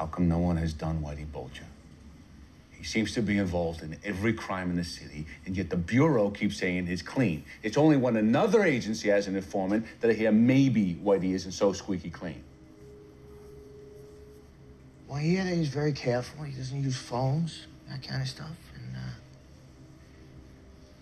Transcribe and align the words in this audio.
How 0.00 0.06
come 0.06 0.30
no 0.30 0.38
one 0.38 0.56
has 0.56 0.72
done 0.72 1.02
Whitey 1.02 1.30
Bulger? 1.30 1.66
He 2.70 2.84
seems 2.84 3.12
to 3.12 3.20
be 3.20 3.36
involved 3.36 3.82
in 3.82 3.98
every 4.02 4.32
crime 4.32 4.70
in 4.70 4.76
the 4.76 4.84
city, 4.84 5.26
and 5.44 5.54
yet 5.54 5.68
the 5.68 5.76
Bureau 5.76 6.30
keeps 6.30 6.56
saying 6.56 6.86
he's 6.86 7.02
clean. 7.02 7.44
It's 7.62 7.76
only 7.76 7.98
when 7.98 8.16
another 8.16 8.64
agency 8.64 9.10
has 9.10 9.26
an 9.26 9.36
informant 9.36 9.84
that 10.00 10.10
I 10.10 10.14
hear 10.14 10.32
maybe 10.32 10.98
Whitey 11.04 11.34
isn't 11.34 11.52
so 11.52 11.74
squeaky 11.74 12.08
clean. 12.08 12.42
Well, 15.06 15.18
I 15.18 15.20
hear 15.20 15.44
that 15.44 15.52
he's 15.54 15.68
very 15.68 15.92
careful. 15.92 16.44
He 16.44 16.54
doesn't 16.54 16.82
use 16.82 16.96
phones, 16.96 17.66
that 17.90 18.02
kind 18.02 18.22
of 18.22 18.28
stuff. 18.28 18.56
And, 18.74 18.96
uh, 18.96 19.00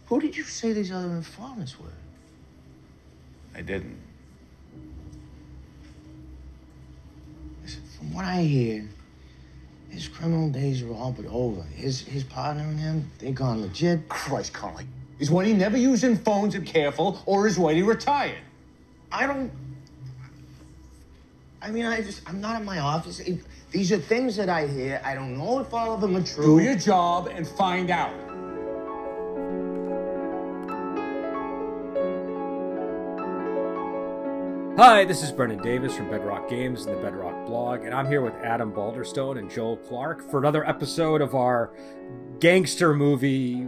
who 0.07 0.21
did 0.21 0.37
you 0.37 0.43
say 0.43 0.73
these 0.73 0.91
other 0.91 1.11
informants 1.11 1.79
were? 1.79 1.87
I 3.55 3.61
didn't. 3.61 4.08
From 8.09 8.15
what 8.17 8.25
I 8.25 8.41
hear, 8.41 8.89
his 9.91 10.09
criminal 10.09 10.49
days 10.49 10.83
are 10.83 10.91
all 10.95 11.13
but 11.13 11.27
over. 11.27 11.63
His 11.75 12.01
his 12.01 12.25
partner 12.25 12.63
and 12.63 12.81
him, 12.81 13.11
they 13.19 13.33
gone 13.33 13.61
legit. 13.61 14.09
Christ, 14.09 14.55
Connolly. 14.55 14.87
Is 15.19 15.29
Whitey 15.29 15.55
never 15.55 15.77
using 15.77 16.17
phones 16.17 16.55
and 16.55 16.65
careful, 16.67 17.21
or 17.27 17.47
is 17.47 17.59
Whitey 17.59 17.87
retired? 17.87 18.39
I 19.13 19.27
don't. 19.27 19.51
I 21.61 21.71
mean, 21.71 21.85
I 21.85 22.01
just 22.01 22.23
I'm 22.27 22.41
not 22.41 22.59
in 22.59 22.65
my 22.65 22.79
office. 22.79 23.21
It- 23.21 23.45
these 23.71 23.93
are 23.93 23.99
things 23.99 24.37
that 24.37 24.49
I 24.49 24.67
hear. 24.67 24.99
I 25.05 25.15
don't 25.15 25.37
know 25.37 25.59
if 25.59 25.75
all 25.75 25.93
of 25.93 26.01
them 26.01 26.17
are 26.17 26.23
true. 26.23 26.59
Do 26.59 26.65
your 26.65 26.77
job 26.77 27.27
and 27.31 27.47
find 27.47 27.91
out. 27.91 28.15
Hi, 34.79 35.05
this 35.05 35.25
is 35.25 35.33
Brendan 35.33 35.61
Davis 35.61 35.97
from 35.97 36.09
Bedrock 36.09 36.49
Games 36.49 36.87
and 36.87 36.97
the 36.97 37.03
Bedrock 37.03 37.47
blog, 37.47 37.81
and 37.81 37.93
I'm 37.93 38.07
here 38.07 38.23
with 38.23 38.35
Adam 38.45 38.71
Balderstone 38.71 39.41
and 39.41 39.51
Joel 39.51 39.77
Clark 39.77 40.31
for 40.31 40.39
another 40.39 40.65
episode 40.65 41.21
of 41.21 41.35
our 41.35 41.73
gangster 42.39 42.95
movie 42.95 43.67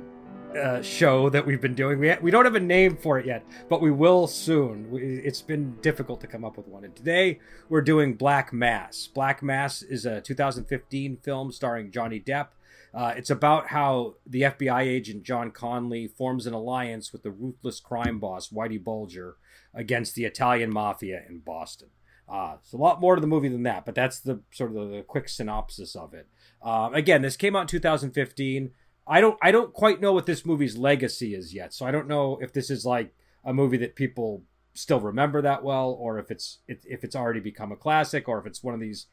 uh, 0.57 0.81
show 0.83 1.29
that 1.29 1.45
we've 1.45 1.61
been 1.61 1.75
doing. 1.75 1.99
We, 1.99 2.15
we 2.23 2.31
don't 2.31 2.45
have 2.45 2.55
a 2.55 2.61
name 2.61 2.97
for 2.97 3.19
it 3.19 3.27
yet, 3.27 3.45
but 3.69 3.81
we 3.81 3.91
will 3.91 4.29
soon. 4.29 4.89
We, 4.89 5.17
it's 5.17 5.43
been 5.43 5.75
difficult 5.81 6.21
to 6.21 6.29
come 6.29 6.45
up 6.45 6.57
with 6.57 6.69
one. 6.69 6.85
And 6.85 6.95
today 6.95 7.41
we're 7.69 7.83
doing 7.83 8.15
Black 8.15 8.53
Mass. 8.53 9.09
Black 9.13 9.43
Mass 9.43 9.83
is 9.83 10.07
a 10.07 10.21
2015 10.21 11.17
film 11.17 11.51
starring 11.51 11.91
Johnny 11.91 12.21
Depp. 12.21 12.51
Uh, 12.95 13.15
it's 13.17 13.31
about 13.31 13.67
how 13.67 14.15
the 14.25 14.43
FBI 14.43 14.83
agent 14.83 15.25
John 15.25 15.51
Connolly 15.51 16.07
forms 16.07 16.47
an 16.47 16.55
alliance 16.55 17.13
with 17.13 17.25
the 17.25 17.33
ruthless 17.33 17.81
crime 17.81 18.21
boss 18.21 18.51
Whitey 18.51 18.81
Bulger 18.81 19.39
against 19.75 20.15
the 20.15 20.25
Italian 20.25 20.73
mafia 20.73 21.23
in 21.29 21.39
Boston. 21.41 21.89
Uh, 22.29 22.57
it's 22.61 22.73
a 22.73 22.77
lot 22.77 23.01
more 23.01 23.17
to 23.17 23.21
the 23.21 23.27
movie 23.27 23.49
than 23.49 23.65
that, 23.65 23.85
but 23.85 23.95
that's 23.95 24.21
the 24.21 24.41
sort 24.53 24.75
of 24.75 24.91
the 24.91 25.03
quick 25.03 25.29
synopsis 25.29 25.97
of 25.97 26.15
it. 26.15 26.29
Um, 26.63 26.95
again, 26.95 27.23
this 27.23 27.37
came 27.37 27.57
out 27.57 27.63
in 27.63 27.67
2015. 27.67 28.71
I 29.07 29.21
don't 29.21 29.37
I 29.43 29.51
don't 29.51 29.73
quite 29.73 30.01
know 30.01 30.13
what 30.13 30.27
this 30.27 30.47
movie's 30.47 30.77
legacy 30.77 31.35
is 31.35 31.53
yet, 31.53 31.75
so 31.75 31.85
I 31.85 31.91
don't 31.91 32.07
know 32.07 32.39
if 32.41 32.53
this 32.53 32.71
is 32.71 32.87
like 32.87 33.13
a 33.45 33.53
movie 33.53 33.79
that 33.79 33.97
people 33.97 34.45
still 34.75 35.01
remember 35.01 35.43
that 35.43 35.65
well, 35.65 35.91
or 35.91 36.19
if 36.19 36.31
it's 36.31 36.59
if 36.69 36.79
if 36.85 37.03
it's 37.03 37.17
already 37.17 37.41
become 37.41 37.73
a 37.73 37.77
classic, 37.77 38.29
or 38.29 38.39
if 38.39 38.47
it's 38.47 38.63
one 38.63 38.75
of 38.75 38.81
these 38.81 39.07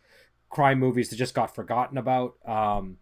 crime 0.50 0.80
movies 0.80 1.10
that 1.10 1.16
just 1.16 1.34
got 1.34 1.56
forgotten 1.56 1.98
about. 1.98 2.36
Um, 2.46 2.98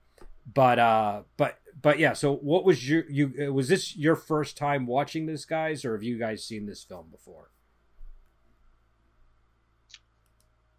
but 0.52 0.80
uh, 0.80 1.24
but 1.36 1.60
but 1.86 2.00
yeah. 2.00 2.14
So 2.14 2.34
what 2.38 2.66
was 2.66 2.90
your 2.90 3.04
you 3.12 3.54
was 3.54 3.68
this 3.68 3.96
your 3.96 4.16
first 4.16 4.58
time 4.58 4.88
watching 4.88 5.28
this, 5.28 5.46
guys, 5.46 5.86
or 5.86 5.94
have 5.94 6.02
you 6.02 6.18
guys 6.18 6.44
seen 6.44 6.66
this 6.66 6.84
film 6.84 7.10
before? 7.12 7.52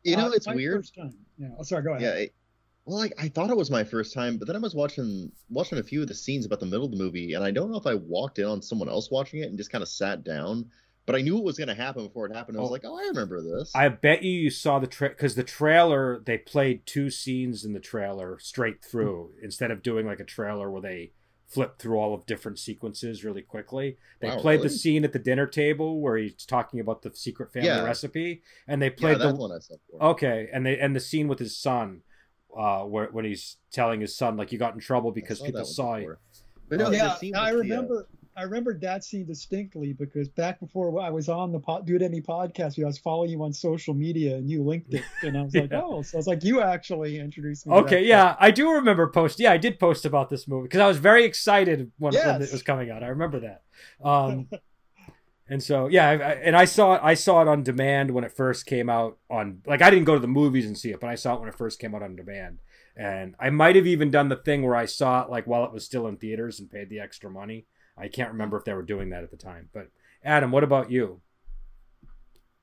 You 0.02 0.16
know, 0.16 0.26
Uh, 0.26 0.30
it's 0.30 0.48
my 0.48 0.56
weird. 0.56 0.80
First 0.80 0.96
time. 0.96 1.14
Yeah. 1.38 1.50
Oh, 1.56 1.62
sorry. 1.62 1.84
Go 1.84 1.90
ahead. 1.90 2.02
Yeah. 2.02 2.22
it- 2.24 2.34
well, 2.86 2.96
like 2.98 3.12
I 3.18 3.28
thought 3.28 3.50
it 3.50 3.56
was 3.56 3.70
my 3.70 3.84
first 3.84 4.14
time, 4.14 4.36
but 4.36 4.48
then 4.48 4.56
I 4.56 4.58
was 4.58 4.74
watching 4.74 5.30
watching 5.48 5.78
a 5.78 5.82
few 5.84 6.02
of 6.02 6.08
the 6.08 6.14
scenes 6.14 6.44
about 6.44 6.58
the 6.58 6.66
middle 6.66 6.86
of 6.86 6.90
the 6.90 6.96
movie, 6.96 7.34
and 7.34 7.44
I 7.44 7.52
don't 7.52 7.70
know 7.70 7.78
if 7.78 7.86
I 7.86 7.94
walked 7.94 8.40
in 8.40 8.44
on 8.46 8.60
someone 8.60 8.88
else 8.88 9.08
watching 9.08 9.40
it 9.40 9.48
and 9.48 9.56
just 9.56 9.70
kind 9.70 9.82
of 9.82 9.88
sat 9.88 10.24
down. 10.24 10.68
But 11.06 11.14
I 11.14 11.20
knew 11.22 11.38
it 11.38 11.44
was 11.44 11.56
going 11.56 11.68
to 11.68 11.74
happen 11.74 12.04
before 12.04 12.26
it 12.26 12.34
happened. 12.34 12.58
I 12.58 12.60
was 12.60 12.70
Oh. 12.70 12.72
like, 12.72 12.84
oh, 12.84 12.98
I 12.98 13.06
remember 13.08 13.40
this. 13.40 13.72
I 13.74 13.88
bet 13.88 14.22
you 14.24 14.32
you 14.32 14.50
saw 14.50 14.78
the 14.80 14.88
tra 14.88 15.08
because 15.10 15.36
the 15.36 15.44
trailer 15.44 16.20
they 16.24 16.36
played 16.36 16.84
two 16.84 17.10
scenes 17.10 17.64
in 17.64 17.72
the 17.72 17.80
trailer 17.80 18.38
straight 18.40 18.84
through 18.84 19.30
instead 19.40 19.70
of 19.70 19.82
doing 19.82 20.04
like 20.06 20.18
a 20.20 20.24
trailer 20.24 20.68
where 20.70 20.82
they 20.82 21.12
flip 21.46 21.78
through 21.78 21.96
all 21.96 22.12
of 22.12 22.26
different 22.26 22.58
sequences 22.58 23.24
really 23.24 23.42
quickly. 23.42 23.98
They 24.20 24.28
Wow, 24.30 24.40
played 24.40 24.62
the 24.62 24.68
scene 24.70 25.04
at 25.04 25.12
the 25.12 25.20
dinner 25.20 25.46
table 25.46 26.00
where 26.00 26.16
he's 26.16 26.44
talking 26.44 26.80
about 26.80 27.02
the 27.02 27.14
secret 27.14 27.52
family 27.52 27.68
Yeah. 27.68 27.82
recipe, 27.82 28.42
and 28.66 28.82
they 28.82 28.86
yeah, 28.88 28.96
played 28.96 29.20
that's 29.20 29.32
the 29.32 29.36
one 29.40 29.52
I 29.52 29.58
saw. 29.60 29.76
Before. 29.86 30.10
okay, 30.10 30.48
and 30.52 30.66
they 30.66 30.76
and 30.80 30.96
the 30.96 31.00
scene 31.00 31.28
with 31.28 31.38
his 31.38 31.56
son, 31.56 32.02
uh, 32.56 32.82
where 32.82 33.06
when 33.12 33.24
he's 33.24 33.58
telling 33.70 34.00
his 34.00 34.16
son 34.16 34.36
like 34.36 34.50
you 34.50 34.58
got 34.58 34.74
in 34.74 34.80
trouble 34.80 35.12
because 35.12 35.38
saw 35.38 35.44
people 35.46 35.60
that 35.60 35.66
one 35.66 35.72
saw 35.72 35.96
you. 35.96 36.16
But 36.68 36.78
no, 36.80 36.90
the 36.90 36.96
yeah, 36.96 37.04
I 37.06 37.12
with 37.12 37.22
the, 37.30 37.38
uh, 37.38 37.52
remember. 37.76 38.08
I 38.36 38.42
remembered 38.42 38.82
that 38.82 39.02
scene 39.02 39.24
distinctly 39.24 39.94
because 39.94 40.28
back 40.28 40.60
before 40.60 41.00
I 41.00 41.08
was 41.08 41.28
on 41.30 41.52
the 41.52 41.58
pod, 41.58 41.86
Do 41.86 41.96
It 41.96 42.02
Any 42.02 42.20
podcast, 42.20 42.82
I 42.82 42.86
was 42.86 42.98
following 42.98 43.30
you 43.30 43.42
on 43.42 43.52
social 43.52 43.94
media 43.94 44.36
and 44.36 44.50
you 44.50 44.62
linked 44.62 44.92
it, 44.92 45.02
and 45.22 45.38
I 45.38 45.42
was 45.42 45.54
like, 45.54 45.72
oh, 45.72 46.02
so 46.02 46.16
I 46.16 46.18
was 46.18 46.26
like, 46.26 46.44
you 46.44 46.60
actually 46.60 47.18
introduced 47.18 47.66
me. 47.66 47.74
Okay, 47.74 48.04
yeah, 48.04 48.36
I 48.38 48.50
do 48.50 48.72
remember 48.72 49.06
post. 49.08 49.40
Yeah, 49.40 49.52
I 49.52 49.56
did 49.56 49.78
post 49.78 50.04
about 50.04 50.28
this 50.28 50.46
movie 50.46 50.64
because 50.64 50.80
I 50.80 50.86
was 50.86 50.98
very 50.98 51.24
excited 51.24 51.90
when, 51.98 52.12
when 52.14 52.42
it 52.42 52.52
was 52.52 52.62
coming 52.62 52.90
out. 52.90 53.02
I 53.02 53.06
remember 53.08 53.40
that. 53.40 53.62
Um, 54.04 54.48
and 55.48 55.62
so 55.62 55.88
yeah, 55.88 56.08
I, 56.10 56.12
I- 56.12 56.32
and 56.44 56.56
I 56.56 56.66
saw 56.66 56.96
it. 56.96 57.00
I 57.02 57.14
saw 57.14 57.40
it 57.40 57.48
on 57.48 57.62
demand 57.62 58.10
when 58.10 58.24
it 58.24 58.32
first 58.32 58.66
came 58.66 58.90
out. 58.90 59.16
On 59.30 59.62
like 59.66 59.80
I 59.80 59.88
didn't 59.88 60.04
go 60.04 60.14
to 60.14 60.20
the 60.20 60.26
movies 60.28 60.66
and 60.66 60.76
see 60.76 60.90
it, 60.90 61.00
but 61.00 61.08
I 61.08 61.14
saw 61.14 61.34
it 61.34 61.40
when 61.40 61.48
it 61.48 61.56
first 61.56 61.78
came 61.78 61.94
out 61.94 62.02
on 62.02 62.16
demand. 62.16 62.58
And 62.98 63.34
I 63.40 63.48
might 63.50 63.76
have 63.76 63.86
even 63.86 64.10
done 64.10 64.28
the 64.28 64.36
thing 64.36 64.62
where 64.62 64.76
I 64.76 64.86
saw 64.86 65.22
it 65.22 65.30
like 65.30 65.46
while 65.46 65.64
it 65.64 65.72
was 65.72 65.84
still 65.84 66.06
in 66.06 66.16
theaters 66.16 66.60
and 66.60 66.70
paid 66.70 66.90
the 66.90 67.00
extra 67.00 67.30
money. 67.30 67.66
I 67.96 68.08
can't 68.08 68.32
remember 68.32 68.56
if 68.56 68.64
they 68.64 68.74
were 68.74 68.82
doing 68.82 69.10
that 69.10 69.22
at 69.22 69.30
the 69.30 69.36
time. 69.36 69.68
But 69.72 69.88
Adam, 70.24 70.50
what 70.50 70.64
about 70.64 70.90
you? 70.90 71.20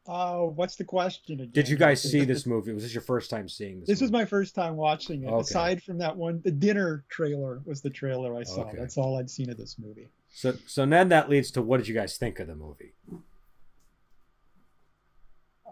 Oh, 0.06 0.48
what's 0.56 0.76
the 0.76 0.84
question 0.84 1.36
again? 1.36 1.52
Did 1.54 1.70
you 1.70 1.78
guys 1.78 2.02
see 2.02 2.26
this 2.26 2.46
movie? 2.46 2.74
Was 2.74 2.84
this 2.84 2.94
your 2.94 3.02
first 3.02 3.30
time 3.30 3.48
seeing 3.48 3.80
this? 3.80 3.88
This 3.88 4.02
was 4.02 4.12
my 4.12 4.26
first 4.26 4.54
time 4.54 4.76
watching 4.76 5.24
it. 5.24 5.28
Okay. 5.28 5.40
Aside 5.40 5.82
from 5.82 5.98
that 6.00 6.16
one, 6.16 6.42
the 6.44 6.52
dinner 6.52 7.06
trailer 7.08 7.62
was 7.66 7.82
the 7.82 7.90
trailer 7.90 8.36
I 8.38 8.44
saw. 8.44 8.64
Okay. 8.64 8.78
That's 8.78 8.98
all 8.98 9.18
I'd 9.18 9.30
seen 9.30 9.50
of 9.50 9.56
this 9.58 9.78
movie. 9.80 10.10
So 10.34 10.56
so 10.68 10.86
then 10.86 11.10
that 11.10 11.30
leads 11.30 11.52
to 11.52 11.62
what 11.62 11.78
did 11.78 11.88
you 11.88 11.96
guys 11.96 12.18
think 12.18 12.40
of 12.40 12.48
the 12.48 12.56
movie? 12.56 12.94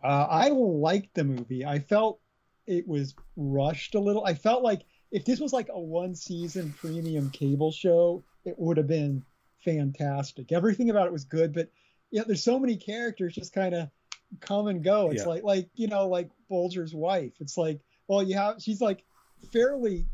Uh, 0.01 0.28
I 0.29 0.49
liked 0.49 1.13
the 1.13 1.25
movie. 1.25 1.66
I 1.66 1.79
felt 1.79 2.19
it 2.67 2.88
was 2.88 3.16
rushed 3.35 3.95
a 3.95 3.99
little. 3.99 4.25
I 4.25 4.33
felt 4.33 4.63
like 4.63 4.83
if 5.11 5.25
this 5.25 5.41
was 5.41 5.51
like 5.51 5.67
a 5.69 5.79
one 5.79 6.16
season 6.16 6.73
premium 6.79 7.29
cable 7.31 7.72
show, 7.72 8.23
it 8.45 8.57
would 8.57 8.78
have 8.78 8.88
been 8.88 9.25
fantastic. 9.63 10.51
Everything 10.51 10.89
about 10.89 11.07
it 11.07 11.13
was 11.13 11.25
good, 11.25 11.53
but 11.53 11.69
yeah, 12.11 12.23
there's 12.25 12.44
so 12.44 12.59
many 12.59 12.75
characters 12.77 13.33
just 13.35 13.53
kind 13.53 13.73
of 13.73 13.89
come 14.39 14.67
and 14.67 14.83
go. 14.83 15.11
It's 15.11 15.23
Yeah. 15.23 15.29
like 15.29 15.44
like 15.44 15.69
you 15.75 15.88
know 15.88 16.07
like 16.07 16.29
Bulger's 16.49 16.94
wife. 16.94 17.33
It's 17.39 17.57
like 17.57 17.81
well 18.07 18.23
you 18.23 18.35
have 18.35 18.61
she's 18.61 18.81
like 18.81 19.03
fairly 19.51 20.05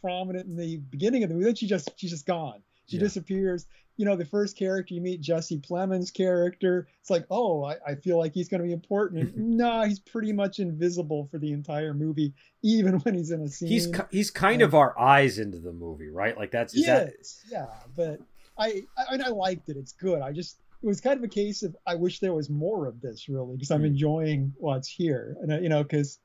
prominent 0.00 0.46
in 0.46 0.56
the 0.56 0.76
beginning 0.78 1.22
of 1.22 1.28
the 1.28 1.34
movie, 1.34 1.46
then 1.46 1.54
she 1.54 1.66
just 1.66 1.90
she's 1.96 2.10
just 2.10 2.26
gone. 2.26 2.62
She 2.86 2.96
Yeah. 2.96 3.02
disappears. 3.04 3.66
You 3.98 4.06
know, 4.06 4.16
the 4.16 4.24
first 4.24 4.56
character 4.56 4.94
you 4.94 5.00
meet, 5.00 5.20
Jesse 5.20 5.58
Plemons' 5.58 6.12
character, 6.12 6.88
it's 7.00 7.10
like, 7.10 7.26
oh, 7.30 7.62
I, 7.62 7.76
I 7.86 7.94
feel 7.94 8.16
like 8.18 8.32
he's 8.32 8.48
going 8.48 8.60
to 8.62 8.66
be 8.66 8.72
important. 8.72 9.36
Nah, 9.36 9.84
he's 9.84 10.00
pretty 10.00 10.32
much 10.32 10.58
invisible 10.58 11.28
for 11.30 11.38
the 11.38 11.52
entire 11.52 11.92
movie, 11.94 12.32
even 12.62 12.94
when 13.00 13.14
he's 13.14 13.30
in 13.30 13.42
a 13.42 13.48
scene. 13.48 13.68
He's 13.68 13.88
he's 14.10 14.30
kind 14.30 14.62
of 14.62 14.74
our 14.74 14.98
eyes 14.98 15.38
into 15.38 15.58
the 15.58 15.72
movie, 15.72 16.08
right? 16.08 16.36
Like 16.36 16.50
that's 16.50 16.74
is 16.74 16.86
that 16.86 17.12
yeah, 17.48 17.66
but 17.94 18.20
I, 18.58 18.82
I 18.98 19.04
and 19.14 19.22
I 19.22 19.28
liked 19.28 19.68
it. 19.68 19.76
It's 19.76 19.92
good. 19.92 20.22
I 20.22 20.32
just 20.32 20.58
it 20.82 20.86
was 20.86 21.00
kind 21.00 21.16
of 21.16 21.24
a 21.24 21.28
case 21.28 21.62
of 21.62 21.76
I 21.86 21.94
wish 21.94 22.18
there 22.18 22.34
was 22.34 22.50
more 22.50 22.86
of 22.86 23.00
this 23.00 23.28
really 23.28 23.56
because 23.56 23.70
I'm 23.70 23.82
Mm. 23.82 23.86
enjoying 23.86 24.52
what's 24.58 24.88
here, 24.88 25.36
and 25.40 25.52
uh, 25.52 25.58
you 25.58 25.68
know, 25.68 25.82
because 25.82 26.18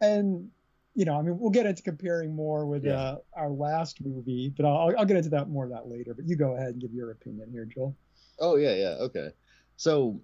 and 0.00 0.48
you 0.94 1.04
know, 1.04 1.18
I 1.18 1.22
mean, 1.22 1.38
we'll 1.38 1.50
get 1.50 1.66
into 1.66 1.82
comparing 1.82 2.34
more 2.36 2.66
with 2.66 2.84
Yeah. 2.84 3.00
uh, 3.00 3.16
our 3.36 3.50
last 3.50 4.00
movie, 4.04 4.52
but 4.56 4.64
I'll 4.64 4.94
I'll 4.98 5.04
get 5.04 5.16
into 5.16 5.30
that 5.30 5.48
more 5.48 5.64
of 5.64 5.70
that 5.70 5.88
later. 5.88 6.14
But 6.14 6.26
you 6.28 6.36
go 6.36 6.54
ahead 6.56 6.68
and 6.70 6.80
give 6.80 6.92
your 6.92 7.10
opinion 7.10 7.50
here, 7.50 7.64
Joel. 7.64 7.96
Oh 8.38 8.56
yeah, 8.56 8.74
yeah, 8.74 8.96
okay. 9.00 9.30
So 9.76 10.20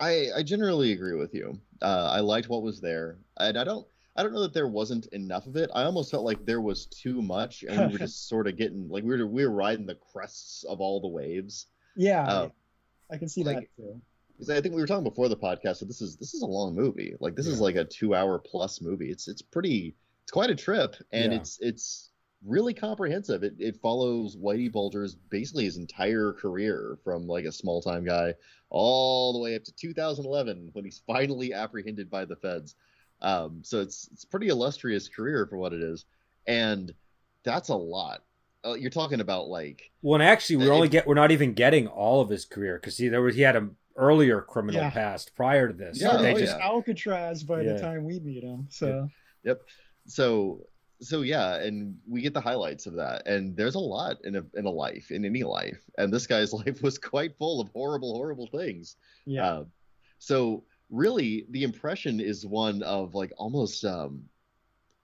I 0.00 0.28
I 0.36 0.42
generally 0.42 0.92
agree 0.92 1.14
with 1.14 1.34
you. 1.34 1.60
Uh, 1.80 2.10
I 2.12 2.20
liked 2.20 2.48
what 2.48 2.62
was 2.62 2.80
there, 2.80 3.18
and 3.38 3.56
I 3.56 3.64
don't 3.64 3.86
I 4.16 4.22
don't 4.22 4.32
know 4.32 4.42
that 4.42 4.54
there 4.54 4.68
wasn't 4.68 5.06
enough 5.06 5.46
of 5.46 5.56
it. 5.56 5.70
I 5.74 5.82
almost 5.84 6.10
felt 6.10 6.24
like 6.24 6.44
there 6.46 6.60
was 6.60 6.86
too 6.86 7.20
much, 7.20 7.64
and 7.64 7.86
we 7.88 7.92
were 7.94 7.98
just 8.06 8.28
sort 8.28 8.46
of 8.46 8.56
getting 8.56 8.88
like 8.88 9.02
we 9.04 9.16
were 9.16 9.26
we 9.26 9.44
were 9.46 9.52
riding 9.52 9.86
the 9.86 9.96
crests 9.96 10.64
of 10.64 10.80
all 10.80 11.00
the 11.00 11.08
waves. 11.08 11.66
Yeah, 11.96 12.26
Uh, 12.26 12.48
I 13.10 13.18
can 13.18 13.28
see 13.28 13.42
like- 13.44 13.70
that 13.76 13.82
too. 13.82 14.00
Because 14.36 14.50
I 14.50 14.60
think 14.60 14.74
we 14.74 14.80
were 14.80 14.86
talking 14.88 15.04
before 15.04 15.28
the 15.28 15.36
podcast 15.36 15.78
that 15.78 15.84
this 15.86 16.00
is 16.00 16.16
this 16.16 16.34
is 16.34 16.42
a 16.42 16.46
long 16.46 16.74
movie. 16.74 17.14
Like 17.20 17.36
this 17.36 17.46
is 17.46 17.60
like 17.60 17.76
a 17.76 17.84
two 17.84 18.16
hour 18.16 18.36
plus 18.40 18.80
movie. 18.80 19.10
It's 19.10 19.28
it's 19.28 19.42
pretty 19.42 19.94
it's 20.24 20.32
quite 20.32 20.50
a 20.50 20.56
trip, 20.56 20.96
and 21.12 21.32
Yeah. 21.32 21.38
it's 21.38 21.58
it's 21.60 22.10
really 22.44 22.74
comprehensive. 22.74 23.44
It 23.44 23.54
it 23.60 23.76
follows 23.80 24.36
Whitey 24.36 24.72
Bulger's 24.72 25.14
basically 25.14 25.64
his 25.66 25.76
entire 25.76 26.32
career 26.32 26.98
from 27.04 27.28
like 27.28 27.44
a 27.44 27.52
small 27.52 27.80
time 27.80 28.04
guy 28.04 28.34
all 28.70 29.32
the 29.34 29.38
way 29.38 29.54
up 29.54 29.62
to 29.64 29.72
2011 29.72 30.70
when 30.72 30.84
he's 30.84 31.00
finally 31.06 31.52
apprehended 31.54 32.10
by 32.10 32.24
the 32.24 32.34
feds. 32.36 32.74
Um, 33.22 33.60
so 33.62 33.80
it's 33.80 34.08
it's 34.12 34.24
pretty 34.24 34.48
illustrious 34.48 35.08
career 35.08 35.46
for 35.46 35.56
what 35.56 35.72
it 35.72 35.80
is, 35.82 36.04
and 36.46 36.92
that's 37.42 37.68
a 37.70 37.74
lot. 37.74 38.22
Uh, 38.64 38.74
you're 38.74 38.90
talking 38.90 39.20
about 39.20 39.48
like 39.48 39.90
Well, 40.02 40.20
and 40.20 40.22
actually, 40.28 40.56
we're 40.56 40.72
Uh, 40.72 40.76
only 40.76 40.88
get 40.88 41.06
we're 41.06 41.14
not 41.14 41.30
even 41.30 41.52
getting 41.54 41.86
all 41.86 42.20
of 42.20 42.28
his 42.28 42.44
career 42.44 42.78
because 42.78 42.96
see, 42.96 43.08
there 43.08 43.22
was 43.22 43.34
he 43.34 43.42
had 43.42 43.56
an 43.56 43.76
earlier 43.96 44.40
criminal 44.40 44.80
Yeah. 44.80 44.90
past 44.90 45.34
prior 45.36 45.68
to 45.68 45.74
this. 45.74 46.00
Yeah, 46.00 46.12
so 46.12 46.22
they 46.22 46.34
oh, 46.34 46.38
just 46.38 46.56
yeah. 46.56 46.64
Alcatraz 46.66 47.42
by 47.44 47.62
Yeah. 47.62 47.74
the 47.74 47.80
time 47.80 48.04
we 48.04 48.18
meet 48.20 48.42
him. 48.42 48.66
So 48.70 49.08
yep. 49.44 49.62
so 50.06 50.66
so 51.00 51.20
yeah 51.22 51.56
and 51.56 51.98
we 52.08 52.22
get 52.22 52.32
the 52.34 52.40
highlights 52.40 52.86
of 52.86 52.94
that 52.94 53.26
and 53.26 53.56
there's 53.56 53.74
a 53.74 53.78
lot 53.80 54.16
in 54.24 54.36
a 54.36 54.44
in 54.54 54.64
a 54.64 54.70
life 54.70 55.10
in 55.10 55.24
any 55.24 55.42
life 55.42 55.82
and 55.98 56.12
this 56.12 56.26
guy's 56.26 56.52
life 56.64 56.80
was 56.82 56.98
quite 56.98 57.36
full 57.36 57.60
of 57.60 57.68
horrible 57.70 58.14
horrible 58.14 58.46
things 58.46 58.96
yeah, 59.26 59.44
uh, 59.44 59.64
so 60.18 60.64
really 60.94 61.46
the 61.50 61.62
impression 61.64 62.20
is 62.20 62.46
one 62.46 62.82
of 62.82 63.14
like 63.14 63.32
almost 63.36 63.84
um 63.84 64.22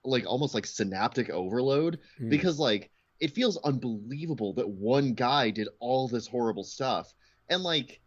like 0.03 0.25
almost 0.25 0.53
like 0.55 0.65
synaptic 0.65 1.29
overload 1.29 1.99
Mm. 2.19 2.29
because 2.29 2.57
like 2.59 2.89
it 3.19 3.31
feels 3.35 3.57
unbelievable 3.57 4.53
that 4.53 4.67
one 4.67 5.13
guy 5.13 5.51
did 5.51 5.67
all 5.79 6.07
this 6.07 6.27
horrible 6.27 6.63
stuff 6.63 7.13
and 7.49 7.61
like 7.61 7.99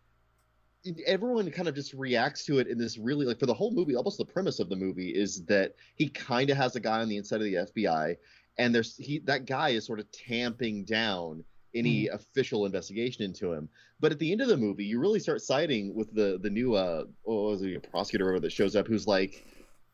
everyone 1.07 1.51
kind 1.51 1.69
of 1.69 1.75
just 1.75 1.95
reacts 1.95 2.45
to 2.45 2.59
it 2.59 2.67
in 2.67 2.77
this 2.77 2.99
really 2.99 3.25
like 3.25 3.39
for 3.39 3.47
the 3.47 3.55
whole 3.55 3.71
movie 3.73 3.95
almost 3.97 4.19
the 4.19 4.25
premise 4.25 4.59
of 4.61 4.69
the 4.69 4.77
movie 4.77 5.11
is 5.11 5.45
that 5.47 5.75
he 5.95 6.09
kind 6.09 6.51
of 6.51 6.57
has 6.57 6.77
a 6.77 6.81
guy 6.81 7.01
on 7.01 7.09
the 7.09 7.17
inside 7.17 7.37
of 7.41 7.45
the 7.45 7.55
FBI 7.55 8.17
and 8.59 8.75
there's 8.75 8.97
he 8.97 9.21
that 9.21 9.47
guy 9.47 9.71
is 9.71 9.87
sort 9.87 10.01
of 10.01 10.11
tamping 10.13 10.85
down 10.85 11.43
any 11.75 12.09
official 12.09 12.67
investigation 12.67 13.25
into 13.25 13.53
him. 13.53 13.69
But 14.01 14.13
at 14.13 14.19
the 14.19 14.31
end 14.31 14.41
of 14.41 14.49
the 14.49 14.57
movie 14.57 14.85
you 14.85 15.01
really 15.01 15.21
start 15.21 15.43
siding 15.43 15.95
with 15.95 16.15
the 16.15 16.39
the 16.43 16.51
new 16.51 16.75
uh 16.75 17.05
was 17.25 17.63
it, 17.63 17.77
a 17.77 17.81
prosecutor 17.81 18.33
or 18.35 18.41
that 18.41 18.53
shows 18.53 18.77
up 18.77 18.87
who's 18.87 19.07
like 19.07 19.45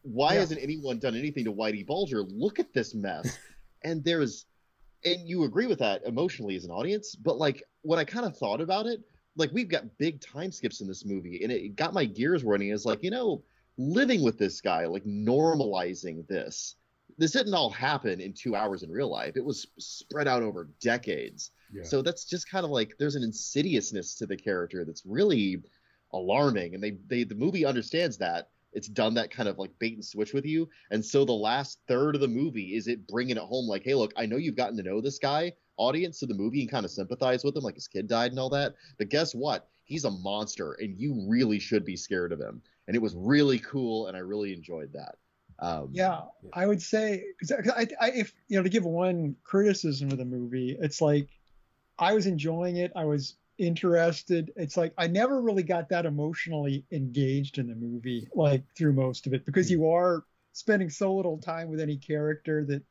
why 0.02 0.34
Yeah. 0.34 0.40
hasn't 0.40 0.62
anyone 0.62 0.98
done 0.98 1.14
anything 1.14 1.44
to 1.44 1.52
Whitey 1.52 1.86
Bulger? 1.86 2.22
Look 2.22 2.58
at 2.58 2.72
this 2.72 2.94
mess. 2.94 3.38
And 3.82 4.04
there's 4.04 4.44
and 5.06 5.26
you 5.26 5.44
agree 5.44 5.66
with 5.66 5.78
that 5.78 6.02
emotionally 6.04 6.54
as 6.54 6.66
an 6.66 6.70
audience 6.70 7.14
but 7.14 7.38
like 7.38 7.62
when 7.80 7.98
I 7.98 8.04
kind 8.04 8.26
of 8.26 8.36
thought 8.36 8.60
about 8.60 8.84
it 8.86 9.00
like 9.36 9.50
we've 9.52 9.70
got 9.70 9.84
big 9.96 10.20
time 10.20 10.52
skips 10.52 10.82
in 10.82 10.86
this 10.86 11.06
movie 11.06 11.42
and 11.42 11.50
it 11.50 11.76
got 11.76 11.94
my 11.94 12.04
gears 12.04 12.44
running. 12.44 12.68
Is 12.68 12.84
like 12.84 13.02
you 13.02 13.10
know 13.10 13.42
living 13.78 14.22
with 14.22 14.36
this 14.36 14.60
guy 14.60 14.84
like 14.84 15.04
normalizing 15.04 16.26
this 16.28 16.76
this 17.18 17.32
didn't 17.32 17.54
all 17.54 17.70
happen 17.70 18.20
in 18.20 18.32
two 18.32 18.54
hours 18.54 18.82
in 18.82 18.90
real 18.90 19.10
life. 19.10 19.36
It 19.36 19.44
was 19.44 19.66
spread 19.78 20.28
out 20.28 20.42
over 20.42 20.68
decades. 20.80 21.50
Yeah. 21.72 21.84
so 21.84 22.02
that's 22.02 22.24
just 22.24 22.50
kind 22.50 22.64
of 22.64 22.70
like 22.70 22.94
there's 22.98 23.14
an 23.14 23.22
insidiousness 23.22 24.16
to 24.16 24.26
the 24.26 24.36
character 24.36 24.84
that's 24.84 25.04
really 25.06 25.62
alarming 26.12 26.74
and 26.74 26.82
they 26.82 26.98
they 27.06 27.24
the 27.24 27.34
movie 27.34 27.64
understands 27.64 28.18
that. 28.18 28.48
It's 28.72 28.88
done 28.88 29.14
that 29.14 29.32
kind 29.32 29.48
of 29.48 29.58
like 29.58 29.76
bait 29.80 29.94
and 29.94 30.04
switch 30.04 30.32
with 30.32 30.46
you 30.46 30.68
and 30.92 31.04
so 31.04 31.24
the 31.24 31.32
last 31.32 31.80
third 31.88 32.14
of 32.14 32.20
the 32.20 32.28
movie 32.28 32.76
is 32.76 32.86
it 32.86 33.06
bringing 33.08 33.36
it 33.36 33.42
home 33.42 33.66
like 33.66 33.82
hey 33.82 33.94
look 33.94 34.12
i 34.16 34.26
know 34.26 34.36
you've 34.36 34.54
gotten 34.54 34.76
to 34.76 34.82
know 34.84 35.00
this 35.00 35.18
guy 35.18 35.52
audience 35.76 36.20
to 36.20 36.26
the 36.26 36.34
movie 36.34 36.60
and 36.60 36.70
kind 36.70 36.84
of 36.84 36.90
sympathize 36.92 37.42
with 37.42 37.56
him 37.56 37.64
like 37.64 37.74
his 37.74 37.88
kid 37.88 38.06
died 38.06 38.30
and 38.30 38.38
all 38.38 38.50
that 38.50 38.74
but 38.98 39.08
guess 39.08 39.34
what? 39.34 39.68
He's 39.84 40.04
a 40.04 40.10
monster 40.10 40.74
and 40.74 40.96
you 41.00 41.26
really 41.28 41.58
should 41.58 41.84
be 41.84 41.96
scared 41.96 42.32
of 42.32 42.38
him. 42.40 42.62
And 42.86 42.94
it 42.94 43.02
was 43.02 43.16
really 43.16 43.58
cool 43.58 44.06
and 44.06 44.16
i 44.16 44.20
really 44.20 44.52
enjoyed 44.52 44.92
that 44.92 45.16
um 45.60 45.90
yeah, 45.92 46.22
I 46.52 46.66
would 46.66 46.82
say 46.82 47.24
because 47.38 47.70
I, 47.70 47.86
I, 48.00 48.10
if 48.12 48.32
you 48.48 48.56
know 48.56 48.62
to 48.62 48.68
give 48.68 48.84
one 48.84 49.36
criticism 49.44 50.10
of 50.10 50.18
the 50.18 50.24
movie, 50.24 50.76
it's 50.80 51.00
like 51.00 51.28
I 51.98 52.14
was 52.14 52.26
enjoying 52.26 52.76
it. 52.76 52.92
I 52.96 53.04
was 53.04 53.34
interested. 53.58 54.52
It's 54.56 54.76
like 54.76 54.94
I 54.96 55.06
never 55.06 55.42
really 55.42 55.62
got 55.62 55.90
that 55.90 56.06
emotionally 56.06 56.84
engaged 56.90 57.58
in 57.58 57.68
the 57.68 57.74
movie, 57.74 58.26
like 58.34 58.64
through 58.76 58.94
most 58.94 59.26
of 59.26 59.34
it, 59.34 59.44
because 59.44 59.70
you 59.70 59.90
are 59.90 60.24
spending 60.52 60.90
so 60.90 61.14
little 61.14 61.38
time 61.38 61.68
with 61.68 61.80
any 61.80 61.96
character 61.96 62.64
that 62.64 62.82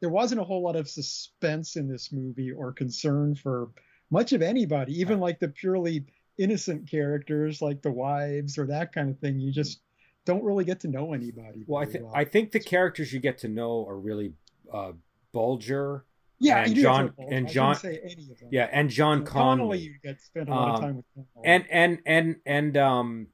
there 0.00 0.10
wasn't 0.10 0.40
a 0.40 0.44
whole 0.44 0.62
lot 0.62 0.76
of 0.76 0.88
suspense 0.88 1.76
in 1.76 1.88
this 1.88 2.10
movie 2.10 2.50
or 2.50 2.72
concern 2.72 3.34
for 3.34 3.70
much 4.10 4.32
of 4.32 4.42
anybody, 4.42 4.98
even 5.00 5.20
like 5.20 5.40
the 5.40 5.48
purely 5.48 6.04
innocent 6.38 6.90
characters 6.90 7.62
like 7.62 7.82
the 7.82 7.90
wives 7.90 8.58
or 8.58 8.66
that 8.66 8.92
kind 8.92 9.10
of 9.10 9.18
thing. 9.18 9.38
You 9.38 9.52
just 9.52 9.80
don't 10.24 10.42
really 10.44 10.64
get 10.64 10.80
to 10.80 10.88
know 10.88 11.12
anybody. 11.12 11.64
well, 11.66 11.82
I 11.82 11.86
think 11.86 12.04
well. 12.04 12.12
I 12.14 12.24
think 12.24 12.52
the 12.52 12.60
characters 12.60 13.12
you 13.12 13.20
get 13.20 13.38
to 13.38 13.48
know 13.48 13.86
are 13.86 13.98
really 13.98 14.32
uh, 14.72 14.92
Bulger, 15.32 16.04
yeah, 16.38 16.64
and 16.64 16.74
John- 16.74 17.06
get 17.06 17.16
to 17.16 17.22
know 17.22 17.28
and 17.36 17.48
John- 17.48 17.74
say 17.76 18.00
any 18.02 18.30
of 18.30 18.38
them. 18.40 18.48
yeah, 18.50 18.68
and 18.72 18.88
John 18.90 19.18
And 19.18 19.26
Connolly. 19.26 19.78
you 19.80 19.94
get 20.02 20.20
spend 20.20 20.48
a 20.48 20.52
lot 20.52 20.68
of 20.70 20.74
Um, 20.76 20.80
time 20.82 20.96
with 20.96 21.04
Connolly. 21.14 21.44
and 21.44 21.64
and 21.70 21.98
and 22.06 22.36
and 22.46 22.76
um 22.76 23.26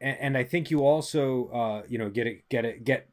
and, 0.00 0.16
and 0.20 0.38
I 0.38 0.44
think 0.44 0.70
you 0.70 0.84
also 0.84 1.48
uh 1.48 1.82
you 1.88 1.98
know 1.98 2.10
get 2.10 2.26
it 2.26 2.48
get 2.48 2.64
it 2.64 2.84
get 2.84 3.08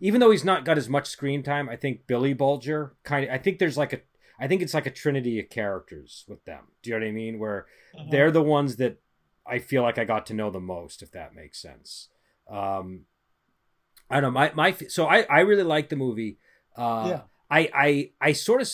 even 0.00 0.20
though 0.20 0.30
he's 0.30 0.44
not 0.44 0.64
got 0.64 0.78
as 0.78 0.88
much 0.88 1.08
screen 1.08 1.42
time 1.42 1.68
I 1.68 1.76
think 1.76 2.06
Billy 2.06 2.32
Bulger 2.34 2.94
kind 3.02 3.24
of 3.24 3.30
I 3.30 3.38
think 3.38 3.58
there's 3.58 3.76
like 3.76 3.92
a 3.92 4.00
I 4.38 4.46
think 4.46 4.62
it's 4.62 4.74
like 4.74 4.86
a 4.86 4.90
trinity 4.92 5.40
of 5.40 5.48
characters 5.50 6.24
with 6.28 6.44
them 6.44 6.64
do 6.82 6.90
you 6.90 6.96
know 6.96 7.04
what 7.04 7.08
I 7.08 7.12
mean 7.12 7.38
where 7.40 7.66
Uh-huh. 7.94 8.04
they're 8.10 8.30
the 8.30 8.42
ones 8.42 8.76
that 8.76 9.00
I 9.46 9.58
feel 9.58 9.82
like 9.82 9.98
I 9.98 10.04
got 10.04 10.26
to 10.26 10.34
know 10.34 10.50
the 10.50 10.60
most 10.60 11.02
if 11.02 11.10
that 11.12 11.34
makes 11.34 11.60
sense 11.60 12.10
um 12.48 13.02
I 14.10 14.20
don't 14.20 14.22
know 14.22 14.30
my 14.30 14.52
my 14.54 14.72
so 14.88 15.06
I 15.06 15.22
I 15.22 15.40
really 15.40 15.62
like 15.64 15.88
the 15.88 15.96
movie. 15.96 16.38
Uh 16.76 17.06
yeah, 17.08 17.20
I, 17.50 17.70
I 17.74 18.10
I 18.20 18.32
sort 18.32 18.60
of 18.60 18.68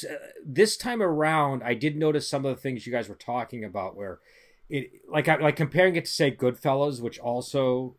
this 0.44 0.76
time 0.76 1.02
around 1.02 1.62
I 1.62 1.74
did 1.74 1.96
notice 1.96 2.28
some 2.28 2.44
of 2.44 2.54
the 2.54 2.60
things 2.60 2.86
you 2.86 2.92
guys 2.92 3.08
were 3.08 3.14
talking 3.14 3.64
about 3.64 3.96
where 3.96 4.20
it 4.68 4.90
like 5.08 5.28
I, 5.28 5.36
like 5.36 5.56
comparing 5.56 5.96
it 5.96 6.06
to 6.06 6.10
say 6.10 6.30
Goodfellas, 6.30 7.00
which 7.00 7.18
also 7.18 7.96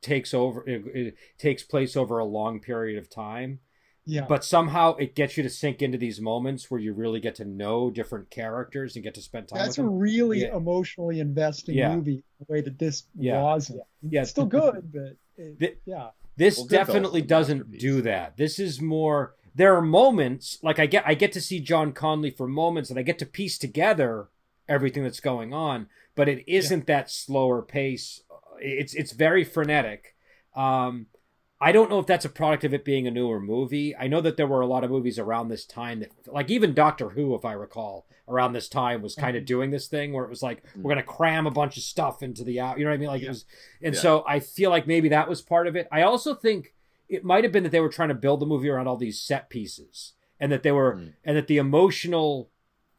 takes 0.00 0.32
over 0.32 0.66
it, 0.68 0.84
it 0.94 1.16
takes 1.38 1.62
place 1.62 1.96
over 1.96 2.18
a 2.18 2.24
long 2.24 2.60
period 2.60 2.98
of 2.98 3.10
time, 3.10 3.60
yeah, 4.04 4.24
but 4.28 4.44
somehow 4.44 4.96
it 4.96 5.14
gets 5.14 5.36
you 5.36 5.42
to 5.42 5.48
sink 5.50 5.80
into 5.82 5.98
these 5.98 6.20
moments 6.20 6.70
where 6.70 6.80
you 6.80 6.92
really 6.92 7.20
get 7.20 7.34
to 7.36 7.44
know 7.44 7.90
different 7.90 8.30
characters 8.30 8.96
and 8.96 9.02
get 9.04 9.14
to 9.14 9.22
spend 9.22 9.48
time 9.48 9.58
that's 9.58 9.78
with 9.78 9.86
a 9.86 9.88
them. 9.88 9.98
really 9.98 10.40
Yeah. 10.42 10.56
emotionally 10.56 11.20
investing 11.20 11.76
Yeah. 11.76 11.94
movie. 11.94 12.22
The 12.40 12.46
way 12.52 12.60
that 12.62 12.78
this 12.78 13.04
Yeah. 13.16 13.42
wasn't. 13.42 13.82
Yeah. 14.02 14.22
It's 14.22 14.30
still 14.30 14.46
good, 14.46 14.92
but 14.92 15.16
it, 15.36 15.58
The- 15.58 15.76
yeah, 15.84 16.10
This 16.36 16.56
Well, 16.56 16.66
definitely 16.66 17.20
doesn't 17.22 17.78
do 17.78 18.00
that. 18.02 18.38
This 18.38 18.58
is 18.58 18.80
more. 18.80 19.34
There 19.54 19.76
are 19.76 19.82
moments 19.82 20.58
like 20.62 20.78
I 20.78 20.86
get. 20.86 21.04
I 21.06 21.12
get 21.12 21.30
to 21.32 21.42
see 21.42 21.60
John 21.60 21.92
Connolly 21.92 22.30
for 22.30 22.48
moments, 22.48 22.88
and 22.88 22.98
I 22.98 23.02
get 23.02 23.18
to 23.18 23.26
piece 23.26 23.58
together 23.58 24.28
everything 24.66 25.02
that's 25.02 25.20
going 25.20 25.52
on. 25.52 25.88
But 26.14 26.30
it 26.30 26.42
isn't 26.50 26.86
that 26.86 27.10
slower 27.10 27.60
pace. 27.60 28.22
It's 28.60 28.94
it's 28.94 29.12
very 29.12 29.44
frenetic. 29.44 30.16
Um, 30.56 31.06
I 31.62 31.70
don't 31.72 31.88
know 31.90 31.98
if 32.00 32.06
that's 32.06 32.24
a 32.24 32.28
product 32.28 32.64
of 32.64 32.74
it 32.74 32.84
being 32.84 33.06
a 33.06 33.10
newer 33.10 33.38
movie. 33.40 33.94
I 33.96 34.08
know 34.08 34.20
that 34.20 34.36
there 34.36 34.46
were 34.48 34.60
a 34.62 34.66
lot 34.66 34.82
of 34.84 34.90
movies 34.90 35.18
around 35.18 35.48
this 35.48 35.64
time 35.64 36.00
that, 36.00 36.10
like 36.26 36.50
even 36.50 36.74
Doctor 36.74 37.10
Who, 37.10 37.34
if 37.34 37.44
I 37.44 37.52
recall, 37.52 38.06
around 38.28 38.52
this 38.52 38.68
time 38.68 39.00
was 39.02 39.14
kind 39.14 39.36
of 39.36 39.44
doing 39.44 39.70
this 39.70 39.86
thing 39.86 40.12
where 40.12 40.24
it 40.24 40.30
was 40.30 40.42
like 40.42 40.62
we're 40.76 40.90
gonna 40.90 41.02
cram 41.02 41.46
a 41.46 41.50
bunch 41.50 41.76
of 41.76 41.82
stuff 41.84 42.22
into 42.22 42.42
the 42.44 42.58
out. 42.60 42.78
You 42.78 42.84
know 42.84 42.90
what 42.90 42.94
I 42.96 42.98
mean? 42.98 43.08
Like 43.08 43.22
it 43.22 43.28
was, 43.28 43.44
and 43.80 43.94
Yeah. 43.94 44.00
so 44.00 44.24
I 44.26 44.40
feel 44.40 44.70
like 44.70 44.86
maybe 44.86 45.08
that 45.10 45.28
was 45.28 45.40
part 45.40 45.66
of 45.68 45.76
it. 45.76 45.86
I 45.92 46.02
also 46.02 46.34
think 46.34 46.74
it 47.08 47.24
might 47.24 47.44
have 47.44 47.52
been 47.52 47.62
that 47.62 47.70
they 47.70 47.80
were 47.80 47.88
trying 47.90 48.08
to 48.08 48.14
build 48.14 48.40
the 48.40 48.46
movie 48.46 48.68
around 48.68 48.88
all 48.88 48.96
these 48.96 49.20
set 49.20 49.48
pieces, 49.50 50.14
and 50.40 50.50
that 50.50 50.62
they 50.64 50.72
were, 50.72 50.96
Mm. 50.96 51.12
and 51.24 51.36
that 51.36 51.46
the 51.46 51.58
emotional 51.58 52.50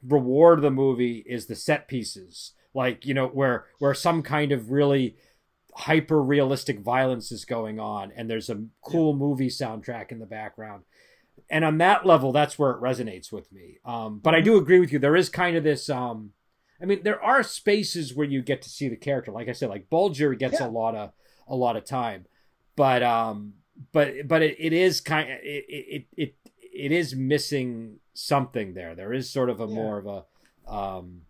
reward 0.07 0.59
of 0.59 0.63
the 0.63 0.71
movie 0.71 1.23
is 1.27 1.47
the 1.47 1.55
set 1.55 1.87
pieces, 1.87 2.53
like 2.73 3.05
you 3.05 3.13
know 3.13 3.27
where 3.27 3.65
where 3.79 3.93
some 3.93 4.21
kind 4.23 4.51
of 4.51 4.71
really 4.71 5.15
hyper 5.75 6.21
realistic 6.21 6.79
violence 6.79 7.31
is 7.31 7.45
going 7.45 7.79
on 7.79 8.11
and 8.15 8.29
there's 8.29 8.49
a 8.49 8.63
cool 8.83 9.15
movie 9.15 9.49
soundtrack 9.49 10.11
in 10.11 10.19
the 10.19 10.25
background. 10.25 10.83
And 11.49 11.65
on 11.65 11.77
that 11.79 12.05
level 12.05 12.31
that's 12.31 12.57
where 12.59 12.71
it 12.71 12.81
resonates 12.81 13.31
with 13.31 13.51
me. 13.51 13.79
Um, 13.85 14.19
but 14.19 14.35
i 14.35 14.41
do 14.41 14.57
agree 14.57 14.79
with 14.79 14.91
you. 14.91 14.99
There 14.99 15.15
is 15.15 15.29
kind 15.29 15.55
of 15.57 15.63
this 15.63 15.89
um, 15.89 16.31
i 16.81 16.85
mean 16.85 17.01
there 17.03 17.21
are 17.23 17.43
spaces 17.43 18.13
where 18.13 18.27
you 18.27 18.41
get 18.41 18.61
to 18.63 18.69
see 18.69 18.87
the 18.89 18.95
character. 18.95 19.31
Like 19.31 19.49
i 19.49 19.53
said 19.53 19.69
like 19.69 19.89
bulger 19.89 20.33
gets 20.33 20.59
Yeah. 20.59 20.67
a 20.67 20.69
lot 20.69 20.95
of 20.95 21.11
a 21.47 21.55
lot 21.55 21.75
of 21.75 21.85
time. 21.85 22.25
But 22.75 23.01
um 23.03 23.53
but 23.91 24.27
but 24.27 24.41
it, 24.43 24.55
it 24.59 24.73
is 24.73 25.01
kind 25.01 25.31
of 25.31 25.37
it, 25.41 25.65
it 25.67 26.05
it 26.15 26.35
it 26.75 26.91
is 26.91 27.15
missing 27.15 27.97
something 28.13 28.73
there. 28.73 28.93
There 28.95 29.13
is 29.13 29.29
sort 29.29 29.49
of 29.49 29.59
a 29.59 29.65
Yeah. 29.67 29.73
more 29.75 29.97
of 29.97 30.07
a 30.07 30.71
um 30.71 31.21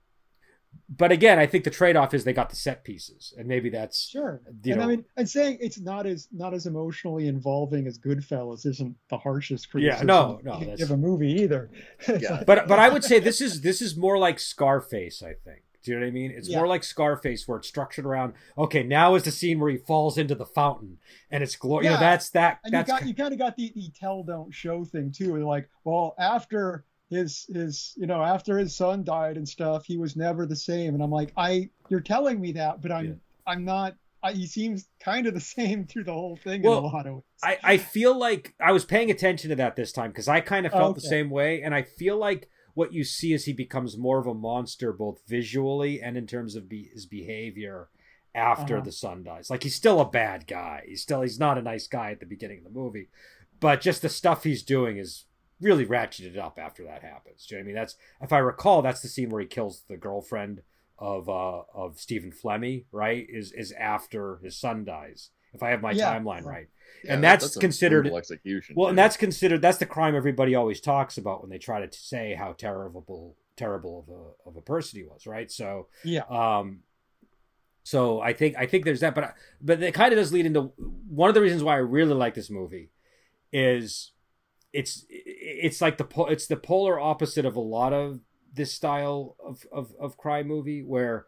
but 0.89 1.11
again 1.11 1.39
i 1.39 1.45
think 1.45 1.63
the 1.63 1.69
trade-off 1.69 2.13
is 2.13 2.23
they 2.23 2.33
got 2.33 2.49
the 2.49 2.55
set 2.55 2.83
pieces 2.83 3.33
and 3.37 3.47
maybe 3.47 3.69
that's 3.69 4.07
sure. 4.09 4.41
you 4.63 4.73
and 4.73 4.79
know 4.81 4.85
I 4.87 4.87
mean, 4.89 5.05
and 5.17 5.29
saying 5.29 5.57
it's 5.61 5.79
not 5.79 6.05
as 6.05 6.27
not 6.31 6.53
as 6.53 6.65
emotionally 6.65 7.27
involving 7.27 7.87
as 7.87 7.97
Goodfellas 7.97 8.65
isn't 8.65 8.95
the 9.09 9.17
harshest 9.17 9.69
criticism. 9.71 10.07
Yeah, 10.07 10.13
no, 10.13 10.39
no, 10.43 10.53
you 10.53 10.57
can 10.59 10.67
that's- 10.67 10.79
give 10.79 10.91
a 10.91 10.97
movie 10.97 11.31
either. 11.41 11.69
Yeah. 12.07 12.31
like- 12.37 12.45
but 12.45 12.67
but 12.67 12.79
I 12.79 12.89
would 12.89 13.03
say 13.03 13.19
this 13.29 13.39
is 13.41 13.61
this 13.61 13.81
is 13.81 13.95
more 13.95 14.17
like 14.17 14.39
Scarface. 14.39 15.21
I 15.23 15.33
think. 15.33 15.63
Do 15.83 15.91
you 15.91 15.97
know 15.99 16.05
what 16.05 16.09
I 16.09 16.11
mean? 16.11 16.31
It's 16.31 16.47
Yeah. 16.47 16.57
more 16.59 16.67
like 16.67 16.81
Scarface, 16.83 17.45
where 17.45 17.57
it's 17.57 17.67
structured 17.67 18.05
around. 18.05 18.33
Okay, 18.57 18.83
now 18.83 19.15
is 19.15 19.23
the 19.23 19.31
scene 19.31 19.59
where 19.59 19.69
he 19.69 19.75
falls 19.77 20.17
into 20.17 20.33
the 20.33 20.45
fountain, 20.45 20.97
and 21.29 21.43
it's 21.43 21.57
glorious. 21.57 21.85
You 21.85 21.89
know, 21.97 22.01
Yeah. 22.01 22.09
that's 22.11 22.29
that. 22.31 22.59
and 22.63 22.71
you 22.71 22.77
That's 22.79 22.89
got 22.89 23.05
you 23.07 23.13
kind 23.13 23.33
of 23.33 23.39
got 23.39 23.55
the, 23.57 23.71
the 23.75 23.89
tell 23.97 24.23
don't 24.23 24.53
show 24.53 24.85
thing 24.85 25.11
too. 25.11 25.27
They're 25.33 25.39
like, 25.43 25.69
well, 25.83 26.15
after 26.17 26.85
his 27.09 27.45
his 27.53 27.93
you 27.97 28.07
know 28.07 28.21
after 28.21 28.57
his 28.57 28.75
son 28.75 29.03
died 29.03 29.37
and 29.37 29.47
stuff, 29.47 29.85
he 29.85 29.97
was 29.97 30.15
never 30.15 30.45
the 30.45 30.55
same. 30.55 30.93
And 30.93 31.03
I'm 31.03 31.11
like, 31.11 31.31
I 31.37 31.69
you're 31.89 32.01
telling 32.01 32.39
me 32.41 32.53
that, 32.53 32.81
but 32.81 32.91
I'm 32.91 33.07
Yeah. 33.07 33.13
I'm 33.45 33.65
not 33.65 33.95
I, 34.21 34.33
he 34.33 34.47
seems 34.47 34.87
kind 35.03 35.27
of 35.27 35.33
the 35.33 35.39
same 35.57 35.85
through 35.85 36.05
the 36.05 36.13
whole 36.13 36.37
thing 36.43 36.63
Well, 36.63 36.79
in 36.79 36.83
a 36.83 36.87
lot 36.87 37.07
of 37.07 37.13
ways. 37.15 37.23
I, 37.43 37.57
I 37.63 37.77
feel 37.77 38.17
like 38.17 38.55
I 38.59 38.71
was 38.71 38.85
paying 38.85 39.11
attention 39.11 39.49
to 39.49 39.55
that 39.57 39.75
this 39.75 39.91
time 39.91 40.11
because 40.11 40.27
I 40.29 40.39
kind 40.39 40.65
of 40.65 40.71
felt 40.71 40.95
the 40.95 41.01
Okay. 41.01 41.09
same 41.09 41.29
way, 41.29 41.61
and 41.61 41.75
I 41.75 41.81
feel 41.83 42.17
like 42.17 42.49
what 42.73 42.93
you 42.93 43.03
see 43.03 43.33
is 43.33 43.45
he 43.45 43.53
becomes 43.53 43.97
more 43.97 44.17
of 44.19 44.25
a 44.27 44.33
monster 44.33 44.91
both 44.93 45.19
visually 45.27 46.01
and 46.01 46.17
in 46.17 46.25
terms 46.25 46.55
of 46.55 46.67
be, 46.69 46.89
his 46.93 47.05
behavior 47.05 47.89
after 48.33 48.75
Uh-huh. 48.75 48.85
the 48.85 48.91
son 48.91 49.23
dies. 49.23 49.49
Like 49.49 49.61
he's 49.63 49.75
still 49.75 49.99
a 49.99 50.09
bad 50.09 50.47
guy. 50.47 50.83
He's 50.87 51.01
still 51.03 51.21
he's 51.21 51.37
not 51.37 51.57
a 51.57 51.61
nice 51.61 51.87
guy 51.87 52.11
at 52.11 52.19
the 52.19 52.25
beginning 52.25 52.59
of 52.59 52.63
the 52.63 52.79
movie, 52.79 53.09
but 53.59 53.81
just 53.81 54.01
the 54.01 54.09
stuff 54.09 54.43
he's 54.43 54.63
doing 54.63 54.97
is 54.97 55.25
really 55.63 55.85
ratcheted 55.85 56.37
up 56.37 56.59
after 56.59 56.83
that 56.83 57.01
happens. 57.01 57.45
Do 57.45 57.55
you 57.55 57.59
know 57.59 57.63
what 57.63 57.63
I 57.63 57.67
mean? 57.67 57.75
That's 57.75 57.95
if 58.21 58.33
I 58.33 58.39
recall, 58.39 58.81
that's 58.81 59.01
the 59.01 59.07
scene 59.07 59.29
where 59.29 59.41
he 59.41 59.47
kills 59.47 59.83
the 59.87 59.97
girlfriend 59.97 60.61
of 60.99 61.27
uh 61.29 61.61
of 61.73 61.99
Stephen 61.99 62.31
Flemmi, 62.31 62.85
right? 62.91 63.25
Is 63.29 63.51
is 63.51 63.71
after 63.73 64.37
his 64.43 64.55
son 64.57 64.85
dies. 64.85 65.29
If 65.53 65.61
I 65.63 65.69
have 65.69 65.81
my 65.81 65.91
Yeah. 65.91 66.13
timeline 66.17 66.43
right. 66.45 66.67
Yeah, 67.03 67.13
and 67.13 67.23
that- 67.23 67.41
that's 67.41 67.57
considered- 67.57 68.07
execution. 68.07 68.75
Well, 68.75 68.89
and 68.89 68.97
that's 68.97 69.17
considered 69.17 69.61
that's 69.61 69.77
the 69.77 69.85
crime 69.85 70.15
everybody 70.15 70.55
always 70.55 70.81
talks 70.81 71.17
about 71.17 71.41
when 71.41 71.49
they 71.49 71.59
try 71.59 71.85
to 71.85 71.91
say 71.97 72.33
how 72.33 72.53
terrible 72.53 73.35
terrible 73.55 73.99
of 73.99 74.09
a 74.09 74.49
of 74.49 74.55
a 74.57 74.61
person 74.61 74.99
he 74.99 75.05
was, 75.05 75.27
right? 75.27 75.51
So, 75.51 75.87
yeah. 76.03 76.23
um 76.29 76.83
so 77.83 78.21
I 78.21 78.33
think 78.33 78.55
I 78.57 78.65
think 78.65 78.85
there's 78.85 79.01
that 79.01 79.13
but 79.13 79.35
but 79.61 79.83
it 79.83 79.93
kind 79.93 80.13
of 80.13 80.17
does 80.17 80.31
lead 80.33 80.45
into 80.45 80.71
one 81.09 81.29
of 81.29 81.35
the 81.35 81.41
reasons 81.41 81.63
why 81.63 81.73
I 81.73 81.79
really 81.79 82.13
like 82.13 82.33
this 82.33 82.49
movie 82.49 82.89
is 83.51 84.12
it's 84.73 85.05
it's 85.09 85.79
like 85.81 85.97
the 85.97 86.03
po- 86.03 86.25
it's 86.25 86.47
the 86.47 86.57
polar 86.57 86.99
opposite 86.99 87.45
of 87.45 87.55
a 87.55 87.59
lot 87.61 87.93
of 87.93 88.19
this 88.53 88.73
style 88.73 89.35
of 89.43 89.65
of, 89.71 89.93
of 89.99 90.17
crime 90.17 90.47
movie 90.47 90.81
where 90.83 91.25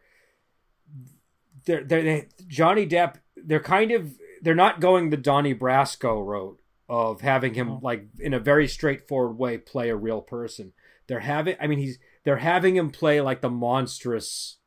they're, 1.65 1.83
they're 1.83 2.03
they 2.03 2.27
Johnny 2.47 2.87
Depp 2.87 3.15
they're 3.37 3.59
kind 3.59 3.91
of 3.91 4.17
they're 4.41 4.55
not 4.55 4.79
going 4.79 5.09
the 5.09 5.17
Donnie 5.17 5.55
Brasco 5.55 6.25
route 6.25 6.59
of 6.87 7.21
having 7.21 7.53
him 7.53 7.79
like 7.81 8.07
in 8.19 8.33
a 8.33 8.39
very 8.39 8.67
straightforward 8.67 9.37
way 9.37 9.57
play 9.57 9.89
a 9.89 9.95
real 9.95 10.21
person. 10.21 10.73
They're 11.07 11.19
having 11.19 11.55
I 11.59 11.67
mean 11.67 11.79
he's 11.79 11.99
they're 12.23 12.37
having 12.37 12.75
him 12.75 12.89
play 12.89 13.21
like 13.21 13.41
the 13.41 13.49
monstrous 13.49 14.57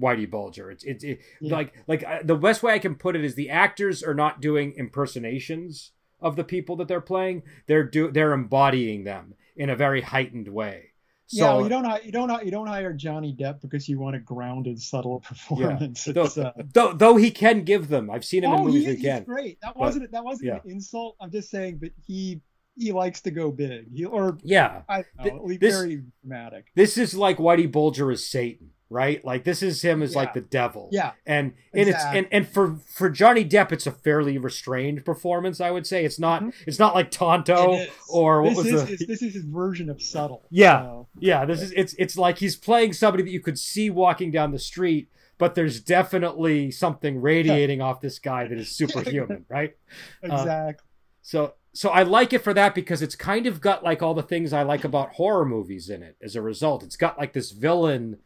Whitey 0.00 0.30
Bulger. 0.30 0.70
It's 0.70 0.84
it's 0.84 1.04
it, 1.04 1.20
Yeah. 1.40 1.54
like 1.56 1.74
like 1.86 2.04
uh, 2.04 2.20
the 2.24 2.36
best 2.36 2.62
way 2.62 2.74
I 2.74 2.78
can 2.78 2.94
put 2.94 3.16
it 3.16 3.24
is 3.24 3.34
the 3.34 3.50
actors 3.50 4.02
are 4.02 4.14
not 4.14 4.40
doing 4.40 4.74
impersonations 4.76 5.92
of 6.20 6.36
the 6.36 6.44
people 6.44 6.76
that 6.76 6.88
they're 6.88 7.00
playing. 7.00 7.42
They're 7.66 7.84
do 7.84 8.10
they're 8.10 8.32
embodying 8.32 9.04
them 9.04 9.34
in 9.56 9.70
a 9.70 9.76
very 9.76 10.00
heightened 10.00 10.48
way. 10.48 10.92
So 11.28 11.44
yeah, 11.44 11.54
well, 11.54 11.62
you 11.64 11.68
don't 11.68 12.04
you 12.04 12.12
don't 12.12 12.44
you 12.44 12.50
don't 12.52 12.68
hire 12.68 12.92
Johnny 12.92 13.34
Depp 13.34 13.60
because 13.60 13.88
you 13.88 13.98
want 13.98 14.14
a 14.14 14.20
grounded, 14.20 14.80
subtle 14.80 15.20
performance. 15.26 16.04
though, 16.04 16.22
uh, 16.22 16.52
though 16.72 16.92
though 16.92 17.16
he 17.16 17.32
can 17.32 17.64
give 17.64 17.88
them. 17.88 18.10
I've 18.10 18.24
seen 18.24 18.44
him 18.44 18.52
in 18.52 18.60
oh, 18.60 18.64
movies 18.64 18.84
he, 18.84 18.94
he's 18.94 19.02
can. 19.02 19.24
great. 19.24 19.60
That 19.60 19.74
but- 19.74 19.80
wasn't 19.80 20.12
that 20.12 20.24
wasn't 20.24 20.48
yeah. 20.48 20.60
an 20.64 20.70
insult. 20.70 21.16
I'm 21.20 21.32
just 21.32 21.50
saying, 21.50 21.78
but 21.78 21.90
he 22.06 22.42
he 22.76 22.92
likes 22.92 23.22
to 23.22 23.32
go 23.32 23.50
big. 23.50 23.92
He 23.92 24.04
or 24.04 24.38
Yeah. 24.44 24.82
I 24.88 25.04
know, 25.24 25.48
this- 25.48 25.74
very 25.74 26.04
dramatic. 26.22 26.66
This 26.76 26.96
is 26.96 27.14
like 27.14 27.38
Whitey 27.38 27.70
Bulger 27.72 28.12
is 28.12 28.24
Satan, 28.24 28.70
right? 28.88 29.24
Like 29.24 29.44
this 29.44 29.62
is 29.62 29.82
him 29.82 30.02
as 30.02 30.14
like 30.14 30.32
the 30.32 30.40
devil. 30.40 30.88
Yeah, 30.92 31.12
And 31.26 31.54
and 31.72 31.88
Exactly. 31.88 32.20
it's 32.20 32.28
and, 32.32 32.44
and 32.44 32.48
for 32.48 32.76
for 32.86 33.10
Johnny 33.10 33.44
Depp 33.44 33.72
it's 33.72 33.86
a 33.86 33.90
fairly 33.90 34.38
restrained 34.38 35.04
performance, 35.04 35.60
I 35.60 35.70
would 35.72 35.86
say. 35.86 36.04
It's 36.04 36.18
not 36.18 36.42
Mhm. 36.42 36.54
it's 36.66 36.78
not 36.78 36.94
like 36.94 37.10
Tonto 37.10 37.84
or 38.08 38.42
what 38.42 38.50
this 38.50 38.58
was 38.58 38.66
is 38.66 38.80
the 38.82 38.86
his, 38.96 38.98
this 39.08 39.22
is 39.22 39.34
his 39.34 39.44
version 39.44 39.90
of 39.90 40.00
subtle. 40.00 40.46
Yeah. 40.50 40.82
So, 40.82 41.08
Yeah, 41.18 41.44
this 41.44 41.62
is 41.62 41.72
it's 41.72 41.94
it's 41.98 42.16
like 42.16 42.38
he's 42.38 42.56
playing 42.56 42.92
somebody 42.92 43.22
that 43.24 43.30
you 43.30 43.40
could 43.40 43.58
see 43.58 43.90
walking 43.90 44.30
down 44.30 44.52
the 44.52 44.58
street, 44.58 45.08
but 45.38 45.54
there's 45.56 45.80
definitely 45.80 46.70
something 46.70 47.20
radiating 47.20 47.80
off 47.80 48.00
this 48.00 48.18
guy 48.20 48.46
that 48.46 48.56
is 48.56 48.70
superhuman, 48.70 49.44
right? 49.50 49.74
exactly. 50.22 50.84
So 51.22 51.54
so 51.72 51.90
I 51.90 52.04
like 52.04 52.32
it 52.32 52.38
for 52.38 52.54
that 52.54 52.74
because 52.74 53.02
it's 53.02 53.16
kind 53.16 53.46
of 53.46 53.60
got 53.60 53.84
like 53.84 54.02
all 54.02 54.14
the 54.14 54.22
things 54.22 54.52
I 54.54 54.62
like 54.62 54.84
about 54.84 55.14
horror 55.14 55.44
movies 55.44 55.90
in 55.90 56.02
it 56.02 56.16
as 56.22 56.34
a 56.36 56.40
result. 56.40 56.82
It's 56.82 56.96
got 56.96 57.18
like 57.18 57.32
this 57.34 57.50
villain 57.50 58.18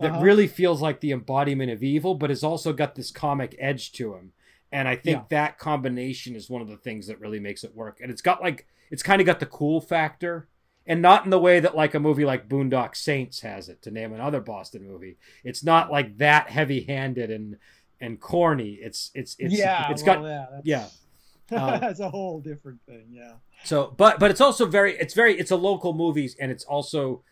that 0.00 0.12
Uh-huh. 0.12 0.22
really 0.22 0.46
feels 0.46 0.80
like 0.80 1.00
the 1.00 1.12
embodiment 1.12 1.70
of 1.70 1.82
evil, 1.82 2.14
but 2.14 2.30
has 2.30 2.42
also 2.42 2.72
got 2.72 2.94
this 2.94 3.10
comic 3.10 3.54
edge 3.58 3.92
to 3.92 4.14
him. 4.14 4.32
And 4.70 4.88
I 4.88 4.96
think 4.96 5.18
Yeah. 5.18 5.24
that 5.28 5.58
combination 5.58 6.34
is 6.34 6.48
one 6.48 6.62
of 6.62 6.68
the 6.68 6.78
things 6.78 7.06
that 7.06 7.20
really 7.20 7.40
makes 7.40 7.62
it 7.62 7.74
work. 7.76 7.98
And 8.00 8.10
it's 8.10 8.22
got 8.22 8.40
like 8.42 8.66
it's 8.90 9.02
kind 9.02 9.20
of 9.20 9.26
got 9.26 9.40
the 9.40 9.46
cool 9.46 9.80
factor. 9.80 10.48
And 10.86 11.00
not 11.00 11.24
in 11.24 11.30
the 11.30 11.38
way 11.38 11.60
that 11.60 11.76
like 11.76 11.94
a 11.94 12.00
movie 12.00 12.24
like 12.24 12.48
Boondock 12.48 12.96
Saints 12.96 13.40
has 13.42 13.68
it, 13.68 13.80
to 13.82 13.90
name 13.92 14.12
another 14.12 14.40
Boston 14.40 14.82
movie. 14.84 15.16
It's 15.44 15.62
not 15.62 15.92
like 15.92 16.18
that 16.18 16.50
heavy 16.50 16.82
handed 16.82 17.30
and 17.30 17.56
and 18.00 18.18
corny. 18.18 18.78
It's 18.82 19.10
it's 19.14 19.36
it's 19.38 19.54
yeah, 19.54 19.90
it's 19.92 20.02
well, 20.02 20.22
got 20.22 20.24
yeah, 20.26 20.46
that's, 20.50 20.66
yeah. 20.66 21.56
Uh, 21.56 21.78
that's 21.84 22.00
a 22.00 22.08
whole 22.10 22.40
different 22.40 22.80
thing. 22.84 23.04
Yeah. 23.10 23.34
so, 23.62 23.94
but 23.96 24.18
but 24.18 24.30
it's 24.32 24.40
also 24.40 24.66
very 24.66 24.96
it's 24.98 25.14
very 25.14 25.38
it's 25.38 25.50
a 25.52 25.56
local 25.56 25.92
movies 25.92 26.34
and 26.40 26.50
it's 26.50 26.64
also 26.64 27.22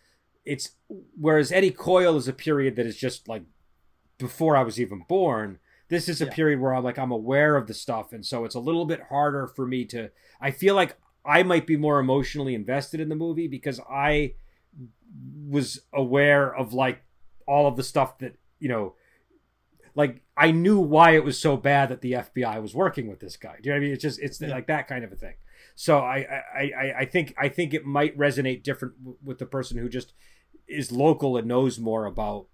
it's 0.45 0.71
whereas 1.19 1.53
Eddie 1.53 1.71
Coyle 1.71 2.17
is 2.17 2.29
a 2.29 2.33
period 2.33 2.77
that 2.77 2.87
is 2.87 2.97
just 2.97 3.29
like 3.29 3.43
before 4.19 4.57
I 4.57 4.63
was 4.63 4.81
even 4.81 5.03
born. 5.09 5.59
This 5.89 6.09
is 6.09 6.21
a 6.23 6.27
Yeah. 6.27 6.33
period 6.33 6.61
where 6.61 6.75
I'm 6.75 6.85
like 6.85 6.99
I'm 6.99 7.11
aware 7.11 7.57
of 7.57 7.67
the 7.67 7.75
stuff 7.75 8.13
and 8.13 8.25
so 8.25 8.45
it's 8.45 8.55
a 8.55 8.61
little 8.61 8.85
bit 8.87 9.03
harder 9.09 9.47
for 9.47 9.67
me 9.67 9.85
to 9.87 10.11
I 10.41 10.51
feel 10.51 10.75
like 10.75 10.97
I 11.25 11.43
might 11.43 11.67
be 11.67 11.77
more 11.77 11.99
emotionally 12.01 12.55
invested 12.55 13.01
in 13.01 13.09
the 13.11 13.15
movie 13.17 13.49
because 13.49 13.81
I 13.91 14.35
was 15.49 15.81
aware 15.93 16.55
of 16.55 16.73
like 16.73 17.03
all 17.47 17.67
of 17.67 17.77
the 17.77 17.83
stuff 17.83 18.19
that, 18.19 18.37
you 18.61 18.69
know, 18.69 18.95
like 19.95 20.23
I 20.37 20.53
knew 20.53 20.79
why 20.79 21.11
it 21.17 21.25
was 21.25 21.39
so 21.39 21.57
bad 21.57 21.89
that 21.91 22.01
the 22.01 22.13
FBI 22.13 22.63
was 22.63 22.75
working 22.75 23.09
with 23.09 23.21
this 23.21 23.37
guy. 23.37 23.57
Do 23.61 23.69
you 23.69 23.71
know 23.71 23.75
what 23.75 23.83
I 23.83 23.85
mean? 23.85 23.93
It's 23.93 24.03
just 24.03 24.21
it's 24.21 24.41
Yeah. 24.41 24.49
like 24.49 24.69
that 24.69 24.89
kind 24.89 25.05
of 25.05 25.13
a 25.13 25.17
thing. 25.17 25.35
So 25.81 25.97
I 26.01 26.19
I, 26.55 26.61
I 26.79 26.95
I 26.99 27.05
think 27.07 27.35
I 27.39 27.49
think 27.49 27.73
it 27.73 27.87
might 27.87 28.15
resonate 28.19 28.63
different 28.63 28.97
with 29.25 29.39
the 29.39 29.47
person 29.47 29.79
who 29.79 29.89
just 29.89 30.13
is 30.69 30.93
local 30.93 31.39
and 31.39 31.49
knows 31.49 31.79
more 31.79 32.05
about 32.05 32.49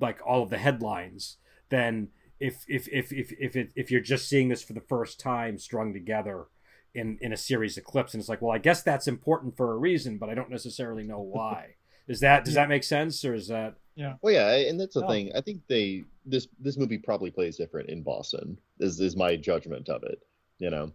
like 0.00 0.18
all 0.26 0.42
of 0.42 0.50
the 0.50 0.58
headlines 0.58 1.36
than 1.68 2.08
if 2.40 2.64
if 2.66 2.88
if 2.88 3.12
if 3.12 3.32
if, 3.38 3.54
it, 3.54 3.70
if 3.76 3.92
you're 3.92 4.00
just 4.00 4.28
seeing 4.28 4.48
this 4.48 4.64
for 4.64 4.72
the 4.72 4.80
first 4.80 5.20
time 5.20 5.56
strung 5.56 5.92
together 5.92 6.46
in 6.92 7.16
in 7.20 7.32
a 7.32 7.36
series 7.36 7.78
of 7.78 7.84
clips 7.84 8.12
and 8.12 8.20
it's 8.20 8.28
like 8.28 8.42
well 8.42 8.50
I 8.50 8.58
guess 8.58 8.82
that's 8.82 9.06
important 9.06 9.56
for 9.56 9.72
a 9.72 9.78
reason 9.78 10.18
but 10.18 10.28
I 10.28 10.34
don't 10.34 10.50
necessarily 10.50 11.04
know 11.04 11.20
why. 11.36 11.76
Is 12.08 12.18
that 12.20 12.44
does 12.44 12.54
Yeah. 12.54 12.62
that 12.62 12.68
make 12.70 12.82
sense 12.82 13.24
or 13.24 13.34
is 13.34 13.46
that 13.46 13.76
yeah. 13.94 14.14
Well, 14.20 14.34
yeah, 14.34 14.68
and 14.68 14.80
that's 14.80 14.94
the 14.94 15.04
Oh. 15.04 15.08
thing. 15.08 15.30
I 15.36 15.42
think 15.42 15.62
they 15.68 16.04
this 16.26 16.48
this 16.58 16.76
movie 16.76 16.98
probably 16.98 17.30
plays 17.30 17.56
different 17.56 17.88
in 17.88 18.02
Boston. 18.02 18.58
Is 18.80 18.98
is 19.00 19.14
my 19.16 19.36
judgment 19.36 19.88
of 19.88 20.02
it? 20.02 20.18
You 20.58 20.70
know, 20.70 20.92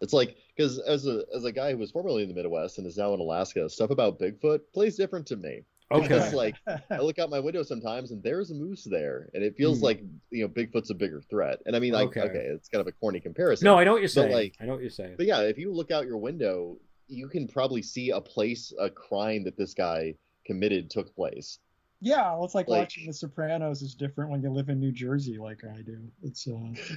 it's 0.00 0.12
like 0.12 0.36
because 0.56 0.78
as 0.80 1.06
a 1.06 1.24
as 1.34 1.44
a 1.44 1.52
guy 1.52 1.72
who 1.72 1.78
was 1.78 1.90
formerly 1.90 2.22
in 2.22 2.28
the 2.28 2.34
Midwest 2.34 2.78
and 2.78 2.86
is 2.86 2.96
now 2.96 3.14
in 3.14 3.20
Alaska, 3.20 3.68
stuff 3.68 3.90
about 3.90 4.18
Bigfoot 4.18 4.60
plays 4.72 4.96
different 4.96 5.26
to 5.28 5.36
me. 5.36 5.62
okay? 5.90 6.02
Because 6.02 6.32
like 6.34 6.54
I 6.90 6.98
look 6.98 7.18
out 7.18 7.30
my 7.30 7.40
window 7.40 7.62
sometimes 7.62 8.10
and 8.10 8.22
there's 8.22 8.50
a 8.50 8.54
moose 8.54 8.84
there, 8.84 9.28
and 9.34 9.42
it 9.42 9.56
feels 9.56 9.78
Hmm. 9.78 9.84
like 9.84 10.02
you 10.30 10.42
know 10.42 10.48
Bigfoot's 10.48 10.90
a 10.90 10.94
bigger 10.94 11.22
threat. 11.30 11.60
And 11.66 11.74
I 11.74 11.78
mean, 11.78 11.92
like 11.92 12.08
Okay. 12.08 12.20
okay, 12.22 12.46
it's 12.54 12.68
kind 12.68 12.80
of 12.80 12.86
a 12.86 12.92
corny 12.92 13.20
comparison. 13.20 13.64
No, 13.64 13.78
I 13.78 13.84
know 13.84 13.92
what 13.92 14.00
you're 14.00 14.08
saying. 14.08 14.32
like- 14.32 14.54
I 14.60 14.66
know 14.66 14.72
what 14.72 14.82
you're 14.82 14.90
saying. 14.90 15.14
But 15.16 15.26
yeah, 15.26 15.40
if 15.40 15.58
you 15.58 15.72
look 15.72 15.90
out 15.90 16.06
your 16.06 16.18
window, 16.18 16.76
you 17.08 17.26
can 17.28 17.48
probably 17.48 17.80
see 17.82 18.10
a 18.10 18.20
place, 18.20 18.72
a 18.78 18.90
crime 18.90 19.42
that 19.44 19.56
this 19.56 19.72
guy 19.74 20.14
committed 20.44 20.90
took 20.90 21.14
place. 21.14 21.58
Yeah, 22.00 22.32
well, 22.34 22.44
it's 22.44 22.54
like, 22.54 22.68
Like- 22.68 22.80
watching 22.82 23.06
The 23.08 23.12
Sopranos 23.12 23.82
is 23.82 23.94
different 23.94 24.30
when 24.30 24.40
you 24.42 24.50
live 24.50 24.68
in 24.68 24.78
New 24.78 24.92
Jersey, 24.92 25.36
like 25.38 25.62
I 25.64 25.80
do. 25.82 25.98
It's 26.22 26.46
uh, 26.46 26.52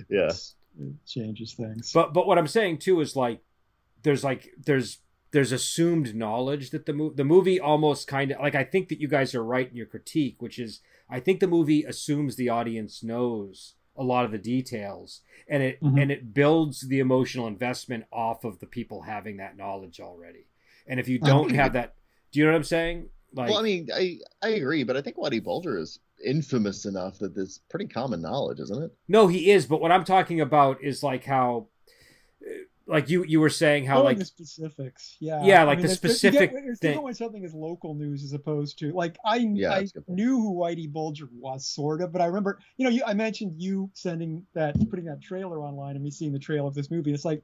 Yeah. 0.09 0.25
it's- 0.25 0.55
it 0.79 0.93
changes 1.05 1.53
things. 1.53 1.91
But 1.93 2.13
but 2.13 2.27
what 2.27 2.37
I'm 2.37 2.47
saying 2.47 2.79
too 2.79 3.01
is 3.01 3.15
like 3.15 3.41
there's 4.03 4.23
like 4.23 4.49
there's 4.65 4.99
there's 5.31 5.51
assumed 5.51 6.13
knowledge 6.15 6.71
that 6.71 6.85
the 6.85 6.93
movie 6.93 7.15
the 7.15 7.23
movie 7.23 7.59
almost 7.59 8.07
kind 8.07 8.31
of 8.31 8.39
like 8.39 8.55
I 8.55 8.63
think 8.63 8.89
that 8.89 8.99
you 8.99 9.07
guys 9.07 9.33
are 9.35 9.43
right 9.43 9.69
in 9.69 9.75
your 9.77 9.85
critique, 9.85 10.41
which 10.41 10.59
is 10.59 10.81
I 11.09 11.19
think 11.19 11.39
the 11.39 11.47
movie 11.47 11.83
assumes 11.83 12.35
the 12.35 12.49
audience 12.49 13.03
knows 13.03 13.75
a 13.97 14.03
lot 14.03 14.23
of 14.25 14.31
the 14.31 14.37
details 14.37 15.21
and 15.47 15.61
it 15.61 15.81
Mhm. 15.81 16.01
and 16.01 16.11
it 16.11 16.33
builds 16.33 16.81
the 16.87 16.99
emotional 16.99 17.47
investment 17.47 18.05
off 18.11 18.43
of 18.43 18.59
the 18.59 18.65
people 18.65 19.01
having 19.03 19.37
that 19.37 19.57
knowledge 19.57 19.99
already. 19.99 20.47
And 20.87 20.99
if 20.99 21.07
you 21.07 21.19
don't 21.19 21.51
have 21.51 21.73
that, 21.73 21.95
do 22.31 22.39
you 22.39 22.45
know 22.45 22.51
what 22.53 22.57
I'm 22.57 22.63
saying? 22.63 23.09
Like 23.33 23.49
well, 23.49 23.59
I 23.59 23.63
mean, 23.63 23.87
I 23.93 24.19
I 24.41 24.49
agree, 24.49 24.83
but 24.83 24.97
I 24.97 25.01
think 25.01 25.15
Whitey 25.17 25.41
Bulger 25.43 25.77
is 25.77 25.99
infamous 26.25 26.85
enough 26.85 27.17
that 27.19 27.33
this 27.35 27.59
pretty 27.69 27.87
common 27.87 28.21
knowledge, 28.21 28.59
isn't 28.59 28.83
it? 28.83 28.91
no, 29.07 29.27
he 29.27 29.51
is, 29.51 29.65
but 29.65 29.81
what 29.81 29.91
I'm 29.91 30.03
talking 30.03 30.41
about 30.41 30.83
is 30.83 31.03
like 31.03 31.23
how 31.25 31.67
uh, 32.45 32.49
like 32.87 33.09
you 33.09 33.23
you 33.23 33.39
were 33.39 33.49
saying 33.49 33.85
how 33.85 33.95
Knowing 33.95 34.05
like 34.07 34.17
the 34.17 34.25
specifics, 34.25 35.15
yeah, 35.19 35.43
Yeah, 35.43 35.63
like 35.63 35.77
the 35.79 35.83
there's- 35.87 35.99
there's- 35.99 36.17
specific 36.17 36.51
You 36.51 36.57
get, 36.57 36.63
thing. 36.63 36.75
different 36.81 37.03
when 37.03 37.13
something 37.13 37.43
is 37.43 37.53
local 37.53 37.93
news 37.93 38.23
as 38.23 38.33
opposed 38.33 38.79
to 38.79 38.91
like 38.91 39.17
I 39.25 39.37
Yeah, 39.37 39.71
I 39.73 39.79
that's 39.79 39.91
a 39.91 39.93
good 39.95 40.07
point. 40.07 40.17
knew 40.17 40.39
who 40.41 40.55
Whitey 40.55 40.91
Bulger 40.91 41.29
was 41.33 41.65
sort 41.67 42.01
of, 42.01 42.11
but 42.11 42.21
I 42.21 42.25
remember 42.25 42.59
you 42.77 42.83
know 42.85 42.89
you 42.91 43.03
I 43.05 43.13
mentioned 43.13 43.61
you 43.61 43.89
sending 43.93 44.45
that 44.53 44.75
putting 44.89 45.05
that 45.05 45.21
trailer 45.21 45.59
online 45.61 45.95
and 45.95 46.03
me 46.03 46.11
seeing 46.11 46.33
the 46.33 46.39
trailer 46.39 46.67
of 46.67 46.73
this 46.73 46.89
movie. 46.91 47.13
It's 47.13 47.25
like 47.25 47.43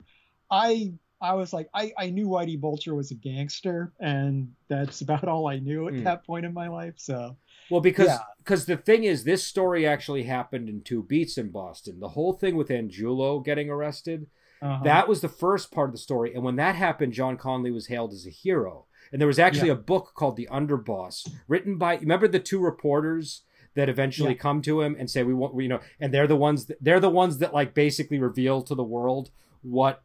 I 0.51 0.93
I 1.21 1.33
was 1.35 1.53
like 1.53 1.69
I 1.73 1.93
I 1.97 2.09
knew 2.09 2.27
Whitey 2.27 2.59
Bulger 2.59 2.93
was 2.95 3.11
a 3.11 3.15
gangster 3.15 3.93
and 3.99 4.51
that's 4.67 5.01
about 5.05 5.25
all 5.27 5.47
I 5.47 5.59
knew 5.59 5.87
at 5.87 5.93
Hmm. 5.93 6.03
that 6.03 6.25
point 6.25 6.45
in 6.45 6.53
my 6.53 6.67
life. 6.67 6.95
So 6.97 7.37
Well, 7.69 7.81
because 7.81 8.07
Yeah. 8.07 8.19
Because 8.47 8.65
the 8.65 8.77
thing 8.77 9.03
is, 9.03 9.25
this 9.25 9.43
story 9.45 9.85
actually 9.85 10.23
happened 10.23 10.69
in 10.69 10.79
two 10.81 11.03
beats 11.03 11.37
in 11.37 11.49
Boston. 11.51 11.99
The 11.99 12.07
whole 12.07 12.31
thing 12.31 12.55
with 12.55 12.69
Angiulo 12.69 13.43
getting 13.43 13.69
arrested, 13.69 14.27
Uh-huh. 14.61 14.83
that 14.85 15.09
was 15.09 15.19
the 15.19 15.27
first 15.27 15.69
part 15.69 15.89
of 15.89 15.91
the 15.91 15.97
story. 15.99 16.33
And 16.33 16.43
when 16.45 16.55
that 16.55 16.75
happened, 16.75 17.11
John 17.11 17.35
Connolly 17.35 17.71
was 17.71 17.87
hailed 17.87 18.13
as 18.13 18.25
a 18.25 18.29
hero. 18.29 18.85
And 19.11 19.19
there 19.19 19.27
was 19.27 19.37
actually 19.37 19.67
Yeah. 19.67 19.73
a 19.73 19.89
book 19.91 20.13
called 20.15 20.37
The 20.37 20.47
Underboss, 20.49 21.27
written 21.49 21.77
by 21.77 21.97
remember 21.97 22.27
the 22.29 22.39
two 22.39 22.59
reporters 22.59 23.43
that 23.75 23.89
eventually 23.89 24.31
Yeah. 24.31 24.37
come 24.39 24.61
to 24.61 24.79
him 24.81 24.95
and 24.97 25.09
say 25.09 25.23
we 25.23 25.33
want 25.33 25.53
we, 25.53 25.63
you 25.63 25.69
know, 25.69 25.81
and 25.99 26.13
they're 26.13 26.25
the 26.25 26.37
ones 26.37 26.67
that, 26.67 26.77
they're 26.81 27.01
the 27.01 27.09
ones 27.09 27.39
that 27.39 27.53
like 27.53 27.73
basically 27.73 28.17
reveal 28.17 28.61
to 28.61 28.73
the 28.75 28.83
world 28.83 29.29
what 29.61 30.03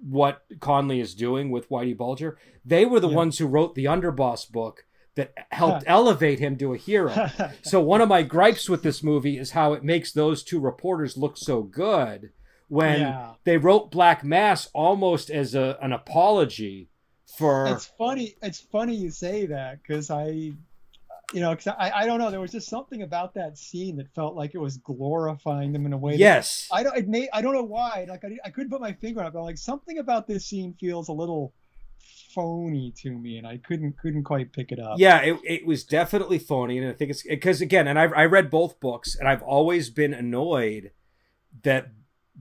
what 0.00 0.44
Connolly 0.60 1.00
is 1.00 1.14
doing 1.14 1.50
with 1.50 1.70
Whitey 1.70 1.96
Bulger. 1.96 2.38
They 2.64 2.84
were 2.84 3.00
the 3.00 3.08
Yeah. 3.08 3.16
ones 3.16 3.38
who 3.38 3.46
wrote 3.46 3.74
the 3.74 3.86
Underboss 3.86 4.48
book 4.52 4.84
that 5.18 5.34
helped 5.50 5.84
elevate 5.86 6.38
him 6.38 6.56
to 6.58 6.72
a 6.72 6.76
hero. 6.78 7.28
So 7.62 7.80
one 7.80 8.00
of 8.00 8.08
my 8.08 8.22
gripes 8.22 8.68
with 8.68 8.82
this 8.82 9.02
movie 9.02 9.36
is 9.36 9.50
how 9.50 9.74
it 9.74 9.84
makes 9.84 10.10
those 10.12 10.42
two 10.42 10.58
reporters 10.58 11.16
look 11.16 11.36
so 11.36 11.62
good 11.62 12.30
when 12.68 13.00
Yeah. 13.00 13.32
they 13.44 13.58
wrote 13.58 13.90
Black 13.90 14.24
Mass 14.24 14.68
almost 14.72 15.30
as 15.30 15.54
a, 15.54 15.76
an 15.82 15.92
apology 15.92 16.88
for 17.36 17.66
it's 17.68 17.86
funny. 17.98 18.36
It's 18.42 18.60
funny 18.60 18.94
you 18.94 19.10
say 19.10 19.46
that 19.46 19.82
because 19.82 20.10
I, 20.10 20.26
you 21.34 21.40
know, 21.40 21.50
because 21.50 21.68
I, 21.78 21.90
I 21.94 22.06
don't 22.06 22.18
know. 22.18 22.30
There 22.30 22.40
was 22.40 22.52
just 22.52 22.68
something 22.68 23.02
about 23.02 23.34
that 23.34 23.58
scene 23.58 23.96
that 23.96 24.08
felt 24.14 24.34
like 24.34 24.54
it 24.54 24.58
was 24.58 24.78
glorifying 24.78 25.72
them 25.72 25.84
in 25.84 25.92
a 25.92 25.96
way. 25.98 26.12
that- 26.12 26.18
yes. 26.18 26.68
I 26.72 26.82
don't. 26.82 26.96
It 26.96 27.06
may, 27.08 27.28
I 27.32 27.42
don't 27.42 27.52
know 27.54 27.62
why. 27.62 28.06
Like 28.08 28.24
I, 28.24 28.38
I 28.46 28.50
couldn't 28.50 28.70
put 28.70 28.80
my 28.80 28.92
finger 28.94 29.20
on 29.20 29.26
it, 29.26 29.32
but 29.34 29.42
like 29.42 29.58
something 29.58 29.98
about 29.98 30.26
this 30.26 30.46
scene 30.46 30.74
feels 30.80 31.08
a 31.08 31.12
little 31.12 31.52
phony 32.34 32.92
to 32.98 33.10
me, 33.10 33.38
and 33.38 33.46
I 33.46 33.58
couldn't 33.58 33.98
couldn't 33.98 34.24
quite 34.24 34.52
pick 34.52 34.72
it 34.72 34.78
up. 34.78 34.98
Yeah, 34.98 35.20
it, 35.20 35.38
it 35.44 35.66
was 35.66 35.84
definitely 35.84 36.38
phony, 36.38 36.78
and 36.78 36.88
I 36.88 36.92
think 36.92 37.10
it's 37.10 37.22
because 37.22 37.60
again, 37.60 37.88
and 37.88 37.98
I 37.98 38.04
I 38.04 38.24
read 38.24 38.50
both 38.50 38.80
books, 38.80 39.16
and 39.16 39.28
I've 39.28 39.42
always 39.42 39.90
been 39.90 40.14
annoyed 40.14 40.92
that 41.62 41.92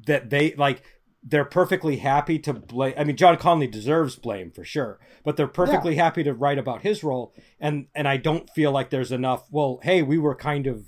that 0.05 0.29
they 0.29 0.53
like 0.55 0.83
they're 1.23 1.45
perfectly 1.45 1.97
happy 1.97 2.39
to 2.39 2.53
blame. 2.53 2.93
I 2.97 3.03
mean, 3.03 3.17
John 3.17 3.37
Connolly 3.37 3.67
deserves 3.67 4.15
blame 4.15 4.51
for 4.51 4.63
sure, 4.63 4.99
but 5.23 5.35
they're 5.35 5.47
perfectly 5.47 5.95
happy 5.95 6.23
to 6.23 6.33
write 6.33 6.57
about 6.57 6.83
his 6.83 7.03
role, 7.03 7.33
and 7.59 7.87
and 7.93 8.07
I 8.07 8.17
don't 8.17 8.49
feel 8.51 8.71
like 8.71 8.89
there's 8.89 9.11
enough. 9.11 9.47
Well, 9.51 9.79
hey, 9.83 10.01
we 10.01 10.17
were 10.17 10.35
kind 10.35 10.67
of. 10.67 10.85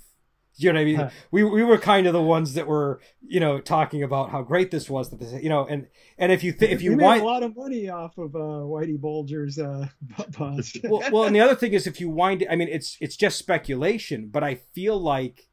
You 0.56 0.72
know 0.72 0.78
what 0.78 0.82
I 0.82 0.84
mean? 0.84 0.96
Huh. 0.96 1.10
We 1.30 1.44
we 1.44 1.62
were 1.62 1.78
kind 1.78 2.06
of 2.06 2.12
the 2.12 2.22
ones 2.22 2.54
that 2.54 2.66
were, 2.66 3.00
you 3.26 3.40
know, 3.40 3.60
talking 3.60 4.02
about 4.02 4.30
how 4.30 4.42
great 4.42 4.70
this 4.70 4.90
was. 4.90 5.10
That 5.10 5.20
this, 5.20 5.42
you 5.42 5.48
know, 5.48 5.66
and 5.66 5.86
and 6.18 6.32
if 6.32 6.44
you 6.44 6.52
th- 6.52 6.70
if 6.70 6.82
you 6.82 6.96
made 6.96 7.04
want 7.04 7.20
a 7.22 7.24
lot 7.24 7.42
of 7.42 7.56
money 7.56 7.88
off 7.88 8.18
of 8.18 8.34
uh, 8.34 8.38
Whitey 8.38 9.00
Bulger's 9.00 9.58
uh, 9.58 9.88
bust. 10.38 10.78
well, 10.84 11.02
well, 11.12 11.24
and 11.24 11.34
the 11.34 11.40
other 11.40 11.54
thing 11.54 11.72
is, 11.72 11.86
if 11.86 12.00
you 12.00 12.10
wind 12.10 12.42
it, 12.42 12.48
I 12.50 12.56
mean, 12.56 12.68
it's 12.68 12.96
it's 13.00 13.16
just 13.16 13.38
speculation, 13.38 14.28
but 14.28 14.44
I 14.44 14.56
feel 14.74 15.00
like 15.00 15.48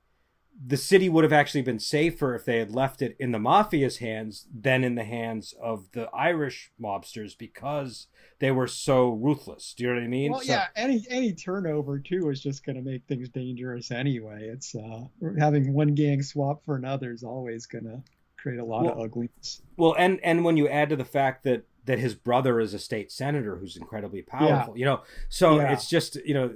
the 0.66 0.78
city 0.78 1.08
would 1.08 1.24
have 1.24 1.34
actually 1.34 1.62
been 1.62 1.80
safer 1.80 2.34
if 2.34 2.44
they 2.46 2.58
had 2.58 2.72
left 2.74 3.02
it 3.02 3.16
in 3.20 3.32
the 3.32 3.38
mafia's 3.38 3.98
hands 3.98 4.48
than 4.54 4.84
in 4.84 4.96
the 4.96 5.04
hands 5.04 5.54
of 5.62 5.92
the 5.92 6.10
Irish 6.14 6.72
mobsters 6.82 7.38
because 7.38 8.08
they 8.40 8.50
were 8.52 8.66
so 8.68 9.10
ruthless. 9.10 9.74
Do 9.78 9.84
you 9.84 9.90
know 9.90 9.96
what 9.98 10.04
I 10.04 10.08
mean? 10.08 10.32
Well, 10.32 10.42
So- 10.42 10.54
yeah, 10.54 10.66
any 10.76 11.06
any 11.10 11.34
turnover 11.34 12.00
too 12.00 12.30
is 12.30 12.42
just 12.42 12.66
going 12.66 12.76
to 12.76 12.82
make 12.82 13.04
things 13.08 13.30
dangerous 13.30 13.92
anyway. 13.92 14.48
It's 14.52 14.74
uh, 14.76 15.04
having 15.40 15.74
one 15.74 15.94
gang 15.94 16.24
swap 16.24 16.64
for 16.66 16.76
another 16.76 17.12
is 17.12 17.24
always 17.24 17.66
going 17.68 17.86
to 17.86 18.02
create 18.38 18.60
a 18.60 18.66
lot 18.66 18.88
of 18.88 19.00
ugliness. 19.00 19.62
Well, 19.78 19.96
and 19.98 20.20
and 20.24 20.44
when 20.44 20.58
you 20.58 20.68
add 20.68 20.90
to 20.90 20.96
the 20.96 21.06
fact 21.06 21.44
that 21.44 21.66
that 21.86 22.00
his 22.00 22.16
brother 22.16 22.60
is 22.60 22.74
a 22.74 22.80
state 22.80 23.12
senator 23.12 23.56
who's 23.58 23.78
incredibly 23.78 24.22
powerful, 24.22 24.78
you 24.78 24.86
know, 24.86 25.04
so 25.30 25.58
Yeah. 25.60 25.72
it's 25.74 25.88
just 25.90 26.16
you 26.26 26.34
know, 26.34 26.54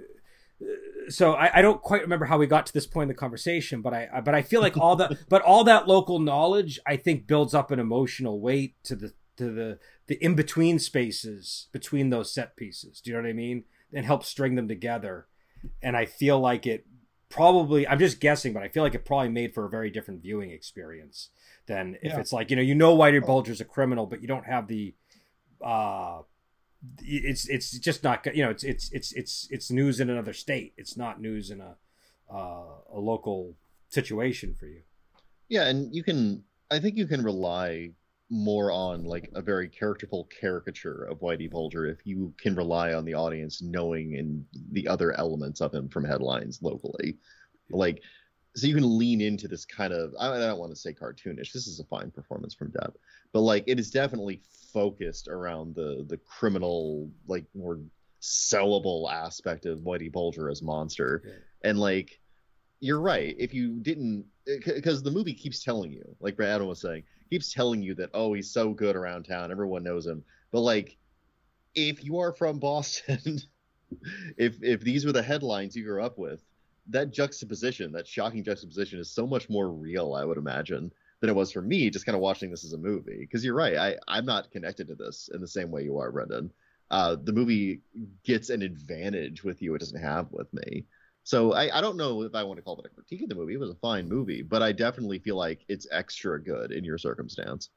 so 1.11 1.33
I, 1.33 1.59
I 1.59 1.61
don't 1.61 1.81
quite 1.81 2.01
remember 2.01 2.25
how 2.25 2.37
we 2.37 2.47
got 2.47 2.65
to 2.67 2.73
this 2.73 2.87
point 2.87 3.03
in 3.03 3.07
the 3.09 3.13
conversation, 3.19 3.81
but 3.81 3.93
I 3.93 4.07
I- 4.13 4.21
but 4.21 4.33
I 4.33 4.41
feel 4.41 4.61
like 4.61 4.77
all 4.77 4.95
that 4.97 5.11
but 5.29 5.41
all 5.43 5.63
that 5.65 5.87
local 5.87 6.19
knowledge 6.19 6.79
I 6.85 6.95
think 6.97 7.27
builds 7.27 7.53
up 7.53 7.69
an 7.71 7.79
emotional 7.79 8.39
weight 8.41 8.75
to 8.85 8.95
the 8.95 9.13
to 9.37 9.51
the 9.51 9.79
the 10.07 10.15
in 10.23 10.35
between 10.35 10.79
spaces 10.79 11.67
between 11.71 12.09
those 12.09 12.33
set 12.33 12.55
pieces. 12.55 13.01
Do 13.01 13.11
you 13.11 13.17
know 13.17 13.23
what 13.23 13.29
I 13.29 13.33
mean? 13.33 13.63
And 13.93 14.05
help 14.05 14.23
string 14.23 14.55
them 14.55 14.67
together, 14.67 15.27
and 15.81 15.95
I 15.97 16.05
feel 16.05 16.39
like 16.39 16.65
it 16.65 16.85
probably 17.29 17.87
I'm 17.87 17.99
just 17.99 18.19
guessing, 18.19 18.53
but 18.53 18.63
I 18.63 18.67
feel 18.69 18.83
like 18.83 18.95
it 18.95 19.05
probably 19.05 19.29
made 19.29 19.53
for 19.53 19.65
a 19.65 19.69
very 19.69 19.89
different 19.89 20.21
viewing 20.21 20.51
experience 20.51 21.29
than 21.67 21.95
if 22.01 22.11
Yeah. 22.13 22.19
it's 22.19 22.33
like 22.33 22.49
you 22.49 22.55
know 22.55 22.61
you 22.61 22.75
know 22.75 22.95
Whitey 22.97 23.25
Bulger's 23.25 23.61
a 23.61 23.65
criminal, 23.65 24.05
but 24.05 24.21
you 24.21 24.27
don't 24.27 24.45
have 24.45 24.67
the 24.67 24.93
uh 25.63 26.21
it's 27.01 27.47
it's 27.47 27.71
just 27.79 28.03
not 28.03 28.25
you 28.35 28.43
know 28.43 28.49
it's 28.49 28.63
it's 28.63 28.91
it's 28.91 29.11
it's 29.13 29.47
it's 29.51 29.71
news 29.71 29.99
in 29.99 30.09
another 30.09 30.33
state. 30.33 30.73
It's 30.77 30.97
not 30.97 31.21
news 31.21 31.51
in 31.51 31.61
a 31.61 31.75
uh, 32.33 32.63
a 32.93 32.99
local 32.99 33.55
situation 33.89 34.55
for 34.55 34.67
you. 34.67 34.81
Yeah, 35.49 35.67
and 35.67 35.93
you 35.93 36.03
can 36.03 36.43
I 36.69 36.79
think 36.79 36.97
you 36.97 37.07
can 37.07 37.23
rely 37.23 37.91
more 38.29 38.71
on 38.71 39.03
like 39.03 39.29
a 39.35 39.41
very 39.41 39.67
characterful 39.67 40.29
caricature 40.39 41.03
of 41.03 41.19
Whitey 41.19 41.51
Bulger 41.51 41.85
if 41.85 41.99
you 42.05 42.33
can 42.39 42.55
rely 42.55 42.93
on 42.93 43.03
the 43.03 43.13
audience 43.13 43.61
knowing 43.61 44.15
and 44.15 44.45
the 44.71 44.87
other 44.87 45.11
elements 45.19 45.59
of 45.59 45.73
him 45.73 45.89
from 45.89 46.05
headlines 46.05 46.61
locally. 46.61 47.17
Like 47.69 48.01
so 48.55 48.67
you 48.67 48.75
can 48.75 48.97
lean 48.97 49.21
into 49.21 49.47
this 49.47 49.65
kind 49.65 49.93
of 49.93 50.13
I 50.19 50.37
don't 50.37 50.59
want 50.59 50.71
to 50.71 50.75
say 50.75 50.93
cartoonish. 50.93 51.51
This 51.53 51.67
is 51.67 51.79
a 51.79 51.85
fine 51.85 52.11
performance 52.11 52.53
from 52.53 52.71
Depp, 52.71 52.93
but 53.31 53.41
like 53.41 53.63
it 53.67 53.79
is 53.79 53.91
definitely 53.91 54.41
focused 54.73 55.27
around 55.27 55.75
the 55.75 56.05
the 56.07 56.17
criminal 56.17 57.09
like 57.27 57.45
more 57.55 57.79
sellable 58.21 59.11
aspect 59.11 59.65
of 59.65 59.79
Whitey 59.79 60.11
Bulger 60.11 60.49
as 60.49 60.61
monster. 60.61 61.23
Yeah. 61.25 61.69
And 61.69 61.79
like 61.79 62.19
you're 62.81 62.99
right. 62.99 63.35
If 63.37 63.53
you 63.53 63.79
didn't, 63.79 64.25
eh, 64.47 64.57
because 64.65 65.01
the 65.01 65.11
movie 65.11 65.33
keeps 65.33 65.63
telling 65.63 65.91
you, 65.91 66.03
like 66.19 66.35
Brad 66.35 66.49
Adam 66.49 66.67
was 66.67 66.81
saying, 66.81 67.03
keeps 67.29 67.53
telling 67.53 67.81
you 67.81 67.95
that 67.95 68.09
oh 68.13 68.33
he's 68.33 68.51
so 68.51 68.73
good 68.73 68.95
around 68.95 69.23
town, 69.23 69.51
everyone 69.51 69.83
knows 69.83 70.05
him. 70.05 70.23
But 70.51 70.61
like, 70.61 70.97
if 71.73 72.03
you 72.03 72.19
are 72.19 72.33
from 72.33 72.59
Boston, 72.59 73.39
if 74.37 74.61
if 74.61 74.81
these 74.81 75.05
were 75.05 75.13
the 75.13 75.23
headlines 75.23 75.75
you 75.75 75.85
grew 75.85 76.03
up 76.03 76.17
with, 76.17 76.43
that 76.89 77.11
juxtaposition, 77.11 77.91
that 77.91 78.07
shocking 78.07 78.43
juxtaposition, 78.43 78.99
is 78.99 79.11
so 79.11 79.27
much 79.27 79.49
more 79.49 79.69
real, 79.69 80.13
I 80.13 80.25
would 80.25 80.37
imagine, 80.37 80.91
than 81.19 81.29
it 81.29 81.35
was 81.35 81.51
for 81.51 81.61
me 81.61 81.89
just 81.89 82.05
kind 82.05 82.15
of 82.15 82.21
watching 82.21 82.51
this 82.51 82.65
as 82.65 82.73
a 82.73 82.77
movie. 82.77 83.19
Because 83.19 83.45
you're 83.45 83.55
right, 83.55 83.77
I 83.77 83.97
I'm 84.07 84.25
not 84.25 84.51
connected 84.51 84.87
to 84.87 84.95
this 84.95 85.29
in 85.33 85.41
the 85.41 85.47
same 85.47 85.71
way 85.71 85.83
you 85.83 85.97
are, 85.97 86.11
Brendan. 86.11 86.51
Uh, 86.89 87.15
the 87.23 87.31
movie 87.31 87.81
gets 88.23 88.49
an 88.49 88.61
advantage 88.61 89.43
with 89.43 89.61
you 89.61 89.73
it 89.73 89.79
doesn't 89.79 90.01
have 90.01 90.27
with 90.31 90.53
me. 90.53 90.85
So 91.23 91.53
I, 91.53 91.77
I 91.77 91.81
don't 91.81 91.97
know 91.97 92.23
if 92.23 92.33
I 92.35 92.43
want 92.43 92.57
to 92.57 92.63
call 92.63 92.79
it 92.79 92.85
a 92.85 92.89
critique 92.89 93.21
of 93.23 93.29
the 93.29 93.35
movie. 93.35 93.53
It 93.53 93.59
was 93.59 93.69
a 93.69 93.75
fine 93.75 94.09
movie, 94.09 94.41
but 94.41 94.61
I 94.61 94.71
definitely 94.71 95.19
feel 95.19 95.37
like 95.37 95.63
it's 95.69 95.87
extra 95.91 96.41
good 96.41 96.71
in 96.71 96.83
your 96.83 96.97
circumstance. 96.97 97.69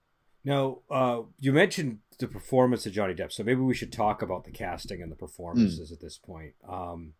Now, 0.45 0.81
uh, 0.91 1.23
you 1.39 1.53
mentioned 1.53 1.99
the 2.19 2.27
performance 2.27 2.87
of 2.87 2.93
Johnny 2.93 3.15
Depp, 3.15 3.33
so 3.33 3.43
maybe 3.43 3.61
we 3.61 3.75
should 3.75 3.93
talk 3.93 4.21
about 4.21 4.45
the 4.45 4.51
casting 4.51 5.01
and 5.03 5.11
the 5.11 5.17
performances 5.17 5.91
at 5.93 6.01
this 6.01 6.19
point. 6.19 6.55
Um, 6.69 7.15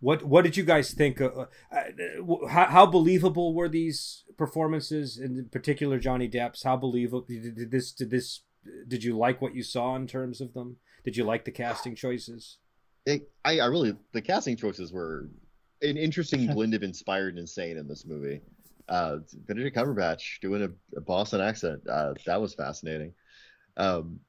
what 0.00 0.22
what 0.24 0.44
did 0.44 0.56
you 0.56 0.64
guys 0.64 0.92
think? 0.92 1.20
Uh, 1.20 1.46
uh, 1.72 2.46
how, 2.48 2.66
how 2.66 2.86
believable 2.86 3.54
were 3.54 3.68
these 3.68 4.24
performances, 4.36 5.18
in 5.18 5.48
particular 5.50 5.98
Johnny 5.98 6.28
Depp's? 6.28 6.62
How 6.62 6.76
believable 6.76 7.22
did, 7.22 7.70
this? 7.70 7.92
Did 7.92 8.10
this? 8.10 8.42
Did 8.86 9.02
you 9.02 9.16
like 9.16 9.40
what 9.40 9.54
you 9.54 9.62
saw 9.62 9.96
in 9.96 10.06
terms 10.06 10.40
of 10.40 10.54
them? 10.54 10.76
Did 11.04 11.16
you 11.16 11.24
like 11.24 11.44
the 11.44 11.50
casting 11.50 11.94
choices? 11.94 12.58
It, 13.06 13.30
I, 13.44 13.60
I 13.60 13.66
really 13.66 13.96
the 14.12 14.22
casting 14.22 14.56
choices 14.56 14.92
were 14.92 15.28
an 15.82 15.96
interesting 15.96 16.46
blend 16.54 16.74
of 16.74 16.82
inspired 16.82 17.30
and 17.30 17.40
insane 17.40 17.76
in 17.76 17.88
this 17.88 18.04
movie. 18.06 18.40
Uh, 18.88 19.18
Benedict 19.46 19.76
Cumberbatch 19.76 20.40
doing 20.40 20.62
a, 20.62 20.70
a 20.96 21.00
Boston 21.00 21.40
accent 21.40 21.82
uh, 21.88 22.14
that 22.24 22.40
was 22.40 22.54
fascinating. 22.54 23.12
Um, 23.76 24.20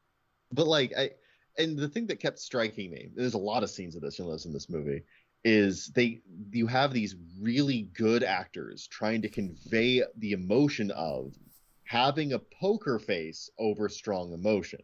but 0.51 0.67
like 0.67 0.93
I, 0.97 1.11
and 1.59 1.77
the 1.77 1.89
thing 1.89 2.07
that 2.07 2.19
kept 2.19 2.39
striking 2.39 2.91
me, 2.91 3.09
there's 3.15 3.33
a 3.33 3.39
lot 3.39 3.63
of 3.63 3.69
scenes 3.69 3.95
of 3.95 4.01
this 4.01 4.19
in 4.19 4.53
this 4.53 4.69
movie, 4.69 5.03
is 5.43 5.87
they 5.95 6.21
you 6.51 6.67
have 6.67 6.93
these 6.93 7.15
really 7.39 7.83
good 7.93 8.23
actors 8.23 8.87
trying 8.87 9.21
to 9.21 9.29
convey 9.29 10.03
the 10.17 10.33
emotion 10.33 10.91
of 10.91 11.33
having 11.83 12.33
a 12.33 12.39
poker 12.39 12.99
face 12.99 13.49
over 13.57 13.89
strong 13.89 14.33
emotion. 14.33 14.81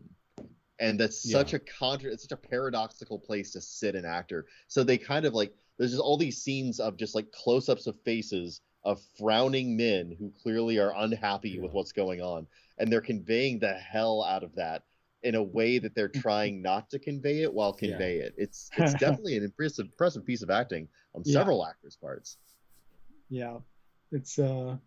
And 0.79 0.99
that's 0.99 1.29
such 1.29 1.53
a 1.53 1.59
contra 1.59 2.11
it's 2.11 2.23
such 2.23 2.31
a 2.31 2.37
paradoxical 2.37 3.19
place 3.19 3.51
to 3.51 3.61
sit 3.61 3.95
an 3.95 4.05
actor. 4.05 4.45
So 4.67 4.83
they 4.83 4.97
kind 4.97 5.25
of 5.25 5.33
like 5.33 5.53
there's 5.77 5.91
just 5.91 6.01
all 6.01 6.17
these 6.17 6.41
scenes 6.41 6.79
of 6.79 6.97
just 6.97 7.15
like 7.15 7.31
close-ups 7.31 7.87
of 7.87 7.99
faces 8.03 8.61
of 8.83 9.01
frowning 9.17 9.75
men 9.75 10.15
who 10.17 10.31
clearly 10.41 10.77
are 10.77 10.93
unhappy 10.95 11.51
Yeah. 11.51 11.61
with 11.61 11.73
what's 11.73 11.91
going 11.91 12.21
on. 12.21 12.47
And 12.77 12.91
they're 12.91 13.01
conveying 13.01 13.59
the 13.59 13.73
hell 13.73 14.23
out 14.23 14.43
of 14.43 14.55
that 14.55 14.83
in 15.25 15.35
a 15.35 15.43
way 15.43 15.79
that 15.79 15.95
they're 15.95 16.07
trying 16.23 16.61
not 16.61 16.89
to 16.91 16.99
convey 16.99 17.41
it 17.41 17.53
while 17.53 17.73
Yeah. 17.73 17.89
convey 17.89 18.17
it. 18.19 18.35
It's 18.37 18.69
it's 18.77 18.93
definitely 18.93 19.37
an 19.37 19.43
impressive 19.43 19.87
impressive 19.87 20.25
piece 20.25 20.41
of 20.41 20.49
acting 20.49 20.87
on 21.13 21.25
Yeah. 21.25 21.39
several 21.39 21.65
actors 21.65 21.97
parts. 21.99 22.37
Yeah, 23.29 23.57
it's 24.11 24.37
uh, 24.37 24.77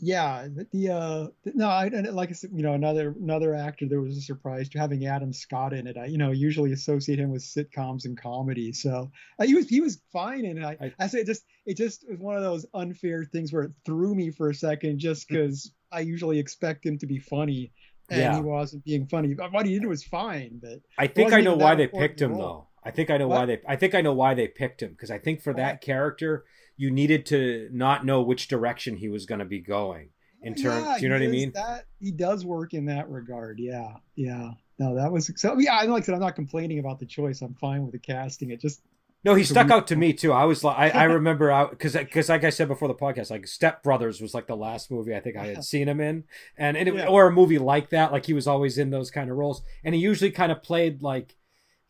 yeah 0.00 0.46
the, 0.54 0.66
the 0.72 0.90
uh 0.90 1.26
no 1.54 1.68
I 1.68 1.86
and 1.86 2.06
like 2.14 2.28
I 2.30 2.32
said 2.32 2.50
you 2.52 2.62
know 2.62 2.74
another 2.74 3.14
another 3.20 3.54
actor 3.54 3.86
there 3.88 4.00
was 4.00 4.16
a 4.16 4.20
surprise 4.20 4.68
to 4.70 4.78
having 4.78 5.06
Adam 5.06 5.32
Scott 5.32 5.72
in 5.72 5.86
it. 5.86 5.96
I 5.96 6.06
you 6.06 6.18
know 6.18 6.30
usually 6.30 6.72
associate 6.72 7.18
him 7.18 7.30
with 7.30 7.42
sitcoms 7.42 8.04
and 8.04 8.20
comedy. 8.20 8.72
So 8.72 9.10
uh, 9.38 9.46
he 9.46 9.54
was 9.54 9.68
he 9.68 9.80
was 9.80 10.02
fine 10.12 10.44
and 10.44 10.64
I 10.64 10.76
I, 10.80 10.92
I 10.98 11.06
say 11.06 11.20
it 11.20 11.26
just 11.26 11.44
it 11.66 11.76
just 11.76 12.08
was 12.08 12.18
one 12.18 12.36
of 12.36 12.42
those 12.42 12.66
unfair 12.74 13.24
things 13.24 13.52
where 13.52 13.64
it 13.64 13.72
threw 13.84 14.14
me 14.14 14.30
for 14.30 14.50
a 14.50 14.54
second 14.54 14.98
just 14.98 15.28
because 15.28 15.72
I 15.90 16.00
usually 16.00 16.38
expect 16.38 16.84
him 16.84 16.98
to 16.98 17.06
be 17.06 17.18
funny 17.18 17.72
and 18.08 18.20
Yeah. 18.20 18.36
he 18.36 18.42
wasn't 18.42 18.84
being 18.84 19.06
funny 19.06 19.34
what 19.34 19.66
he 19.66 19.78
did 19.78 19.86
was 19.86 20.04
fine 20.04 20.60
but 20.62 20.80
I 20.96 21.06
think 21.06 21.32
I 21.32 21.40
know 21.40 21.56
why 21.56 21.74
they 21.74 21.86
picked 21.86 22.20
him 22.20 22.36
though. 22.36 22.66
I 22.84 22.90
think 22.90 23.10
I 23.10 23.18
know 23.18 23.28
why 23.28 23.44
they 23.46 23.60
I 23.66 23.76
think 23.76 23.94
I 23.94 24.00
know 24.00 24.14
why 24.14 24.34
they 24.34 24.48
picked 24.48 24.82
him 24.82 24.90
because 24.92 25.10
I 25.10 25.18
think 25.18 25.42
for 25.42 25.52
that 25.54 25.80
character 25.80 26.44
you 26.76 26.90
needed 26.90 27.26
to 27.26 27.68
not 27.72 28.06
know 28.06 28.22
which 28.22 28.48
direction 28.48 28.96
he 28.96 29.08
was 29.08 29.26
going 29.26 29.40
to 29.40 29.44
be 29.44 29.60
going 29.60 30.10
in 30.42 30.54
oh, 30.58 30.62
terms 30.62 30.86
Yeah, 30.86 30.96
do 30.96 31.02
you 31.02 31.08
know 31.08 31.16
what 31.16 31.24
I 31.24 31.28
mean? 31.28 31.52
That 31.52 31.86
he 32.00 32.12
does 32.12 32.46
work 32.46 32.72
in 32.72 32.86
that 32.86 33.10
regard. 33.10 33.58
Yeah, 33.58 33.94
yeah. 34.14 34.52
No, 34.78 34.94
that 34.94 35.10
was 35.10 35.30
so. 35.36 35.58
Yeah, 35.58 35.80
like 35.82 36.04
I 36.04 36.06
said, 36.06 36.14
I'm 36.14 36.20
not 36.20 36.36
complaining 36.36 36.78
about 36.78 37.00
the 37.00 37.06
choice. 37.06 37.42
I'm 37.42 37.54
fine 37.54 37.82
with 37.82 37.92
the 37.92 37.98
casting. 37.98 38.50
It 38.50 38.60
just 38.60 38.80
No, 39.24 39.34
he 39.34 39.42
So 39.44 39.52
stuck 39.54 39.66
we- 39.66 39.72
out 39.72 39.86
to 39.88 39.96
me 39.96 40.12
too. 40.12 40.32
I 40.32 40.44
was 40.44 40.62
like, 40.62 40.76
I, 40.78 40.90
I 41.00 41.04
remember 41.18 41.50
out 41.50 41.70
because 41.70 41.94
because 41.94 42.28
like 42.28 42.44
I 42.44 42.50
said 42.50 42.68
before 42.68 42.88
the 42.88 42.94
podcast, 42.94 43.30
like 43.30 43.46
Step 43.46 43.82
Brothers 43.82 44.20
was 44.20 44.32
like 44.34 44.46
the 44.46 44.56
last 44.56 44.90
movie 44.90 45.14
I 45.14 45.20
think 45.20 45.36
I 45.36 45.46
had 45.46 45.64
seen 45.64 45.88
him 45.88 46.00
in, 46.00 46.24
and, 46.56 46.76
and 46.76 46.88
it, 46.88 46.94
Yeah. 46.94 47.06
or 47.08 47.26
a 47.26 47.32
movie 47.32 47.58
like 47.58 47.90
that. 47.90 48.12
Like 48.12 48.26
he 48.26 48.32
was 48.32 48.46
always 48.46 48.78
in 48.78 48.90
those 48.90 49.10
kind 49.10 49.30
of 49.30 49.36
roles, 49.36 49.62
and 49.84 49.94
he 49.94 50.00
usually 50.00 50.30
kind 50.30 50.52
of 50.52 50.62
played 50.62 51.02
like 51.02 51.34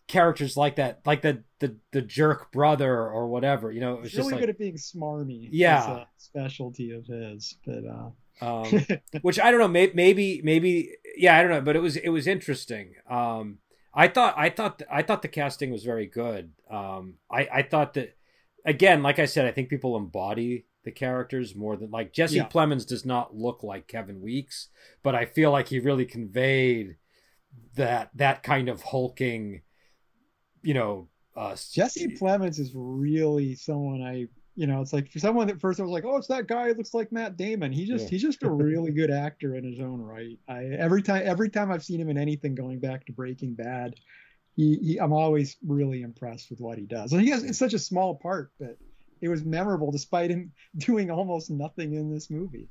characters 0.07 0.57
like 0.57 0.77
that, 0.77 1.01
like 1.05 1.21
the 1.23 1.45
the 1.61 1.77
the 1.93 2.01
jerk 2.01 2.51
brother 2.51 2.95
or 3.09 3.29
whatever. 3.29 3.71
You 3.71 3.81
know, 3.81 3.95
it 3.95 4.01
was 4.01 4.11
he's 4.11 4.17
just 4.17 4.31
really 4.31 4.33
like 4.33 4.41
good 4.41 4.51
at 4.51 4.59
being 4.59 4.77
smarmy. 4.77 5.49
Yeah. 5.53 5.91
A 5.91 6.07
specialty 6.17 6.93
of 6.93 7.07
his. 7.07 7.57
But 7.67 7.85
uh, 7.85 8.11
um, 8.41 8.87
which 9.23 9.39
I 9.39 9.51
don't 9.51 9.61
know, 9.61 9.69
maybe, 9.69 9.93
maybe, 9.95 10.41
maybe, 10.43 10.91
yeah, 11.17 11.37
I 11.37 11.43
don't 11.43 11.51
know, 11.51 11.61
but 11.61 11.77
it 11.77 11.81
was 11.81 11.97
it 11.97 12.09
was 12.09 12.27
interesting. 12.27 12.95
Um, 13.11 13.59
I 13.95 14.09
thought, 14.09 14.35
I 14.37 14.51
thought, 14.51 14.83
I 14.91 15.03
thought 15.03 15.23
the 15.23 15.29
casting 15.29 15.71
was 15.71 15.85
very 15.85 16.07
good. 16.07 16.53
Um, 16.71 17.15
I, 17.31 17.49
I 17.53 17.63
thought 17.63 17.95
that, 17.95 18.17
again, 18.65 19.03
like 19.03 19.19
I 19.19 19.27
said, 19.27 19.47
I 19.47 19.53
think 19.53 19.69
people 19.69 19.97
embody 19.97 20.67
the 20.85 20.93
characters 20.93 21.55
more 21.55 21.77
than 21.77 21.91
like 21.91 22.13
Jesse 22.13 22.37
Yeah. 22.37 22.49
Plemons 22.49 22.87
does 22.87 23.05
not 23.05 23.35
look 23.35 23.63
like 23.63 23.89
Kevin 23.89 24.21
Weeks, 24.21 24.69
but 25.03 25.15
I 25.15 25.25
feel 25.25 25.51
like 25.51 25.69
he 25.69 25.81
really 25.81 26.05
conveyed 26.07 26.97
that 27.75 28.11
that 28.15 28.43
kind 28.43 28.69
of 28.69 28.83
hulking, 28.83 29.63
you 30.63 30.75
know, 30.75 31.09
uh, 31.37 31.57
Jesse 31.73 32.17
Plemons 32.17 32.59
is 32.59 32.73
really 32.75 33.55
someone 33.55 34.03
I. 34.03 34.29
You 34.59 34.67
know, 34.67 34.81
it's 34.81 34.93
like 34.93 35.09
for 35.13 35.21
someone 35.21 35.47
that 35.47 35.61
first 35.61 35.79
I 35.79 35.85
was 35.85 35.93
like, 35.93 36.05
oh, 36.05 36.17
it's 36.17 36.27
that 36.27 36.49
guy 36.49 36.67
who 36.67 36.75
looks 36.75 36.93
like 36.93 37.13
Matt 37.13 37.37
Damon. 37.37 37.71
He 37.71 37.85
just 37.85 38.07
Yeah. 38.07 38.11
he's 38.11 38.23
just 38.23 38.43
a 38.43 38.51
really 38.67 38.91
good 38.91 39.09
actor 39.09 39.55
in 39.55 39.63
his 39.63 39.79
own 39.79 40.01
right. 40.01 40.37
I 40.49 40.65
every 40.65 41.01
time 41.01 41.23
every 41.25 41.49
time 41.49 41.71
I've 41.71 41.85
seen 41.85 42.01
him 42.01 42.09
in 42.09 42.19
anything 42.19 42.57
going 42.57 42.81
back 42.81 43.07
to 43.07 43.13
Breaking 43.13 43.55
Bad, 43.55 43.95
he, 44.57 44.77
he 44.79 44.99
I'm 44.99 45.13
always 45.13 45.57
really 45.65 46.03
impressed 46.03 46.51
with 46.51 46.59
what 46.59 46.77
he 46.77 46.87
does. 46.87 47.13
And 47.13 47.23
he 47.23 47.31
has 47.31 47.45
it's 47.45 47.57
such 47.57 47.73
a 47.73 47.79
small 47.79 48.17
part, 48.17 48.51
but 48.59 48.77
it 49.21 49.29
was 49.29 49.45
memorable 49.45 49.93
despite 49.93 50.31
him 50.31 50.51
doing 50.77 51.09
almost 51.09 51.53
nothing 51.53 51.95
in 51.95 52.13
this 52.13 52.29
movie. 52.29 52.69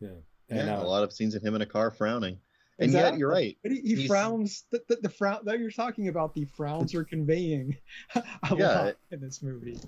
yeah, 0.00 0.08
Yeah, 0.48 0.60
and, 0.60 0.70
uh, 0.70 0.78
a 0.80 0.88
lot 0.88 1.04
of 1.04 1.12
scenes 1.12 1.34
of 1.34 1.42
him 1.42 1.54
in 1.54 1.60
a 1.60 1.66
car 1.66 1.90
frowning. 1.90 2.38
And 2.80 2.92
yet, 2.92 3.18
you're 3.18 3.28
right. 3.28 3.56
But 3.62 3.72
he, 3.72 3.80
he 3.80 4.08
frowns. 4.08 4.64
The, 4.70 4.80
the, 4.88 4.96
the 5.02 5.08
frown 5.08 5.40
that 5.44 5.58
you're 5.60 5.70
talking 5.70 6.08
about, 6.08 6.34
the 6.34 6.46
frowns 6.46 6.94
are 6.94 7.04
conveying 7.04 7.76
a 8.14 8.22
Yeah. 8.54 8.78
lot 8.78 8.96
in 9.10 9.20
this 9.20 9.42
movie. 9.42 9.78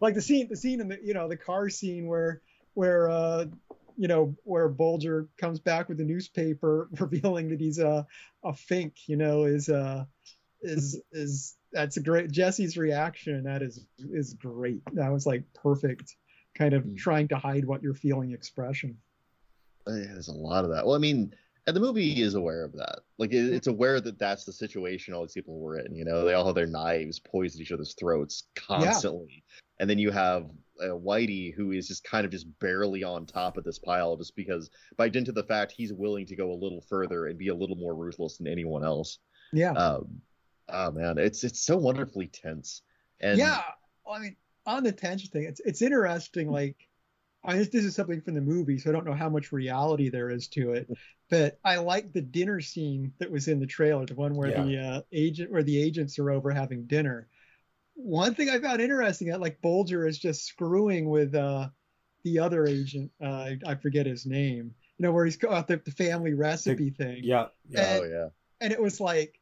Like 0.00 0.14
the 0.14 0.22
scene, 0.22 0.48
the 0.48 0.56
scene 0.56 0.80
in 0.80 0.88
the 0.88 0.98
you 1.02 1.12
know 1.14 1.28
the 1.28 1.36
car 1.36 1.68
scene 1.68 2.06
where 2.06 2.40
where 2.74 3.10
uh 3.10 3.44
you 3.96 4.08
know 4.08 4.34
where 4.44 4.68
Bulger 4.68 5.28
comes 5.38 5.60
back 5.60 5.88
with 5.88 5.98
the 5.98 6.04
newspaper 6.04 6.88
revealing 6.98 7.50
that 7.50 7.60
he's 7.60 7.78
a 7.78 8.06
a 8.44 8.54
fink. 8.54 8.94
You 9.06 9.16
know 9.16 9.44
is 9.44 9.68
uh 9.68 10.04
is 10.62 11.00
is 11.12 11.56
that's 11.72 11.98
a 11.98 12.02
great 12.02 12.30
Jesse's 12.30 12.76
reaction. 12.78 13.44
That 13.44 13.60
is 13.62 13.86
is 13.98 14.32
great. 14.34 14.82
That 14.94 15.12
was 15.12 15.26
like 15.26 15.44
perfect. 15.54 16.16
Kind 16.56 16.72
of 16.74 16.84
Mm. 16.84 16.96
trying 16.96 17.28
to 17.28 17.36
hide 17.38 17.64
what 17.64 17.82
you're 17.82 17.94
feeling 17.94 18.32
expression. 18.32 18.96
Yeah, 19.86 19.94
There's 20.12 20.28
a 20.28 20.32
lot 20.32 20.64
of 20.64 20.70
that. 20.70 20.84
Well, 20.86 20.94
I 20.96 20.98
mean, 20.98 21.32
and 21.70 21.76
the 21.76 21.80
movie 21.80 22.22
is 22.22 22.34
aware 22.34 22.64
of 22.64 22.72
that. 22.72 23.00
Like, 23.18 23.32
it, 23.32 23.52
it's 23.52 23.66
aware 23.66 24.00
that 24.00 24.18
that's 24.18 24.44
the 24.44 24.52
situation 24.52 25.14
all 25.14 25.22
these 25.22 25.32
people 25.32 25.58
were 25.58 25.78
in. 25.78 25.94
You 25.94 26.04
know, 26.04 26.24
they 26.24 26.34
all 26.34 26.46
have 26.46 26.54
their 26.54 26.66
knives 26.66 27.18
poised 27.18 27.56
at 27.56 27.62
each 27.62 27.72
other's 27.72 27.94
throats 27.94 28.44
constantly. 28.54 29.28
yeah. 29.30 29.60
And 29.80 29.88
then 29.88 29.98
you 29.98 30.10
have 30.10 30.50
uh, 30.80 30.86
Whitey, 30.86 31.54
who 31.54 31.72
is 31.72 31.88
just 31.88 32.04
kind 32.04 32.24
of 32.24 32.30
just 32.30 32.46
barely 32.58 33.02
on 33.02 33.24
top 33.24 33.56
of 33.56 33.64
this 33.64 33.78
pile, 33.78 34.16
just 34.16 34.36
because 34.36 34.70
by 34.96 35.08
dint 35.08 35.28
of 35.28 35.34
the 35.34 35.42
fact 35.42 35.72
he's 35.72 35.92
willing 35.92 36.26
to 36.26 36.36
go 36.36 36.52
a 36.52 36.54
little 36.54 36.82
further 36.82 37.26
and 37.26 37.38
be 37.38 37.48
a 37.48 37.54
little 37.54 37.76
more 37.76 37.94
ruthless 37.94 38.36
than 38.36 38.46
anyone 38.46 38.84
else. 38.84 39.18
Yeah. 39.52 39.72
Um, 39.72 40.20
oh 40.68 40.90
man, 40.90 41.16
it's 41.16 41.44
it's 41.44 41.60
so 41.60 41.78
wonderfully 41.78 42.26
tense. 42.26 42.82
And 43.20 43.38
yeah 43.38 43.62
i 44.10 44.18
mean 44.18 44.36
on 44.66 44.82
the 44.82 44.92
tension 44.92 45.30
thing 45.30 45.44
it's 45.44 45.60
it's 45.60 45.82
interesting 45.82 46.50
like 46.50 46.76
I 47.42 47.56
this, 47.56 47.68
this 47.68 47.84
is 47.84 47.94
something 47.94 48.20
from 48.20 48.34
the 48.34 48.40
movie 48.40 48.78
so 48.78 48.90
i 48.90 48.92
don't 48.92 49.06
know 49.06 49.14
how 49.14 49.28
much 49.28 49.52
reality 49.52 50.10
there 50.10 50.30
is 50.30 50.48
to 50.48 50.72
it 50.72 50.88
but 51.30 51.58
i 51.64 51.76
like 51.76 52.12
the 52.12 52.20
dinner 52.20 52.60
scene 52.60 53.12
that 53.18 53.30
was 53.30 53.48
in 53.48 53.60
the 53.60 53.66
trailer 53.66 54.04
the 54.06 54.14
one 54.14 54.34
where 54.34 54.50
Yeah. 54.50 54.62
the 54.64 54.78
uh, 54.78 55.00
agent 55.12 55.50
where 55.50 55.62
the 55.62 55.82
agents 55.82 56.18
are 56.18 56.30
over 56.30 56.50
having 56.50 56.86
dinner 56.86 57.28
one 57.94 58.34
thing 58.34 58.50
i 58.50 58.58
found 58.58 58.80
interesting 58.80 59.28
that 59.28 59.40
like 59.40 59.60
Bulger 59.62 60.06
is 60.06 60.18
just 60.18 60.44
screwing 60.44 61.08
with 61.08 61.34
uh 61.34 61.68
the 62.24 62.38
other 62.38 62.66
agent 62.66 63.10
uh 63.22 63.26
i, 63.26 63.58
I 63.66 63.74
forget 63.74 64.06
his 64.06 64.26
name 64.26 64.74
you 64.98 65.02
know 65.06 65.12
where 65.12 65.24
he's 65.24 65.38
got 65.38 65.66
the, 65.66 65.80
the 65.82 65.90
family 65.92 66.34
recipe 66.34 66.90
thing 66.90 67.22
yeah, 67.24 67.46
yeah. 67.68 67.98
oh 68.00 68.04
yeah. 68.04 68.28
and 68.60 68.72
it 68.72 68.80
was 68.80 69.00
like 69.00 69.39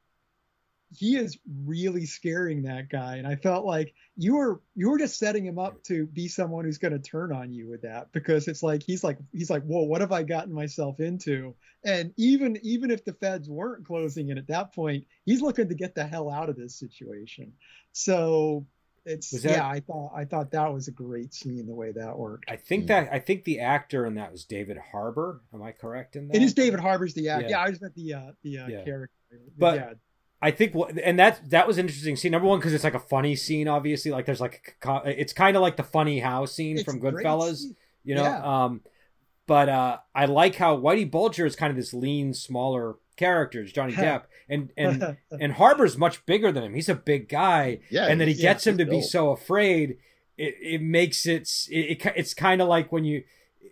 he 0.96 1.16
is 1.16 1.36
really 1.66 2.06
scaring 2.06 2.62
that 2.62 2.88
guy 2.88 3.16
and 3.16 3.26
i 3.26 3.36
felt 3.36 3.66
like 3.66 3.92
you 4.16 4.36
were 4.36 4.60
you 4.74 4.88
were 4.90 4.98
just 4.98 5.18
setting 5.18 5.44
him 5.44 5.58
up 5.58 5.82
to 5.84 6.06
be 6.06 6.28
someone 6.28 6.64
who's 6.64 6.78
going 6.78 6.92
to 6.92 6.98
turn 6.98 7.30
on 7.32 7.52
you 7.52 7.68
with 7.68 7.82
that 7.82 8.10
because 8.12 8.48
it's 8.48 8.62
like 8.62 8.82
he's 8.82 9.04
like 9.04 9.18
he's 9.32 9.50
like 9.50 9.62
whoa 9.64 9.82
what 9.82 10.00
have 10.00 10.12
i 10.12 10.22
gotten 10.22 10.52
myself 10.52 10.98
into 11.00 11.54
and 11.84 12.12
even 12.16 12.58
even 12.62 12.90
if 12.90 13.04
the 13.04 13.12
feds 13.12 13.48
weren't 13.50 13.84
closing 13.86 14.30
in 14.30 14.38
at 14.38 14.46
that 14.46 14.74
point 14.74 15.04
he's 15.26 15.42
looking 15.42 15.68
to 15.68 15.74
get 15.74 15.94
the 15.94 16.06
hell 16.06 16.30
out 16.30 16.48
of 16.48 16.56
this 16.56 16.74
situation 16.78 17.52
so 17.92 18.66
it's 19.04 19.32
Was 19.32 19.42
that- 19.42 19.52
yeah 19.52 19.68
i 19.68 19.80
thought 19.80 20.12
i 20.14 20.24
thought 20.24 20.50
that 20.52 20.72
was 20.72 20.88
a 20.88 20.92
great 20.92 21.32
scene 21.34 21.66
the 21.66 21.74
way 21.74 21.92
that 21.92 22.18
worked 22.18 22.50
I 22.50 22.56
think 22.56 22.86
that 22.88 23.08
I 23.12 23.18
think 23.18 23.44
the 23.44 23.60
actor 23.60 24.06
in 24.06 24.14
that 24.14 24.32
was 24.32 24.44
David 24.44 24.76
Harbour. 24.78 25.40
Am 25.54 25.62
I 25.62 25.72
correct 25.72 26.16
in 26.16 26.28
that? 26.28 26.36
it 26.36 26.42
is 26.42 26.54
david 26.54 26.80
harbour's 26.80 27.14
the 27.14 27.28
actor 27.28 27.44
Yeah. 27.48 27.50
yeah, 27.58 27.62
i 27.62 27.68
just 27.70 27.82
meant 27.82 27.94
the 27.94 28.14
uh 28.14 28.32
the 28.42 28.58
uh, 28.58 28.68
Yeah. 28.68 28.84
character 28.84 29.14
But- 29.56 29.74
yeah 29.76 29.92
I 30.40 30.50
think 30.52 30.74
what 30.74 30.96
and 30.98 31.18
that 31.18 31.40
that 31.50 31.66
was 31.66 31.78
an 31.78 31.86
interesting 31.86 32.16
scene. 32.16 32.32
Number 32.32 32.46
one, 32.46 32.58
because 32.60 32.72
it's 32.72 32.84
like 32.84 32.94
a 32.94 33.00
funny 33.00 33.34
scene. 33.36 33.66
Obviously, 33.68 34.10
like 34.12 34.24
there's 34.26 34.40
like 34.40 34.76
a 34.84 35.02
it's 35.20 35.32
kind 35.32 35.56
of 35.56 35.62
like 35.62 35.76
the 35.76 35.82
funny 35.82 36.20
house 36.20 36.54
scene 36.54 36.76
it's 36.76 36.84
from 36.84 37.00
Goodfellas. 37.00 37.56
scene. 37.56 37.76
You 38.04 38.14
know, 38.14 38.22
Yeah. 38.22 38.64
um, 38.64 38.80
but 39.46 39.68
uh, 39.68 39.98
I 40.14 40.26
like 40.26 40.54
how 40.56 40.76
Whitey 40.76 41.10
Bulger 41.10 41.44
is 41.46 41.56
kind 41.56 41.70
of 41.70 41.76
this 41.76 41.92
lean, 41.92 42.34
smaller 42.34 42.96
character, 43.16 43.62
it's 43.62 43.72
Johnny 43.72 43.92
Depp, 44.04 44.22
and 44.48 44.70
and 44.76 45.16
and 45.40 45.52
Harbour's 45.54 45.98
much 45.98 46.24
bigger 46.26 46.52
than 46.52 46.62
him. 46.62 46.74
He's 46.74 46.88
a 46.88 46.94
big 46.94 47.28
guy, 47.28 47.80
Yeah. 47.90 48.06
and 48.06 48.20
then 48.20 48.28
he 48.28 48.34
he's- 48.34 48.42
gets 48.42 48.66
him 48.66 48.78
he's 48.78 48.86
to 48.86 48.90
be 48.90 49.02
so 49.02 49.30
afraid. 49.32 49.96
It 50.36 50.54
it 50.62 50.82
makes 50.82 51.26
it 51.26 51.50
it, 51.68 52.00
it 52.06 52.12
it's 52.14 52.32
kind 52.34 52.62
of 52.62 52.68
like 52.68 52.92
when 52.92 53.04
you 53.04 53.24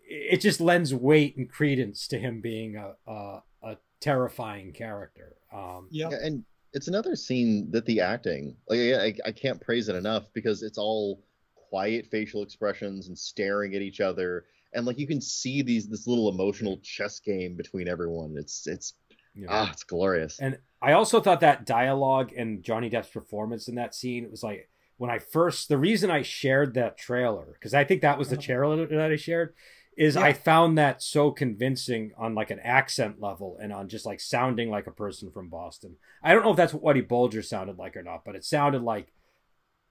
it 0.09 0.41
just 0.41 0.61
lends 0.61 0.93
weight 0.93 1.37
and 1.37 1.49
credence 1.49 2.09
to 2.09 2.19
him 2.19 2.41
being 2.41 2.75
a 2.77 2.95
a, 3.11 3.43
a 3.63 3.77
terrifying 4.01 4.73
character. 4.73 5.37
Um, 5.53 5.87
yeah 5.93 6.11
Yeah, 6.11 6.17
and 6.25 6.45
it's 6.73 6.89
another 6.89 7.17
scene 7.17 7.71
that 7.71 7.87
the 7.87 8.01
acting, 8.01 8.57
like 8.69 8.81
I, 8.81 9.15
I- 9.29 9.33
can't 9.33 9.61
praise 9.61 9.89
it 9.89 9.97
enough 9.97 10.25
because 10.33 10.63
it's 10.63 10.79
all 10.79 11.23
quiet 11.71 12.07
facial 12.07 12.43
expressions 12.43 13.09
and 13.09 13.19
staring 13.19 13.75
at 13.75 13.83
each 13.83 14.01
other, 14.01 14.45
and 14.73 14.87
like 14.87 14.99
you 14.99 15.07
can 15.07 15.21
see 15.21 15.63
these 15.63 15.89
this 15.89 16.07
little 16.07 16.29
emotional 16.29 16.79
chess 16.83 17.19
game 17.21 17.57
between 17.57 17.89
everyone. 17.89 18.37
It's 18.39 18.67
it's 18.67 18.95
know. 19.35 19.49
ah, 19.51 19.71
it's 19.73 19.85
glorious. 19.85 20.39
And 20.39 20.59
I 20.83 20.93
also 20.93 21.21
thought 21.21 21.41
that 21.41 21.67
dialogue 21.67 22.33
and 22.37 22.63
Johnny 22.63 22.91
Depp's 22.91 23.09
performance 23.09 23.69
in 23.69 23.75
that 23.77 23.95
scene 23.95 24.25
it 24.25 24.31
was 24.31 24.43
like 24.43 24.69
when 24.99 25.11
I 25.11 25.19
first 25.19 25.69
the 25.69 25.79
reason 25.79 26.11
I 26.11 26.23
shared 26.23 26.75
that 26.75 26.97
trailer 26.99 27.47
because 27.55 27.75
I 27.75 27.85
think 27.85 28.03
that 28.03 28.19
was 28.19 28.29
the 28.29 28.37
Uh-huh. 28.37 28.43
trailer 28.43 28.87
that 28.87 29.13
I 29.13 29.17
shared 29.17 29.55
is 29.97 30.15
Yeah. 30.15 30.23
I 30.23 30.33
found 30.35 30.77
that 30.79 31.03
so 31.03 31.31
convincing 31.31 32.13
on 32.19 32.35
like 32.35 32.51
an 32.51 32.61
accent 32.61 33.21
level 33.21 33.57
and 33.61 33.73
on 33.73 33.89
just 33.89 34.05
like 34.07 34.21
sounding 34.21 34.71
like 34.71 34.87
a 34.87 34.91
person 34.93 35.31
from 35.31 35.49
Boston. 35.49 35.97
I 36.23 36.33
don't 36.33 36.43
know 36.45 36.51
if 36.51 36.57
that's 36.57 36.75
what 36.75 36.83
Whitey 36.97 37.07
Bulger 37.07 37.43
sounded 37.43 37.79
like 37.79 37.97
or 37.97 38.03
not, 38.03 38.25
but 38.25 38.37
it 38.37 38.45
sounded 38.45 38.83
like 38.83 39.13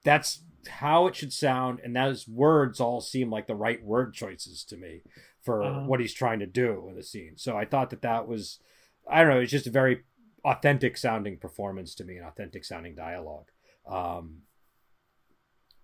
that's 0.04 0.42
how 0.68 1.06
it 1.06 1.16
should 1.16 1.32
sound 1.32 1.80
and 1.82 1.94
those 1.96 2.28
words 2.28 2.80
all 2.80 3.00
seem 3.00 3.30
like 3.30 3.46
the 3.46 3.54
right 3.56 3.82
word 3.84 4.14
choices 4.14 4.64
to 4.64 4.76
me 4.76 5.02
for 5.42 5.62
Uh-huh. 5.62 5.86
what 5.86 6.00
he's 6.00 6.14
trying 6.14 6.38
to 6.40 6.46
do 6.46 6.86
in 6.88 6.96
the 6.96 7.02
scene. 7.02 7.36
So 7.36 7.56
I 7.56 7.64
thought 7.64 7.90
that 7.90 8.02
that 8.02 8.26
was 8.28 8.60
I 9.08 9.22
don't 9.22 9.30
know, 9.34 9.40
it's 9.40 9.52
just 9.52 9.66
a 9.68 9.70
very 9.70 10.04
authentic 10.44 10.96
sounding 10.96 11.38
performance 11.38 11.94
to 11.96 12.04
me, 12.04 12.16
an 12.16 12.24
authentic 12.24 12.64
sounding 12.64 12.94
dialogue. 12.94 13.48
Um, 13.88 14.42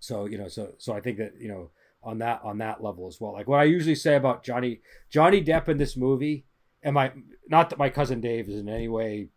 so 0.01 0.27
you 0.27 0.39
know, 0.39 0.49
so 0.49 0.75
so 0.79 0.93
I 0.95 1.01
think 1.01 1.19
that 1.19 1.35
you 1.41 1.49
know 1.49 1.71
on 2.03 2.19
that 2.19 2.41
on 2.43 2.59
that 2.59 2.83
level 2.83 3.07
as 3.07 3.21
well. 3.21 3.33
Like 3.33 3.49
what 3.49 3.61
I 3.61 3.65
usually 3.65 3.95
say 3.95 4.17
about 4.17 4.43
Johnny 4.43 4.81
Johnny 5.09 5.43
Depp 5.43 5.69
in 5.69 5.79
this 5.79 5.97
movie, 5.97 6.45
and 6.83 6.95
my 6.95 7.13
not 7.49 7.71
that 7.71 7.79
my 7.79 7.91
cousin 7.91 8.21
Dave 8.21 8.49
is 8.49 8.61
in 8.61 8.69
any 8.69 8.89
way 8.89 9.29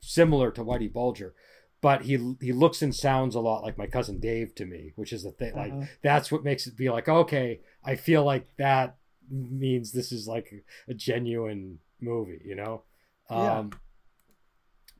similar 0.00 0.50
to 0.52 0.64
Whitey 0.64 0.92
Bulger, 0.92 1.34
but 1.80 2.02
he 2.02 2.34
he 2.40 2.52
looks 2.52 2.82
and 2.82 2.94
sounds 2.94 3.34
a 3.34 3.40
lot 3.40 3.62
like 3.62 3.78
my 3.78 3.86
cousin 3.86 4.20
Dave 4.20 4.54
to 4.56 4.64
me, 4.64 4.92
which 4.96 5.12
is 5.12 5.22
the 5.22 5.32
thing. 5.32 5.54
Like 5.54 5.72
Uh-huh. 5.72 5.84
that's 6.02 6.32
what 6.32 6.44
makes 6.44 6.66
it 6.66 6.76
be 6.76 6.90
like 6.90 7.08
okay, 7.08 7.60
I 7.84 7.96
feel 7.96 8.24
like 8.24 8.48
that 8.56 8.96
means 9.30 9.92
this 9.92 10.12
is 10.12 10.26
like 10.28 10.64
a 10.88 10.94
genuine 10.94 11.78
movie, 12.00 12.42
you 12.44 12.54
know. 12.54 12.82
Yeah. 13.30 13.58
Um, 13.58 13.70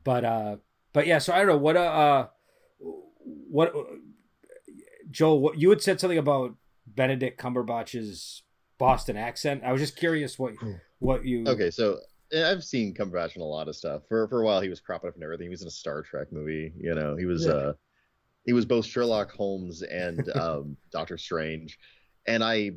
but 0.03 0.25
uh, 0.25 0.57
but 0.93 1.07
yeah. 1.07 1.19
So 1.19 1.33
I 1.33 1.37
don't 1.39 1.47
know 1.47 1.57
what 1.57 1.77
uh, 1.77 1.79
uh 1.79 2.27
what 3.49 3.73
Joel, 5.09 5.39
what 5.39 5.57
you 5.59 5.69
had 5.69 5.81
said 5.81 5.99
something 5.99 6.17
about 6.17 6.55
Benedict 6.87 7.39
Cumberbatch's 7.39 8.43
Boston 8.77 9.17
accent. 9.17 9.63
I 9.63 9.71
was 9.71 9.81
just 9.81 9.95
curious 9.95 10.37
what 10.37 10.53
what 10.99 11.25
you 11.25 11.45
Okay, 11.47 11.71
so 11.71 11.99
I've 12.35 12.63
seen 12.63 12.93
Cumberbatch 12.93 13.35
in 13.35 13.41
a 13.41 13.45
lot 13.45 13.67
of 13.67 13.75
stuff. 13.75 14.03
For 14.09 14.27
for 14.27 14.41
a 14.41 14.45
while, 14.45 14.61
he 14.61 14.69
was 14.69 14.79
cropping 14.79 15.07
up 15.09 15.15
and 15.15 15.23
everything. 15.23 15.45
He 15.45 15.49
was 15.49 15.61
in 15.61 15.67
a 15.67 15.71
Star 15.71 16.01
Trek 16.01 16.27
movie. 16.31 16.73
You 16.77 16.95
know, 16.95 17.15
he 17.15 17.25
was 17.25 17.45
Yeah. 17.45 17.53
uh, 17.53 17.73
he 18.45 18.53
was 18.53 18.65
both 18.65 18.85
Sherlock 18.85 19.31
Holmes 19.31 19.81
and 19.81 20.29
um, 20.37 20.77
Doctor 20.91 21.17
Strange. 21.17 21.79
And 22.27 22.43
I, 22.43 22.71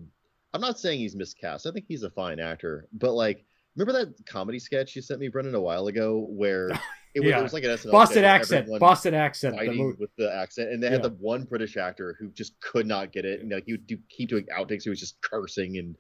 I'm 0.55 0.61
not 0.61 0.79
saying 0.79 0.99
he's 1.01 1.14
miscast. 1.16 1.66
I 1.66 1.73
think 1.73 1.87
he's 1.88 2.03
a 2.05 2.11
fine 2.11 2.40
actor. 2.40 2.87
But 2.92 3.12
like, 3.12 3.44
remember 3.79 4.05
that 4.05 4.27
comedy 4.27 4.59
sketch 4.59 4.97
you 4.97 5.03
sent 5.03 5.21
me, 5.21 5.29
Brendan, 5.29 5.55
a 5.55 5.61
while 5.61 5.87
ago, 5.87 6.27
where 6.29 6.69
it 7.14 7.21
was, 7.21 7.31
Yeah. 7.31 7.41
it 7.41 7.43
was 7.43 7.53
like 7.53 7.64
an 7.64 7.71
SNL 7.71 7.93
Boston 7.93 8.25
accent, 8.25 8.69
Boston 8.81 9.14
accent. 9.14 9.57
The 9.59 9.95
with 9.99 10.11
the 10.17 10.35
accent, 10.35 10.71
and 10.71 10.83
they 10.83 10.88
Yeah. 10.88 10.95
had 10.95 11.03
the 11.03 11.11
one 11.11 11.45
British 11.45 11.77
actor 11.77 12.17
who 12.19 12.31
just 12.31 12.61
could 12.61 12.87
not 12.87 13.12
get 13.12 13.25
it, 13.25 13.41
and 13.41 13.51
like 13.51 13.64
he 13.67 13.73
would 13.73 13.87
do, 13.87 13.99
keep 14.09 14.29
doing 14.31 14.47
outtakes. 14.57 14.83
He 14.83 14.91
was 14.91 15.01
just 15.01 15.21
cursing 15.23 15.79
and 15.79 15.97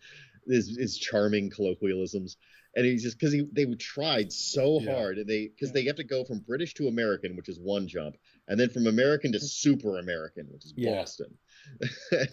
his, 0.46 0.76
his 0.76 0.98
charming 0.98 1.50
colloquialisms, 1.50 2.36
and 2.74 2.86
he's 2.86 3.02
just 3.02 3.18
because 3.18 3.32
he 3.32 3.46
they 3.52 3.64
would 3.64 3.80
tried 3.80 4.32
so 4.32 4.80
Yeah. 4.80 4.94
hard, 4.94 5.18
and 5.18 5.28
they 5.28 5.48
because 5.48 5.72
they 5.72 5.84
have 5.84 5.96
to 5.96 6.04
go 6.04 6.24
from 6.24 6.40
British 6.40 6.74
to 6.74 6.88
American, 6.88 7.36
which 7.36 7.48
is 7.48 7.58
one 7.60 7.86
jump, 7.86 8.16
and 8.48 8.58
then 8.58 8.70
from 8.70 8.86
American 8.86 9.32
to 9.32 9.38
mm-hmm. 9.38 9.46
super 9.46 9.98
American, 9.98 10.46
which 10.50 10.64
is. 10.64 10.72
Boston. 10.72 11.36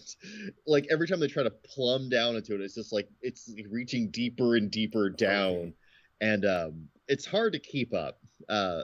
Like 0.68 0.88
every 0.90 1.08
time 1.08 1.20
they 1.20 1.28
try 1.28 1.44
to 1.44 1.52
plumb 1.52 2.10
down 2.10 2.36
into 2.36 2.56
it, 2.56 2.62
it's 2.62 2.76
just 2.76 2.92
like 2.92 3.08
it's 3.22 3.54
reaching 3.70 4.10
deeper 4.10 4.56
and 4.56 4.72
deeper 4.72 5.10
down, 5.10 5.74
and 6.22 6.46
um, 6.46 6.88
it's 7.08 7.26
hard 7.26 7.54
to 7.54 7.60
keep 7.60 7.94
up. 7.94 8.20
Uh, 8.50 8.84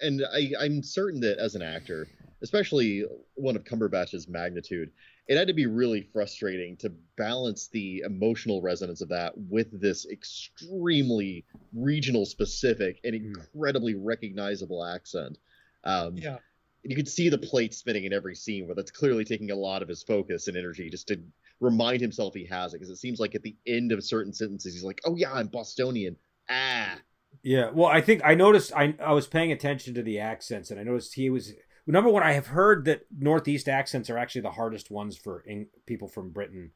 and 0.00 0.22
I, 0.32 0.52
I'm 0.58 0.82
certain 0.82 1.20
that 1.20 1.38
as 1.38 1.54
an 1.54 1.62
actor, 1.62 2.08
especially 2.42 3.04
one 3.34 3.56
of 3.56 3.64
Cumberbatch's 3.64 4.26
magnitude, 4.28 4.90
it 5.28 5.36
had 5.36 5.46
to 5.48 5.54
be 5.54 5.66
really 5.66 6.02
frustrating 6.12 6.76
to 6.78 6.90
balance 7.16 7.68
the 7.68 8.00
emotional 8.00 8.62
resonance 8.62 9.00
of 9.00 9.10
that 9.10 9.32
with 9.36 9.80
this 9.80 10.06
extremely 10.10 11.44
regional 11.74 12.26
specific 12.26 12.98
and 13.04 13.14
Mm. 13.14 13.26
incredibly 13.26 13.94
recognizable 13.94 14.84
accent. 14.84 15.38
Um, 15.84 16.16
Yeah. 16.16 16.38
You 16.82 16.96
could 16.96 17.08
see 17.08 17.28
the 17.28 17.38
plate 17.38 17.74
spinning 17.74 18.04
in 18.04 18.12
every 18.12 18.34
scene 18.34 18.66
where 18.66 18.74
that's 18.74 18.90
clearly 18.90 19.24
taking 19.24 19.50
a 19.50 19.54
lot 19.54 19.82
of 19.82 19.88
his 19.88 20.02
focus 20.02 20.48
and 20.48 20.56
energy 20.56 20.88
just 20.88 21.08
to 21.08 21.20
remind 21.60 22.00
himself 22.00 22.34
he 22.34 22.46
has 22.46 22.72
it 22.72 22.78
because 22.78 22.90
it 22.90 22.96
seems 22.96 23.20
like 23.20 23.34
at 23.34 23.42
the 23.42 23.56
end 23.66 23.92
of 23.92 24.02
certain 24.02 24.32
sentences 24.32 24.72
he's 24.72 24.84
like 24.84 25.00
oh 25.04 25.14
yeah 25.14 25.32
i'm 25.32 25.46
bostonian 25.46 26.16
ah 26.48 26.96
Yeah, 27.42 27.70
well, 27.70 27.86
I 27.88 28.00
think 28.00 28.22
I 28.24 28.34
noticed. 28.34 28.72
I 28.74 28.94
I 29.02 29.12
was 29.12 29.26
paying 29.26 29.52
attention 29.52 29.94
to 29.94 30.02
the 30.02 30.18
accents, 30.18 30.70
and 30.70 30.80
I 30.80 30.82
noticed 30.82 31.14
he 31.14 31.30
was 31.30 31.52
number 31.86 32.10
one. 32.10 32.22
I 32.22 32.32
have 32.32 32.48
heard 32.48 32.84
that 32.86 33.06
Northeast 33.16 33.68
accents 33.68 34.10
are 34.10 34.18
actually 34.18 34.42
the 34.42 34.50
hardest 34.50 34.90
ones 34.90 35.16
for 35.16 35.40
in, 35.46 35.68
people 35.86 36.08
from 36.08 36.30
Britain 36.30 36.72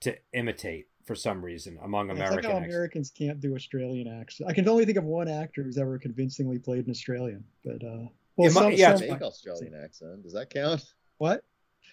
to 0.00 0.16
imitate 0.32 0.86
for 1.04 1.14
some 1.14 1.44
reason 1.44 1.78
among 1.82 2.10
It's 2.10 2.18
like 2.18 2.28
American 2.28 2.50
how 2.50 2.56
accents. 2.56 2.74
Americans 2.74 3.10
can't 3.10 3.40
do 3.40 3.54
Australian 3.54 4.08
accents. 4.08 4.50
I 4.50 4.54
can 4.54 4.66
only 4.68 4.86
think 4.86 4.96
of 4.96 5.04
one 5.04 5.28
actor 5.28 5.62
who's 5.62 5.78
ever 5.78 5.98
convincingly 5.98 6.58
played 6.58 6.86
an 6.86 6.90
Australian, 6.90 7.44
but 7.62 7.84
uh, 7.84 8.06
well, 8.40 8.48
It 8.50 8.54
might- 8.54 8.60
some, 8.62 8.72
yeah, 8.72 8.94
some- 8.96 9.08
fake 9.08 9.22
australian 9.22 9.74
accent 9.74 10.22
does 10.22 10.32
that 10.32 10.50
count 10.50 10.82
what? 11.18 11.42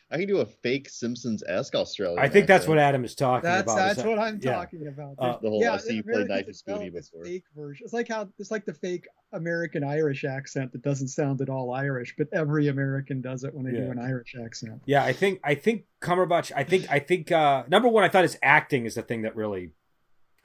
i 0.10 0.18
can 0.18 0.28
do 0.28 0.38
a 0.38 0.46
fake 0.46 0.88
simpsons-esque 0.90 1.76
australian 1.76 2.20
I 2.20 2.30
think 2.30 2.48
that's 2.48 2.66
what 2.68 2.78
Adam 2.78 3.04
is 3.04 3.14
talking 3.14 3.44
That's 3.44 3.64
about. 3.64 3.76
that's 3.76 4.04
what 4.04 4.18
I'm 4.20 4.40
yeah. 4.42 4.54
talking 4.54 4.88
about. 4.88 5.16
Uh, 5.20 5.38
The 5.42 5.50
whole, 5.50 5.70
I 5.70 5.76
see 5.78 5.96
you 5.96 6.04
play 6.04 6.14
Americans 6.22 6.30
Knife 6.30 6.48
and 6.48 6.56
Spoony 6.56 6.86
developed 6.86 6.96
this 6.96 7.10
before. 7.10 7.26
Fake 7.26 7.44
version. 7.56 7.84
It's 7.84 7.94
like 7.94 8.08
how 8.08 8.30
it's 8.40 8.50
like 8.52 8.64
the 8.66 8.74
fake 8.74 9.06
American 9.34 9.84
Irish 9.84 10.24
accent 10.24 10.72
that 10.72 10.82
doesn't 10.82 11.10
sound 11.10 11.42
at 11.42 11.50
all 11.50 11.74
Irish, 11.74 12.16
but 12.18 12.28
every 12.32 12.70
American 12.70 13.20
does 13.22 13.44
it 13.44 13.54
when 13.54 13.66
they 13.66 13.78
Yeah. 13.78 13.86
do 13.88 13.92
an 13.92 14.00
Irish 14.00 14.34
accent. 14.42 14.82
Yeah, 14.86 15.04
I 15.04 15.12
think 15.12 15.42
I 15.44 15.56
think 15.56 15.84
Cumberbatch. 16.02 16.54
I 16.56 16.64
think 16.64 16.90
I 16.90 17.00
think 17.00 17.30
uh, 17.34 17.64
number 17.68 17.90
one, 17.90 18.06
I 18.06 18.10
thought 18.10 18.24
his 18.24 18.38
acting 18.42 18.86
is 18.86 18.96
the 18.96 19.02
thing 19.02 19.24
that 19.24 19.36
really 19.36 19.72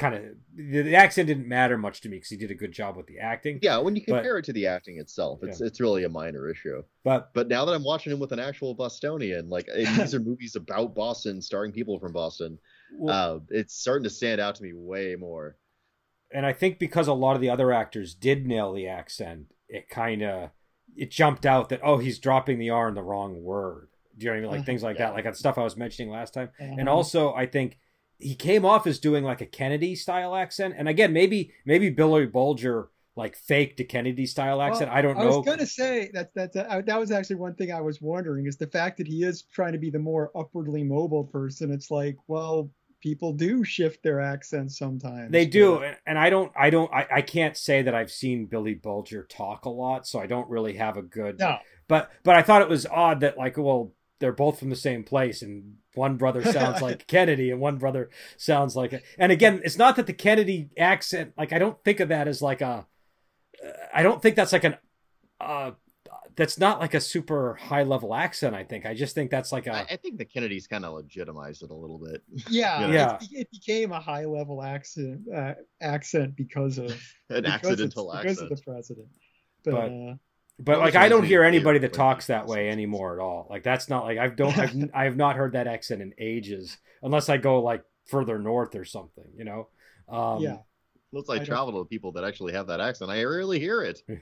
kind 0.03 0.15
of 0.17 0.23
the, 0.55 0.83
the 0.83 0.95
accent 0.97 1.27
didn't 1.29 1.47
matter 1.49 1.79
much 1.79 2.01
to 2.03 2.09
me 2.09 2.17
because 2.17 2.29
he 2.31 2.37
did 2.37 2.51
a 2.51 2.55
good 2.55 2.73
job 2.73 2.97
with 2.97 3.07
the 3.07 3.19
acting. 3.19 3.59
yeah 3.63 3.79
when 3.79 3.95
you 3.97 4.03
But- 4.07 4.17
compare 4.17 4.39
it 4.39 4.45
to 4.47 4.53
the 4.53 4.67
acting 4.67 4.99
itself 4.99 5.41
it's 5.43 5.61
it's 5.61 5.81
really 5.81 6.05
a 6.05 6.09
minor 6.09 6.49
issue 6.51 6.83
But 7.05 7.33
but 7.35 7.49
now 7.49 7.65
that 7.65 7.73
i'm 7.75 7.85
watching 7.85 8.13
him 8.13 8.19
with 8.19 8.33
an 8.33 8.39
actual 8.39 8.75
bostonian 8.75 9.49
like 9.49 9.67
these 9.77 10.15
are 10.15 10.21
movies 10.21 10.57
about 10.57 10.95
boston 10.95 11.41
starring 11.41 11.73
people 11.73 11.99
from 11.99 12.13
boston 12.13 12.59
well, 12.99 13.37
uh, 13.37 13.41
it's 13.49 13.75
starting 13.75 14.05
to 14.05 14.11
stand 14.11 14.41
out 14.41 14.55
to 14.57 14.63
me 14.63 14.73
way 14.75 15.15
more 15.17 15.57
and 16.35 16.47
I 16.47 16.55
think 16.55 16.79
because 16.79 17.09
a 17.09 17.13
lot 17.13 17.35
of 17.35 17.43
the 17.43 17.51
other 17.51 17.73
actors 17.73 18.15
did 18.15 18.47
nail 18.47 18.73
the 18.73 18.89
accent, 18.89 19.53
it 19.69 19.91
kind 19.91 20.23
of 20.23 20.49
it 20.97 21.11
jumped 21.11 21.45
out 21.45 21.69
that 21.69 21.81
oh 21.85 21.99
he's 21.99 22.19
dropping 22.19 22.59
the 22.59 22.71
R 22.71 22.89
in 22.89 22.95
the 22.95 23.03
wrong 23.03 23.43
word. 23.43 23.89
Do 24.17 24.25
you 24.25 24.31
know 24.31 24.33
what 24.33 24.39
I 24.39 24.41
mean? 24.41 24.51
Like 24.51 24.59
Uh-huh. 24.61 24.65
things 24.65 24.83
like 24.83 24.97
that, 24.97 25.13
like 25.13 25.25
that 25.25 25.37
stuff 25.37 25.59
I 25.59 25.63
was 25.63 25.77
mentioning 25.77 26.11
last 26.11 26.33
time. 26.33 26.49
And 26.59 26.89
Uh-huh. 26.89 26.97
also, 26.97 27.35
I 27.35 27.45
think 27.45 27.79
he 28.23 28.35
came 28.35 28.65
off 28.65 28.87
as 28.87 28.99
doing 28.99 29.25
like 29.25 29.41
a 29.41 29.47
Kennedy 29.47 29.95
style 29.97 30.35
accent. 30.35 30.75
And 30.77 30.89
again, 30.89 31.13
maybe 31.13 31.53
maybe 31.67 31.91
Billy 31.91 32.27
Bulger 32.27 32.89
like 33.15 33.37
faked 33.37 33.79
a 33.81 33.85
Kennedy 33.85 34.25
style 34.27 34.63
accent. 34.63 34.89
Well, 34.89 34.99
I 34.99 35.03
don't 35.03 35.19
know. 35.19 35.23
I 35.25 35.37
was 35.37 35.45
gonna 35.47 35.67
say 35.67 36.11
that 36.15 36.33
that 36.35 36.53
that, 36.55 36.87
that 36.87 36.99
was 36.99 37.11
actually 37.11 37.37
one 37.37 37.55
thing 37.55 37.73
I 37.73 37.81
was 37.81 38.01
wondering 38.01 38.47
is 38.47 38.57
the 38.57 38.67
fact 38.67 38.97
that 38.99 39.07
he 39.07 39.23
is 39.25 39.43
trying 39.43 39.73
to 39.73 39.79
be 39.79 39.91
the 39.91 39.99
more 39.99 40.31
upwardly 40.35 40.83
mobile 40.83 41.25
person. 41.25 41.71
It's 41.71 41.91
like, 41.91 42.17
well, 42.27 42.71
people 43.03 43.33
do 43.33 43.65
shift 43.65 44.03
their 44.03 44.21
accents 44.21 44.79
sometimes. 44.79 45.31
They 45.33 45.45
do, 45.45 45.81
but- 45.81 45.99
and 46.07 46.19
I 46.19 46.31
don't. 46.31 46.53
I 46.57 46.71
don't. 46.71 46.91
I, 46.93 47.07
I 47.17 47.23
can't 47.23 47.57
say 47.57 47.83
that 47.83 47.95
I've 47.95 48.11
seen 48.11 48.47
Billy 48.47 48.75
Bulger 48.75 49.25
talk 49.29 49.65
a 49.67 49.71
lot, 49.71 50.07
so 50.07 50.19
I 50.19 50.27
don't 50.27 50.49
really 50.49 50.75
have 50.75 50.97
a 50.97 51.03
good. 51.03 51.39
No, 51.39 51.59
But 51.89 52.11
but 52.23 52.37
I 52.37 52.43
thought 52.43 52.63
it 52.63 52.69
was 52.69 52.87
odd 52.87 53.21
that 53.21 53.37
like 53.37 53.59
well 53.59 53.93
they're 54.23 54.33
both 54.33 54.59
from 54.61 54.71
the 54.71 54.77
same 54.77 55.03
place 55.05 55.43
and 55.43 55.75
one 55.95 56.17
brother 56.17 56.43
sounds 56.45 56.81
like 56.81 57.07
Kennedy 57.15 57.51
and 57.51 57.61
one 57.61 57.77
brother 57.77 58.09
sounds 58.39 58.75
like 58.77 58.93
a, 58.95 59.01
and 59.19 59.31
again 59.33 59.61
it's 59.65 59.77
not 59.77 59.97
that 59.97 60.07
the 60.07 60.13
Kennedy 60.15 60.71
accent 60.79 61.33
like 61.37 61.53
I 61.53 61.59
don't 61.59 61.77
think 61.85 61.99
of 62.01 62.09
that 62.09 62.29
as 62.29 62.41
like 62.41 62.61
a 62.61 62.87
I 63.93 64.03
don't 64.05 64.23
think 64.23 64.37
that's 64.37 64.53
like 64.53 64.65
an 64.65 64.77
uh 65.41 65.73
that's 66.37 66.57
not 66.59 66.81
like 66.81 66.95
a 66.95 67.01
super 67.01 67.55
high 67.61 67.83
level 67.83 68.15
accent 68.15 68.55
I 68.55 68.65
think 68.65 68.87
I 68.87 68.95
just 68.95 69.15
think 69.15 69.31
that's 69.31 69.51
like 69.53 69.67
a 69.67 69.75
I, 69.75 69.81
I 69.91 69.97
think 69.97 70.19
the 70.19 70.25
kennedys 70.25 70.67
kind 70.69 70.85
of 70.85 70.95
legitimized 70.95 71.63
it 71.65 71.71
a 71.71 71.75
little 71.75 71.99
bit 71.99 72.23
yeah, 72.49 72.87
Yeah. 72.89 73.19
It, 73.21 73.29
it 73.33 73.49
became 73.51 73.91
a 73.93 74.01
high 74.01 74.25
level 74.25 74.63
accent 74.63 75.23
uh, 75.35 75.55
accent 75.81 76.37
because 76.37 76.79
of 76.79 76.87
an 77.29 77.43
because 77.43 77.53
accidental 77.53 78.11
it's- 78.13 78.23
because 78.23 78.41
of 78.41 78.49
the 78.51 78.63
president. 78.63 79.09
But, 79.65 79.73
But- 79.73 79.91
uh, 79.93 80.15
but 80.59 80.79
like 80.79 80.95
I 80.95 81.09
don't 81.09 81.25
hear 81.25 81.43
anybody 81.43 81.79
that 81.81 81.93
talks 81.93 82.27
that 82.29 82.47
way 82.47 82.69
anymore 82.71 83.15
at 83.15 83.21
all. 83.23 83.47
Like 83.51 83.63
that's 83.63 83.89
not 83.89 84.05
like 84.05 84.19
I've 84.19 84.37
don't 84.37 84.57
I've, 84.59 84.91
I 84.95 85.05
have 85.05 85.17
not 85.17 85.37
heard 85.37 85.53
that 85.53 85.67
accent 85.67 86.03
in 86.03 86.15
ages 86.19 86.77
unless 87.03 87.29
I 87.29 87.37
go 87.37 87.61
like 87.63 87.85
further 88.07 88.39
north 88.39 88.75
or 88.75 88.85
something 88.85 89.25
you 89.37 89.45
know? 89.45 89.69
Um 90.09 90.43
yeah, 90.43 90.59
unless 91.13 91.29
I, 91.31 91.35
I 91.35 91.37
don't- 91.39 91.47
travel 91.47 91.83
to 91.85 91.89
people 91.89 92.13
that 92.13 92.25
actually 92.25 92.53
have 92.53 92.67
that 92.69 92.81
accent 92.81 93.11
I 93.11 93.23
rarely 93.25 93.59
hear 93.61 93.83
it. 93.83 94.03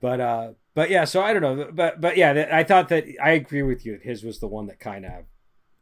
But 0.00 0.20
uh 0.20 0.50
but 0.74 0.90
yeah 0.90 1.04
so 1.04 1.22
i 1.22 1.32
don't 1.32 1.42
know 1.42 1.70
but 1.72 2.00
but 2.00 2.16
yeah 2.16 2.48
i 2.52 2.64
thought 2.64 2.88
that 2.88 3.04
i 3.22 3.30
agree 3.30 3.62
with 3.62 3.86
you 3.86 4.00
his 4.02 4.24
was 4.24 4.40
the 4.40 4.48
one 4.48 4.66
that 4.66 4.80
kind 4.80 5.04
of 5.06 5.26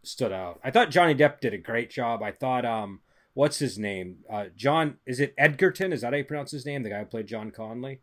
stood 0.03 0.31
out. 0.31 0.61
I 0.63 0.71
thought 0.71 0.91
johnny 0.91 1.15
depp 1.15 1.41
did 1.41 1.55
a 1.55 1.59
great 1.59 1.89
job. 1.91 2.23
I 2.23 2.31
thought 2.33 2.67
um 2.67 3.01
what's 3.33 3.59
his 3.61 3.79
name? 3.79 4.19
Uh 4.31 4.47
john 4.55 4.99
is 5.07 5.21
it 5.21 5.35
edgerton? 5.39 5.93
Is 5.95 6.03
that 6.03 6.13
how 6.13 6.19
you 6.19 6.25
pronounce 6.25 6.51
his 6.51 6.67
name? 6.67 6.83
The 6.83 6.91
guy 6.91 6.99
who 6.99 7.07
played 7.07 7.29
john 7.29 7.51
connolly 7.51 8.01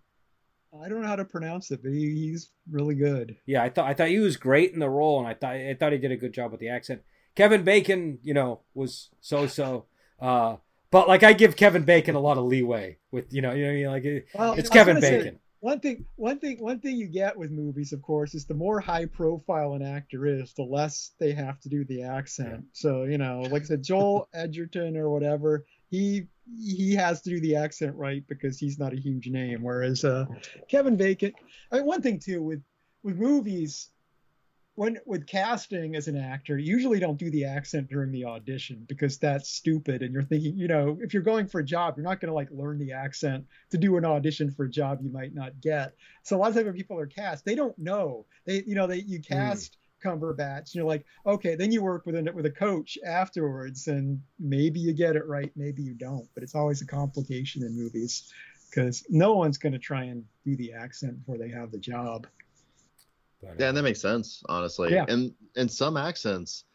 I 0.83 0.89
don't 0.89 1.01
know 1.01 1.07
how 1.07 1.15
to 1.15 1.25
pronounce 1.25 1.71
it, 1.71 1.81
but 1.83 1.91
he, 1.91 2.13
he's 2.13 2.49
really 2.71 2.95
good. 2.95 3.35
yeah 3.45 3.63
i 3.63 3.69
thought 3.69 3.87
i 3.87 3.93
thought 3.93 4.09
he 4.09 4.19
was 4.19 4.37
great 4.37 4.73
in 4.73 4.79
the 4.79 4.89
role 4.89 5.19
and 5.19 5.27
i 5.27 5.33
thought 5.33 5.53
i 5.55 5.73
thought 5.79 5.91
he 5.93 5.97
did 5.97 6.11
a 6.11 6.17
good 6.17 6.33
job 6.33 6.51
with 6.51 6.59
the 6.59 6.69
accent 6.69 7.01
kevin 7.35 7.63
bacon 7.63 8.19
you 8.23 8.33
know 8.33 8.59
was 8.73 9.09
so 9.21 9.47
so 9.47 9.85
uh 10.19 10.55
but 10.91 11.07
like 11.07 11.23
i 11.23 11.31
give 11.33 11.55
kevin 11.55 11.83
bacon 11.83 12.15
a 12.15 12.19
lot 12.19 12.37
of 12.37 12.45
leeway 12.45 12.97
with 13.11 13.31
you 13.31 13.41
know 13.41 13.53
you 13.53 13.63
know 13.63 13.67
what 13.69 13.73
I 13.73 13.75
mean? 13.75 13.87
like 13.87 14.05
it- 14.05 14.27
Well, 14.33 14.53
it's 14.53 14.69
kevin 14.69 14.95
gonna 14.95 15.05
say, 15.05 15.17
bacon 15.19 15.39
one 15.59 15.79
thing 15.79 16.05
one 16.17 16.39
thing 16.39 16.57
one 16.59 16.79
thing 16.79 16.97
you 16.97 17.07
get 17.07 17.35
with 17.37 17.49
movies 17.51 17.93
of 17.93 18.01
course 18.01 18.35
is 18.35 18.45
the 18.45 18.53
more 18.53 18.79
high 18.79 19.05
profile 19.05 19.73
an 19.73 19.81
actor 19.81 20.25
is 20.27 20.53
the 20.53 20.63
less 20.63 21.11
they 21.19 21.31
have 21.31 21.59
to 21.61 21.69
do 21.69 21.83
the 21.85 22.03
accent 22.03 22.63
so 22.73 23.03
you 23.03 23.17
know 23.17 23.41
like 23.49 23.63
i 23.63 23.65
said 23.65 23.81
joel 23.83 24.27
edgerton 24.33 24.95
or 24.97 25.09
whatever 25.09 25.65
he 25.89 26.27
he 26.65 26.93
has 26.95 27.21
to 27.21 27.29
do 27.29 27.39
the 27.41 27.55
accent 27.55 27.95
right 27.95 28.23
because 28.27 28.57
he's 28.57 28.79
not 28.79 28.93
a 28.93 28.99
huge 28.99 29.27
name 29.27 29.61
whereas 29.61 30.05
uh 30.05 30.25
kevin 30.69 30.95
bacon 30.95 31.33
I 31.71 31.77
mean, 31.77 31.85
one 31.85 32.01
thing 32.01 32.19
too 32.19 32.41
with 32.41 32.61
with 33.03 33.17
movies 33.17 33.89
when 34.77 34.95
with 35.07 35.25
casting 35.25 35.95
as 35.95 36.07
an 36.07 36.15
actor, 36.15 36.55
you 36.59 36.71
usually 36.71 36.99
don't 36.99 37.17
do 37.17 37.31
the 37.31 37.43
accent 37.45 37.89
during 37.89 38.11
the 38.11 38.23
audition 38.25 38.85
because 38.87 39.17
that's 39.17 39.49
stupid. 39.49 40.03
And 40.03 40.13
you're 40.13 40.21
thinking, 40.21 40.55
you 40.55 40.67
know, 40.67 40.99
if 41.01 41.15
you're 41.15 41.23
going 41.23 41.47
for 41.47 41.61
a 41.61 41.65
job, 41.65 41.95
you're 41.97 42.03
not 42.03 42.19
going 42.19 42.29
to 42.29 42.35
like 42.35 42.49
learn 42.51 42.77
the 42.77 42.91
accent 42.91 43.43
to 43.71 43.77
do 43.79 43.97
an 43.97 44.05
audition 44.05 44.51
for 44.51 44.65
a 44.65 44.69
job 44.69 44.99
you 45.01 45.09
might 45.11 45.33
not 45.33 45.59
get. 45.61 45.95
So 46.21 46.35
a 46.35 46.37
lot 46.37 46.49
of 46.49 46.53
times 46.53 46.67
when 46.67 46.75
people 46.75 46.99
are 46.99 47.07
cast, 47.07 47.43
they 47.43 47.55
don't 47.55 47.75
know. 47.79 48.27
They, 48.45 48.63
you 48.67 48.75
know, 48.75 48.85
they 48.85 48.97
you 48.97 49.19
cast. 49.19 49.73
Mm. 49.73 49.77
Cumberbatch, 50.03 50.59
and 50.59 50.75
you're 50.75 50.85
like, 50.85 51.05
okay, 51.25 51.55
then 51.55 51.71
you 51.71 51.81
work 51.81 52.05
with 52.05 52.15
a 52.15 52.31
with 52.33 52.45
a 52.45 52.51
coach 52.51 52.97
afterwards, 53.05 53.87
and 53.87 54.21
maybe 54.39 54.79
you 54.79 54.93
get 54.93 55.15
it 55.15 55.25
right, 55.27 55.51
maybe 55.55 55.81
you 55.81 55.93
don't. 55.93 56.27
But 56.33 56.43
it's 56.43 56.55
always 56.55 56.81
a 56.81 56.85
complication 56.85 57.63
in 57.63 57.75
movies 57.75 58.31
because 58.69 59.05
no 59.09 59.33
one's 59.33 59.57
going 59.57 59.73
to 59.73 59.79
try 59.79 60.03
and 60.03 60.23
do 60.45 60.55
the 60.55 60.73
accent 60.73 61.19
before 61.19 61.37
they 61.37 61.49
have 61.49 61.71
the 61.71 61.77
job. 61.77 62.27
Yeah, 63.41 63.67
and 63.67 63.77
that 63.77 63.83
makes 63.83 64.01
sense, 64.01 64.43
honestly. 64.49 64.93
Yeah. 64.93 65.05
And 65.07 65.33
and 65.55 65.71
some 65.71 65.97
accents 65.97 66.65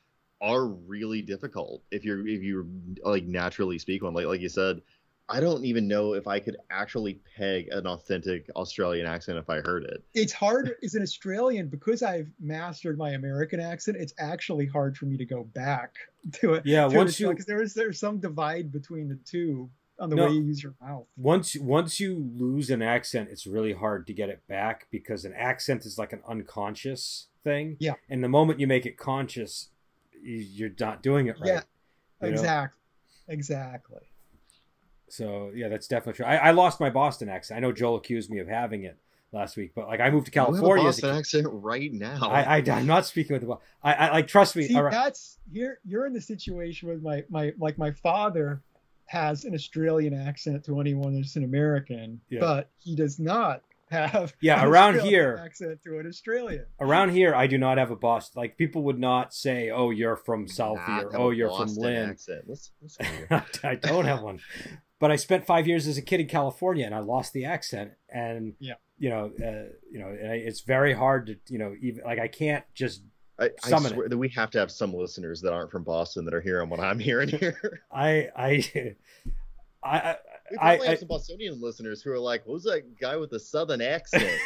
are 0.40 0.66
really 0.66 1.22
difficult 1.22 1.82
if 1.90 2.04
you're 2.04 2.26
if 2.26 2.42
you 2.42 2.66
like 3.04 3.24
naturally 3.24 3.78
speak 3.78 4.02
one. 4.02 4.14
Like 4.14 4.26
like 4.26 4.40
you 4.40 4.48
said, 4.48 4.82
I 5.28 5.40
don't 5.40 5.64
even 5.64 5.88
know 5.88 6.14
if 6.14 6.26
I 6.26 6.40
could 6.40 6.56
actually 6.70 7.20
peg 7.36 7.68
an 7.70 7.86
authentic 7.86 8.50
Australian 8.54 9.06
accent 9.06 9.38
if 9.38 9.48
I 9.48 9.60
heard 9.60 9.84
it. 9.84 10.02
It's 10.14 10.32
hard 10.32 10.74
as 10.82 10.94
an 10.94 11.02
Australian 11.02 11.68
because 11.68 12.02
I've 12.02 12.28
mastered 12.40 12.98
my 12.98 13.10
American 13.10 13.60
accent. 13.60 13.96
It's 13.98 14.12
actually 14.18 14.66
hard 14.66 14.96
for 14.96 15.06
me 15.06 15.16
to 15.16 15.24
go 15.24 15.44
back 15.44 15.94
to 16.34 16.54
it. 16.54 16.66
Yeah, 16.66 16.88
to 16.88 16.96
once 16.96 17.18
you 17.18 17.30
because 17.30 17.46
there 17.46 17.62
is 17.62 17.72
there's 17.74 17.98
some 17.98 18.18
divide 18.18 18.72
between 18.72 19.08
the 19.08 19.18
two 19.24 19.70
on 19.98 20.10
the 20.10 20.16
no, 20.16 20.26
way 20.26 20.32
you 20.32 20.42
use 20.42 20.62
your 20.62 20.74
mouth. 20.80 21.06
Once 21.16 21.56
once 21.56 22.00
you 22.00 22.30
lose 22.34 22.68
an 22.70 22.82
accent, 22.82 23.28
it's 23.30 23.46
really 23.46 23.72
hard 23.72 24.06
to 24.08 24.12
get 24.12 24.28
it 24.28 24.46
back 24.48 24.88
because 24.90 25.24
an 25.24 25.32
accent 25.34 25.86
is 25.86 25.98
like 25.98 26.12
an 26.12 26.20
unconscious 26.28 27.28
thing. 27.44 27.76
Yeah. 27.78 27.94
And 28.10 28.22
the 28.22 28.28
moment 28.28 28.60
you 28.60 28.66
make 28.66 28.84
it 28.84 28.98
conscious, 28.98 29.68
you're 30.22 30.70
not 30.78 31.02
doing 31.02 31.28
it 31.28 31.36
right. 31.40 31.62
Yeah. 32.20 32.28
Exactly. 32.28 32.78
Know? 33.28 33.34
Exactly. 33.34 34.00
So 35.12 35.52
yeah, 35.54 35.68
that's 35.68 35.86
definitely 35.88 36.14
true. 36.14 36.24
I, 36.24 36.36
I, 36.36 36.50
lost 36.52 36.80
my 36.80 36.88
Boston 36.88 37.28
accent. 37.28 37.58
I 37.58 37.60
know 37.60 37.70
Joel 37.70 37.96
accused 37.96 38.30
me 38.30 38.38
of 38.38 38.48
having 38.48 38.84
it 38.84 38.96
last 39.30 39.58
week, 39.58 39.72
but 39.74 39.86
like 39.86 40.00
I 40.00 40.08
moved 40.08 40.24
to 40.24 40.32
California. 40.32 40.82
You 40.82 40.86
have 40.86 40.98
a 40.98 41.02
Boston 41.02 41.10
a 41.10 41.18
accent 41.18 41.46
right 41.50 41.92
now. 41.92 42.30
I, 42.30 42.56
I 42.56 42.58
am 42.60 42.86
not 42.86 43.04
speaking 43.04 43.34
with 43.34 43.46
the. 43.46 43.58
I, 43.82 43.92
I 43.92 44.10
like 44.12 44.26
trust 44.26 44.56
me. 44.56 44.68
See, 44.68 44.72
that's 44.72 45.36
you're 45.52 45.80
you're 45.84 46.06
in 46.06 46.14
the 46.14 46.20
situation 46.20 46.88
with 46.88 47.02
my 47.02 47.24
my 47.28 47.52
like 47.58 47.76
my 47.76 47.90
father 47.90 48.62
has 49.04 49.44
an 49.44 49.54
Australian 49.54 50.14
accent 50.14 50.64
to 50.64 50.80
anyone 50.80 51.14
that's 51.14 51.36
an 51.36 51.44
American, 51.44 52.18
yeah. 52.30 52.40
but 52.40 52.70
he 52.78 52.96
does 52.96 53.18
not 53.18 53.60
have 53.90 54.32
yeah 54.40 54.64
around 54.64 54.98
here 55.00 55.38
accent 55.44 55.78
to 55.82 55.98
an 55.98 56.06
Australian. 56.06 56.64
Around 56.80 57.10
here, 57.10 57.34
I 57.34 57.46
do 57.46 57.58
not 57.58 57.76
have 57.76 57.90
a 57.90 57.96
Boston. 57.96 58.40
Like 58.40 58.56
people 58.56 58.82
would 58.84 58.98
not 58.98 59.34
say, 59.34 59.68
"Oh, 59.68 59.90
you're 59.90 60.16
from 60.16 60.46
Southie," 60.46 61.04
or 61.04 61.16
"Oh, 61.16 61.30
you're 61.30 61.50
Boston 61.50 61.74
from 61.74 61.82
Lynn." 61.82 62.08
Let's, 62.48 62.70
let's 62.80 62.98
I 63.64 63.74
don't 63.74 64.06
have 64.06 64.22
one, 64.22 64.40
but 65.02 65.10
I 65.10 65.16
spent 65.16 65.44
five 65.44 65.66
years 65.66 65.88
as 65.88 65.98
a 65.98 66.02
kid 66.02 66.20
in 66.20 66.28
California, 66.28 66.86
and 66.86 66.94
I 66.94 67.00
lost 67.00 67.32
the 67.32 67.44
accent. 67.44 67.90
And 68.08 68.54
yeah, 68.60 68.74
you 69.00 69.10
know, 69.10 69.32
uh, 69.44 69.74
you 69.90 69.98
know, 69.98 70.16
it's 70.16 70.60
very 70.60 70.94
hard 70.94 71.26
to 71.26 71.36
you 71.48 71.58
know 71.58 71.74
even 71.82 72.04
like 72.04 72.20
I 72.20 72.28
can't 72.28 72.64
just 72.72 73.02
I, 73.36 73.50
I 73.64 73.80
swear 73.80 74.08
that 74.08 74.16
we 74.16 74.28
have 74.28 74.52
to 74.52 74.60
have 74.60 74.70
some 74.70 74.94
listeners 74.94 75.40
that 75.40 75.52
aren't 75.52 75.72
from 75.72 75.82
Boston 75.82 76.24
that 76.26 76.34
are 76.34 76.40
hearing 76.40 76.68
what 76.68 76.78
I'm 76.78 77.00
hearing 77.00 77.30
here. 77.30 77.80
I 77.92 78.30
I 78.36 78.94
I 79.82 80.16
we 80.52 80.56
probably 80.56 80.86
I, 80.86 80.90
have 80.90 81.00
some 81.00 81.08
Bostonian 81.08 81.60
listeners 81.60 82.00
who 82.00 82.12
are 82.12 82.20
like, 82.20 82.44
"Who's 82.44 82.62
that 82.62 82.84
guy 83.00 83.16
with 83.16 83.30
the 83.30 83.40
southern 83.40 83.80
accent?" 83.80 84.38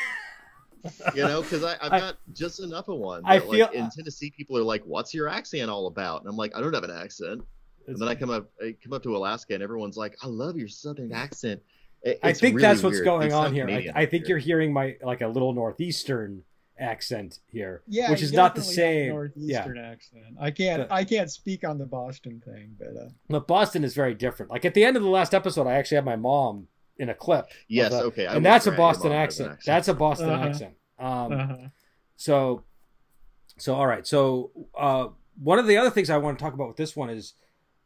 you 1.15 1.23
know, 1.23 1.43
because 1.43 1.65
I've 1.65 1.93
I, 1.93 2.01
got 2.01 2.17
just 2.33 2.61
enough 2.61 2.89
of 2.89 2.97
one. 2.97 3.25
That, 3.25 3.29
I 3.29 3.41
feel 3.41 3.67
like, 3.67 3.75
in 3.75 3.91
Tennessee, 3.91 4.33
people 4.35 4.57
are 4.57 4.63
like, 4.63 4.85
"What's 4.87 5.13
your 5.13 5.29
accent 5.29 5.69
all 5.69 5.87
about?" 5.87 6.23
And 6.23 6.31
I'm 6.31 6.37
like, 6.39 6.57
"I 6.57 6.63
don't 6.63 6.73
have 6.73 6.83
an 6.83 6.91
accent." 6.91 7.43
And 7.87 7.99
then 7.99 8.09
I 8.09 8.15
come 8.15 8.31
up, 8.31 8.51
I 8.61 8.75
come 8.83 8.93
up 8.93 9.03
to 9.05 9.17
Alaska, 9.17 9.55
and 9.55 9.63
everyone's 9.63 9.97
like, 9.97 10.17
"I 10.23 10.27
love 10.27 10.57
your 10.57 10.69
southern 10.69 11.13
accent." 11.13 11.63
It, 12.03 12.21
I 12.23 12.33
think 12.33 12.57
really 12.57 12.63
that's 12.63 12.83
what's 12.83 12.95
weird. 12.95 13.05
going 13.05 13.27
it's 13.27 13.35
on 13.35 13.53
here. 13.53 13.69
I, 13.69 13.91
I, 13.95 14.07
think 14.07 14.27
here. 14.27 14.37
you're 14.37 14.39
hearing 14.39 14.73
my 14.73 14.97
like 15.03 15.23
a 15.23 15.29
little 15.29 15.53
northeastern 15.53 16.45
accent 16.79 17.41
here, 17.49 17.83
yeah, 17.89 18.11
which 18.11 18.23
is 18.23 18.33
not 18.33 18.55
the 18.55 18.63
same. 18.63 19.09
Northeastern 19.11 19.77
yeah. 19.77 19.91
accent. 19.91 20.25
I 20.39 20.51
can't. 20.51 20.89
But, 20.89 20.95
I 20.95 21.05
can't 21.05 21.31
speak 21.31 21.65
on 21.65 21.79
the 21.79 21.87
Boston 21.87 22.43
thing, 22.45 22.77
but 22.79 22.97
uh... 22.97 23.09
but 23.29 23.47
Boston 23.47 23.85
is 23.85 23.95
very 23.95 24.15
different. 24.15 24.53
Like 24.53 24.65
at 24.65 24.75
the 24.75 24.85
end 24.85 24.97
of 24.97 25.03
the 25.03 25.09
last 25.09 25.35
episode, 25.35 25.67
I 25.67 25.75
actually 25.75 25.97
had 25.97 26.05
my 26.05 26.17
mom 26.17 26.69
in 26.99 27.09
a 27.09 27.15
clip. 27.15 27.49
Yes, 27.69 27.93
a, 27.93 28.03
okay, 28.05 28.27
and 28.27 28.45
that's 28.45 28.67
a 28.67 28.73
Boston 28.73 29.13
accent. 29.13 29.53
accent. 29.53 29.67
That's 29.67 29.89
a 29.89 29.95
Boston 29.95 30.31
uh-huh. 30.31 30.49
accent. 30.49 30.75
Um, 30.99 31.33
uh-huh. 31.33 31.57
so, 32.17 32.65
so 33.59 33.75
all 33.75 33.87
right. 33.87 34.07
So 34.07 34.51
uh, 34.79 35.09
one 35.43 35.59
of 35.59 35.67
the 35.67 35.77
other 35.77 35.91
things 35.91 36.11
I 36.11 36.19
want 36.19 36.39
to 36.39 36.43
talk 36.43 36.55
about 36.55 36.69
with 36.69 36.77
this 36.77 36.95
one 36.97 37.11
is. 37.11 37.35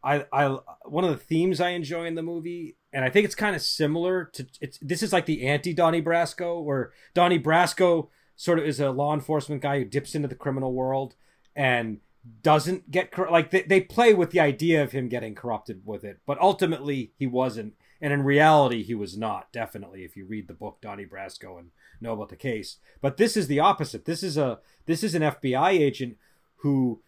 I, 0.03 0.25
I 0.33 0.59
one 0.85 1.05
of 1.05 1.11
the 1.11 1.25
themes 1.25 1.61
I 1.61 1.71
enjoy 1.71 2.07
in 2.07 2.15
the 2.15 2.23
movie, 2.23 2.77
and 2.93 3.05
I 3.05 3.11
think 3.11 3.25
it's 3.25 3.35
kind 3.35 3.55
of 3.55 3.63
similar 3.63 4.27
to 4.33 4.47
it's. 4.61 4.79
This 4.81 5.03
is 5.03 5.13
like 5.13 5.27
the 5.27 5.47
anti 5.47 5.75
Donnie 5.75 6.03
Brasco, 6.03 6.63
where 6.63 6.93
Donnie 7.15 7.39
Brasco 7.39 8.09
sort 8.37 8.59
of 8.59 8.65
is 8.65 8.81
a 8.81 8.91
law 8.91 9.13
enforcement 9.13 9.61
guy 9.61 9.79
who 9.79 9.85
dips 9.85 10.15
into 10.15 10.29
the 10.29 10.35
criminal 10.35 10.73
world 10.73 11.15
and 11.55 11.99
doesn't 12.43 12.91
get 12.91 13.13
like 13.31 13.51
they, 13.51 13.63
they 13.63 13.81
play 13.81 14.15
with 14.15 14.31
the 14.31 14.41
idea 14.41 14.83
of 14.83 14.93
him 14.93 15.09
getting 15.09 15.35
corrupted 15.35 15.83
with 15.85 16.05
it 16.05 16.21
but 16.27 16.39
ultimately 16.39 17.13
he 17.17 17.27
wasn't 17.27 17.75
and 18.01 18.13
in 18.13 18.23
reality 18.23 18.83
he 18.83 18.95
was 18.95 19.17
not 19.17 19.51
definitely 19.53 20.05
if 20.05 20.17
you 20.17 20.27
read 20.27 20.47
the 20.47 20.55
book 20.55 20.79
donnie 20.83 21.07
brasco 21.07 21.59
and 21.59 21.71
know 21.99 22.13
about 22.13 22.29
the 22.29 22.37
case 22.37 22.77
but 23.01 23.17
this 23.17 23.39
is 23.39 23.47
the 23.47 23.59
opposite 23.59 24.05
this 24.05 24.23
is 24.23 24.37
a 24.37 24.59
this 24.85 25.03
is 25.03 25.15
an 25.15 25.23
fbi 25.23 25.71
agent 25.71 26.17
who 26.57 27.01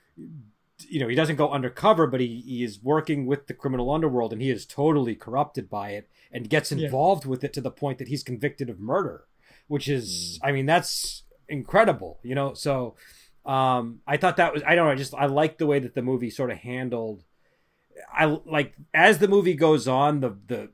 you 0.89 1.01
know 1.01 1.09
he 1.09 1.15
doesn't 1.15 1.37
go 1.37 1.51
undercover 1.51 2.07
but 2.07 2.21
he, 2.21 2.43
he 2.47 2.63
is 2.63 2.83
working 2.83 3.27
with 3.27 3.47
the 3.47 3.55
criminal 3.55 3.91
underworld 3.91 4.33
and 4.33 4.43
he 4.43 4.51
is 4.51 4.67
totally 4.67 5.15
corrupted 5.15 5.69
by 5.69 5.91
it 5.91 6.09
and 6.31 6.49
gets 6.49 6.73
involved 6.73 7.25
yeah. 7.25 7.31
with 7.31 7.45
it 7.45 7.53
to 7.53 7.61
the 7.61 7.71
point 7.71 7.99
that 7.99 8.09
he's 8.09 8.23
convicted 8.23 8.71
of 8.71 8.81
murder 8.81 9.27
which 9.69 9.89
is 9.89 10.39
mm. 10.43 10.49
I 10.49 10.53
mean 10.53 10.67
that's 10.67 11.23
incredible, 11.49 12.21
you 12.23 12.35
know. 12.35 12.55
So 12.55 12.97
um 13.45 14.01
I 14.07 14.17
thought 14.17 14.37
that 14.37 14.53
was 14.53 14.63
I 14.65 14.75
don't 14.75 14.87
know, 14.87 14.93
I 14.93 14.97
just 14.97 15.15
I 15.15 15.27
like 15.27 15.59
the 15.59 15.67
way 15.67 15.79
that 15.79 15.95
the 15.95 16.03
movie 16.03 16.31
sort 16.31 16.51
of 16.51 16.59
handled 16.59 17.25
I 18.13 18.27
like 18.27 18.75
as 18.95 19.19
the 19.19 19.29
movie 19.29 19.55
goes 19.55 19.89
on 19.89 20.21
the 20.21 20.37
the 20.47 20.71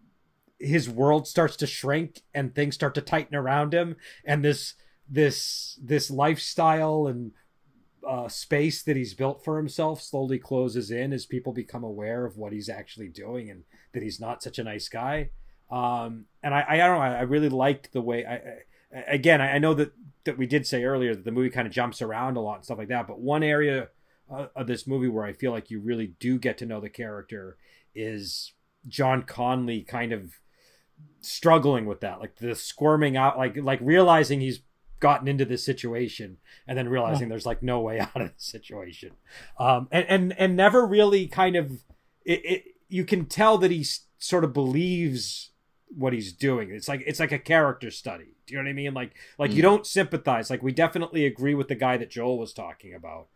his 0.58 0.90
world 0.90 1.28
starts 1.28 1.56
to 1.56 1.66
shrink 1.66 2.22
and 2.34 2.54
things 2.54 2.74
start 2.74 2.94
to 2.96 3.00
tighten 3.00 3.36
around 3.36 3.72
him 3.72 3.96
and 4.24 4.44
this 4.44 4.74
this 5.08 5.78
this 5.80 6.10
lifestyle 6.10 7.06
and 7.06 7.32
uh, 8.06 8.28
space 8.28 8.82
that 8.82 8.96
he's 8.96 9.14
built 9.14 9.44
for 9.44 9.56
himself 9.56 10.02
slowly 10.02 10.38
closes 10.38 10.90
in 10.90 11.12
as 11.12 11.26
people 11.26 11.52
become 11.52 11.84
aware 11.84 12.24
of 12.24 12.36
what 12.36 12.52
he's 12.52 12.68
actually 12.68 13.08
doing 13.08 13.50
and 13.50 13.64
that 13.92 14.02
he's 14.02 14.20
not 14.20 14.42
such 14.42 14.58
a 14.58 14.64
nice 14.64 14.88
guy. 14.88 15.30
Um, 15.70 16.26
and 16.42 16.54
I, 16.54 16.64
I 16.68 16.76
don't 16.78 16.96
know, 16.96 17.02
I, 17.02 17.18
I 17.18 17.22
really 17.22 17.48
liked 17.48 17.92
the 17.92 18.00
way 18.00 18.24
I, 18.24 18.40
again, 19.06 19.40
I 19.40 19.58
know 19.58 19.74
that 19.74 19.92
that 20.24 20.38
we 20.38 20.46
did 20.46 20.66
say 20.66 20.84
earlier 20.84 21.14
that 21.14 21.24
the 21.24 21.30
movie 21.30 21.50
kind 21.50 21.66
of 21.66 21.72
jumps 21.72 22.02
around 22.02 22.36
a 22.36 22.40
lot 22.40 22.56
and 22.56 22.64
stuff 22.64 22.78
like 22.78 22.88
that. 22.88 23.06
But 23.06 23.20
one 23.20 23.42
area 23.42 23.88
uh, 24.30 24.46
of 24.54 24.66
this 24.66 24.86
movie 24.86 25.08
where 25.08 25.24
I 25.24 25.32
feel 25.32 25.52
like 25.52 25.70
you 25.70 25.80
really 25.80 26.14
do 26.20 26.38
get 26.38 26.58
to 26.58 26.66
know 26.66 26.80
the 26.80 26.90
character 26.90 27.56
is 27.94 28.52
John 28.86 29.22
Connolly 29.22 29.82
kind 29.82 30.12
of 30.12 30.34
struggling 31.20 31.86
with 31.86 32.00
that, 32.00 32.20
like 32.20 32.36
the 32.36 32.54
squirming 32.54 33.16
out, 33.16 33.38
like 33.38 33.56
like 33.56 33.80
realizing 33.82 34.40
he's 34.40 34.60
gotten 35.00 35.28
into 35.28 35.44
this 35.44 35.64
situation 35.64 36.38
and 36.66 36.76
then 36.76 36.88
realizing 36.88 37.28
there's 37.28 37.46
like 37.46 37.62
no 37.62 37.80
way 37.80 38.00
out 38.00 38.20
of 38.20 38.28
the 38.28 38.34
situation, 38.36 39.12
um, 39.58 39.88
and 39.90 40.06
and 40.08 40.38
and 40.38 40.56
never 40.56 40.86
really 40.86 41.26
kind 41.26 41.56
of 41.56 41.84
it, 42.24 42.44
it 42.44 42.64
you 42.88 43.04
can 43.04 43.26
tell 43.26 43.58
that 43.58 43.70
he 43.70 43.84
sort 44.18 44.44
of 44.44 44.52
believes 44.52 45.50
what 45.94 46.12
he's 46.12 46.32
doing. 46.32 46.70
It's 46.70 46.88
like 46.88 47.02
it's 47.06 47.20
like 47.20 47.32
a 47.32 47.38
character 47.38 47.90
study. 47.90 48.36
Do 48.46 48.54
you 48.54 48.58
know 48.58 48.64
what 48.64 48.70
I 48.70 48.74
mean? 48.74 48.94
Like 48.94 49.14
like 49.38 49.50
mm. 49.50 49.54
you 49.54 49.62
don't 49.62 49.86
sympathize. 49.86 50.50
Like 50.50 50.62
we 50.62 50.72
definitely 50.72 51.26
agree 51.26 51.54
with 51.54 51.68
the 51.68 51.74
guy 51.74 51.96
that 51.96 52.10
Joel 52.10 52.38
was 52.38 52.52
talking 52.52 52.94
about, 52.94 53.28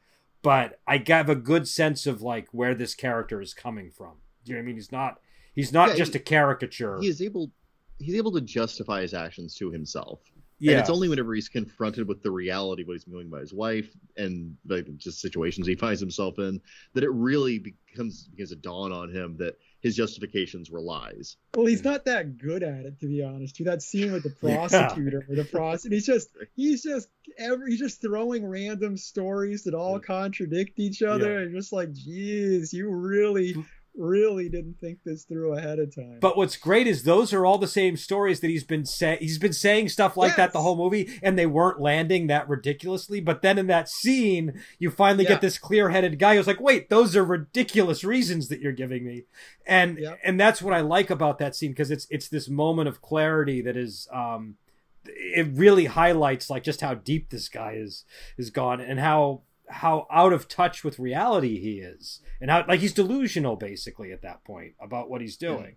but 0.43 0.81
I 0.87 1.03
have 1.07 1.29
a 1.29 1.35
good 1.35 1.69
sense 1.69 2.07
of 2.07 2.23
like 2.23 2.49
where 2.53 2.75
this 2.75 2.95
character 2.95 3.41
is 3.41 3.55
coming 3.55 3.91
from. 3.91 4.15
Do 4.45 4.51
you 4.51 4.57
know 4.57 4.61
what 4.61 4.65
I 4.65 4.67
mean? 4.67 4.77
He's 4.77 4.93
not 4.93 5.21
he's 5.55 5.73
not 5.73 5.91
yeah, 5.91 5.97
just 5.97 6.13
he, 6.15 6.19
a 6.19 6.23
caricature. 6.23 6.99
He 7.01 7.09
is 7.09 7.23
able 7.23 7.51
he's 7.99 8.17
able 8.17 8.33
to 8.33 8.41
justify 8.41 9.03
his 9.03 9.15
actions 9.15 9.55
to 9.57 9.71
himself. 9.71 10.21
Yeah. 10.63 10.73
And 10.73 10.81
it's 10.81 10.91
only 10.91 11.09
whenever 11.09 11.35
he's 11.35 11.49
confronted 11.49 12.07
with 12.07 12.23
the 12.23 12.31
reality 12.31 12.83
of 12.83 12.89
what 12.89 12.93
he's 12.93 13.03
doing 13.03 13.29
by 13.29 13.41
his 13.41 13.53
wife 13.53 13.91
and 14.17 14.57
like 14.65 14.87
just 14.97 15.21
situations 15.21 15.67
he 15.67 15.75
finds 15.75 15.99
himself 15.99 16.39
in 16.39 16.61
that 16.95 17.03
it 17.03 17.11
really 17.11 17.59
becomes 17.59 18.29
begins 18.29 18.51
to 18.51 18.57
dawn 18.57 18.93
on 18.93 19.11
him 19.11 19.37
that 19.39 19.59
his 19.81 19.97
justifications 19.97 20.71
were 20.71 20.81
lies. 20.81 21.37
Well, 21.57 21.67
he's 21.67 21.83
not 21.83 22.05
that 22.05 22.39
good 22.39 22.63
at 22.63 22.87
it, 22.87 23.01
to 23.01 23.07
be 23.07 23.25
honest. 23.25 23.57
To 23.57 23.65
that 23.65 23.83
scene 23.83 24.13
with 24.13 24.23
the 24.23 24.31
prosecutor 24.41 25.25
yeah. 25.29 25.33
or 25.33 25.37
the 25.37 25.45
prosecutor, 25.45 25.97
he's 25.97 26.07
just 26.07 26.29
he's 26.55 26.85
just 26.85 27.09
every 27.37 27.73
he's 27.73 27.81
just 27.81 28.01
throwing 28.01 28.47
random 28.47 28.97
stories 28.97 29.65
that 29.65 29.75
all 29.75 29.99
contradict 29.99 30.79
each 30.79 31.03
other, 31.03 31.41
yeah. 31.41 31.41
and 31.41 31.57
just 31.57 31.73
like, 31.73 31.93
geez, 31.93 32.73
you 32.73 32.89
really 32.89 33.55
mm. 33.55 33.67
Really 33.95 34.49
didn't 34.49 34.81
think 34.81 34.99
this 35.05 35.25
through 35.25 35.53
ahead 35.55 35.79
of 35.79 35.95
time. 35.95 36.19
But 36.21 36.37
what's 36.37 36.57
great 36.57 36.87
is 36.87 37.03
those 37.03 37.33
are 37.33 37.45
all 37.45 37.59
the 37.59 37.67
same 37.69 37.97
stories 37.97 38.41
that 38.41 38.49
he's 38.49 38.65
been 38.65 38.87
saying. 38.87 39.19
He's 39.21 39.39
been 39.39 39.53
saying 39.53 39.91
stuff 39.91 40.17
like 40.17 40.37
that 40.37 40.53
the 40.53 40.63
whole 40.63 40.77
movie, 40.77 41.19
and 41.23 41.39
they 41.39 41.47
weren't 41.47 41.81
landing 41.81 42.27
that 42.29 42.49
ridiculously. 42.49 43.21
But 43.21 43.43
then 43.43 43.59
in 43.59 43.67
that 43.67 43.89
scene, 43.89 44.63
you 44.79 44.91
finally 44.91 45.25
Yeah. 45.25 45.31
get 45.31 45.41
this 45.43 45.59
clear-headed 45.59 46.19
guy 46.19 46.37
who's 46.37 46.47
like, 46.47 46.61
"Wait, 46.61 46.89
those 46.89 47.15
are 47.17 47.25
ridiculous 47.25 48.03
reasons 48.03 48.49
that 48.49 48.61
you're 48.61 48.73
giving 48.73 49.05
me," 49.05 49.25
and 49.67 49.99
and 50.25 50.41
that's 50.41 50.63
what 50.63 50.73
I 50.75 50.81
like 50.81 51.11
about 51.11 51.39
that 51.39 51.55
scene 51.55 51.73
because 51.73 51.91
it's 51.91 52.07
it's 52.11 52.29
this 52.29 52.49
moment 52.49 52.89
of 52.89 53.03
clarity 53.03 53.61
that 53.63 53.77
is. 53.77 54.09
um 54.13 54.57
it 55.05 55.49
really 55.55 55.87
highlights 55.87 56.49
like 56.49 56.63
just 56.63 56.81
how 56.81 56.95
deep 56.95 57.31
this 57.31 57.49
guy 57.49 57.73
is 57.73 58.05
is 58.39 58.51
gone 58.51 58.81
and 58.81 59.01
how 59.01 59.41
how 59.73 60.07
out 60.11 60.33
of 60.33 60.49
touch 60.49 60.85
with 60.85 60.99
reality 60.99 61.59
he 61.61 61.79
is 61.79 62.21
and 62.41 62.51
how 62.51 62.65
like 62.67 62.81
he's 62.81 62.93
delusional 62.93 63.57
basically 63.57 64.13
at 64.13 64.23
that 64.23 64.45
point 64.45 64.75
about 64.81 65.11
what 65.11 65.21
he's 65.21 65.37
doing. 65.37 65.77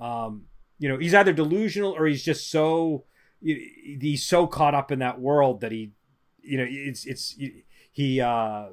Um 0.00 0.46
you 0.78 0.88
know 0.88 0.98
he's 0.98 1.14
either 1.14 1.32
delusional 1.32 1.92
or 1.92 2.06
he's 2.06 2.22
just 2.22 2.50
so 2.50 3.04
he's 3.40 4.24
so 4.24 4.46
caught 4.46 4.74
up 4.74 4.90
in 4.90 4.98
that 5.00 5.20
world 5.20 5.60
that 5.60 5.72
he 5.72 5.92
you 6.42 6.58
know 6.58 6.66
it's 6.68 7.04
it's 7.04 7.36
he 7.92 8.20
uh 8.20 8.66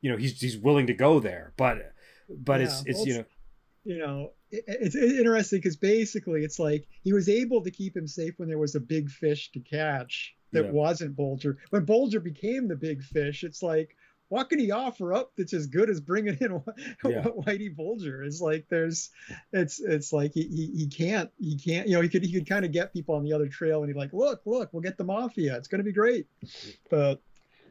you 0.00 0.10
know 0.10 0.16
he's 0.16 0.40
he's 0.40 0.56
willing 0.56 0.86
to 0.86 0.94
go 0.94 1.20
there. 1.20 1.52
But 1.56 1.92
but 2.28 2.60
it's 2.60 2.82
Yeah, 2.84 2.90
it's 2.90 2.98
well, 2.98 3.08
you 3.08 3.14
know 3.18 3.24
you 3.84 3.98
know, 3.98 4.32
it's 4.50 4.96
interesting 4.96 5.58
because 5.58 5.76
basically 5.76 6.44
it's 6.44 6.58
like 6.58 6.86
he 7.02 7.12
was 7.12 7.28
able 7.28 7.62
to 7.62 7.70
keep 7.70 7.96
him 7.96 8.06
safe 8.06 8.34
when 8.36 8.48
there 8.48 8.58
was 8.58 8.74
a 8.74 8.80
big 8.80 9.08
fish 9.08 9.52
to 9.52 9.60
catch 9.60 10.34
that 10.52 10.64
Yeah. 10.64 10.70
wasn't 10.70 11.16
Bulger. 11.16 11.58
When 11.70 11.84
Bulger 11.84 12.20
became 12.20 12.68
the 12.68 12.76
big 12.76 13.02
fish, 13.02 13.44
it's 13.44 13.62
like, 13.62 13.96
what 14.28 14.48
can 14.48 14.58
he 14.60 14.70
offer 14.70 15.12
up 15.12 15.32
that's 15.36 15.52
as 15.52 15.66
good 15.66 15.90
as 15.90 16.00
bringing 16.00 16.36
in 16.40 16.52
Yeah. 17.04 17.22
Whitey 17.24 17.74
Bulger? 17.74 18.22
It's 18.22 18.40
like 18.40 18.66
there's, 18.68 19.10
it's 19.52 19.80
it's 19.80 20.12
like 20.12 20.32
he, 20.34 20.42
he 20.44 20.66
he 20.78 20.86
can't 20.86 21.30
he 21.38 21.56
can't 21.58 21.88
you 21.88 21.94
know 21.96 22.00
he 22.00 22.08
could 22.08 22.22
he 22.24 22.32
could 22.32 22.48
kind 22.48 22.64
of 22.64 22.70
get 22.70 22.92
people 22.92 23.16
on 23.16 23.24
the 23.24 23.32
other 23.32 23.48
trail 23.48 23.80
and 23.82 23.88
he's 23.88 23.96
like, 23.96 24.12
look 24.12 24.42
look 24.46 24.68
we'll 24.72 24.82
get 24.82 24.96
the 24.98 25.04
mafia 25.04 25.56
it's 25.56 25.66
gonna 25.66 25.82
be 25.82 25.92
great, 25.92 26.26
but 26.88 27.20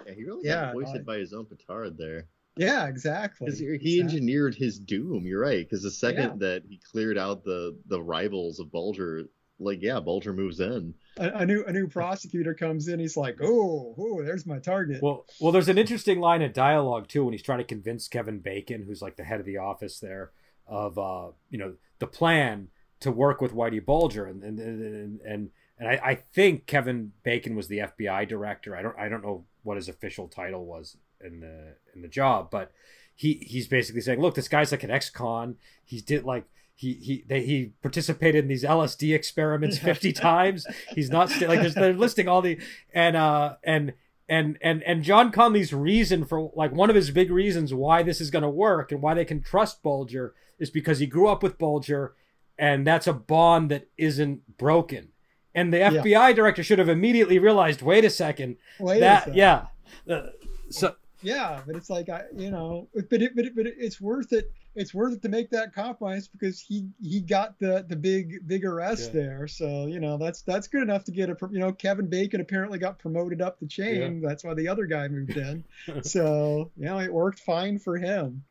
Yeah, 0.05 0.13
he 0.13 0.25
really 0.25 0.45
Yeah, 0.45 0.65
got 0.65 0.73
hoisted 0.73 1.01
no, 1.01 1.13
by 1.13 1.17
his 1.19 1.31
own 1.33 1.45
petard 1.45 1.97
there. 1.97 2.27
yeah 2.57 2.87
exactly 2.87 3.45
Because 3.45 3.59
he 3.59 3.65
he 3.65 3.71
exactly. 3.73 3.99
engineered 4.01 4.55
his 4.55 4.79
doom. 4.79 5.25
You're 5.25 5.39
right. 5.41 5.65
Because 5.65 5.81
the 5.83 5.91
second 5.91 6.41
Yeah. 6.41 6.47
that 6.49 6.63
he 6.67 6.77
cleared 6.91 7.17
out 7.17 7.45
the 7.45 7.77
the 7.87 8.01
rivals 8.01 8.59
of 8.59 8.69
Bulger, 8.69 9.23
like 9.59 9.81
yeah, 9.81 9.99
Bulger 9.99 10.33
moves 10.33 10.59
in. 10.59 10.93
a, 11.17 11.29
a 11.29 11.45
new 11.45 11.63
a 11.65 11.71
new 11.71 11.87
prosecutor 11.87 12.53
comes 12.53 12.87
in 12.87 12.99
he's 12.99 13.17
like 13.17 13.37
oh 13.43 13.93
oh 13.97 14.23
there's 14.23 14.45
my 14.45 14.59
target 14.59 15.01
Well, 15.01 15.25
well, 15.39 15.51
there's 15.51 15.67
an 15.69 15.77
interesting 15.77 16.19
line 16.19 16.41
of 16.41 16.53
dialogue 16.53 17.07
too 17.07 17.23
when 17.25 17.33
he's 17.33 17.43
trying 17.43 17.59
to 17.59 17.63
convince 17.65 18.07
Kevin 18.07 18.39
Bacon, 18.39 18.83
who's 18.83 19.01
like 19.01 19.17
the 19.17 19.23
head 19.23 19.39
of 19.39 19.45
the 19.45 19.57
office 19.57 19.99
there, 19.99 20.31
of 20.67 20.97
uh, 20.97 21.27
you 21.49 21.57
know, 21.57 21.73
the 21.99 22.07
plan 22.07 22.69
to 23.01 23.11
work 23.11 23.41
with 23.41 23.53
Whitey 23.53 23.83
Bulger, 23.83 24.25
and 24.25 24.43
and 24.43 24.59
and 24.59 25.21
and, 25.21 25.49
and 25.77 25.87
I, 25.87 25.99
I 26.03 26.15
think 26.15 26.65
Kevin 26.65 27.11
Bacon 27.23 27.55
was 27.55 27.67
the 27.67 27.79
FBI 27.79 28.27
director. 28.27 28.75
I 28.75 28.81
don't 28.81 28.97
I 28.97 29.09
don't 29.09 29.23
know 29.23 29.45
what 29.63 29.77
his 29.77 29.89
official 29.89 30.27
title 30.27 30.65
was 30.65 30.97
in 31.21 31.39
the 31.41 31.75
in 31.93 32.01
the 32.01 32.07
job, 32.07 32.49
but 32.49 32.71
he 33.15 33.33
he's 33.45 33.67
basically 33.67 34.01
saying, 34.01 34.21
look, 34.21 34.35
this 34.35 34.47
guy's 34.47 34.71
like 34.71 34.83
an 34.83 34.91
ex-con. 34.91 35.57
He 35.83 35.99
did 36.01 36.23
like. 36.23 36.45
He 36.79 36.93
he 36.93 37.25
they, 37.27 37.41
he 37.45 37.73
participated 37.81 38.45
in 38.45 38.47
these 38.47 38.63
LSD 38.63 39.13
experiments 39.13 39.77
fifty 39.77 40.13
times. 40.13 40.65
He's 40.95 41.09
not 41.09 41.29
st- 41.29 41.49
like 41.49 41.59
there's, 41.59 41.75
they're 41.75 41.91
listing 41.93 42.29
all 42.29 42.41
the 42.41 42.57
and 42.93 43.17
uh 43.17 43.55
and 43.65 43.91
and 44.29 44.57
and 44.61 44.81
and 44.83 45.03
John 45.03 45.29
Connolly's 45.29 45.73
reason 45.73 46.23
for 46.23 46.51
like 46.55 46.71
one 46.71 46.89
of 46.89 46.95
his 46.95 47.11
big 47.11 47.31
reasons 47.31 47.73
why 47.73 48.01
this 48.01 48.21
is 48.21 48.31
going 48.31 48.43
to 48.43 48.49
work 48.49 48.93
and 48.93 49.01
why 49.01 49.13
they 49.13 49.25
can 49.25 49.41
trust 49.41 49.83
Bulger 49.83 50.33
is 50.57 50.69
because 50.69 50.99
he 50.99 51.05
grew 51.05 51.27
up 51.27 51.43
with 51.43 51.57
Bulger, 51.57 52.13
and 52.57 52.87
that's 52.87 53.07
a 53.07 53.13
bond 53.13 53.69
that 53.71 53.89
isn't 53.97 54.57
broken. 54.57 55.09
And 55.53 55.73
the 55.73 55.79
Yeah. 55.79 55.89
FBI 55.91 56.33
director 56.33 56.63
should 56.63 56.79
have 56.79 56.87
immediately 56.87 57.39
realized, 57.39 57.81
wait 57.81 58.05
a 58.05 58.09
second, 58.09 58.55
Wait 58.79 58.97
a 58.97 58.99
that 59.01 59.19
second. 59.25 59.35
yeah, 59.35 59.65
Uh, 60.09 60.27
so 60.69 60.95
Yeah, 61.21 61.59
but 61.67 61.75
it's 61.75 61.89
like 61.89 62.07
I, 62.07 62.21
you 62.37 62.51
know, 62.51 62.87
but 63.09 63.21
it, 63.21 63.35
but 63.35 63.43
it, 63.47 63.53
but 63.55 63.67
it, 63.67 63.75
it's 63.77 63.99
worth 63.99 64.31
it. 64.31 64.49
It's 64.75 64.93
worth 64.93 65.13
it 65.13 65.21
to 65.23 65.29
make 65.29 65.49
that 65.49 65.73
compromise 65.73 66.27
because 66.27 66.59
he 66.59 66.87
he 67.01 67.19
got 67.21 67.57
the 67.59 67.85
the 67.87 67.95
big 67.95 68.47
big 68.47 68.63
arrest 68.65 69.11
Yeah. 69.13 69.21
there. 69.21 69.47
So 69.47 69.87
you 69.87 69.99
know 69.99 70.17
that's 70.17 70.41
that's 70.43 70.67
good 70.67 70.83
enough 70.83 71.03
to 71.05 71.11
get 71.11 71.29
a 71.29 71.37
you 71.51 71.59
know 71.59 71.71
Kevin 71.71 72.07
Bacon 72.07 72.39
apparently 72.39 72.77
got 72.79 72.99
promoted 72.99 73.41
up 73.41 73.59
the 73.59 73.67
chain. 73.67 74.21
That's 74.21 74.43
why 74.43 74.53
the 74.53 74.67
other 74.67 74.85
guy 74.85 75.07
moved 75.07 75.35
in. 75.37 75.63
so 76.03 76.71
you 76.77 76.85
know 76.85 76.99
it 76.99 77.11
worked 77.11 77.39
fine 77.39 77.79
for 77.79 77.97
him. 77.97 78.43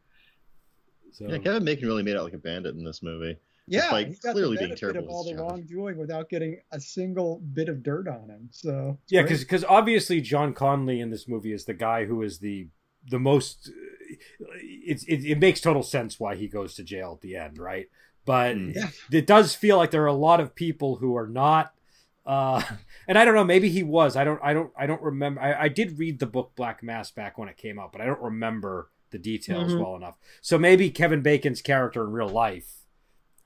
so 1.12 1.26
Yeah, 1.28 1.38
Kevin 1.38 1.64
Bacon 1.64 1.86
really 1.86 2.02
made 2.02 2.16
out 2.16 2.24
like 2.24 2.34
a 2.34 2.38
bandit 2.38 2.74
in 2.74 2.84
this 2.84 3.02
movie. 3.02 3.36
Yeah, 3.70 3.82
Despite 3.82 4.08
he 4.08 4.14
got 4.14 4.32
clearly 4.32 4.56
the 4.56 4.64
being 4.64 4.76
terrible 4.76 5.02
of 5.04 5.08
all 5.10 5.24
the 5.24 5.34
wrongdoing 5.36 5.98
without 5.98 6.30
getting 6.30 6.58
a 6.72 6.80
single 6.80 7.40
bit 7.52 7.68
of 7.68 7.82
dirt 7.82 8.08
on 8.08 8.28
him. 8.30 8.48
So 8.50 8.98
yeah, 9.08 9.22
great. 9.22 9.38
because 9.40 9.62
obviously 9.64 10.20
John 10.22 10.54
Connolly 10.54 11.00
in 11.00 11.10
this 11.10 11.28
movie 11.28 11.52
is 11.52 11.66
the 11.66 11.74
guy 11.74 12.06
who 12.06 12.22
is 12.22 12.38
the 12.38 12.68
the 13.10 13.18
most. 13.18 13.70
It, 14.40 15.02
it 15.08 15.24
it 15.24 15.38
makes 15.38 15.60
total 15.60 15.82
sense 15.82 16.18
why 16.20 16.34
he 16.36 16.48
goes 16.48 16.74
to 16.74 16.82
jail 16.84 17.12
at 17.14 17.20
the 17.20 17.36
end, 17.36 17.58
right? 17.58 17.88
But 18.24 18.56
Mm. 18.56 18.74
Yeah. 18.74 18.90
it 19.10 19.26
does 19.26 19.54
feel 19.54 19.76
like 19.78 19.90
there 19.90 20.02
are 20.02 20.06
a 20.06 20.12
lot 20.12 20.40
of 20.40 20.54
people 20.54 20.96
who 20.96 21.16
are 21.16 21.26
not. 21.28 21.72
Uh, 22.26 22.62
and 23.08 23.16
I 23.16 23.24
don't 23.24 23.34
know. 23.34 23.44
Maybe 23.44 23.68
he 23.70 23.82
was. 23.82 24.16
I 24.16 24.24
don't. 24.24 24.40
I 24.42 24.52
don't. 24.52 24.70
I 24.76 24.86
don't 24.86 25.00
remember. 25.02 25.40
I, 25.40 25.64
I 25.64 25.68
did 25.68 25.98
read 25.98 26.18
the 26.18 26.26
book 26.26 26.52
Black 26.56 26.82
Mass 26.82 27.10
back 27.10 27.38
when 27.38 27.48
it 27.48 27.56
came 27.56 27.78
out, 27.78 27.90
but 27.92 28.00
I 28.02 28.06
don't 28.06 28.20
remember 28.20 28.90
the 29.10 29.18
details 29.18 29.72
Mhm. 29.72 29.80
well 29.80 29.96
enough. 29.96 30.16
So 30.42 30.58
maybe 30.58 30.90
Kevin 30.90 31.22
Bacon's 31.22 31.62
character 31.62 32.04
in 32.04 32.12
real 32.12 32.28
life 32.28 32.82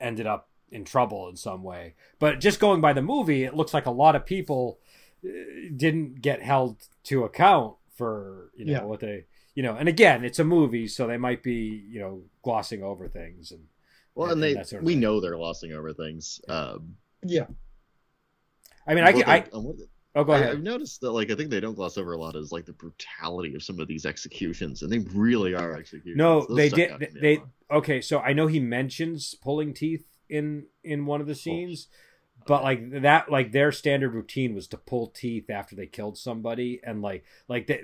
ended 0.01 0.27
up 0.27 0.49
in 0.69 0.83
trouble 0.83 1.29
in 1.29 1.37
some 1.37 1.63
way. 1.63 1.93
But 2.19 2.41
just 2.41 2.59
going 2.59 2.81
by 2.81 2.91
the 2.91 3.01
movie, 3.01 3.43
it 3.45 3.55
looks 3.55 3.73
like 3.73 3.85
a 3.85 3.91
lot 3.91 4.15
of 4.17 4.25
people 4.25 4.79
uh, 5.25 5.29
didn't 5.73 6.21
get 6.21 6.41
held 6.41 6.75
to 7.05 7.23
account 7.23 7.75
for 7.95 8.49
you 8.57 8.65
know 8.65 8.71
Yeah. 8.73 8.83
what 8.83 8.99
they 8.99 9.25
you 9.55 9.63
know. 9.63 9.75
And 9.75 9.87
again, 9.89 10.23
it's 10.23 10.39
a 10.39 10.43
movie, 10.43 10.87
so 10.87 11.07
they 11.07 11.17
might 11.17 11.43
be 11.43 11.83
you 11.89 11.99
know 11.99 12.23
glossing 12.43 12.83
over 12.83 13.07
things 13.07 13.51
and 13.51 13.63
Well, 14.15 14.29
and- 14.31 14.33
and 14.33 14.43
and 14.43 14.43
they 14.43 14.53
that 14.59 14.67
sort 14.69 14.81
of 14.81 14.85
we 14.85 14.93
thing. 14.93 15.01
know 15.01 15.19
they're 15.19 15.35
glossing 15.35 15.73
over 15.73 15.93
things. 15.93 16.39
Um, 16.47 16.95
yeah, 17.25 17.45
I 18.87 18.95
mean, 18.95 19.03
I, 19.03 19.11
what 19.11 19.23
can- 19.25 19.29
I 19.33 19.39
they- 19.41 19.51
um, 19.51 19.63
what 19.63 19.75
oh 20.15 20.23
go 20.23 20.33
I, 20.33 20.37
ahead. 20.39 20.49
I've 20.51 20.63
noticed 20.63 21.01
that 21.01 21.11
like 21.11 21.31
I 21.31 21.35
think 21.35 21.49
they 21.49 21.59
don't 21.59 21.75
gloss 21.75 21.97
over 21.97 22.13
a 22.13 22.17
lot 22.17 22.35
is 22.35 22.51
like 22.51 22.65
the 22.65 22.73
brutality 22.73 23.55
of 23.55 23.63
some 23.63 23.79
of 23.79 23.87
these 23.87 24.05
executions, 24.05 24.81
and 24.81 24.91
they 24.91 24.99
really 24.99 25.53
are 25.55 25.75
executions. 25.75 26.17
No, 26.17 26.45
Those 26.45 26.57
they 26.57 26.69
did. 26.69 26.91
out 26.91 26.99
to 26.99 27.11
me 27.11 27.17
a 27.17 27.21
They 27.21 27.41
okay. 27.71 28.01
So 28.01 28.19
I 28.19 28.33
know 28.33 28.47
he 28.47 28.59
mentions 28.59 29.35
pulling 29.35 29.73
teeth 29.73 30.05
in 30.29 30.65
in 30.83 31.05
one 31.05 31.21
of 31.21 31.27
the 31.27 31.35
scenes, 31.35 31.87
but 32.47 32.63
like 32.63 33.01
that, 33.01 33.29
like 33.31 33.51
their 33.51 33.71
standard 33.71 34.13
routine 34.13 34.53
was 34.53 34.67
to 34.69 34.77
pull 34.77 35.07
teeth 35.07 35.49
after 35.49 35.75
they 35.75 35.87
killed 35.87 36.17
somebody, 36.17 36.79
and 36.83 37.01
like 37.01 37.23
like 37.47 37.67
they, 37.67 37.83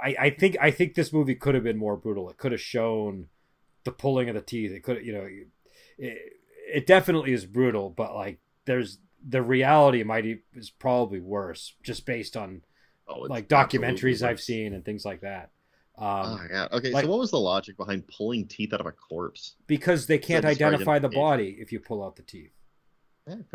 I 0.00 0.16
I 0.18 0.30
think 0.30 0.56
I 0.60 0.70
think 0.70 0.94
this 0.94 1.12
movie 1.12 1.34
could 1.34 1.54
have 1.54 1.64
been 1.64 1.76
more 1.78 1.96
brutal. 1.96 2.30
It 2.30 2.38
could 2.38 2.52
have 2.52 2.60
shown 2.60 3.28
the 3.84 3.92
pulling 3.92 4.28
of 4.28 4.34
the 4.34 4.40
teeth. 4.40 4.72
It 4.72 4.82
could 4.82 5.04
you 5.04 5.12
know, 5.12 5.28
it, 5.98 6.18
it 6.72 6.86
definitely 6.86 7.32
is 7.32 7.46
brutal, 7.46 7.90
but 7.90 8.14
like 8.14 8.38
there's 8.64 8.98
the 9.28 9.42
reality 9.42 10.02
might 10.02 10.24
is 10.54 10.70
probably 10.70 11.20
worse 11.20 11.74
just 11.82 12.06
based 12.06 12.36
on 12.36 12.62
Oh, 13.08 13.20
like 13.20 13.46
documentaries 13.48 14.22
I've 14.22 14.40
seen 14.40 14.72
and 14.74 14.84
things 14.84 15.04
like 15.04 15.20
that. 15.20 15.50
Um, 15.96 16.06
oh 16.08 16.38
my 16.42 16.48
god. 16.48 16.72
Okay, 16.72 16.90
like- 16.90 17.04
so 17.04 17.10
what 17.10 17.20
was 17.20 17.30
the 17.30 17.38
logic 17.38 17.76
behind 17.76 18.04
pulling 18.08 18.46
teeth 18.48 18.72
out 18.74 18.80
of 18.80 18.86
a 18.86 18.92
corpse? 18.92 19.54
because 19.68 20.06
they 20.06 20.18
can't 20.18 20.44
identify 20.44 20.98
the 20.98 21.08
body 21.08 21.56
if 21.60 21.70
you 21.70 21.78
pull 21.80 22.04
out 22.04 22.16
the 22.16 22.22
teeth 22.22 22.50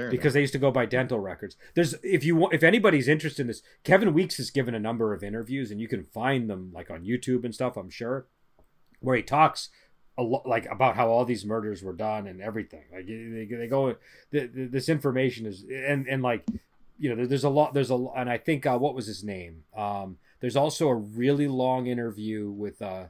Because 0.09 0.33
they 0.33 0.41
used 0.41 0.53
to 0.53 0.59
go 0.59 0.71
by 0.71 0.85
dental 0.85 1.19
records. 1.19 1.55
There's 1.75 1.95
if 2.03 2.23
you 2.23 2.35
want 2.35 2.53
if 2.53 2.63
anybody's 2.63 3.07
interested 3.07 3.41
in 3.41 3.47
this 3.47 3.61
kevin 3.83 4.13
weeks 4.13 4.37
has 4.37 4.49
given 4.49 4.75
a 4.75 4.79
number 4.79 5.13
of 5.13 5.23
interviews 5.23 5.71
and 5.71 5.79
you 5.79 5.87
can 5.87 6.03
find 6.03 6.49
them 6.49 6.71
like 6.73 6.91
on 6.91 7.03
youtube 7.03 7.45
and 7.45 7.55
stuff 7.55 7.77
i'm 7.77 7.89
sure 7.89 8.27
where 8.99 9.15
he 9.15 9.23
talks 9.23 9.69
a 10.17 10.23
lot 10.23 10.45
like 10.45 10.65
about 10.69 10.95
how 10.95 11.09
all 11.09 11.25
these 11.25 11.45
murders 11.45 11.83
were 11.83 11.93
done 11.93 12.27
and 12.27 12.41
everything. 12.41 12.83
Like 12.93 13.07
they, 13.07 13.47
they 13.49 13.67
go 13.67 13.95
the, 14.29 14.47
the, 14.47 14.65
this 14.67 14.89
information 14.89 15.45
is 15.45 15.63
and 15.63 16.07
and 16.07 16.21
like 16.21 16.45
you 16.97 17.13
know 17.13 17.25
there's 17.25 17.43
a 17.43 17.49
lot 17.49 17.73
there's 17.73 17.91
a 17.91 17.95
and 18.15 18.29
i 18.29 18.37
think 18.37 18.65
uh, 18.65 18.77
what 18.77 18.93
was 18.93 19.07
his 19.07 19.23
name? 19.23 19.63
Um 19.75 20.17
there's 20.39 20.55
also 20.55 20.87
a 20.87 20.95
really 20.95 21.47
long 21.47 21.87
interview 21.87 22.49
with 22.49 22.81
uh 22.81 23.05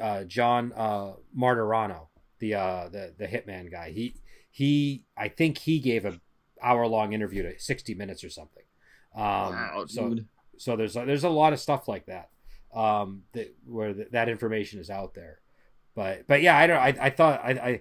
uh 0.00 0.24
john 0.24 0.72
uh 0.76 1.12
martorano 1.36 2.08
the 2.38 2.54
uh 2.54 2.88
the 2.90 3.14
the 3.16 3.26
hitman 3.26 3.70
guy. 3.70 3.90
He 3.90 4.14
he 4.60 5.02
i 5.16 5.28
think 5.28 5.58
he 5.58 5.78
gave 5.80 6.04
a 6.04 6.14
hour 6.62 6.86
long 6.86 7.12
interview 7.12 7.42
to 7.42 7.58
60 7.58 7.94
minutes 7.94 8.22
or 8.22 8.30
something 8.30 8.62
um 9.14 9.22
wow, 9.22 9.84
so 9.86 10.08
dude. 10.10 10.26
so 10.58 10.76
there's 10.76 10.94
there's 10.94 11.24
a 11.24 11.28
lot 11.42 11.52
of 11.52 11.58
stuff 11.60 11.88
like 11.88 12.06
that 12.06 12.30
um 12.74 13.22
that 13.32 13.48
where 13.66 13.92
th- 13.92 14.10
that 14.12 14.28
information 14.28 14.78
is 14.80 14.90
out 14.90 15.14
there 15.14 15.40
but 15.94 16.26
but 16.28 16.40
yeah 16.40 16.56
i 16.56 16.66
don't 16.68 16.78
i, 16.78 16.92
I 17.06 17.10
thought 17.10 17.40
i 17.44 17.50
i 17.50 17.80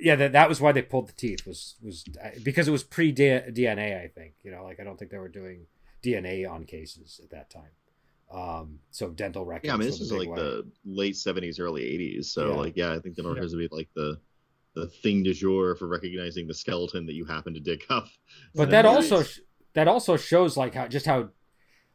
yeah 0.00 0.16
that, 0.16 0.32
that 0.32 0.48
was 0.48 0.60
why 0.60 0.72
they 0.72 0.82
pulled 0.82 1.08
the 1.08 1.12
teeth 1.12 1.46
was 1.46 1.76
was 1.82 2.04
because 2.42 2.66
it 2.68 2.72
was 2.72 2.82
pre 2.84 3.12
dna 3.14 4.02
i 4.04 4.08
think 4.08 4.34
you 4.42 4.50
know 4.50 4.64
like 4.64 4.78
i 4.80 4.84
don't 4.84 4.98
think 4.98 5.10
they 5.12 5.18
were 5.18 5.28
doing 5.40 5.66
dna 6.04 6.50
on 6.50 6.64
cases 6.64 7.20
at 7.22 7.30
that 7.30 7.48
time 7.50 7.70
Um, 8.30 8.80
so 8.90 9.10
dental 9.10 9.44
records. 9.46 9.68
Yeah, 9.68 9.74
I 9.74 9.76
mean 9.78 9.88
this 9.88 10.00
was 10.00 10.10
is 10.10 10.18
like 10.18 10.28
one. 10.28 10.38
the 10.42 10.66
late 10.84 11.14
'70s, 11.14 11.60
early 11.60 11.82
'80s. 11.82 12.24
So 12.26 12.50
Yeah. 12.50 12.56
like, 12.64 12.76
yeah, 12.76 12.92
I 12.92 12.98
think 12.98 13.14
dental 13.14 13.32
records 13.32 13.54
would 13.54 13.70
be 13.70 13.76
like 13.80 13.88
the 13.94 14.18
the 14.76 14.86
thing 14.86 15.24
du 15.24 15.32
jour 15.34 15.74
for 15.74 15.88
recognizing 15.88 16.46
the 16.46 16.54
skeleton 16.54 17.06
that 17.06 17.14
you 17.14 17.24
happen 17.24 17.54
to 17.54 17.60
dig 17.60 17.82
up. 17.90 18.06
But 18.54 18.70
that 18.70 18.82
the 18.82 18.88
also 18.88 19.22
sh- 19.24 19.40
that 19.74 19.88
also 19.88 20.16
shows 20.16 20.56
like 20.56 20.74
how 20.74 20.86
just 20.86 21.06
how 21.06 21.30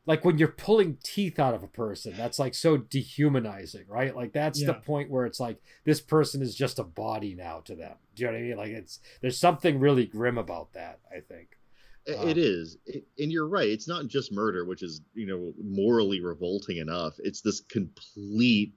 like 0.07 0.25
when 0.25 0.38
you're 0.39 0.47
pulling 0.47 0.97
teeth 1.03 1.39
out 1.39 1.53
of 1.53 1.61
a 1.63 1.67
person, 1.67 2.13
that's 2.17 2.39
like 2.39 2.55
so 2.55 2.75
dehumanizing, 2.77 3.86
right? 3.88 4.15
Like 4.15 4.34
that's 4.34 4.59
the 4.65 4.73
point 4.73 5.09
where 5.11 5.25
it's 5.27 5.39
like 5.39 5.61
this 5.86 6.01
person 6.01 6.41
is 6.41 6.55
just 6.55 6.79
a 6.79 6.84
body 6.84 7.36
now 7.36 7.59
to 7.65 7.75
them. 7.75 7.93
Do 8.15 8.23
you 8.23 8.27
know 8.27 8.34
what 8.34 8.39
I 8.39 8.41
mean? 8.43 8.57
Like 8.57 8.71
it's 8.71 8.99
there's 9.21 9.39
something 9.39 9.79
really 9.79 10.05
grim 10.07 10.38
about 10.38 10.73
that. 10.73 10.99
I 11.15 11.19
think. 11.21 11.49
I- 12.07 12.13
Um, 12.15 12.29
it 12.29 12.38
is, 12.39 12.77
it, 12.88 13.05
and 13.19 13.32
you're 13.32 13.47
right. 13.47 13.69
It's 13.69 13.88
not 13.88 14.07
just 14.07 14.34
murder, 14.34 14.65
which 14.65 14.82
is 14.82 15.01
you 15.13 15.27
know 15.27 15.53
morally 15.63 16.19
revolting 16.19 16.77
enough. 16.77 17.13
It's 17.19 17.41
this 17.41 17.61
complete 17.61 18.73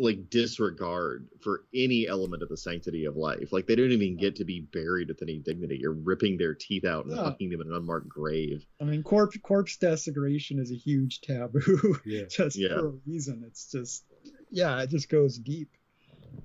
like 0.00 0.30
disregard 0.30 1.28
for 1.42 1.64
any 1.74 2.08
element 2.08 2.42
of 2.42 2.48
the 2.48 2.56
sanctity 2.56 3.04
of 3.04 3.16
life. 3.16 3.52
Like 3.52 3.66
they 3.66 3.76
don't 3.76 3.92
even 3.92 4.16
get 4.16 4.34
to 4.36 4.44
be 4.44 4.60
buried 4.72 5.08
with 5.08 5.20
any 5.22 5.38
dignity. 5.38 5.78
You're 5.80 5.92
ripping 5.92 6.38
their 6.38 6.54
teeth 6.54 6.84
out 6.86 7.04
and 7.04 7.14
Yeah. 7.14 7.22
hucking 7.22 7.50
them 7.50 7.60
in 7.60 7.68
an 7.68 7.74
unmarked 7.74 8.08
grave. 8.08 8.66
I 8.80 8.84
mean, 8.84 9.02
corpse 9.02 9.36
corpse 9.42 9.76
desecration 9.76 10.58
is 10.58 10.70
a 10.72 10.74
huge 10.76 11.20
taboo, 11.20 11.98
Yeah. 12.06 12.24
just 12.30 12.56
Yeah. 12.56 12.68
for 12.78 12.86
a 12.86 12.92
reason. 13.06 13.44
It's 13.46 13.70
just, 13.70 14.04
yeah, 14.50 14.80
it 14.82 14.88
just 14.90 15.08
goes 15.10 15.38
deep. 15.38 15.68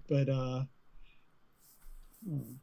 But 0.10 0.28
uh, 0.30 0.64
hmm. 2.28 2.54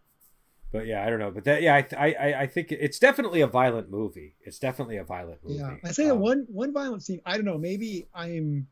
But 0.72 0.86
yeah, 0.86 1.05
I 1.07 1.11
don't 1.11 1.18
know. 1.18 1.30
But 1.30 1.45
that 1.45 1.62
yeah, 1.62 1.74
I 1.74 1.86
I 1.97 2.12
I- 2.14 2.40
I 2.43 2.47
think 2.47 2.72
it's 2.72 2.99
definitely 2.99 3.40
a 3.43 3.47
violent 3.47 3.90
movie. 3.90 4.36
It's 4.40 4.59
definitely 4.59 4.97
a 4.97 5.05
violent 5.05 5.40
movie. 5.45 5.57
yeah, 5.59 5.76
I 5.84 5.93
say 5.93 6.05
that 6.07 6.12
Um, 6.14 6.20
one 6.20 6.47
one 6.49 6.72
violent 6.72 7.03
scene. 7.03 7.20
I 7.26 7.36
don't 7.36 7.45
know. 7.45 7.59
Maybe 7.59 8.09
I'm, 8.14 8.66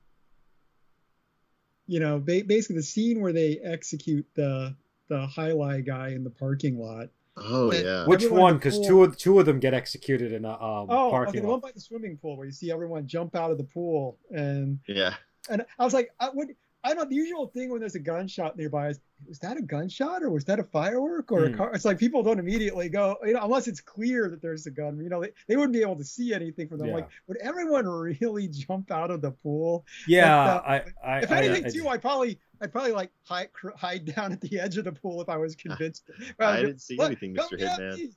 you 1.90 1.98
know, 1.98 2.18
ba- 2.20 2.44
basically 2.46 2.76
the 2.76 2.82
scene 2.84 3.20
where 3.20 3.32
they 3.32 3.58
execute 3.58 4.24
the 4.34 4.74
the 5.08 5.26
highlight 5.26 5.84
guy 5.84 6.10
in 6.10 6.22
the 6.22 6.30
parking 6.30 6.78
lot. 6.78 7.08
Oh 7.36 7.70
But- 7.70 7.84
yeah, 7.84 8.06
Which 8.06 8.24
one? 8.28 8.54
Because 8.56 8.78
two 8.80 9.02
of 9.02 9.16
two 9.16 9.40
of 9.40 9.46
them 9.46 9.58
get 9.58 9.74
executed 9.74 10.32
in 10.32 10.44
a 10.44 10.52
um, 10.52 10.86
Oh, 10.88 11.10
parking 11.10 11.30
okay, 11.30 11.40
the 11.40 11.46
lot. 11.46 11.52
one 11.54 11.60
by 11.60 11.72
the 11.72 11.80
swimming 11.80 12.16
pool 12.16 12.36
where 12.36 12.46
you 12.46 12.52
see 12.52 12.70
everyone 12.70 13.06
jump 13.08 13.34
out 13.34 13.50
of 13.50 13.58
the 13.58 13.64
pool 13.64 14.18
and 14.30 14.78
yeah. 14.86 15.14
And 15.48 15.64
I 15.78 15.84
was 15.84 15.94
like, 15.94 16.10
I 16.20 16.28
would, 16.32 16.54
I 16.82 16.88
don't 16.88 16.96
know. 16.98 17.04
The 17.04 17.14
usual 17.14 17.46
thing 17.48 17.70
when 17.70 17.80
there's 17.80 17.94
a 17.94 17.98
gunshot 18.00 18.56
nearby 18.56 18.88
is, 18.88 19.00
was 19.28 19.38
that 19.40 19.58
a 19.58 19.62
gunshot 19.62 20.22
or 20.22 20.30
was 20.30 20.44
that 20.46 20.58
a 20.58 20.64
firework 20.64 21.30
or 21.30 21.46
Hmm. 21.46 21.54
a 21.54 21.56
car? 21.56 21.74
It's 21.74 21.84
like 21.84 21.98
people 21.98 22.22
don't 22.22 22.38
immediately 22.38 22.88
go, 22.88 23.16
you 23.24 23.34
know, 23.34 23.40
unless 23.42 23.68
it's 23.68 23.80
clear 23.82 24.30
that 24.30 24.40
there's 24.40 24.66
a 24.66 24.70
gun. 24.70 24.98
You 24.98 25.10
know, 25.10 25.20
they, 25.20 25.32
they 25.46 25.56
wouldn't 25.56 25.74
be 25.74 25.82
able 25.82 25.96
to 25.96 26.04
see 26.04 26.32
anything 26.32 26.68
from 26.68 26.78
them. 26.78 26.88
Yeah. 26.88 26.94
Like, 26.94 27.08
would 27.26 27.36
everyone 27.38 27.86
really 27.86 28.48
jump 28.50 28.90
out 28.90 29.10
of 29.10 29.20
the 29.20 29.30
pool? 29.32 29.84
Yeah, 30.08 30.54
Like, 30.54 30.64
I, 31.04 31.08
I, 31.16 31.18
If 31.20 31.32
I- 31.32 31.42
anything, 31.42 31.66
I- 31.66 31.68
too, 31.70 31.88
I'd 31.88 32.00
probably, 32.00 32.38
I'd 32.62 32.72
probably 32.72 32.92
like 32.92 33.10
hide, 33.26 33.52
cr- 33.52 33.76
hide 33.76 34.04
down 34.16 34.32
at 34.32 34.40
the 34.40 34.58
edge 34.58 34.78
of 34.78 34.84
the 34.84 34.92
pool 34.92 35.20
if 35.20 35.28
I 35.28 35.36
was 35.36 35.54
convinced. 35.66 36.08
I 36.38 36.56
didn't 36.62 36.80
see 36.80 36.96
Look, 36.96 37.06
anything, 37.08 37.34
Mr. 37.34 37.58
Hitman. 37.58 37.96
me. 37.98 38.10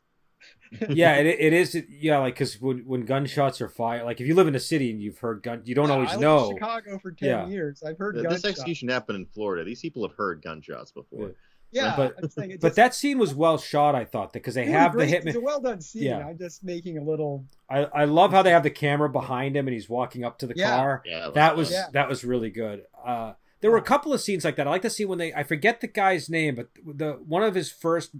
Yeah, 0.89 1.15
it, 1.15 1.25
it 1.27 1.53
is. 1.53 1.81
Yeah, 1.89 2.19
like 2.19 2.33
because 2.35 2.59
when 2.59 2.79
when 2.79 3.05
gunshots 3.05 3.61
are 3.61 3.69
fired, 3.69 4.05
like 4.05 4.19
if 4.21 4.27
you 4.27 4.35
live 4.35 4.47
in 4.47 4.55
a 4.55 4.59
city 4.59 4.89
and 4.91 5.01
you've 5.01 5.19
heard 5.19 5.43
gun, 5.43 5.61
you 5.65 5.75
don't 5.75 5.89
Yeah, 5.89 5.93
always 5.95 6.09
I 6.09 6.13
lived 6.13 6.21
know. 6.21 6.49
in 6.49 6.55
Chicago 6.57 6.99
for 6.99 7.11
ten 7.11 7.29
Yeah. 7.29 7.47
years. 7.47 7.83
I've 7.83 7.97
heard 7.97 8.15
This 8.15 8.23
gunshots. 8.23 8.45
execution 8.45 8.89
happened 8.89 9.17
in 9.17 9.25
Florida. 9.27 9.63
These 9.63 9.81
people 9.81 10.07
have 10.07 10.17
heard 10.17 10.41
gunshots 10.41 10.91
before. 10.91 11.33
Yeah, 11.71 11.95
but- 11.95 12.13
I'm 12.21 12.29
saying 12.29 12.51
it 12.51 12.61
But 12.61 12.67
just- 12.67 12.75
that 12.75 12.93
scene 12.93 13.17
was 13.17 13.33
well 13.33 13.57
shot, 13.57 13.95
I 13.95 14.05
thought, 14.05 14.31
because 14.31 14.53
they 14.53 14.61
it 14.63 14.67
was 14.67 14.73
have 14.73 14.91
the 14.91 14.97
great. 14.99 15.13
It's 15.25 15.35
a 15.35 15.41
well 15.41 15.59
done 15.59 15.81
scene. 15.81 16.03
Yeah. 16.03 16.19
I'm 16.27 16.37
just 16.37 16.63
making 16.63 16.99
a 16.99 17.03
little. 17.03 17.45
I, 17.69 17.85
I 17.85 18.05
love 18.05 18.31
how 18.31 18.43
they 18.43 18.51
have 18.51 18.61
the 18.63 18.69
camera 18.69 19.09
behind 19.09 19.57
him 19.57 19.67
and 19.67 19.73
he's 19.73 19.89
walking 19.89 20.23
up 20.23 20.37
to 20.39 20.47
the 20.47 20.53
Yeah. 20.55 20.75
car. 20.75 21.01
Yeah, 21.05 21.29
That 21.33 21.57
was 21.57 21.71
Yeah. 21.71 21.85
that 21.93 22.07
was 22.09 22.23
really 22.23 22.51
good. 22.51 22.83
Uh, 23.03 23.33
there 23.61 23.71
were 23.71 23.77
a 23.77 23.81
couple 23.83 24.13
of 24.13 24.21
scenes 24.21 24.43
like 24.45 24.55
that. 24.57 24.67
I 24.67 24.69
like 24.69 24.81
to 24.83 24.89
see 24.89 25.05
when 25.05 25.17
they 25.17 25.33
I 25.33 25.41
forget 25.43 25.81
the 25.81 25.87
guy's 25.87 26.29
name, 26.29 26.53
but 26.55 26.69
the 26.85 27.13
one 27.25 27.41
of 27.43 27.55
his 27.55 27.71
first 27.71 28.11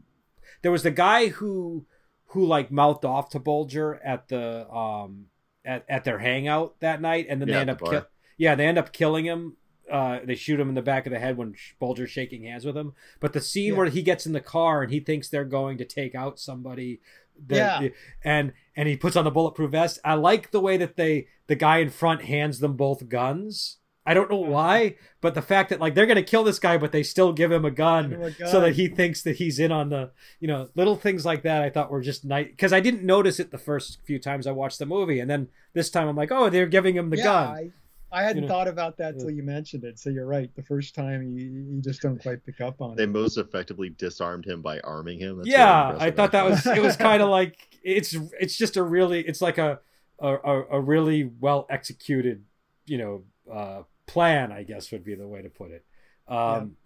there 0.64 0.72
was 0.72 0.82
the 0.84 0.90
guy 0.92 1.28
who 1.28 1.86
who 2.34 2.46
like 2.46 2.72
mouthed 2.72 3.06
off 3.06 3.30
to 3.30 3.40
Bulger 3.40 3.96
at 4.04 4.28
the 4.28 4.70
um 4.72 5.26
at, 5.66 5.86
at 5.88 6.04
their 6.04 6.20
hangout 6.20 6.80
that 6.82 7.02
night, 7.02 7.28
and 7.30 7.40
then 7.42 7.48
Yeah, 7.48 7.54
they 7.56 7.60
end 7.62 7.70
the 7.70 7.74
up 7.74 7.80
bar. 7.80 7.92
kill 7.92 8.06
yeah 8.38 8.56
they 8.56 8.66
end 8.68 8.78
up 8.78 8.92
killing 8.92 9.26
him. 9.26 9.58
Uh, 9.92 10.20
they 10.24 10.36
shoot 10.36 10.60
him 10.60 10.70
in 10.70 10.76
the 10.76 10.82
back 10.82 11.06
of 11.06 11.12
the 11.12 11.20
head 11.20 11.36
when 11.38 11.54
Bulger's 11.80 12.10
shaking 12.10 12.44
hands 12.44 12.64
with 12.66 12.76
him. 12.76 12.94
But 13.20 13.34
the 13.34 13.42
scene 13.42 13.74
Yeah. 13.74 13.78
where 13.80 13.90
he 13.90 14.02
gets 14.02 14.26
in 14.26 14.32
the 14.32 14.40
car 14.40 14.82
and 14.82 14.92
he 14.92 15.02
thinks 15.02 15.28
they're 15.30 15.44
going 15.44 15.78
to 15.78 15.86
take 15.86 16.16
out 16.16 16.40
somebody, 16.40 17.02
that, 17.48 17.82
Yeah. 17.82 17.90
and 18.24 18.54
and 18.78 18.88
he 18.88 18.96
puts 18.96 19.16
on 19.18 19.26
the 19.26 19.32
bulletproof 19.32 19.72
vest. 19.72 20.00
I 20.06 20.14
like 20.14 20.52
the 20.52 20.62
way 20.62 20.78
that 20.78 20.96
they 20.96 21.28
the 21.48 21.56
guy 21.56 21.80
in 21.80 21.90
front 21.90 22.22
hands 22.24 22.60
them 22.60 22.78
both 22.78 23.10
guns. 23.10 23.78
I 24.06 24.14
don't 24.14 24.30
know 24.30 24.38
why, 24.38 24.98
but 25.22 25.34
the 25.34 25.42
fact 25.42 25.70
that 25.70 25.80
like 25.80 25.96
they're 25.96 26.06
gonna 26.06 26.24
kill 26.24 26.44
this 26.44 26.60
guy, 26.60 26.78
but 26.78 26.92
they 26.92 27.04
still 27.04 27.32
give 27.32 27.52
him 27.52 27.64
a 27.64 27.72
gun, 27.72 28.10
Give 28.10 28.20
him 28.22 28.36
a 28.42 28.48
so 28.48 28.60
that 28.60 28.76
he 28.76 28.88
thinks 28.90 29.22
that 29.24 29.38
he's 29.38 29.60
in 29.60 29.72
on 29.72 29.90
the 29.90 30.12
you 30.40 30.48
know 30.48 30.68
little 30.76 30.96
things 30.98 31.26
like 31.26 31.44
that. 31.44 31.62
I 31.64 31.70
thought 31.70 31.90
were 31.90 32.02
just 32.02 32.26
nice 32.26 32.48
because 32.48 32.74
I 32.74 32.82
didn't 32.82 33.04
notice 33.04 33.40
it 33.40 33.52
the 33.52 33.58
first 33.58 34.00
few 34.06 34.20
times 34.20 34.46
I 34.46 34.52
watched 34.52 34.80
the 34.80 34.86
movie, 34.86 35.20
and 35.20 35.30
then 35.30 35.48
this 35.74 35.90
time 35.90 36.08
I'm 36.10 36.16
like, 36.18 36.32
oh, 36.32 36.50
they're 36.50 36.68
giving 36.68 36.96
him 36.96 37.10
the 37.12 37.18
yeah, 37.18 37.24
gun. 37.24 37.48
I, 37.48 37.72
I 38.12 38.24
hadn't 38.24 38.44
You 38.44 38.50
know? 38.50 38.54
thought 38.54 38.68
about 38.68 38.98
that 38.98 39.16
Yeah. 39.16 39.22
till 39.22 39.32
you 39.32 39.42
mentioned 39.42 39.86
it. 39.86 39.98
So 39.98 40.10
you're 40.10 40.28
right. 40.28 40.54
The 40.56 40.64
first 40.64 40.94
time 40.96 41.36
you, 41.36 41.46
you 41.48 41.82
just 41.82 42.02
don't 42.02 42.22
quite 42.22 42.46
pick 42.46 42.60
up 42.62 42.82
on 42.82 42.96
They 42.96 43.04
it. 43.04 43.08
They 43.08 43.12
most 43.12 43.38
effectively 43.38 43.90
disarmed 43.90 44.46
him 44.46 44.62
by 44.62 44.80
arming 44.82 45.18
him. 45.20 45.38
That's 45.38 45.48
really 45.48 45.58
yeah, 45.58 45.96
I 45.98 46.12
thought 46.12 46.34
that 46.34 46.46
was 46.46 46.66
it 46.68 46.82
was 46.82 46.98
kind 46.98 47.24
of 47.24 47.30
like 47.30 47.58
it's 47.84 48.16
it's 48.40 48.56
just 48.58 48.76
a 48.78 48.84
really 48.84 49.22
it's 49.22 49.42
like 49.42 49.58
a 49.58 49.80
a, 50.20 50.28
a, 50.36 50.64
a 50.74 50.82
really 50.82 51.24
well 51.40 51.66
executed 51.70 52.44
you 52.86 52.98
know 52.98 53.24
uh, 53.52 53.82
plan 54.08 54.52
I 54.52 54.64
guess 54.64 54.92
would 54.92 55.04
be 55.04 55.16
the 55.16 55.28
way 55.28 55.42
to 55.42 55.50
put 55.50 55.72
it. 55.72 55.86
Um, 56.28 56.78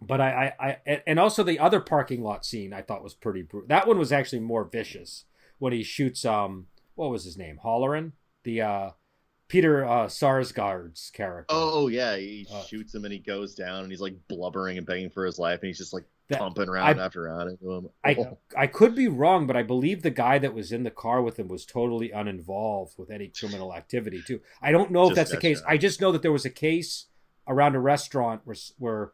But 0.00 0.20
I, 0.20 0.54
I, 0.58 0.68
I 0.88 1.02
and 1.06 1.18
also 1.20 1.42
the 1.42 1.58
other 1.58 1.80
parking 1.80 2.22
lot 2.22 2.44
scene 2.46 2.72
I 2.72 2.82
thought 2.82 3.04
was 3.04 3.14
pretty 3.14 3.42
brutal. 3.42 3.68
That 3.68 3.86
one 3.86 3.98
was 3.98 4.12
actually 4.12 4.40
more 4.40 4.64
vicious 4.64 5.24
when 5.58 5.72
he 5.74 5.82
shoots 5.82 6.24
um 6.24 6.66
what 6.94 7.10
was 7.10 7.24
his 7.24 7.36
name 7.36 7.58
Halloran? 7.62 8.14
the 8.44 8.62
uh 8.62 8.90
Peter 9.48 9.84
uh, 9.84 10.06
Sarsgaard's 10.06 11.10
character. 11.10 11.46
Oh 11.54 11.88
yeah, 11.88 12.16
he 12.16 12.46
Uh, 12.50 12.62
shoots 12.62 12.94
him 12.94 13.04
and 13.04 13.12
he 13.12 13.18
goes 13.18 13.54
down 13.54 13.82
and 13.82 13.90
he's 13.90 14.00
like 14.00 14.16
blubbering 14.28 14.78
and 14.78 14.86
begging 14.86 15.10
for 15.10 15.26
his 15.26 15.38
life 15.38 15.60
and 15.60 15.66
he's 15.68 15.78
just 15.78 15.92
like 15.92 16.04
That- 16.30 16.38
pumping 16.40 16.68
round 16.70 16.98
I- 17.00 17.04
after 17.04 17.22
round 17.22 17.50
into 17.50 17.70
him. 17.70 17.88
I 18.02 18.16
I 18.56 18.66
could 18.66 18.94
be 18.94 19.06
wrong, 19.08 19.46
but 19.46 19.56
I 19.56 19.62
believe 19.62 20.02
the 20.02 20.10
guy 20.10 20.38
that 20.38 20.54
was 20.54 20.72
in 20.72 20.82
the 20.84 20.90
car 20.90 21.20
with 21.22 21.38
him 21.38 21.48
was 21.48 21.64
totally 21.66 22.10
uninvolved 22.10 22.94
with 22.98 23.10
any 23.10 23.28
criminal 23.28 23.74
activity 23.74 24.22
too. 24.26 24.40
I 24.62 24.72
don't 24.72 24.90
know 24.90 25.02
if 25.04 25.08
Just 25.10 25.16
that's 25.16 25.30
the 25.32 25.36
case. 25.36 25.58
shot. 25.60 25.68
I 25.68 25.76
just 25.76 26.00
know 26.00 26.10
that 26.12 26.22
there 26.22 26.32
was 26.32 26.44
a 26.44 26.50
case 26.50 27.06
around 27.46 27.74
a 27.74 27.80
restaurant 27.80 28.42
where 28.44 28.56
where 28.78 29.12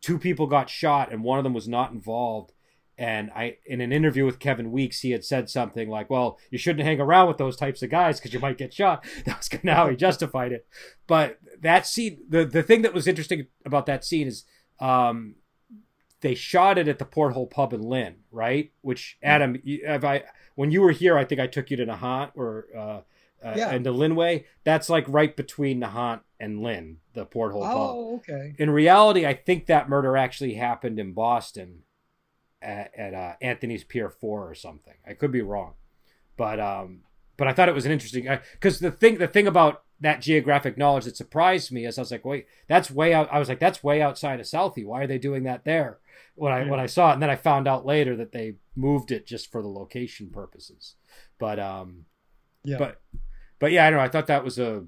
two 0.00 0.18
people 0.18 0.46
got 0.46 0.68
shot 0.68 1.12
and 1.12 1.22
one 1.24 1.38
of 1.38 1.44
them 1.44 1.54
was 1.54 1.68
not 1.68 1.92
involved. 1.92 2.52
And 2.98 3.30
I, 3.34 3.56
in 3.64 3.80
an 3.80 3.90
interview 3.90 4.26
with 4.26 4.38
Kevin 4.38 4.70
Weeks, 4.70 5.00
he 5.00 5.12
had 5.12 5.24
said 5.24 5.48
something 5.48 5.88
like, 5.88 6.10
"Well, 6.10 6.38
you 6.50 6.58
shouldn't 6.58 6.84
hang 6.84 7.00
around 7.00 7.26
with 7.26 7.38
those 7.38 7.56
types 7.56 7.82
of 7.82 7.88
guys 7.90 8.18
because 8.20 8.34
you 8.34 8.38
might 8.38 8.58
get 8.58 8.74
shot." 8.74 9.04
That 9.24 9.38
was 9.38 9.48
kind 9.48 9.68
of 9.70 9.76
how 9.76 9.88
he 9.88 9.96
justified 10.08 10.52
it. 10.52 10.66
But 11.06 11.38
that 11.62 11.86
scene, 11.86 12.18
the 12.28 12.44
the 12.44 12.62
thing 12.62 12.82
that 12.82 12.92
was 12.92 13.06
interesting 13.08 13.46
about 13.64 13.86
that 13.86 14.04
scene 14.04 14.26
is, 14.28 14.44
um, 14.78 15.36
they 16.22 16.34
shot 16.34 16.78
it 16.78 16.88
at 16.88 16.98
the 16.98 17.04
Porthole 17.04 17.46
Pub 17.46 17.72
in 17.72 17.82
Lynn, 17.82 18.16
right? 18.30 18.72
Which 18.80 19.18
Adam, 19.22 19.60
you- 19.62 19.86
have 19.86 20.04
I 20.04 20.24
when 20.54 20.70
you 20.70 20.80
were 20.80 20.92
here, 20.92 21.16
I 21.18 21.24
think 21.24 21.40
I 21.40 21.46
took 21.46 21.70
you 21.70 21.76
to 21.76 21.86
Nahant 21.86 22.30
or 22.34 22.66
uh, 22.76 23.00
uh, 23.46 23.54
Yeah. 23.56 23.70
and 23.70 23.84
to 23.84 23.90
Lynnway. 23.92 24.44
That's 24.64 24.88
like 24.88 25.04
right 25.08 25.36
between 25.36 25.80
Nahant 25.80 26.20
and 26.40 26.62
Lynn, 26.62 26.98
the 27.14 27.26
Porthole 27.26 27.62
Pub. 27.62 27.72
Oh, 27.76 28.14
okay. 28.16 28.54
In 28.58 28.70
reality, 28.70 29.26
I 29.26 29.34
think 29.34 29.66
that 29.66 29.88
murder 29.88 30.16
actually 30.16 30.54
happened 30.54 30.98
in 30.98 31.12
Boston 31.12 31.82
at, 32.60 32.92
at 32.96 33.14
uh, 33.14 33.34
Anthony's 33.40 33.84
Pier 33.84 34.08
Four 34.10 34.48
or 34.48 34.54
something. 34.54 34.94
I 35.06 35.14
could 35.14 35.32
be 35.32 35.42
wrong, 35.42 35.74
but 36.36 36.60
um, 36.60 37.00
but 37.36 37.48
I 37.48 37.52
thought 37.52 37.68
it 37.68 37.74
was 37.74 37.86
an 37.86 37.92
interesting 37.92 38.28
because 38.52 38.78
the 38.78 38.90
thing 38.92 39.18
the 39.18 39.26
thing 39.26 39.46
about 39.46 39.82
that 40.02 40.20
geographic 40.20 40.76
knowledge 40.76 41.04
that 41.06 41.16
surprised 41.16 41.72
me 41.72 41.86
as 41.86 41.96
I 41.96 42.02
was 42.02 42.10
like, 42.10 42.24
wait, 42.24 42.46
that's 42.68 42.90
way 42.90 43.14
out. 43.14 43.28
I 43.32 43.38
was 43.38 43.48
like, 43.48 43.58
that's 43.60 43.82
way 43.82 44.02
outside 44.02 44.38
of 44.40 44.46
Southie. 44.46 44.84
Why 44.84 45.02
are 45.02 45.06
they 45.06 45.18
doing 45.18 45.44
that 45.44 45.64
there? 45.64 45.98
When 46.34 46.52
I 46.52 46.64
when 46.68 46.80
I 46.80 46.86
saw 46.86 47.10
it, 47.10 47.14
and 47.14 47.22
then 47.22 47.30
I 47.30 47.36
found 47.36 47.66
out 47.68 47.86
later 47.86 48.14
that 48.16 48.32
they 48.32 48.54
moved 48.76 49.10
it 49.10 49.26
just 49.26 49.50
for 49.50 49.62
the 49.62 49.68
location 49.68 50.30
purposes. 50.30 50.94
But 51.38 51.58
um, 51.58 52.04
Yeah. 52.64 52.78
but 52.78 53.00
but 53.58 53.72
yeah, 53.72 53.86
I 53.86 53.90
don't 53.90 53.98
know. 53.98 54.04
I 54.04 54.08
thought 54.08 54.26
that 54.28 54.44
was 54.44 54.58
a 54.58 54.84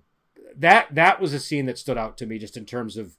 that 0.56 0.94
that 0.94 1.20
was 1.20 1.32
a 1.32 1.38
scene 1.40 1.66
that 1.66 1.78
stood 1.78 1.98
out 1.98 2.16
to 2.18 2.26
me 2.26 2.38
just 2.38 2.56
in 2.56 2.64
terms 2.66 2.96
of 2.96 3.16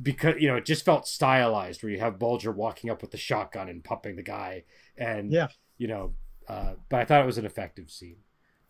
because 0.00 0.36
you 0.40 0.48
know 0.48 0.56
it 0.56 0.64
just 0.64 0.84
felt 0.84 1.06
stylized 1.06 1.82
where 1.82 1.90
you 1.92 1.98
have 2.00 2.18
Bulger 2.18 2.52
walking 2.52 2.90
up 2.90 3.02
with 3.02 3.10
the 3.10 3.16
shotgun 3.18 3.68
and 3.68 3.82
pumping 3.84 4.16
the 4.16 4.22
guy 4.22 4.64
and 4.96 5.32
Yeah. 5.32 5.48
you 5.78 5.88
know 5.88 6.14
uh, 6.48 6.74
but 6.88 7.00
I 7.00 7.04
thought 7.04 7.22
it 7.22 7.26
was 7.26 7.38
an 7.38 7.46
effective 7.46 7.90
scene. 7.90 8.16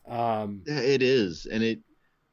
Um, 0.06 0.62
Yeah, 0.66 0.80
it 0.80 1.02
is, 1.02 1.46
and 1.46 1.62
it. 1.62 1.80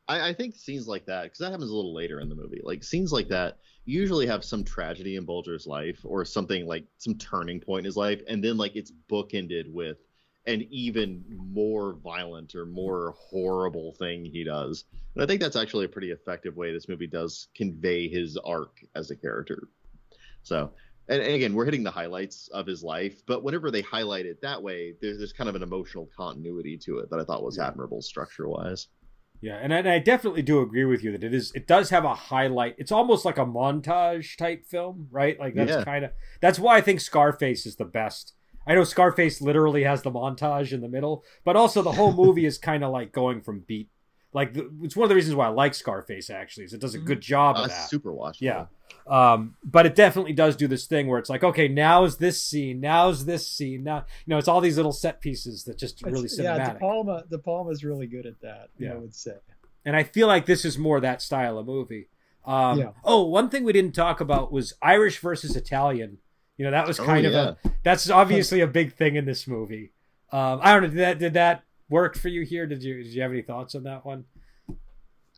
I, 0.08 0.30
I 0.30 0.34
think 0.34 0.56
scenes 0.56 0.88
like 0.88 1.06
that 1.06 1.24
because 1.24 1.40
that 1.40 1.52
happens 1.52 1.70
a 1.70 1.76
little 1.76 1.94
later 1.94 2.20
in 2.20 2.30
the 2.30 2.36
movie. 2.36 2.62
Like 2.64 2.84
scenes 2.84 3.12
like 3.12 3.28
that 3.30 3.58
usually 3.86 4.28
have 4.28 4.44
some 4.44 4.64
tragedy 4.64 5.16
in 5.16 5.26
Bulger's 5.26 5.68
life 5.68 6.00
or 6.04 6.26
something 6.26 6.66
like 6.66 6.86
some 6.98 7.16
turning 7.16 7.60
point 7.60 7.80
in 7.80 7.86
his 7.86 7.98
life, 7.98 8.22
and 8.28 8.44
then 8.44 8.58
like 8.58 8.76
it's 8.76 8.92
bookended 9.10 9.72
with 9.72 9.98
an 10.46 10.66
even 10.72 11.24
more 11.30 11.94
violent 11.96 12.56
or 12.56 12.66
more 12.66 13.14
horrible 13.18 13.94
thing 13.94 14.24
he 14.24 14.44
does. 14.44 14.86
And 15.14 15.24
I 15.24 15.28
think 15.28 15.42
that's 15.42 15.58
actually 15.58 15.86
a 15.86 15.90
pretty 15.90 16.12
effective 16.12 16.56
way 16.56 16.72
this 16.72 16.88
movie 16.88 17.08
does 17.08 17.50
convey 17.54 18.08
his 18.08 18.38
arc 18.38 18.80
as 18.96 19.12
a 19.12 19.16
character. 19.16 19.68
So, 20.44 20.72
and, 21.10 21.22
and 21.22 21.34
again, 21.34 21.54
we're 21.54 21.66
hitting 21.66 21.84
the 21.84 21.92
highlights 21.92 22.48
of 22.50 22.66
his 22.66 22.82
life, 22.82 23.26
but 23.26 23.44
whenever 23.44 23.72
they 23.72 23.82
highlight 23.82 24.26
it 24.26 24.42
that 24.42 24.62
way, 24.62 24.94
there's, 25.02 25.18
there's 25.18 25.34
kind 25.34 25.50
of 25.50 25.56
an 25.56 25.64
emotional 25.64 26.10
continuity 26.16 26.78
to 26.78 27.00
it 27.00 27.10
that 27.10 27.20
I 27.20 27.26
thought 27.26 27.44
was 27.44 27.60
admirable 27.60 28.02
structure 28.02 28.48
wise. 28.48 28.88
Yeah, 29.42 29.58
and 29.62 29.74
I, 29.74 29.78
and 29.78 29.90
I 29.90 30.00
definitely 30.00 30.42
do 30.42 30.62
agree 30.62 30.86
with 30.86 31.04
you 31.04 31.12
that 31.12 31.24
it 31.24 31.34
is. 31.34 31.52
It 31.54 31.68
does 31.68 31.90
have 31.92 32.06
a 32.06 32.16
highlight. 32.16 32.76
It's 32.78 32.92
almost 32.92 33.24
like 33.24 33.38
a 33.38 33.46
montage 33.46 34.36
type 34.38 34.66
film, 34.66 35.08
right? 35.12 35.40
Like 35.40 35.54
that's 35.54 35.72
Yeah. 35.72 35.84
kind 35.84 36.06
of 36.06 36.12
that's 36.42 36.60
why 36.60 36.78
I 36.78 36.82
think 36.82 37.00
Scarface 37.02 37.66
is 37.66 37.76
the 37.76 37.86
best. 37.86 38.34
I 38.66 38.76
know 38.76 38.84
Scarface 38.84 39.42
literally 39.42 39.84
has 39.84 40.02
the 40.02 40.12
montage 40.12 40.74
in 40.74 40.82
the 40.82 40.90
middle, 40.90 41.24
but 41.46 41.56
also 41.56 41.82
the 41.82 41.92
whole 41.94 42.14
movie 42.14 42.46
is 42.46 42.58
kind 42.58 42.84
of 42.84 42.92
like 42.92 43.12
going 43.14 43.42
from 43.42 43.62
beat. 43.62 43.90
Like 44.34 44.54
the, 44.54 44.70
it's 44.84 44.96
one 44.96 45.04
of 45.06 45.10
the 45.10 45.16
reasons 45.16 45.36
why 45.36 45.46
I 45.46 45.50
like 45.50 45.74
Scarface. 45.74 46.30
Actually, 46.30 46.66
is 46.66 46.74
it 46.74 46.82
does 46.82 46.96
a 46.96 47.00
good 47.00 47.22
job 47.22 47.56
of 47.58 47.66
Uh, 47.66 47.68
that. 47.68 47.90
super 47.90 48.12
watchable. 48.12 48.42
Yeah. 48.42 48.66
Um, 49.08 49.56
but 49.64 49.86
it 49.86 49.96
definitely 49.96 50.34
does 50.34 50.56
do 50.58 50.68
this 50.68 50.86
thing 50.86 51.08
where 51.08 51.18
it's 51.18 51.30
like, 51.30 51.44
okay, 51.44 51.68
now's 51.70 52.18
this 52.18 52.42
scene, 52.42 52.82
now's 52.82 53.26
this 53.26 53.48
scene, 53.48 53.84
now 53.84 53.98
you 54.26 54.32
know, 54.32 54.38
it's 54.38 54.50
all 54.50 54.60
these 54.60 54.76
little 54.76 54.92
set 54.92 55.22
pieces 55.22 55.64
that 55.64 55.78
just 55.78 56.02
really 56.04 56.26
It's- 56.26 56.38
yeah, 56.38 56.58
cinematic. 56.58 56.74
De 56.74 56.80
Palma, 56.80 57.24
De 57.30 57.38
Palma's 57.38 57.84
really 57.86 58.06
good 58.08 58.26
at 58.26 58.40
that. 58.42 58.70
Yeah. 58.78 58.94
I 58.94 58.96
would 58.98 59.16
say. 59.16 59.36
and 59.86 59.96
I 59.96 60.04
feel 60.04 60.28
like 60.28 60.46
this 60.46 60.66
is 60.66 60.78
more 60.78 61.00
that 61.00 61.22
style 61.22 61.58
of 61.58 61.66
movie. 61.66 62.10
Um, 62.46 62.80
Yeah. 62.80 62.90
Oh, 63.06 63.26
one 63.26 63.50
thing 63.50 63.64
we 63.64 63.72
didn't 63.72 63.96
talk 63.96 64.20
about 64.20 64.52
was 64.52 64.74
Irish 64.82 65.20
versus 65.20 65.56
Italian. 65.56 66.18
You 66.58 66.66
know, 66.66 66.72
that 66.72 66.86
was 66.86 67.00
Oh, 67.00 67.06
kind 67.06 67.26
of 67.26 67.34
a 67.34 67.58
that's 67.84 68.10
obviously 68.10 68.60
a 68.60 68.68
big 68.68 68.94
thing 68.94 69.16
in 69.16 69.24
this 69.26 69.48
movie. 69.48 69.92
Um, 70.34 70.60
I 70.62 70.74
don't 70.74 70.84
know. 70.84 70.90
Did 70.90 70.98
that 71.00 71.20
did 71.20 71.34
that 71.36 71.64
work 71.90 72.18
for 72.18 72.30
you 72.30 72.44
here? 72.44 72.68
Did 72.68 72.84
you 72.84 73.04
did 73.04 73.14
you 73.14 73.22
have 73.22 73.32
any 73.32 73.42
thoughts 73.42 73.76
on 73.76 73.84
that 73.84 74.06
one? 74.06 74.26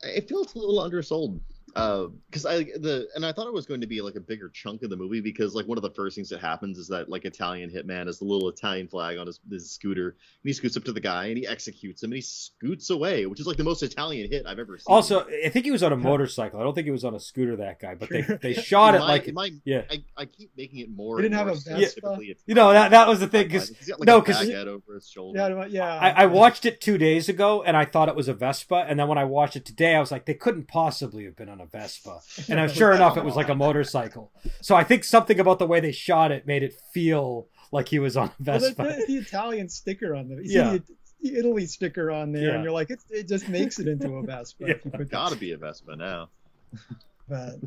it 0.04 0.30
feels 0.30 0.56
a 0.56 0.58
little 0.58 0.80
undersold 0.80 1.40
Uh, 1.76 2.08
because 2.30 2.46
I 2.46 2.64
the 2.64 3.08
and 3.16 3.26
I 3.26 3.32
thought 3.32 3.48
it 3.48 3.54
was 3.54 3.66
going 3.66 3.82
to 3.82 3.88
be 3.88 4.02
like 4.02 4.16
a 4.16 4.20
bigger 4.20 4.50
chunk 4.50 4.84
of 4.84 4.90
the 4.90 4.98
movie 4.98 5.22
because 5.22 5.54
like 5.56 5.68
one 5.68 5.78
of 5.78 5.82
the 5.82 5.92
first 5.92 6.16
things 6.16 6.30
that 6.30 6.40
happens 6.40 6.78
is 6.78 6.88
that 6.88 7.10
like 7.10 7.26
Italian 7.26 7.70
hitman 7.70 8.08
has 8.08 8.20
the 8.20 8.26
little 8.26 8.50
Italian 8.50 8.88
flag 8.88 9.18
on 9.18 9.28
his, 9.28 9.40
his 9.50 9.70
scooter 9.72 10.10
and 10.10 10.16
he 10.44 10.54
scoots 10.54 10.78
up 10.78 10.84
to 10.86 10.92
the 10.92 11.00
guy 11.00 11.26
and 11.28 11.38
he 11.38 11.46
executes 11.48 12.02
him 12.04 12.08
and 12.12 12.16
he 12.16 12.22
scoots 12.22 12.90
away 12.90 13.26
which 13.26 13.40
is 13.40 13.48
like 13.48 13.58
the 13.58 13.64
most 13.64 13.84
Italian 13.84 14.30
hit 14.32 14.46
I've 14.46 14.60
ever 14.60 14.78
seen. 14.78 14.86
Also, 14.88 15.28
I 15.46 15.50
think 15.50 15.66
he 15.66 15.72
was 15.72 15.84
on 15.84 15.92
a 15.94 15.98
motorcycle. 15.98 16.60
I 16.60 16.64
don't 16.64 16.74
think 16.74 16.86
he 16.86 16.92
was 16.92 17.04
on 17.06 17.14
a 17.16 17.20
scooter. 17.20 17.56
That 17.58 17.80
guy, 17.80 17.96
but 17.96 18.10
they 18.10 18.22
they 18.22 18.54
shot 18.62 18.96
In 18.96 19.02
it 19.02 19.06
like 19.06 19.28
in 19.28 19.34
my, 19.36 19.52
yeah. 19.66 19.84
I, 19.90 20.04
I 20.18 20.26
keep 20.26 20.52
making 20.58 20.80
it 20.80 20.90
more. 20.90 21.18
He 21.18 21.24
didn't 21.24 21.40
and 21.40 21.48
have 21.50 21.58
a 21.58 21.60
Vespa? 21.60 21.86
specifically 21.90 22.38
You 22.46 22.56
know 22.56 22.72
that 22.72 22.92
that 22.92 23.08
was 23.08 23.20
the 23.20 23.28
thing 23.28 23.48
Italian. 23.48 23.68
because 23.68 23.78
He's 23.78 23.88
got, 23.90 24.00
like, 24.00 24.08
no, 24.08 24.18
a 24.18 24.22
'cause 24.24 24.42
it- 24.48 24.68
over 24.68 24.96
his 24.96 25.08
shoulder. 25.10 25.40
Yeah, 25.40 25.66
yeah. 25.68 25.94
I, 26.00 26.24
I 26.24 26.26
watched 26.26 26.66
it 26.66 26.82
two 26.82 26.98
days 26.98 27.30
ago 27.30 27.64
and 27.64 27.76
I 27.78 27.86
thought 27.86 28.10
it 28.10 28.16
was 28.16 28.28
a 28.28 28.34
Vespa, 28.34 28.86
and 28.88 29.00
then 29.00 29.08
when 29.08 29.18
I 29.18 29.26
watched 29.26 29.56
it 29.56 29.66
today, 29.66 29.96
I 29.96 30.00
was 30.00 30.12
like, 30.12 30.26
they 30.26 30.34
couldn't 30.34 30.68
possibly 30.68 31.26
have 31.26 31.36
been 31.36 31.50
on 31.50 31.59
a 31.62 31.66
Vespa. 31.66 32.20
And 32.50 32.60
I 32.60 32.64
was 32.64 32.74
sure 32.74 32.92
enough, 32.94 33.18
it 33.18 33.24
was 33.24 33.36
like 33.36 33.50
a 33.50 33.56
motorcycle. 33.56 34.32
So 34.62 34.76
I 34.76 34.84
think 34.84 35.04
something 35.04 35.40
about 35.40 35.60
the 35.60 35.68
way 35.68 35.80
they 35.80 35.92
shot 35.92 36.32
it 36.32 36.46
made 36.48 36.64
it 36.64 36.74
feel 36.94 37.48
like 37.72 37.88
he 37.90 38.00
was 38.00 38.18
on 38.18 38.28
a 38.30 38.32
Well, 38.44 38.60
the, 38.60 38.66
Vespa. 38.68 38.84
the, 38.84 39.06
the 39.08 39.16
Italian 39.18 39.70
sticker 39.70 40.16
on 40.16 40.28
the, 40.30 40.42
Yeah. 40.44 40.72
the, 40.74 40.84
the 41.22 41.38
Italy 41.38 41.66
sticker 41.66 42.10
on 42.12 42.32
there, 42.32 42.48
Yeah. 42.48 42.56
and 42.56 42.64
you're 42.64 42.72
like, 42.74 42.90
it, 42.90 43.00
it 43.10 43.28
just 43.28 43.48
makes 43.50 43.78
it 43.80 43.88
into 43.88 44.14
a 44.16 44.24
Vespa. 44.26 44.66
Yeah. 44.68 44.74
if 44.76 44.86
you 44.86 44.92
put 44.92 45.10
Gotta 45.10 45.36
be 45.36 45.52
a 45.52 45.58
Vespa 45.58 45.96
now. 45.96 46.30
But, 47.28 47.58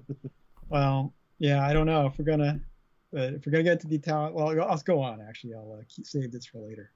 well, 0.71 1.13
yeah, 1.39 1.65
I 1.65 1.73
don't 1.73 1.87
know 1.87 2.07
if 2.07 2.19
we're 2.19 2.25
gonna, 2.25 2.59
but 3.13 3.35
if 3.35 3.47
we're 3.47 3.53
gonna 3.53 3.63
get 3.63 3.79
to 3.83 3.87
the 3.87 3.95
Italian, 3.95 4.35
well, 4.35 4.49
I'll, 4.49 4.71
I'll 4.73 4.79
go 4.79 5.01
on. 5.01 5.21
Actually, 5.21 5.55
I'll 5.55 5.79
uh, 5.79 5.85
keep, 5.89 6.05
save 6.05 6.33
this 6.33 6.47
for 6.47 6.59
later. 6.59 6.91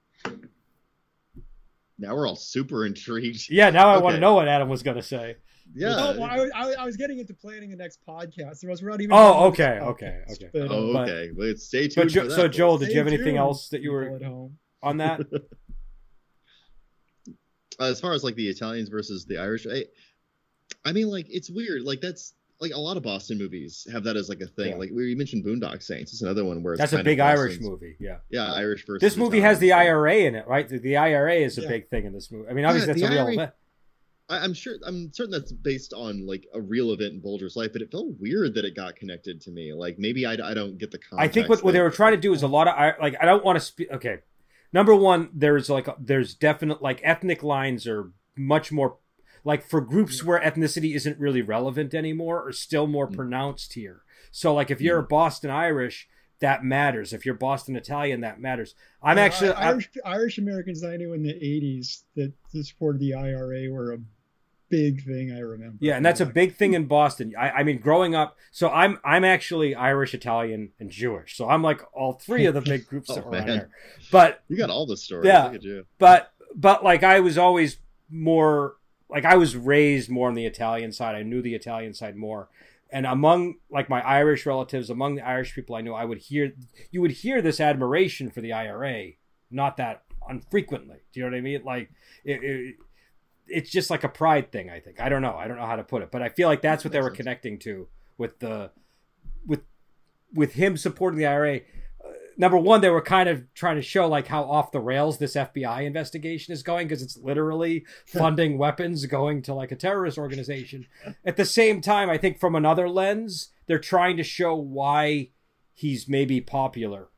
Now 1.99 2.13
we're 2.15 2.27
all 2.27 2.35
super 2.35 2.85
intrigued. 2.85 3.49
yeah, 3.49 3.69
now 3.69 3.89
I 3.89 3.97
want 3.99 4.15
to 4.15 4.19
know 4.19 4.35
what 4.35 4.47
Adam 4.47 4.69
was 4.69 4.83
going 4.83 4.97
to 4.97 5.03
say. 5.03 5.37
Yeah. 5.75 5.95
Oh, 5.97 6.19
well, 6.19 6.23
I, 6.23 6.49
I, 6.55 6.71
I 6.79 6.85
was 6.85 6.97
getting 6.97 7.19
into 7.19 7.33
planning 7.33 7.69
the 7.69 7.75
next 7.75 7.99
podcast. 8.07 8.61
There 8.61 8.69
was 8.69 8.81
not 8.81 8.99
even. 9.01 9.11
Oh, 9.15 9.45
okay, 9.47 9.79
okay, 9.81 10.21
podcast, 10.27 10.31
okay. 10.43 10.49
But, 10.53 10.71
Oh, 10.71 10.93
But- 10.93 11.09
okay. 11.09 11.31
Well, 11.35 11.53
stay 11.57 11.89
So, 11.89 12.01
tuned. 12.01 12.11
jo- 12.11 12.21
for 12.23 12.27
that, 12.29 12.35
so. 12.35 12.47
Joel, 12.47 12.77
did 12.77 12.85
stay 12.85 12.93
you 12.93 12.97
have 12.99 13.07
anything 13.07 13.25
tuned, 13.25 13.37
else 13.37 13.69
that 13.69 13.81
you 13.81 13.91
were 13.91 14.15
at 14.15 14.23
home? 14.23 14.57
on 14.83 14.97
that? 14.97 15.21
Uh, 17.79 17.83
as 17.85 17.99
far 18.01 18.13
as 18.13 18.23
like 18.23 18.33
the 18.33 18.47
Italians 18.47 18.89
versus 18.89 19.25
the 19.25 19.37
Irish, 19.37 19.67
I, 19.71 19.85
I 20.83 20.91
mean, 20.93 21.09
like 21.09 21.27
it's 21.29 21.47
weird. 21.49 21.83
Like 21.83 22.01
that's 22.01 22.33
like 22.59 22.71
a 22.73 22.79
lot 22.79 22.97
of 22.97 23.03
Boston 23.03 23.37
movies 23.37 23.85
have 23.91 24.03
that 24.05 24.17
as 24.17 24.29
like 24.29 24.41
a 24.41 24.47
thing. 24.47 24.71
Yeah. 24.71 24.77
Like 24.77 24.89
we 24.91 25.13
mentioned 25.13 25.45
Boondock 25.45 25.83
Saints. 25.83 26.11
It's 26.11 26.23
another 26.23 26.43
one 26.43 26.63
where 26.63 26.73
it's 26.73 26.79
That's 26.79 26.93
a 26.93 26.95
kind 26.95 27.01
of 27.01 27.11
big 27.11 27.19
Irish 27.19 27.59
movie. 27.59 27.95
Yeah. 27.99 28.17
Yeah, 28.31 28.51
Irish 28.51 28.83
versus. 28.87 29.01
This 29.01 29.15
movie 29.15 29.41
has 29.41 29.59
the 29.59 29.73
IRA 29.73 30.15
in 30.21 30.33
it, 30.33 30.47
right? 30.47 30.67
The, 30.67 30.79
the 30.79 30.97
IRA 30.97 31.35
is 31.35 31.59
a 31.59 31.61
Yeah. 31.61 31.67
big 31.67 31.89
thing 31.89 32.05
in 32.05 32.13
this 32.13 32.31
movie. 32.31 32.49
I 32.49 32.53
mean, 32.53 32.65
obviously 32.65 32.87
Yeah, 32.87 32.93
that's 32.93 33.03
a 33.03 33.07
the 33.09 33.13
real 33.13 33.25
IRA 33.25 33.33
event. 33.33 33.51
I, 34.29 34.39
I'm 34.39 34.53
sure. 34.53 34.75
I'm 34.85 35.11
certain 35.13 35.31
that's 35.31 35.51
based 35.51 35.93
on 35.93 36.25
like 36.25 36.45
a 36.53 36.61
real 36.61 36.91
event 36.91 37.13
in 37.13 37.19
Bulger's 37.21 37.55
life, 37.55 37.71
but 37.73 37.81
it 37.81 37.91
felt 37.91 38.07
weird 38.19 38.53
that 38.55 38.65
it 38.65 38.75
got 38.75 38.95
connected 38.95 39.39
to 39.41 39.51
me. 39.51 39.73
Like 39.73 39.97
maybe 39.99 40.25
I, 40.25 40.33
I 40.33 40.53
don't 40.53 40.77
get 40.77 40.91
the 40.91 40.97
context. 40.99 41.29
I 41.29 41.33
think 41.33 41.49
what, 41.49 41.63
what 41.63 41.73
they 41.73 41.81
were 41.81 41.89
trying 41.91 42.13
to 42.13 42.19
do 42.19 42.33
is 42.33 42.43
a 42.43 42.47
lot 42.47 42.67
of 42.67 42.73
I- 42.75 42.95
like 42.99 43.15
I 43.21 43.25
don't 43.25 43.43
want 43.45 43.57
to 43.57 43.63
speak. 43.65 43.89
Okay, 43.91 44.17
number 44.73 44.93
one, 44.95 45.29
there's 45.33 45.69
like 45.69 45.87
there's 45.99 46.33
definite 46.35 46.81
like 46.81 46.99
ethnic 47.03 47.41
lines 47.43 47.87
are 47.87 48.11
much 48.35 48.71
more 48.71 48.97
like 49.43 49.63
for 49.67 49.79
groups 49.81 50.23
where 50.23 50.39
ethnicity 50.41 50.93
isn't 50.95 51.17
really 51.19 51.41
relevant 51.41 51.93
anymore 51.93 52.45
are 52.47 52.51
still 52.51 52.85
more 52.87 53.07
Mm. 53.09 53.15
pronounced 53.15 53.73
here. 53.73 54.01
So 54.31 54.53
like 54.53 54.69
if 54.69 54.81
you're 54.81 55.01
Boston 55.01 55.49
Irish, 55.51 56.07
that 56.41 56.63
matters. 56.65 57.13
If 57.13 57.25
you're 57.25 57.33
Boston 57.33 57.75
Italian, 57.77 58.21
that 58.21 58.41
matters. 58.41 58.75
I'm 59.01 59.17
Yeah, 59.17 59.23
actually 59.23 59.51
I- 59.51 59.69
Irish, 59.69 59.89
Irish 60.05 60.37
Americans 60.37 60.83
I 60.83 60.97
knew 60.97 61.13
in 61.13 61.23
the 61.23 61.33
'80s 61.33 62.03
that 62.15 62.33
that 62.53 62.63
supported 62.65 62.99
the 62.99 63.13
IRA 63.13 63.69
were 63.71 63.93
a 63.93 63.97
big 64.69 65.03
thing. 65.05 65.31
I 65.31 65.39
remember. 65.39 65.77
Yeah, 65.79 65.95
and 65.95 66.05
that's 66.05 66.19
a 66.19 66.25
big 66.25 66.55
thing 66.55 66.73
in 66.73 66.85
Boston. 66.85 67.33
I, 67.37 67.49
I 67.51 67.63
mean, 67.63 67.79
growing 67.79 68.15
up, 68.15 68.37
so 68.51 68.69
I'm 68.69 68.99
I'm 69.03 69.23
actually 69.23 69.75
Irish, 69.75 70.13
Italian, 70.13 70.71
and 70.79 70.89
Jewish. 70.89 71.35
So 71.37 71.49
I'm 71.49 71.61
like 71.61 71.81
all 71.93 72.13
three 72.13 72.45
of 72.45 72.53
the 72.53 72.61
big 72.61 72.85
groups 72.89 73.09
Oh, 73.09 73.15
that 73.15 73.25
were 73.25 73.41
there. 73.41 73.69
But 74.11 74.43
You 74.47 74.57
got 74.57 74.69
all 74.69 74.85
the 74.85 74.97
stories. 74.97 75.27
Yeah. 75.27 75.45
Look 75.45 75.55
at 75.55 75.63
you. 75.63 75.85
but 75.99 76.31
but 76.55 76.83
like 76.83 77.03
I 77.03 77.19
was 77.19 77.37
always 77.37 77.77
more 78.09 78.75
like 79.09 79.25
I 79.25 79.35
was 79.37 79.55
raised 79.55 80.09
more 80.09 80.27
on 80.27 80.33
the 80.35 80.45
Italian 80.45 80.91
side. 80.91 81.15
I 81.15 81.23
knew 81.23 81.41
the 81.41 81.55
Italian 81.55 81.93
side 81.93 82.15
more. 82.15 82.49
And 82.89 83.05
among 83.05 83.55
like 83.69 83.89
my 83.89 84.01
Irish 84.01 84.45
relatives, 84.45 84.89
among 84.89 85.15
the 85.15 85.21
Irish 85.27 85.53
people 85.53 85.75
I 85.75 85.81
knew, 85.81 85.93
I 85.93 86.05
would 86.05 86.19
hear 86.19 86.53
you 86.91 87.01
would 87.01 87.11
hear 87.11 87.41
this 87.41 87.59
admiration 87.59 88.29
for 88.31 88.39
the 88.41 88.53
IRA, 88.53 89.11
not 89.51 89.75
that 89.77 90.03
unfrequently. 90.29 90.97
Do 91.13 91.19
you 91.19 91.25
know 91.25 91.31
what 91.31 91.37
I 91.37 91.41
mean? 91.41 91.63
Like 91.65 91.89
it, 92.23 92.43
it 92.43 92.75
it's 93.49 93.69
just 93.69 93.89
like 93.89 94.03
a 94.03 94.09
pride 94.09 94.51
thing, 94.51 94.69
I 94.69 94.79
think. 94.79 94.99
I 94.99 95.09
don't 95.09 95.21
know. 95.21 95.35
I 95.35 95.47
don't 95.47 95.57
know 95.57 95.65
how 95.65 95.75
to 95.75 95.83
put 95.83 96.01
it, 96.01 96.11
but 96.11 96.21
I 96.21 96.29
feel 96.29 96.47
like 96.47 96.61
that's 96.61 96.83
what 96.83 96.91
they 96.91 96.99
were 96.99 97.09
sense. 97.09 97.17
connecting 97.17 97.59
to 97.59 97.87
with 98.17 98.39
the 98.39 98.71
with 99.45 99.61
with 100.33 100.53
him 100.53 100.77
supporting 100.77 101.17
the 101.17 101.25
IRA. 101.25 101.57
Uh, 101.57 102.09
number 102.37 102.57
one, 102.57 102.81
they 102.81 102.89
were 102.89 103.01
kind 103.01 103.29
of 103.29 103.51
trying 103.53 103.75
to 103.75 103.81
show 103.81 104.07
like 104.07 104.27
how 104.27 104.43
off 104.43 104.71
the 104.71 104.79
rails 104.79 105.17
this 105.17 105.35
FBI 105.35 105.83
investigation 105.83 106.53
is 106.53 106.63
going 106.63 106.87
because 106.87 107.01
it's 107.01 107.17
literally 107.17 107.85
funding 108.05 108.57
weapons 108.57 109.05
going 109.05 109.41
to 109.43 109.53
like 109.53 109.71
a 109.71 109.75
terrorist 109.75 110.17
organization. 110.17 110.87
At 111.25 111.37
the 111.37 111.45
same 111.45 111.81
time, 111.81 112.09
I 112.09 112.17
think 112.17 112.39
from 112.39 112.55
another 112.55 112.89
lens, 112.89 113.49
they're 113.67 113.79
trying 113.79 114.17
to 114.17 114.23
show 114.23 114.55
why 114.55 115.29
he's 115.73 116.07
maybe 116.07 116.41
popular. 116.41 117.09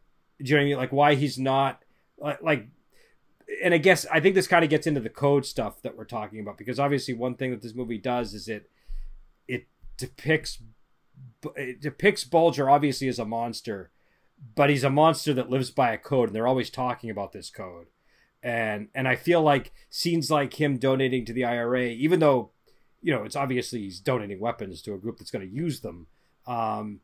Do 0.41 0.49
you 0.49 0.55
know 0.55 0.59
what 0.59 0.61
I 0.61 0.69
mean? 0.69 0.77
Like 0.77 0.91
why 0.91 1.15
he's 1.15 1.38
not 1.38 1.84
like 2.17 2.41
like 2.41 2.67
and 3.64 3.74
I 3.74 3.78
guess 3.78 4.06
I 4.12 4.20
think 4.20 4.36
this 4.36 4.47
kind 4.47 4.64
of 4.64 4.70
gets 4.70 4.88
into 4.88 5.00
the 5.00 5.10
code 5.10 5.45
stuff 5.45 5.82
that 5.82 5.97
we're 5.97 6.06
talking 6.06 6.39
about 6.39 6.58
because 6.58 6.80
obviously 6.80 7.14
one 7.14 7.36
thing 7.36 7.52
that 7.52 7.62
this 7.62 7.76
movie 7.76 7.97
does 7.97 8.34
is 8.34 8.47
it 8.47 8.70
it 9.47 9.68
depicts 9.97 10.60
it 11.56 11.82
depicts 11.82 12.24
Bulger 12.24 12.70
obviously 12.70 13.08
as 13.08 13.20
a 13.20 13.26
monster, 13.26 13.91
but 14.56 14.70
he's 14.70 14.84
a 14.84 14.89
monster 14.89 15.34
that 15.34 15.50
lives 15.50 15.72
by 15.72 15.91
a 15.91 15.97
code, 15.97 16.30
and 16.30 16.36
they're 16.36 16.47
always 16.47 16.70
talking 16.70 17.10
about 17.10 17.32
this 17.32 17.50
code. 17.50 17.88
And 18.41 18.89
and 18.93 19.08
I 19.08 19.16
feel 19.16 19.41
like 19.41 19.74
scenes 19.89 20.32
like 20.32 20.60
him 20.60 20.78
donating 20.78 21.26
to 21.26 21.34
the 21.34 21.45
IRA, 21.45 21.88
even 21.88 22.20
though 22.20 22.52
you 23.02 23.14
know 23.14 23.24
it's 23.24 23.36
obviously 23.36 23.82
he's 23.82 24.00
donating 24.00 24.39
weapons 24.39 24.82
to 24.84 24.93
a 24.93 24.97
group 24.97 25.18
that's 25.18 25.32
going 25.32 25.47
to 25.47 25.56
use 25.56 25.82
them, 25.82 26.08
um, 26.45 27.02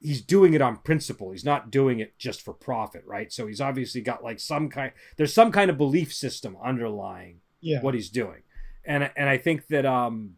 he's 0.00 0.22
doing 0.22 0.54
it 0.54 0.62
on 0.62 0.78
principle. 0.78 1.30
He's 1.30 1.44
not 1.44 1.70
doing 1.70 2.00
it 2.00 2.18
just 2.18 2.42
for 2.42 2.52
profit, 2.52 3.04
right? 3.06 3.32
So 3.32 3.46
he's 3.46 3.60
obviously 3.60 4.00
got 4.00 4.24
like 4.24 4.40
some 4.40 4.68
kind. 4.68 4.92
There's 5.16 5.34
some 5.34 5.52
kind 5.52 5.70
of 5.70 5.76
belief 5.78 6.12
system 6.12 6.56
underlying 6.62 7.40
yeah. 7.60 7.80
what 7.82 7.94
he's 7.94 8.10
doing, 8.10 8.42
and 8.84 9.10
and 9.16 9.28
I 9.28 9.38
think 9.38 9.68
that 9.68 9.86
um, 9.86 10.36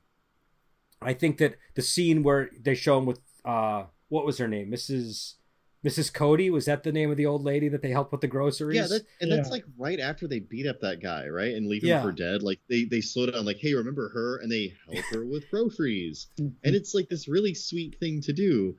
I 1.00 1.14
think 1.14 1.38
that 1.38 1.56
the 1.74 1.82
scene 1.82 2.22
where 2.22 2.50
they 2.60 2.74
show 2.74 2.98
him 2.98 3.06
with 3.06 3.20
uh, 3.44 3.84
what 4.08 4.26
was 4.26 4.38
her 4.38 4.48
name, 4.48 4.70
Mrs. 4.70 5.34
Mrs. 5.84 6.12
Cody, 6.12 6.48
was 6.48 6.66
that 6.66 6.84
the 6.84 6.92
name 6.92 7.10
of 7.10 7.16
the 7.16 7.26
old 7.26 7.42
lady 7.42 7.68
that 7.68 7.82
they 7.82 7.90
helped 7.90 8.12
with 8.12 8.20
the 8.20 8.28
groceries? 8.28 8.76
Yeah, 8.76 8.86
that, 8.86 9.02
and 9.20 9.32
that's 9.32 9.50
like 9.50 9.64
right 9.76 9.98
after 9.98 10.28
they 10.28 10.38
beat 10.38 10.66
up 10.66 10.80
that 10.80 11.02
guy, 11.02 11.26
right, 11.26 11.54
and 11.54 11.66
leave 11.66 11.82
him 11.82 11.88
Yeah. 11.88 12.02
for 12.02 12.12
dead. 12.12 12.42
Like 12.42 12.60
they 12.68 12.84
they 12.84 13.00
slow 13.00 13.26
down, 13.26 13.44
like, 13.44 13.58
hey, 13.58 13.74
remember 13.74 14.08
her, 14.10 14.38
and 14.38 14.50
they 14.50 14.74
help 14.92 15.04
her 15.12 15.24
with 15.24 15.48
groceries, 15.50 16.28
Mhm. 16.38 16.54
and 16.62 16.74
it's 16.74 16.94
like 16.94 17.08
this 17.08 17.26
really 17.26 17.54
sweet 17.54 17.98
thing 17.98 18.20
to 18.22 18.32
do. 18.32 18.76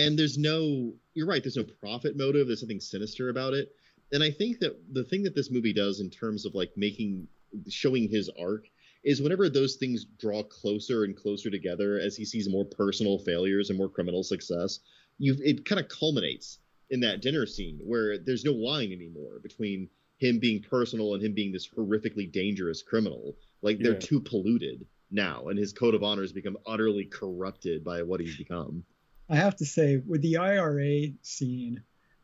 And 0.00 0.18
there's 0.18 0.38
no, 0.38 0.94
you're 1.14 1.26
right, 1.26 1.42
there's 1.42 1.56
no 1.56 1.64
profit 1.64 2.16
motive. 2.16 2.46
There's 2.46 2.60
something 2.60 2.80
sinister 2.80 3.28
about 3.28 3.52
it, 3.54 3.68
and 4.12 4.22
I 4.22 4.30
think 4.30 4.58
that 4.60 4.72
the 4.92 5.04
thing 5.04 5.22
that 5.24 5.34
this 5.34 5.50
movie 5.50 5.72
does 5.72 6.00
in 6.00 6.10
terms 6.10 6.46
of 6.46 6.54
like 6.54 6.70
making 6.76 7.28
showing 7.68 8.08
his 8.08 8.30
arc 8.38 8.64
is 9.02 9.20
whenever 9.20 9.48
those 9.48 9.76
things 9.76 10.04
draw 10.18 10.42
closer 10.42 11.04
and 11.04 11.16
closer 11.16 11.50
together 11.50 11.98
as 11.98 12.16
he 12.16 12.24
sees 12.24 12.48
more 12.48 12.64
personal 12.64 13.18
failures 13.18 13.68
and 13.70 13.78
more 13.78 13.88
criminal 13.88 14.22
success, 14.22 14.80
you 15.18 15.36
it 15.40 15.64
kind 15.64 15.80
of 15.80 15.88
culminates 15.88 16.58
in 16.90 17.00
that 17.00 17.20
dinner 17.22 17.46
scene 17.46 17.78
where 17.84 18.18
there's 18.18 18.44
no 18.44 18.52
line 18.52 18.92
anymore 18.92 19.38
between 19.42 19.88
him 20.18 20.38
being 20.38 20.62
personal 20.62 21.14
and 21.14 21.22
him 21.22 21.34
being 21.34 21.52
this 21.52 21.68
horrifically 21.68 22.30
dangerous 22.30 22.82
criminal. 22.82 23.36
Like 23.62 23.78
they're 23.78 23.92
Yeah. 23.92 23.98
too 23.98 24.20
polluted 24.20 24.86
now, 25.10 25.48
and 25.48 25.58
his 25.58 25.72
code 25.72 25.94
of 25.94 26.02
honor 26.02 26.22
has 26.22 26.32
become 26.32 26.56
utterly 26.66 27.04
corrupted 27.04 27.84
by 27.84 28.02
what 28.02 28.20
he's 28.20 28.36
become. 28.36 28.84
I 29.30 29.36
have 29.36 29.56
to 29.56 29.64
say, 29.64 29.98
with 30.06 30.22
the 30.22 30.36
IRA 30.36 31.08
scene, 31.22 31.82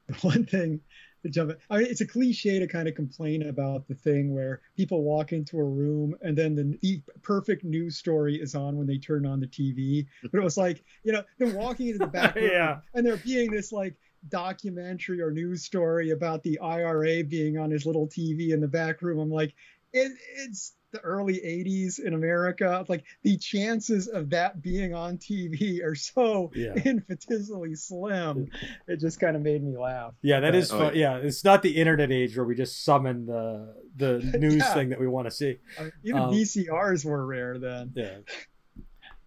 the 0.08 0.14
one 0.22 0.44
thing 0.44 0.80
to 1.22 1.28
jump, 1.30 1.52
I 1.70 1.78
mean, 1.78 1.86
it's 1.88 2.00
a 2.00 2.06
cliche 2.06 2.58
to 2.58 2.66
kind 2.66 2.88
of 2.88 2.94
complain 2.94 3.48
about 3.48 3.88
the 3.88 3.94
thing 3.94 4.34
where 4.34 4.60
people 4.76 5.02
walk 5.02 5.32
into 5.32 5.58
a 5.58 5.64
room 5.64 6.14
and 6.22 6.36
then 6.36 6.54
the, 6.54 6.78
the 6.82 7.02
perfect 7.22 7.64
news 7.64 7.96
story 7.96 8.36
is 8.36 8.54
on 8.54 8.76
when 8.76 8.86
they 8.86 8.98
turn 8.98 9.24
on 9.26 9.40
the 9.40 9.46
TV. 9.46 10.06
But 10.22 10.38
it 10.38 10.44
was 10.44 10.56
like, 10.56 10.84
you 11.04 11.12
know, 11.12 11.22
them 11.38 11.54
walking 11.54 11.86
into 11.88 11.98
the 12.00 12.06
back 12.06 12.34
room 12.36 12.50
Yeah. 12.52 12.78
and 12.94 13.06
there 13.06 13.16
being 13.16 13.50
this 13.50 13.72
like 13.72 13.94
documentary 14.28 15.20
or 15.20 15.30
news 15.30 15.64
story 15.64 16.10
about 16.10 16.42
the 16.42 16.58
IRA 16.60 17.24
being 17.24 17.58
on 17.58 17.70
his 17.70 17.86
little 17.86 18.08
TV 18.08 18.50
in 18.50 18.60
the 18.60 18.68
back 18.68 19.02
room. 19.02 19.18
I'm 19.18 19.30
like, 19.30 19.54
it, 19.92 20.12
it's 20.36 20.75
the 20.92 21.00
early 21.00 21.34
80s 21.34 21.98
in 21.98 22.14
America. 22.14 22.84
Like 22.88 23.04
the 23.22 23.36
chances 23.36 24.06
of 24.08 24.30
that 24.30 24.62
being 24.62 24.94
on 24.94 25.18
TV 25.18 25.82
are 25.84 25.94
so 25.94 26.50
Yeah. 26.54 26.74
infinitesimally 26.74 27.74
slim. 27.74 28.48
It 28.88 29.00
just 29.00 29.18
kind 29.20 29.36
of 29.36 29.42
made 29.42 29.62
me 29.64 29.76
laugh. 29.76 30.14
Yeah, 30.22 30.40
that 30.40 30.52
But- 30.52 30.58
is 30.58 30.70
Oh, 30.72 30.78
fun. 30.78 30.96
Yeah, 30.96 31.16
it's 31.18 31.44
not 31.44 31.62
the 31.62 31.76
internet 31.76 32.12
age 32.12 32.36
where 32.36 32.46
we 32.46 32.54
just 32.54 32.84
summon 32.84 33.26
the 33.26 33.74
the 33.96 34.18
news 34.38 34.56
Yeah. 34.56 34.74
thing 34.74 34.88
that 34.90 35.00
we 35.00 35.06
want 35.06 35.26
to 35.26 35.30
see. 35.30 35.58
I 35.78 35.82
mean, 35.84 35.92
even 36.04 36.22
Um, 36.22 36.30
VCRs 36.32 37.04
were 37.04 37.26
rare 37.26 37.58
then. 37.58 37.92
Yeah. 37.94 38.18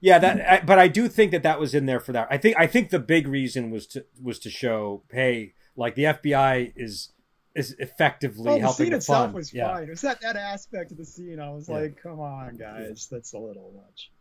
Yeah, 0.01 0.17
that. 0.19 0.49
I, 0.49 0.65
but 0.65 0.79
I 0.79 0.87
do 0.87 1.09
think 1.09 1.31
that 1.31 1.43
that 1.43 1.59
was 1.59 1.73
in 1.75 1.85
there 1.85 1.99
for 1.99 2.13
that. 2.13 2.27
I 2.31 2.37
think. 2.37 2.55
I 2.57 2.67
think 2.67 2.89
the 2.89 2.99
big 2.99 3.27
reason 3.27 3.69
was 3.69 3.85
to 3.87 4.05
was 4.21 4.39
to 4.39 4.49
show, 4.49 5.03
hey, 5.11 5.53
like 5.75 5.95
the 5.95 6.03
FBI 6.05 6.71
is 6.77 7.11
is 7.59 7.75
effectively 7.79 8.45
Well, 8.45 8.59
the 8.59 8.71
scene 8.71 8.93
itself 8.93 9.25
fund. 9.25 9.33
was 9.33 9.53
yeah. 9.53 9.67
fine. 9.67 9.83
It 9.83 9.89
was 9.91 10.01
that, 10.01 10.21
that 10.21 10.35
aspect 10.35 10.91
of 10.91 10.97
the 10.97 11.05
scene. 11.05 11.39
I 11.39 11.49
was 11.51 11.67
Yeah. 11.69 11.75
like, 11.75 12.01
come 12.01 12.19
on, 12.19 12.55
guys, 12.55 13.07
that's 13.11 13.33
a 13.33 13.37
little 13.39 13.71
much. 13.75 14.11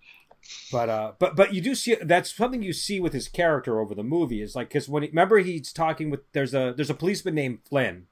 But 0.70 0.88
uh, 0.88 1.12
but 1.18 1.34
but 1.34 1.52
you 1.52 1.60
do 1.60 1.74
see 1.74 1.96
that's 2.00 2.32
something 2.34 2.62
you 2.62 2.72
see 2.72 3.00
with 3.00 3.12
his 3.12 3.28
character 3.28 3.80
over 3.80 3.94
the 3.94 4.04
movie 4.04 4.40
is 4.40 4.54
like 4.54 4.68
because 4.68 4.88
when 4.88 5.02
he, 5.02 5.08
remember 5.08 5.38
he's 5.38 5.72
talking 5.72 6.10
with 6.10 6.20
there's 6.32 6.54
a 6.54 6.72
there's 6.76 6.90
a 6.90 6.94
policeman 6.94 7.34
named 7.34 7.58
Flynn, 7.68 8.06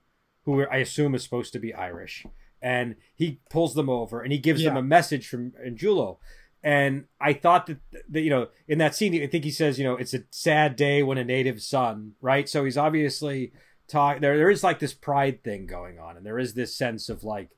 who 0.45 0.67
I 0.67 0.79
assume 0.79 1.15
is 1.15 1.23
supposed 1.23 1.53
to 1.53 1.61
be 1.61 1.73
Irish, 1.73 2.27
and 2.61 2.97
he 3.15 3.41
pulls 3.49 3.75
them 3.75 3.89
over 3.89 4.21
and 4.23 4.33
he 4.33 4.39
gives 4.39 4.63
them 4.65 4.77
a 4.77 4.83
message 4.83 5.29
from 5.29 5.53
Angiulo. 5.65 6.19
And 6.65 7.05
I 7.21 7.33
thought 7.33 7.67
that, 7.67 7.79
that 8.09 8.23
you 8.23 8.31
know 8.31 8.49
in 8.67 8.79
that 8.79 8.97
scene 8.97 9.15
I 9.23 9.29
think 9.29 9.45
he 9.45 9.53
says 9.53 9.79
you 9.79 9.85
know 9.85 9.95
it's 9.95 10.13
a 10.15 10.25
sad 10.31 10.75
day 10.75 11.05
when 11.05 11.19
a 11.19 11.25
native 11.25 11.63
son 11.63 12.15
right 12.21 12.49
so 12.49 12.65
he's 12.65 12.77
obviously 12.77 13.53
talk 13.89 14.21
there 14.21 14.37
there 14.37 14.51
is 14.51 14.63
like 14.65 14.79
this 14.79 14.95
pride 14.95 15.43
thing 15.45 15.67
going 15.67 15.99
on 15.99 16.17
and 16.17 16.25
there 16.27 16.39
is 16.39 16.55
this 16.55 16.75
sense 16.77 17.09
of 17.09 17.23
like 17.25 17.51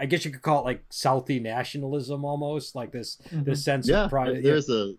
I 0.00 0.06
guess 0.06 0.24
you 0.24 0.30
could 0.30 0.42
call 0.42 0.60
it 0.60 0.64
like 0.64 0.88
Southie 0.90 1.42
nationalism 1.42 2.24
almost 2.24 2.74
like 2.74 2.92
this 2.92 3.20
this 3.32 3.64
sense 3.64 3.88
Yeah, 3.88 4.04
of 4.04 4.10
pride. 4.10 4.42
there's 4.44 4.68
a 4.70 4.94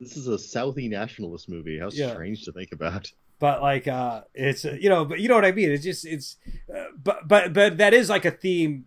this 0.00 0.16
is 0.16 0.26
a 0.28 0.32
Southie 0.32 0.88
nationalist 0.88 1.48
movie. 1.48 1.78
How 1.78 1.90
Yeah. 1.92 2.12
strange 2.12 2.44
to 2.44 2.52
think 2.52 2.72
about. 2.72 3.12
but 3.40 3.60
like 3.62 3.86
uh 3.86 4.22
it's 4.34 4.64
uh, 4.64 4.76
you 4.80 4.88
know 4.88 5.04
but 5.04 5.20
you 5.20 5.28
know 5.28 5.34
what 5.36 5.44
i 5.44 5.52
mean 5.52 5.70
it's 5.70 5.84
just 5.84 6.04
it's 6.04 6.36
uh, 6.76 6.86
but 7.02 7.28
but 7.28 7.52
but 7.52 7.76
that 7.78 7.94
is 7.94 8.08
like 8.10 8.24
a 8.24 8.32
theme 8.32 8.86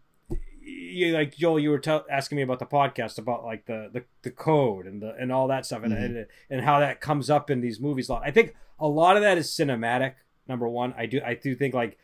you 0.63 1.13
like 1.13 1.36
joel 1.36 1.57
you 1.59 1.69
were 1.69 1.79
tell 1.79 2.05
asking 2.09 2.36
me 2.36 2.41
about 2.41 2.59
the 2.59 2.65
podcast 2.65 3.17
about 3.17 3.43
like 3.43 3.65
the 3.65 3.89
the, 3.93 4.03
the 4.23 4.32
code 4.32 4.86
and 4.86 5.01
the 5.01 5.13
and 5.19 5.32
all 5.32 5.47
that 5.47 5.65
stuff 5.65 5.84
and, 5.84 5.93
Mhm. 5.93 6.05
and 6.05 6.25
and 6.49 6.61
how 6.61 6.79
that 6.79 6.99
comes 7.01 7.29
up 7.29 7.49
in 7.49 7.61
these 7.61 7.79
movies 7.79 8.09
a 8.09 8.13
lot 8.13 8.23
i 8.25 8.32
think 8.32 8.53
a 8.79 8.88
lot 8.88 9.15
of 9.15 9.21
that 9.23 9.38
is 9.38 9.47
cinematic 9.47 10.13
number 10.51 10.67
one 10.67 10.93
i 10.97 11.05
do 11.05 11.19
i 11.25 11.33
do 11.33 11.55
think 11.55 11.73
like 11.73 11.97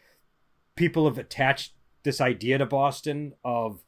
people 0.75 1.07
have 1.07 1.17
attached 1.17 1.73
this 2.03 2.19
idea 2.19 2.57
to 2.57 2.65
boston 2.65 3.33
of 3.43 3.83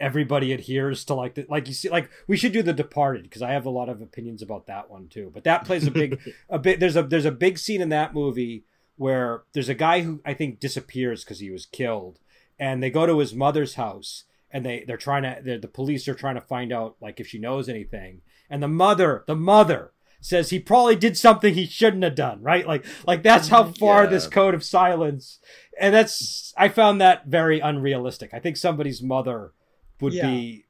everybody 0.00 0.52
adheres 0.52 1.04
to 1.04 1.14
like 1.14 1.34
the, 1.34 1.46
like 1.48 1.66
you 1.66 1.74
see 1.74 1.88
like 1.88 2.08
we 2.26 2.36
should 2.36 2.52
do 2.52 2.62
the 2.62 2.72
departed 2.72 3.24
because 3.24 3.42
i 3.42 3.50
have 3.50 3.66
a 3.66 3.70
lot 3.70 3.88
of 3.88 4.00
opinions 4.00 4.42
about 4.42 4.66
that 4.66 4.90
one 4.90 5.08
too. 5.08 5.30
But 5.32 5.44
that 5.44 5.64
plays 5.64 5.86
a 5.86 5.90
big 5.90 6.20
a 6.48 6.58
bit 6.58 6.80
there's 6.80 6.96
a 6.96 7.02
there's 7.02 7.24
a 7.24 7.32
big 7.32 7.58
scene 7.58 7.80
in 7.80 7.88
that 7.90 8.14
movie 8.14 8.64
where 8.96 9.42
there's 9.52 9.68
a 9.68 9.74
guy 9.74 10.02
who 10.02 10.20
I 10.24 10.34
think 10.34 10.60
disappears 10.60 11.24
because 11.24 11.38
he 11.38 11.50
was 11.50 11.66
killed, 11.66 12.18
and 12.58 12.82
they 12.82 12.90
go 12.90 13.06
to 13.06 13.18
his 13.18 13.34
mother's 13.34 13.74
house 13.74 14.24
and 14.50 14.64
they 14.64 14.84
they're 14.86 14.96
trying 14.96 15.22
to 15.22 15.40
they're, 15.42 15.58
the 15.58 15.68
police 15.68 16.06
are 16.08 16.14
trying 16.14 16.34
to 16.34 16.40
find 16.40 16.72
out 16.72 16.96
like 17.00 17.20
if 17.20 17.26
she 17.26 17.38
knows 17.38 17.68
anything, 17.68 18.22
and 18.48 18.62
the 18.62 18.68
mother 18.68 19.24
the 19.26 19.36
mother 19.36 19.92
says 20.20 20.50
he 20.50 20.58
probably 20.58 20.96
did 20.96 21.16
something 21.16 21.54
he 21.54 21.66
shouldn't 21.66 22.02
have 22.02 22.14
done 22.14 22.42
right 22.42 22.66
like 22.66 22.84
like 23.06 23.22
that's 23.22 23.48
how 23.48 23.64
far 23.64 24.04
Yeah. 24.04 24.10
this 24.10 24.26
code 24.26 24.54
of 24.54 24.64
silence 24.64 25.38
and 25.80 25.94
that's 25.94 26.52
I 26.56 26.68
found 26.68 27.00
that 27.00 27.26
very 27.26 27.60
unrealistic 27.60 28.34
I 28.34 28.40
think 28.40 28.56
somebody's 28.56 29.02
mother 29.02 29.52
would 30.00 30.12
Yeah. 30.12 30.26
be 30.30 30.64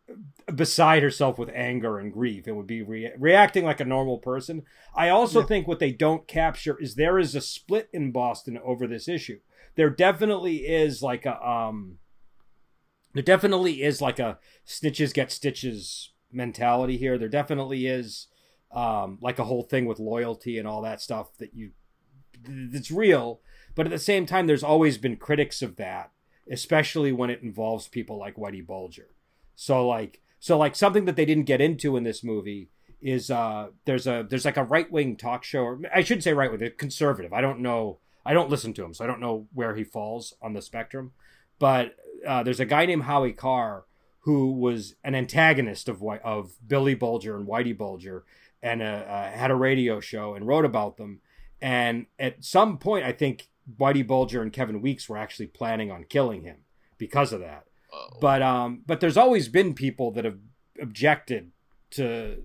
beside 0.55 1.03
herself 1.03 1.39
with 1.39 1.51
anger 1.55 1.99
and 1.99 2.13
grief 2.13 2.47
and 2.47 2.57
would 2.57 2.67
be 2.67 2.83
re- 2.83 3.13
reacting 3.19 3.63
like 3.65 3.79
a 3.81 3.85
normal 3.85 4.17
person. 4.19 4.63
I 4.95 5.11
also 5.11 5.41
Yeah. 5.41 5.47
think 5.47 5.69
what 5.69 5.79
they 5.81 5.93
don't 5.93 6.27
capture 6.27 6.79
is 6.81 6.95
there 6.95 7.19
is 7.19 7.35
a 7.35 7.43
split 7.43 7.91
in 7.93 8.11
Boston 8.11 8.59
over 8.65 8.87
this 8.87 9.07
issue. 9.09 9.41
There 9.75 9.91
definitely 9.91 10.67
is 10.67 11.03
like 11.03 11.27
a 11.27 11.47
um 11.47 11.99
there 13.15 13.23
definitely 13.23 13.83
is 13.83 14.01
like 14.01 14.19
a 14.19 14.39
snitches 14.67 15.13
get 15.15 15.31
stitches 15.33 16.13
mentality 16.31 16.97
here. 16.97 17.19
There 17.19 17.29
definitely 17.29 17.87
is 17.87 18.29
um 18.71 19.19
like 19.21 19.39
a 19.39 19.45
whole 19.45 19.63
thing 19.63 19.87
with 19.87 19.99
loyalty 19.99 20.59
and 20.59 20.69
all 20.69 20.83
that 20.83 21.01
stuff 21.01 21.37
that 21.39 21.55
you 21.55 21.71
that's 22.47 22.91
real, 22.91 23.41
but 23.75 23.87
at 23.87 23.91
the 23.91 23.99
same 23.99 24.27
time 24.27 24.47
there's 24.47 24.63
always 24.63 24.99
been 24.99 25.17
critics 25.17 25.63
of 25.63 25.77
that, 25.77 26.13
especially 26.51 27.13
when 27.13 27.31
it 27.31 27.43
involves 27.43 27.89
people 27.89 28.19
like 28.19 28.37
Whitey 28.37 28.65
Bulger. 28.65 29.09
So 29.57 29.87
like 29.87 30.21
so 30.39 30.57
like 30.57 30.77
something 30.77 31.05
that 31.07 31.17
they 31.17 31.25
didn't 31.25 31.45
get 31.45 31.61
into 31.61 31.97
in 31.97 32.05
this 32.05 32.23
movie 32.23 32.71
is 33.01 33.31
uh 33.31 33.69
there's 33.85 34.07
a 34.07 34.27
there's 34.29 34.45
like 34.45 34.57
a 34.57 34.65
right 34.65 34.91
wing 34.91 35.17
talk 35.17 35.45
show 35.45 35.63
or 35.63 35.81
I 35.95 36.03
shouldn't 36.03 36.25
say 36.25 36.33
right 36.33 36.51
wing, 36.51 36.73
conservative. 36.77 37.33
I 37.33 37.41
don't 37.41 37.61
know 37.61 37.99
I 38.29 38.35
don't 38.35 38.51
listen 38.51 38.75
to 38.75 38.85
him, 38.85 38.93
so 38.93 39.05
I 39.05 39.07
don't 39.07 39.21
know 39.21 39.47
where 39.55 39.75
he 39.75 39.85
falls 39.85 40.35
on 40.43 40.53
the 40.53 40.61
spectrum. 40.61 41.13
But 41.59 41.97
uh, 42.27 42.43
there's 42.43 42.61
a 42.61 42.67
guy 42.67 42.85
named 42.85 43.05
Howie 43.05 43.33
Carr 43.33 43.85
who 44.21 44.53
was 44.53 44.97
an 45.03 45.15
antagonist 45.15 45.89
of 45.89 46.03
of 46.03 46.53
Billy 46.67 46.95
Bulger 46.95 47.37
and 47.37 47.49
Whitey 47.49 47.77
Bulger, 47.77 48.25
and 48.63 48.83
uh, 48.83 48.85
uh, 48.85 49.31
had 49.31 49.51
a 49.51 49.55
radio 49.55 50.01
show 50.01 50.35
and 50.35 50.47
wrote 50.47 50.65
about 50.65 50.97
them. 50.97 51.21
And 51.61 52.07
at 52.19 52.45
some 52.45 52.79
point, 52.79 53.05
I 53.05 53.13
think 53.13 53.49
Whitey 53.79 54.07
Bulger 54.07 54.43
and 54.43 54.53
Kevin 54.53 54.81
Weeks 54.81 55.09
were 55.09 55.19
actually 55.19 55.47
planning 55.49 55.91
on 55.91 56.05
killing 56.05 56.43
him 56.43 56.59
because 56.99 57.33
of 57.33 57.41
that 57.41 57.65
Oh. 57.91 58.19
but 58.21 58.43
um 58.43 58.83
but 58.87 59.01
there's 59.01 59.17
always 59.17 59.49
been 59.49 59.73
people 59.73 60.11
that 60.11 60.27
have 60.27 60.37
objected 60.79 61.53
to 61.93 62.37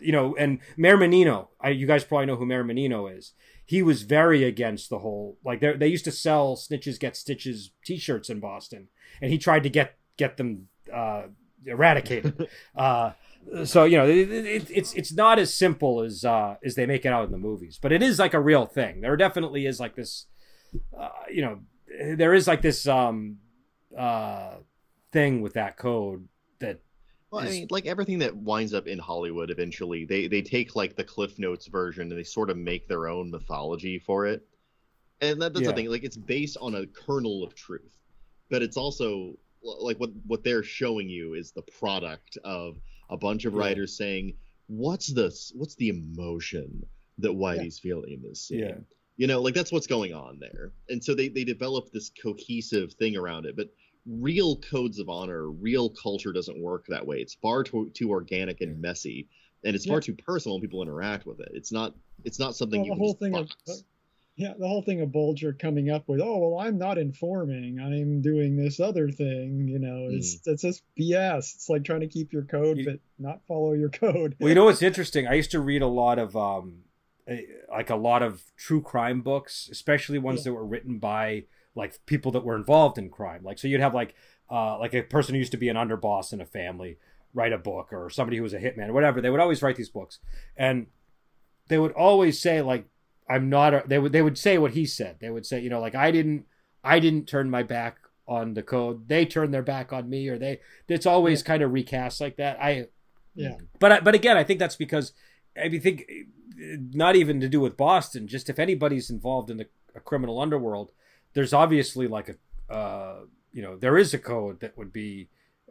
you 0.00 0.12
know 0.12 0.36
and 0.36 0.58
Mayor 0.76 0.98
Menino 0.98 1.48
I, 1.58 1.70
you 1.70 1.86
guys 1.86 2.04
probably 2.04 2.26
know 2.26 2.36
who 2.36 2.44
Mayor 2.44 2.62
Menino 2.62 3.06
is 3.06 3.32
he 3.64 3.80
was 3.82 4.02
very 4.02 4.44
against 4.44 4.90
the 4.90 4.98
whole 4.98 5.38
like 5.42 5.60
they 5.60 5.72
they 5.72 5.86
used 5.88 6.04
to 6.04 6.12
sell 6.12 6.56
snitches 6.56 7.00
get 7.00 7.16
stitches 7.16 7.70
t-shirts 7.86 8.28
in 8.28 8.38
Boston 8.38 8.88
and 9.22 9.30
he 9.30 9.38
tried 9.38 9.62
to 9.62 9.70
get 9.70 9.96
get 10.18 10.36
them 10.36 10.68
uh 10.92 11.22
eradicated 11.64 12.48
uh 12.76 13.12
so 13.64 13.84
you 13.84 13.96
know 13.96 14.06
it, 14.08 14.30
it, 14.30 14.70
it's 14.70 14.92
it's 14.94 15.12
not 15.12 15.38
as 15.38 15.52
simple 15.52 16.00
as 16.02 16.24
uh 16.24 16.56
as 16.64 16.74
they 16.74 16.86
make 16.86 17.04
it 17.04 17.12
out 17.12 17.24
in 17.26 17.32
the 17.32 17.38
movies 17.38 17.78
but 17.80 17.92
it 17.92 18.02
is 18.02 18.18
like 18.18 18.34
a 18.34 18.40
real 18.40 18.66
thing 18.66 19.00
there 19.00 19.16
definitely 19.16 19.66
is 19.66 19.80
like 19.80 19.94
this 19.94 20.26
uh, 20.98 21.08
you 21.30 21.42
know 21.42 21.60
there 22.16 22.34
is 22.34 22.46
like 22.46 22.62
this 22.62 22.86
um 22.86 23.38
uh 23.98 24.56
thing 25.12 25.42
with 25.42 25.54
that 25.54 25.76
code 25.76 26.28
that 26.60 26.80
Well, 27.30 27.40
I 27.42 27.48
mean, 27.48 27.66
like 27.70 27.86
everything 27.86 28.18
that 28.18 28.36
winds 28.36 28.74
up 28.74 28.86
in 28.86 28.98
Hollywood, 28.98 29.50
eventually 29.50 30.04
they 30.04 30.26
they 30.28 30.42
take 30.42 30.76
like 30.76 30.96
the 30.96 31.04
Cliff 31.04 31.38
Notes 31.38 31.66
version 31.66 32.10
and 32.10 32.18
they 32.18 32.24
sort 32.24 32.50
of 32.50 32.56
make 32.58 32.86
their 32.88 33.08
own 33.08 33.30
mythology 33.30 33.98
for 33.98 34.26
it. 34.26 34.46
And 35.20 35.40
that, 35.42 35.54
that's 35.54 35.64
Yeah. 35.64 35.68
the 35.68 35.74
thing, 35.74 35.88
like 35.90 36.04
it's 36.04 36.16
based 36.16 36.56
on 36.60 36.74
a 36.76 36.86
kernel 36.86 37.44
of 37.44 37.54
truth, 37.54 37.98
but 38.50 38.62
it's 38.62 38.76
also 38.76 39.38
like 39.62 39.98
what 39.98 40.10
what 40.26 40.44
they're 40.44 40.62
showing 40.64 41.08
you 41.08 41.34
is 41.34 41.52
the 41.52 41.62
product 41.62 42.38
of 42.44 42.78
a 43.12 43.16
bunch 43.16 43.44
of 43.44 43.52
Yeah. 43.52 43.60
writers 43.60 43.96
saying, 43.96 44.34
"What's 44.66 45.06
this? 45.08 45.52
what's 45.54 45.74
the 45.76 45.88
emotion 45.90 46.84
that 47.18 47.30
Whitey's 47.30 47.78
feeling 47.78 48.12
in 48.14 48.22
this 48.22 48.40
scene?" 48.42 48.60
Yeah. 48.60 48.78
You 49.18 49.26
know, 49.26 49.40
like 49.40 49.54
that's 49.54 49.70
what's 49.70 49.86
going 49.86 50.12
on 50.14 50.38
there. 50.40 50.72
And 50.88 51.02
so 51.04 51.14
they 51.14 51.28
they 51.28 51.44
develop 51.44 51.92
this 51.92 52.10
cohesive 52.10 52.94
thing 52.94 53.16
around 53.16 53.46
it, 53.46 53.54
but 53.56 53.68
real 54.06 54.56
codes 54.56 54.98
of 54.98 55.08
honor, 55.08 55.50
real 55.50 55.90
culture 55.90 56.32
doesn't 56.32 56.58
work 56.58 56.86
that 56.88 57.06
way. 57.06 57.20
It's 57.20 57.34
far 57.34 57.62
too 57.62 57.90
too 57.90 58.10
organic 58.10 58.62
and 58.62 58.80
messy, 58.80 59.28
and 59.64 59.76
it's 59.76 59.84
far 59.86 60.00
too 60.00 60.14
personal 60.14 60.56
when 60.56 60.62
people 60.62 60.82
interact 60.82 61.26
with 61.26 61.40
it. 61.40 61.50
It's 61.52 61.70
not 61.70 61.94
it's 62.24 62.38
not 62.38 62.56
something 62.56 62.80
Well, 62.80 62.86
you 62.86 62.92
the 62.92 62.96
can 62.96 63.04
whole 63.04 63.14
thing 63.14 63.34
of 63.36 63.48
box. 63.66 63.84
Yeah, 64.42 64.54
the 64.58 64.66
whole 64.66 64.82
thing 64.82 65.00
of 65.00 65.12
Bulger 65.12 65.52
coming 65.52 65.88
up 65.90 66.08
with, 66.08 66.20
oh 66.20 66.38
well, 66.38 66.60
I'm 66.66 66.78
not 66.78 66.98
informing, 66.98 67.78
I'm 67.78 68.20
doing 68.22 68.56
this 68.56 68.80
other 68.80 69.10
thing. 69.10 69.68
You 69.68 69.78
know, 69.78 70.08
it's 70.10 70.36
Mm. 70.36 70.52
it's 70.52 70.62
just 70.62 70.82
BS. 70.98 71.54
It's 71.54 71.68
like 71.68 71.84
trying 71.84 72.00
to 72.00 72.06
keep 72.08 72.32
your 72.32 72.42
code 72.44 72.78
You- 72.78 72.84
but 72.84 73.00
not 73.18 73.44
follow 73.46 73.72
your 73.72 73.88
code. 73.88 74.36
Well, 74.40 74.48
you 74.48 74.54
know 74.54 74.64
what's 74.64 74.82
interesting? 74.82 75.26
I 75.26 75.34
used 75.34 75.50
to 75.52 75.60
read 75.60 75.82
a 75.82 75.86
lot 75.86 76.18
of 76.18 76.36
um, 76.36 76.84
eh, 77.28 77.42
like 77.70 77.90
a 77.90 77.96
lot 77.96 78.22
of 78.22 78.42
true 78.56 78.82
crime 78.82 79.20
books, 79.22 79.68
especially 79.70 80.18
ones 80.18 80.40
Yeah. 80.40 80.44
that 80.50 80.54
were 80.54 80.66
written 80.66 80.98
by 80.98 81.44
like 81.74 82.04
people 82.06 82.32
that 82.32 82.44
were 82.44 82.56
involved 82.56 82.98
in 82.98 83.08
crime. 83.10 83.42
Like, 83.44 83.58
so 83.58 83.68
you'd 83.68 83.80
have 83.80 83.94
like 83.94 84.14
uh, 84.50 84.78
like 84.78 84.92
a 84.92 85.02
person 85.02 85.34
who 85.34 85.38
used 85.38 85.52
to 85.52 85.56
be 85.56 85.68
an 85.68 85.76
underboss 85.76 86.32
in 86.32 86.40
a 86.40 86.44
family 86.46 86.98
write 87.34 87.52
a 87.54 87.56
book, 87.58 87.90
or 87.94 88.10
somebody 88.10 88.36
who 88.36 88.42
was 88.42 88.52
a 88.52 88.58
hitman, 88.58 88.88
or 88.88 88.92
whatever. 88.92 89.22
They 89.22 89.30
would 89.30 89.40
always 89.40 89.62
write 89.62 89.76
these 89.76 89.88
books, 89.88 90.18
and 90.54 90.88
they 91.68 91.78
would 91.78 91.92
always 91.92 92.38
say 92.38 92.60
like, 92.60 92.84
"I'm 93.34 93.48
not." 93.48 93.74
A, 93.74 93.82
they 93.86 93.98
would 93.98 94.12
they 94.12 94.22
would 94.22 94.38
say 94.38 94.58
what 94.58 94.72
he 94.72 94.84
said. 94.86 95.16
They 95.20 95.30
would 95.30 95.46
say, 95.46 95.60
you 95.60 95.70
know, 95.70 95.80
like 95.80 95.94
I 95.94 96.10
didn't 96.10 96.46
I 96.84 96.98
didn't 97.00 97.26
turn 97.26 97.50
my 97.50 97.62
back 97.62 97.98
on 98.26 98.54
the 98.54 98.62
code. 98.62 99.08
They 99.08 99.24
turned 99.26 99.52
their 99.52 99.62
back 99.62 99.92
on 99.92 100.08
me, 100.08 100.28
or 100.28 100.38
they. 100.38 100.60
It's 100.88 101.06
always 101.06 101.42
kind 101.42 101.62
of 101.62 101.72
recast 101.72 102.20
like 102.20 102.36
that. 102.36 102.58
I 102.60 102.88
Yeah, 103.34 103.56
but 103.78 103.92
I- 103.92 104.00
but 104.00 104.14
again, 104.14 104.36
I 104.36 104.44
think 104.44 104.58
that's 104.60 104.76
because 104.76 105.12
I 105.62 105.68
mean, 105.68 105.80
think 105.80 106.04
not 106.56 107.16
even 107.16 107.40
to 107.40 107.48
do 107.48 107.60
with 107.60 107.76
Boston. 107.76 108.26
Just 108.28 108.48
if 108.48 108.58
anybody's 108.58 109.10
involved 109.10 109.50
in 109.50 109.56
the 109.56 109.66
a 109.94 110.00
criminal 110.00 110.40
underworld, 110.40 110.92
there's 111.34 111.52
obviously 111.52 112.06
like 112.06 112.28
a 112.70 112.72
uh, 112.72 113.20
you 113.52 113.62
know 113.62 113.76
there 113.76 113.98
is 113.98 114.14
a 114.14 114.18
code 114.18 114.60
that 114.60 114.76
would 114.78 114.92
be 114.92 115.28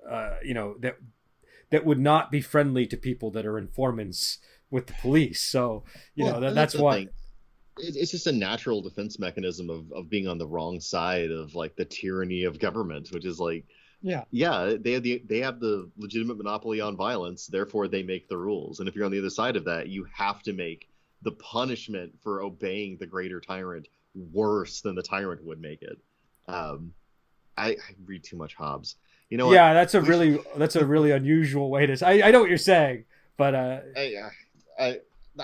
uh, 0.09 0.35
you 0.43 0.53
know 0.53 0.75
that 0.79 0.97
that 1.71 1.85
would 1.85 1.99
not 1.99 2.31
be 2.31 2.41
friendly 2.41 2.85
to 2.85 2.97
people 2.97 3.31
that 3.31 3.45
are 3.45 3.57
informants 3.57 4.39
with 4.69 4.87
the 4.87 4.93
police. 5.01 5.41
So 5.41 5.83
you 6.15 6.25
Well, 6.25 6.33
know 6.35 6.39
that, 6.41 6.47
and 6.49 6.57
that's 6.57 6.75
why. 6.75 6.97
thing. 6.97 7.09
It- 7.77 7.95
It's 7.95 8.11
just 8.11 8.27
a 8.27 8.31
natural 8.31 8.81
defense 8.81 9.19
mechanism 9.19 9.69
of, 9.69 9.91
of 9.91 10.09
being 10.09 10.27
on 10.27 10.37
the 10.37 10.47
wrong 10.47 10.79
side 10.79 11.31
of 11.31 11.55
like 11.55 11.75
the 11.75 11.85
tyranny 11.85 12.43
of 12.43 12.59
government, 12.59 13.11
which 13.11 13.25
is 13.25 13.39
like, 13.39 13.65
yeah, 14.03 14.23
yeah, 14.31 14.75
they 14.79 14.93
have 14.93 15.03
the 15.03 15.21
they 15.27 15.39
have 15.39 15.59
the 15.59 15.89
legitimate 15.97 16.37
monopoly 16.37 16.81
on 16.81 16.95
violence, 16.97 17.45
therefore 17.47 17.87
they 17.87 18.01
make 18.01 18.27
the 18.27 18.37
rules. 18.37 18.79
And 18.79 18.89
if 18.89 18.95
you're 18.95 19.05
on 19.05 19.11
the 19.11 19.19
other 19.19 19.29
side 19.29 19.55
of 19.55 19.65
that, 19.65 19.89
you 19.89 20.05
have 20.13 20.41
to 20.43 20.53
make 20.53 20.89
the 21.21 21.31
punishment 21.33 22.11
for 22.23 22.41
obeying 22.41 22.97
the 22.97 23.05
greater 23.05 23.39
tyrant 23.39 23.87
worse 24.33 24.81
than 24.81 24.95
the 24.95 25.03
tyrant 25.03 25.43
would 25.45 25.61
make 25.61 25.83
it. 25.83 25.99
Um, 26.47 26.93
I, 27.55 27.69
I 27.69 27.77
read 28.05 28.23
too 28.23 28.37
much 28.37 28.55
Hobbes. 28.55 28.95
You 29.29 29.37
know 29.37 29.45
what? 29.47 29.53
yeah, 29.53 29.73
that's 29.73 29.93
a 29.93 30.01
really 30.01 30.39
that's 30.57 30.75
a 30.75 30.85
really 30.85 31.11
unusual 31.11 31.69
way 31.69 31.85
to. 31.85 32.05
I, 32.05 32.27
I 32.27 32.31
know 32.31 32.39
what 32.41 32.49
you're 32.49 32.57
saying, 32.57 33.05
but 33.37 33.53
uh, 33.53 33.79
I, 33.95 34.15
I 34.79 34.83
I 34.83 34.99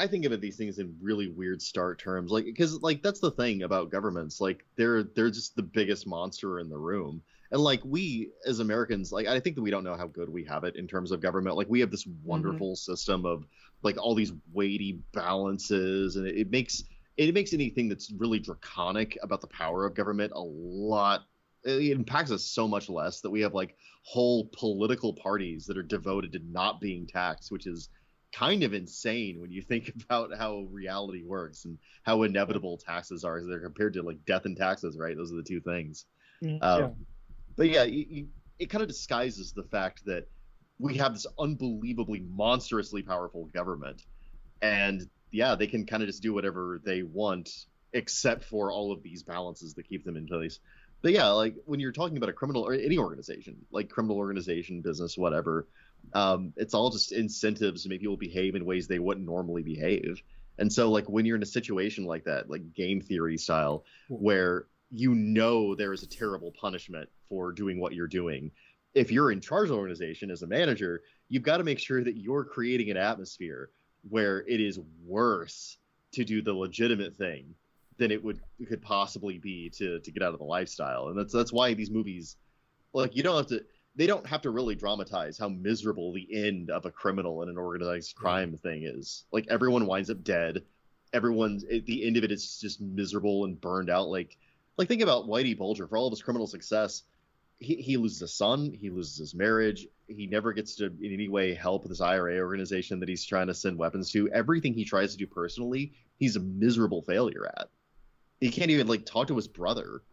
think 0.07 0.25
of 0.25 0.31
it 0.31 0.41
these 0.41 0.57
things 0.57 0.79
in 0.79 0.95
really 1.01 1.29
weird 1.29 1.61
start 1.61 1.99
terms, 1.99 2.31
like 2.31 2.45
because 2.45 2.81
like 2.81 3.01
that's 3.01 3.19
the 3.19 3.31
thing 3.31 3.63
about 3.63 3.91
governments, 3.91 4.41
like 4.41 4.65
they're 4.75 5.03
they're 5.03 5.29
just 5.29 5.55
the 5.55 5.63
biggest 5.63 6.05
monster 6.05 6.59
in 6.59 6.69
the 6.69 6.77
room, 6.77 7.21
and 7.51 7.61
like 7.61 7.81
we 7.85 8.31
as 8.45 8.59
Americans, 8.59 9.11
like 9.11 9.27
I 9.27 9.39
think 9.39 9.55
that 9.55 9.61
we 9.61 9.71
don't 9.71 9.83
know 9.83 9.95
how 9.95 10.07
good 10.07 10.29
we 10.29 10.43
have 10.45 10.63
it 10.63 10.75
in 10.75 10.87
terms 10.87 11.11
of 11.11 11.21
government. 11.21 11.55
Like 11.55 11.69
we 11.69 11.79
have 11.79 11.91
this 11.91 12.05
mm-hmm. 12.05 12.27
wonderful 12.27 12.75
system 12.75 13.25
of 13.25 13.45
like 13.83 13.97
all 13.97 14.15
these 14.15 14.33
weighty 14.53 14.99
balances, 15.13 16.15
and 16.17 16.27
it, 16.27 16.37
it 16.37 16.51
makes 16.51 16.83
it 17.15 17.33
makes 17.33 17.53
anything 17.53 17.89
that's 17.89 18.11
really 18.11 18.39
draconic 18.39 19.17
about 19.23 19.41
the 19.41 19.47
power 19.47 19.85
of 19.85 19.95
government 19.95 20.33
a 20.35 20.39
lot. 20.41 21.21
It 21.63 21.91
impacts 21.91 22.31
us 22.31 22.43
so 22.43 22.67
much 22.67 22.89
less 22.89 23.21
that 23.21 23.29
we 23.29 23.41
have 23.41 23.53
like 23.53 23.75
whole 24.03 24.49
political 24.53 25.13
parties 25.13 25.65
that 25.65 25.77
are 25.77 25.83
devoted 25.83 26.31
to 26.33 26.39
not 26.49 26.79
being 26.79 27.07
taxed, 27.07 27.51
which 27.51 27.67
is 27.67 27.89
kind 28.37 28.63
of 28.63 28.73
insane 28.73 29.39
when 29.41 29.51
you 29.51 29.61
think 29.61 29.91
about 30.03 30.35
how 30.37 30.67
reality 30.71 31.23
works 31.23 31.65
and 31.65 31.77
how 32.03 32.23
inevitable 32.23 32.77
taxes 32.77 33.23
are 33.23 33.37
as 33.37 33.47
they're 33.47 33.59
compared 33.59 33.93
to 33.93 34.03
like 34.03 34.23
death 34.25 34.45
and 34.45 34.57
taxes, 34.57 34.97
right? 34.97 35.17
Those 35.17 35.31
are 35.31 35.37
the 35.37 35.43
two 35.43 35.61
things. 35.61 36.05
Mm, 36.43 36.59
Um, 36.61 36.81
yeah. 36.81 36.89
But 37.55 37.69
yeah, 37.69 37.83
you, 37.83 38.05
you, 38.09 38.27
it 38.59 38.69
kind 38.69 38.81
of 38.83 38.87
disguises 38.87 39.51
the 39.53 39.63
fact 39.63 40.05
that 40.05 40.25
we 40.79 40.95
have 40.97 41.13
this 41.13 41.25
unbelievably 41.39 42.19
monstrously 42.29 43.01
powerful 43.01 43.45
government, 43.45 44.03
and 44.61 45.01
yeah, 45.31 45.55
they 45.55 45.65
can 45.65 45.85
kind 45.85 46.03
of 46.03 46.07
just 46.07 46.21
do 46.21 46.33
whatever 46.33 46.79
they 46.85 47.01
want, 47.01 47.49
except 47.93 48.43
for 48.43 48.71
all 48.71 48.91
of 48.91 49.01
these 49.01 49.23
balances 49.23 49.73
that 49.73 49.89
keep 49.89 50.05
them 50.05 50.17
in 50.17 50.27
place. 50.27 50.59
But 51.01 51.13
yeah, 51.13 51.29
like 51.29 51.55
when 51.65 51.79
you're 51.79 51.91
talking 51.91 52.17
about 52.17 52.29
a 52.29 52.33
criminal 52.33 52.63
or 52.67 52.73
any 52.73 52.97
organization, 52.99 53.55
like 53.71 53.89
criminal 53.89 54.17
organization, 54.17 54.81
business, 54.81 55.17
whatever, 55.17 55.67
um, 56.13 56.53
it's 56.55 56.73
all 56.73 56.89
just 56.89 57.11
incentives 57.11 57.83
to 57.83 57.89
make 57.89 58.01
people 58.01 58.17
behave 58.17 58.55
in 58.55 58.65
ways 58.65 58.87
they 58.87 58.99
wouldn't 58.99 59.25
normally 59.25 59.63
behave. 59.63 60.21
And 60.59 60.71
so, 60.71 60.89
like 60.89 61.07
when 61.09 61.25
you're 61.25 61.35
in 61.35 61.43
a 61.43 61.47
situation 61.47 62.05
like 62.05 62.23
that, 62.25 62.49
like 62.49 62.73
game 62.73 63.01
theory 63.01 63.37
style, 63.37 63.85
where 64.09 64.65
you 64.91 65.13
know 65.13 65.75
there 65.75 65.93
is 65.93 66.03
a 66.03 66.07
terrible 66.07 66.51
punishment 66.59 67.09
for 67.29 67.51
doing 67.51 67.79
what 67.79 67.93
you're 67.93 68.07
doing, 68.07 68.51
if 68.93 69.11
you're 69.11 69.31
in 69.31 69.41
charge 69.41 69.65
of 69.65 69.69
the 69.69 69.75
organization 69.75 70.31
as 70.31 70.41
a 70.41 70.47
manager, 70.47 71.03
you've 71.29 71.43
got 71.43 71.57
to 71.57 71.63
make 71.63 71.79
sure 71.79 72.03
that 72.03 72.17
you're 72.17 72.43
creating 72.43 72.89
an 72.89 72.97
atmosphere 72.97 73.69
where 74.09 74.39
it 74.47 74.59
is 74.59 74.79
worse 75.05 75.77
to 76.13 76.23
do 76.23 76.41
the 76.41 76.53
legitimate 76.53 77.15
thing 77.15 77.53
than 77.97 78.11
it 78.11 78.23
would 78.23 78.39
it 78.59 78.67
could 78.67 78.81
possibly 78.81 79.37
be 79.37 79.69
to 79.69 79.99
to 79.99 80.11
get 80.11 80.23
out 80.23 80.33
of 80.33 80.39
the 80.39 80.45
lifestyle. 80.45 81.09
And 81.09 81.17
that's 81.17 81.33
that's 81.33 81.53
why 81.53 81.73
these 81.73 81.91
movies, 81.91 82.37
like 82.93 83.15
you 83.15 83.23
don't 83.23 83.37
have 83.37 83.47
to 83.47 83.63
they 83.97 84.05
don't 84.05 84.27
have 84.27 84.43
to 84.43 84.51
really 84.51 84.75
dramatize 84.75 85.39
how 85.39 85.49
miserable 85.49 86.13
the 86.13 86.27
end 86.31 86.69
of 86.69 86.85
a 86.85 86.91
criminal 86.91 87.41
and 87.41 87.49
an 87.49 87.57
organized 87.57 88.15
crime 88.15 88.55
thing 88.55 88.83
is. 88.83 89.25
Like 89.31 89.47
everyone 89.49 89.87
winds 89.87 90.11
up 90.11 90.23
dead. 90.23 90.61
Everyone's 91.13 91.63
at 91.63 91.85
the 91.87 92.05
end 92.05 92.15
of 92.15 92.23
it 92.23 92.31
is 92.31 92.59
just 92.59 92.79
miserable 92.79 93.45
and 93.45 93.59
burned 93.59 93.89
out. 93.89 94.07
Like 94.07 94.37
like 94.77 94.87
think 94.87 95.01
about 95.01 95.27
Whitey 95.27 95.57
Bulger 95.57 95.87
for 95.87 95.97
all 95.97 96.05
of 96.05 96.11
his 96.11 96.21
criminal 96.21 96.45
success. 96.45 97.03
He, 97.57 97.75
he 97.77 97.97
loses 97.97 98.21
a 98.21 98.27
son. 98.27 98.71
He 98.71 98.91
loses 98.91 99.17
his 99.17 99.33
marriage. 99.33 99.87
He 100.07 100.27
never 100.27 100.53
gets 100.53 100.75
to 100.75 100.85
in 100.85 101.11
any 101.11 101.27
way 101.27 101.55
help 101.55 101.87
this 101.87 101.99
IRA 101.99 102.39
organization 102.39 102.99
that 102.99 103.09
he's 103.09 103.25
trying 103.25 103.47
to 103.47 103.55
send 103.55 103.79
weapons 103.79 104.11
to. 104.11 104.29
Everything 104.29 104.75
he 104.75 104.85
tries 104.85 105.13
to 105.13 105.17
do 105.17 105.25
personally, 105.25 105.93
he's 106.19 106.35
a 106.35 106.39
miserable 106.39 107.01
failure 107.01 107.47
at. 107.57 107.69
He 108.39 108.51
can't 108.51 108.69
even 108.69 108.85
like 108.85 109.07
talk 109.07 109.29
to 109.29 109.35
his 109.35 109.47
brother. 109.47 110.03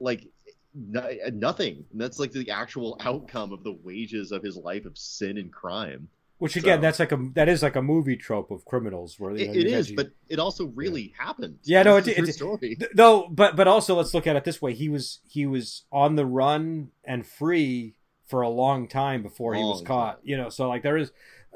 Like 0.00 0.28
no, 0.74 1.08
nothing. 1.32 1.84
And 1.92 2.00
that's 2.00 2.18
like 2.18 2.32
the 2.32 2.50
actual 2.50 2.96
outcome 3.00 3.52
of 3.52 3.62
the 3.64 3.72
wages 3.82 4.32
of 4.32 4.42
his 4.42 4.56
life 4.56 4.84
of 4.86 4.98
sin 4.98 5.38
and 5.38 5.52
crime. 5.52 6.08
which 6.38 6.56
again, 6.56 6.78
So- 6.78 6.82
that's 6.82 6.98
like 6.98 7.12
a 7.12 7.30
that 7.34 7.48
is 7.48 7.62
like 7.62 7.76
a 7.76 7.80
movie 7.82 8.16
trope 8.16 8.50
of 8.50 8.64
criminals 8.64 9.18
where 9.20 9.34
you 9.36 9.46
know, 9.46 9.52
it 9.52 9.68
you 9.68 9.76
is, 9.76 9.86
had- 9.88 9.96
but 9.96 10.10
it 10.28 10.38
also 10.38 10.66
really 10.66 11.14
happened. 11.16 11.58
Yeah, 11.62 11.84
no, 11.84 11.96
it- 11.96 12.08
is 12.08 12.18
a 12.18 12.22
it- 12.24 12.32
story. 12.34 12.76
Though 12.92 13.28
but 13.30 13.54
but 13.56 13.68
also 13.68 13.94
let's 13.94 14.12
look 14.12 14.26
at 14.26 14.34
it 14.36 14.44
this 14.44 14.60
way 14.60 14.74
he 14.74 14.88
was 14.88 15.20
he 15.28 15.46
was 15.46 15.84
on 15.92 16.16
the 16.16 16.26
run 16.26 16.90
and 17.04 17.24
free 17.26 17.94
for 18.26 18.42
a 18.42 18.48
long 18.48 18.88
time 18.88 19.22
before 19.22 19.54
he 19.54 19.62
was 19.62 19.80
caught 19.82 20.16
time. 20.16 20.20
you 20.24 20.36
know 20.36 20.48
so 20.48 20.66
like 20.68 20.82
there 20.82 20.96
is 20.96 21.12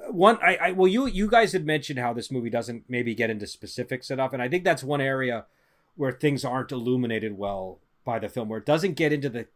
uh, 0.06 0.12
one 0.12 0.38
I, 0.42 0.56
I 0.56 0.72
well 0.72 0.86
you 0.86 1.06
you 1.06 1.26
guys 1.28 1.52
had 1.52 1.64
mentioned 1.66 1.98
how 1.98 2.12
this 2.12 2.30
movie 2.30 2.50
doesn't 2.50 2.84
maybe 2.88 3.14
get 3.14 3.30
into 3.30 3.46
specifics 3.46 4.10
enough 4.10 4.32
and 4.34 4.42
i 4.42 4.48
think 4.50 4.64
that's 4.64 4.84
one 4.84 5.00
area 5.00 5.46
where 5.96 6.12
things 6.12 6.44
aren't 6.44 6.70
illuminated 6.70 7.36
well 7.38 7.80
by 8.09 8.18
the 8.18 8.28
film 8.34 8.48
where 8.48 8.59
it 8.62 8.70
doesn't 8.72 8.94
get 9.02 9.12
into 9.12 9.28
the 9.28 9.46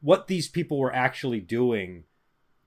what 0.00 0.26
these 0.26 0.48
people 0.48 0.76
were 0.78 0.94
actually 1.06 1.40
doing 1.40 2.02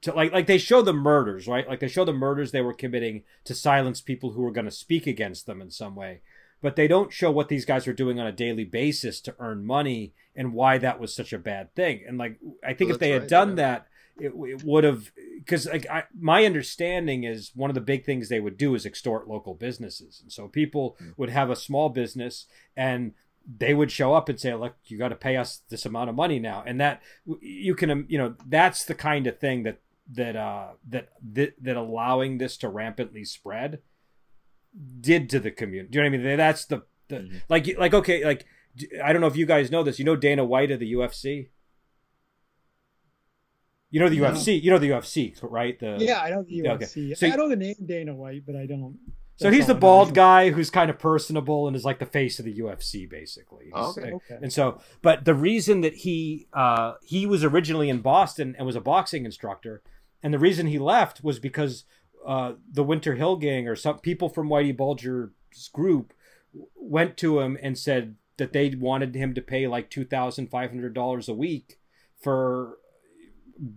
to 0.02 0.14
like 0.14 0.32
like 0.32 0.48
they 0.48 0.58
show 0.58 0.82
the 0.82 0.94
murders 1.10 1.46
right 1.54 1.68
like 1.68 1.82
they 1.82 1.90
show 1.96 2.06
the 2.06 2.14
murders 2.26 2.52
they 2.52 2.62
were 2.62 2.74
committing 2.84 3.24
to 3.44 3.54
silence 3.54 4.00
people 4.00 4.32
who 4.32 4.42
were 4.42 4.56
going 4.58 4.72
to 4.72 4.72
speak 4.86 5.06
against 5.06 5.46
them 5.46 5.62
in 5.62 5.70
some 5.70 5.96
way 6.04 6.22
but 6.62 6.76
they 6.78 6.88
don't 6.88 7.12
show 7.12 7.30
what 7.30 7.50
these 7.50 7.66
guys 7.66 7.86
are 7.88 7.94
doing 8.02 8.20
on 8.20 8.26
a 8.26 8.32
daily 8.32 8.64
basis 8.64 9.22
to 9.22 9.36
earn 9.40 9.66
money 9.66 10.14
and 10.36 10.54
why 10.54 10.78
that 10.80 11.00
was 11.00 11.14
such 11.14 11.32
a 11.34 11.38
bad 11.38 11.76
thing. 11.76 12.04
And 12.08 12.18
like, 12.18 12.40
I 12.64 12.74
think 12.74 12.88
Well, 12.90 12.96
if 12.96 13.00
they 13.00 13.12
that's 13.12 13.24
had 13.24 13.30
done 13.30 13.50
yeah. 13.50 13.56
that, 13.56 13.88
it, 14.18 14.32
it 14.54 14.64
would 14.64 14.84
have 14.84 15.12
because 15.38 15.68
like 15.68 15.86
I, 15.90 16.06
my 16.18 16.46
understanding 16.46 17.24
is 17.24 17.52
one 17.54 17.70
of 17.70 17.76
the 17.76 17.82
big 17.94 18.04
things 18.06 18.30
they 18.30 18.40
would 18.40 18.58
do 18.58 18.74
is 18.74 18.86
extort 18.86 19.28
local 19.28 19.54
businesses, 19.54 20.22
and 20.24 20.32
so 20.32 20.48
people 20.48 20.96
Hmm. 20.98 21.10
would 21.18 21.30
have 21.30 21.50
a 21.52 21.56
small 21.68 21.90
business 21.90 22.48
and 22.76 23.14
they 23.48 23.74
would 23.74 23.92
show 23.92 24.14
up 24.14 24.28
and 24.30 24.40
say, 24.40 24.54
"Look, 24.54 24.76
you 24.86 24.98
got 24.98 25.10
to 25.10 25.16
pay 25.16 25.38
us 25.38 25.62
this 25.70 25.86
amount 25.86 26.10
of 26.10 26.16
money 26.16 26.40
now," 26.40 26.64
and 26.66 26.80
that 26.82 27.02
you 27.42 27.76
can, 27.76 27.90
um, 27.92 28.06
you 28.10 28.18
know, 28.18 28.36
that's 28.48 28.86
the 28.86 28.96
kind 28.96 29.28
of 29.28 29.40
thing 29.40 29.64
that 29.64 29.80
that 30.14 30.36
uh 30.36 30.70
that 30.90 31.10
that, 31.34 31.54
that 31.62 31.76
allowing 31.78 32.38
this 32.38 32.58
to 32.58 32.70
rampantly 32.70 33.24
spread 33.26 33.80
did 35.00 35.30
to 35.30 35.40
the 35.40 35.52
community. 35.52 35.90
Do 35.92 35.98
you 36.00 36.04
know 36.04 36.10
what 36.18 36.26
I 36.26 36.28
mean? 36.28 36.38
That's 36.38 36.66
the, 36.66 36.84
the 37.08 37.16
Mhm. 37.18 37.42
like 37.50 37.78
like 37.78 37.94
okay, 37.94 38.26
like 38.26 38.46
I 39.04 39.12
don't 39.14 39.22
know 39.22 39.28
if 39.28 39.36
you 39.38 39.46
guys 39.46 39.72
know 39.72 39.84
this. 39.84 40.00
You 40.00 40.06
know 40.06 40.16
Dana 40.16 40.44
White 40.44 40.72
of 40.72 40.80
the 40.80 40.92
UFC. 40.94 41.50
You 43.92 44.00
know 44.02 44.10
the 44.10 44.20
No. 44.20 44.32
UFC. 44.32 44.62
You 44.62 44.72
know 44.72 44.78
the 44.80 44.90
UFC, 44.90 45.36
right? 45.42 45.80
The 45.80 45.98
yeah, 46.00 46.20
I 46.20 46.30
know 46.32 46.44
the 46.44 46.52
yeah, 46.56 46.74
okay. 46.74 46.86
UFC. 46.86 47.16
So- 47.18 47.28
I 47.28 47.36
know 47.36 47.48
the 47.48 47.56
name 47.56 47.76
Dana 47.86 48.14
White, 48.14 48.44
but 48.46 48.56
I 48.56 48.66
don't. 48.66 48.98
So 49.38 49.52
he's 49.52 49.68
the 49.68 49.74
all 49.74 49.76
know. 49.76 49.80
bald 49.82 50.14
guy 50.14 50.52
who's 50.52 50.70
kind 50.70 50.90
of 50.90 50.98
personable 50.98 51.68
and 51.68 51.76
is 51.76 51.84
like 51.84 52.00
the 52.00 52.06
face 52.06 52.40
of 52.40 52.46
the 52.46 52.58
UFC, 52.58 53.10
basically. 53.10 53.70
Oh, 53.74 53.90
okay. 53.92 54.14
Okay. 54.14 54.38
And 54.42 54.52
so, 54.52 54.82
but 55.02 55.26
the 55.26 55.34
reason 55.34 55.82
that 55.82 55.94
he 55.94 56.48
uh, 56.54 56.94
he 57.04 57.26
was 57.26 57.44
originally 57.44 57.90
in 57.90 58.00
Boston 58.00 58.56
and 58.58 58.66
was 58.66 58.76
a 58.76 58.82
boxing 58.82 59.26
instructor, 59.26 59.82
and 60.24 60.34
the 60.34 60.40
reason 60.40 60.68
he 60.68 60.80
left 60.80 61.24
was 61.24 61.40
because 61.40 61.84
uh, 62.26 62.54
the 62.72 62.84
Winter 62.84 63.16
Hill 63.16 63.36
Gang 63.36 63.68
or 63.68 63.76
some 63.76 64.00
people 64.00 64.30
from 64.30 64.48
Whitey 64.48 64.76
Bulger's 64.76 65.32
group 65.74 66.14
went 66.76 67.18
to 67.18 67.42
him 67.42 67.58
and 67.62 67.78
said, 67.78 68.16
that 68.38 68.54
they 68.54 68.70
wanted 68.70 69.16
him 69.16 69.34
to 69.34 69.42
pay 69.42 69.68
like 69.68 69.90
two 69.90 70.06
thousand 70.06 70.48
five 70.48 70.70
hundred 70.70 70.94
dollars 70.94 71.30
a 71.30 71.34
week 71.34 71.80
for 72.22 72.78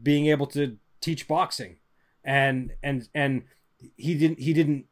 being 0.03 0.27
able 0.27 0.47
to 0.47 0.77
teach 1.01 1.29
boxing, 1.29 1.77
and 2.25 2.73
and 2.83 3.09
and 3.15 3.45
he 3.97 4.15
didn't 4.15 4.41
he 4.41 4.53
didn't 4.53 4.87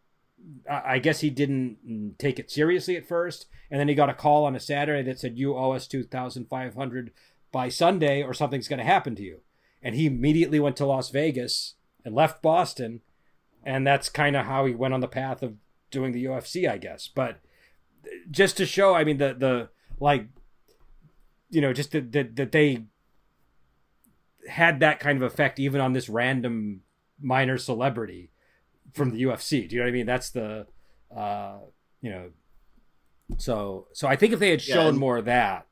I 0.70 0.98
guess 0.98 1.20
he 1.20 1.30
didn't 1.30 1.78
mm, 1.88 2.18
take 2.18 2.38
it 2.38 2.50
seriously 2.50 2.96
at 2.96 3.08
first, 3.08 3.46
and 3.70 3.80
then 3.80 3.88
he 3.88 3.94
got 3.94 4.10
a 4.10 4.14
call 4.14 4.44
on 4.44 4.54
a 4.54 4.60
Saturday 4.60 5.02
that 5.02 5.18
said 5.18 5.38
you 5.38 5.56
owe 5.56 5.72
us 5.72 5.86
two 5.86 6.04
thousand 6.04 6.48
five 6.48 6.74
hundred 6.74 7.12
by 7.52 7.68
Sunday, 7.68 8.22
or 8.22 8.34
something's 8.34 8.68
going 8.68 8.78
to 8.78 8.84
happen 8.84 9.14
to 9.16 9.22
you. 9.22 9.40
And 9.82 9.94
he 9.94 10.06
immediately 10.06 10.60
went 10.60 10.76
to 10.76 10.86
Las 10.86 11.10
Vegas 11.10 11.74
and 12.04 12.14
left 12.14 12.42
Boston, 12.42 13.00
and 13.64 13.86
that's 13.86 14.08
kind 14.08 14.36
of 14.36 14.46
how 14.46 14.66
he 14.66 14.74
went 14.74 14.94
on 14.94 15.00
the 15.00 15.08
path 15.08 15.42
of 15.42 15.54
doing 15.90 16.12
the 16.12 16.24
UFC, 16.24 16.68
I 16.68 16.78
guess. 16.78 17.08
But 17.08 17.38
just 18.30 18.56
to 18.58 18.66
show, 18.66 18.94
I 18.94 19.04
mean, 19.04 19.18
the 19.18 19.34
the 19.34 19.68
like, 19.98 20.28
you 21.50 21.60
know, 21.60 21.72
just 21.72 21.92
that 21.92 22.12
that, 22.12 22.36
that 22.36 22.52
they 22.52 22.84
had 24.48 24.80
that 24.80 25.00
kind 25.00 25.16
of 25.16 25.22
effect 25.22 25.58
even 25.58 25.80
on 25.80 25.92
this 25.92 26.08
random 26.08 26.82
minor 27.20 27.58
celebrity 27.58 28.30
from 28.96 29.10
the 29.12 29.22
UFC. 29.22 29.68
Do 29.68 29.76
you 29.76 29.80
know 29.80 29.86
what 29.86 29.90
I 29.90 29.92
mean? 29.92 30.06
That's 30.06 30.30
the, 30.30 30.66
uh, 31.14 31.58
you 32.02 32.10
know, 32.10 32.30
so 33.38 33.88
so 33.92 34.06
I 34.08 34.16
think 34.16 34.32
if 34.32 34.38
they 34.38 34.50
had 34.50 34.66
Yeah, 34.66 34.74
shown 34.76 34.86
and- 34.90 34.98
more 34.98 35.18
of 35.18 35.24
that, 35.26 35.66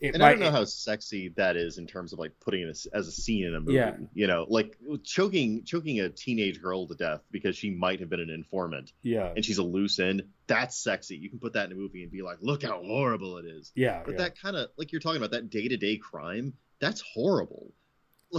it 0.00 0.12
and 0.14 0.22
I 0.22 0.30
don't 0.30 0.40
know 0.40 0.50
how 0.50 0.64
sexy 0.64 1.28
that 1.36 1.56
is 1.56 1.78
in 1.78 1.86
terms 1.86 2.12
of 2.12 2.18
like 2.18 2.32
putting 2.38 2.62
it 2.62 2.68
as, 2.68 2.86
as 2.92 3.08
a 3.08 3.12
scene 3.12 3.46
in 3.46 3.54
a 3.54 3.60
movie. 3.60 3.74
Yeah. 3.74 3.96
You 4.12 4.26
know, 4.26 4.44
like 4.48 4.76
choking 5.04 5.64
choking 5.64 6.00
a 6.00 6.10
teenage 6.10 6.60
girl 6.60 6.86
to 6.88 6.94
death 6.94 7.22
because 7.30 7.56
she 7.56 7.70
might 7.70 8.00
have 8.00 8.10
been 8.10 8.20
an 8.20 8.28
informant 8.28 8.92
yeah, 9.02 9.32
and 9.34 9.42
she's 9.44 9.56
a 9.58 9.62
loose 9.62 9.98
end. 9.98 10.24
That's 10.48 10.76
sexy. 10.76 11.16
You 11.16 11.30
can 11.30 11.38
put 11.38 11.54
that 11.54 11.66
in 11.66 11.72
a 11.72 11.76
movie 11.76 12.02
and 12.02 12.12
be 12.12 12.20
like, 12.22 12.38
look 12.42 12.62
how 12.62 12.82
horrible 12.82 13.38
it 13.38 13.46
is. 13.46 13.72
yeah, 13.74 14.02
But 14.04 14.12
yeah. 14.12 14.18
that 14.18 14.38
kind 14.38 14.54
of 14.56 14.68
like 14.76 14.92
you're 14.92 15.00
talking 15.00 15.16
about 15.16 15.30
that 15.30 15.48
day 15.48 15.66
to 15.68 15.76
day 15.78 15.96
crime. 15.96 16.52
That's 16.78 17.00
horrible. 17.00 17.72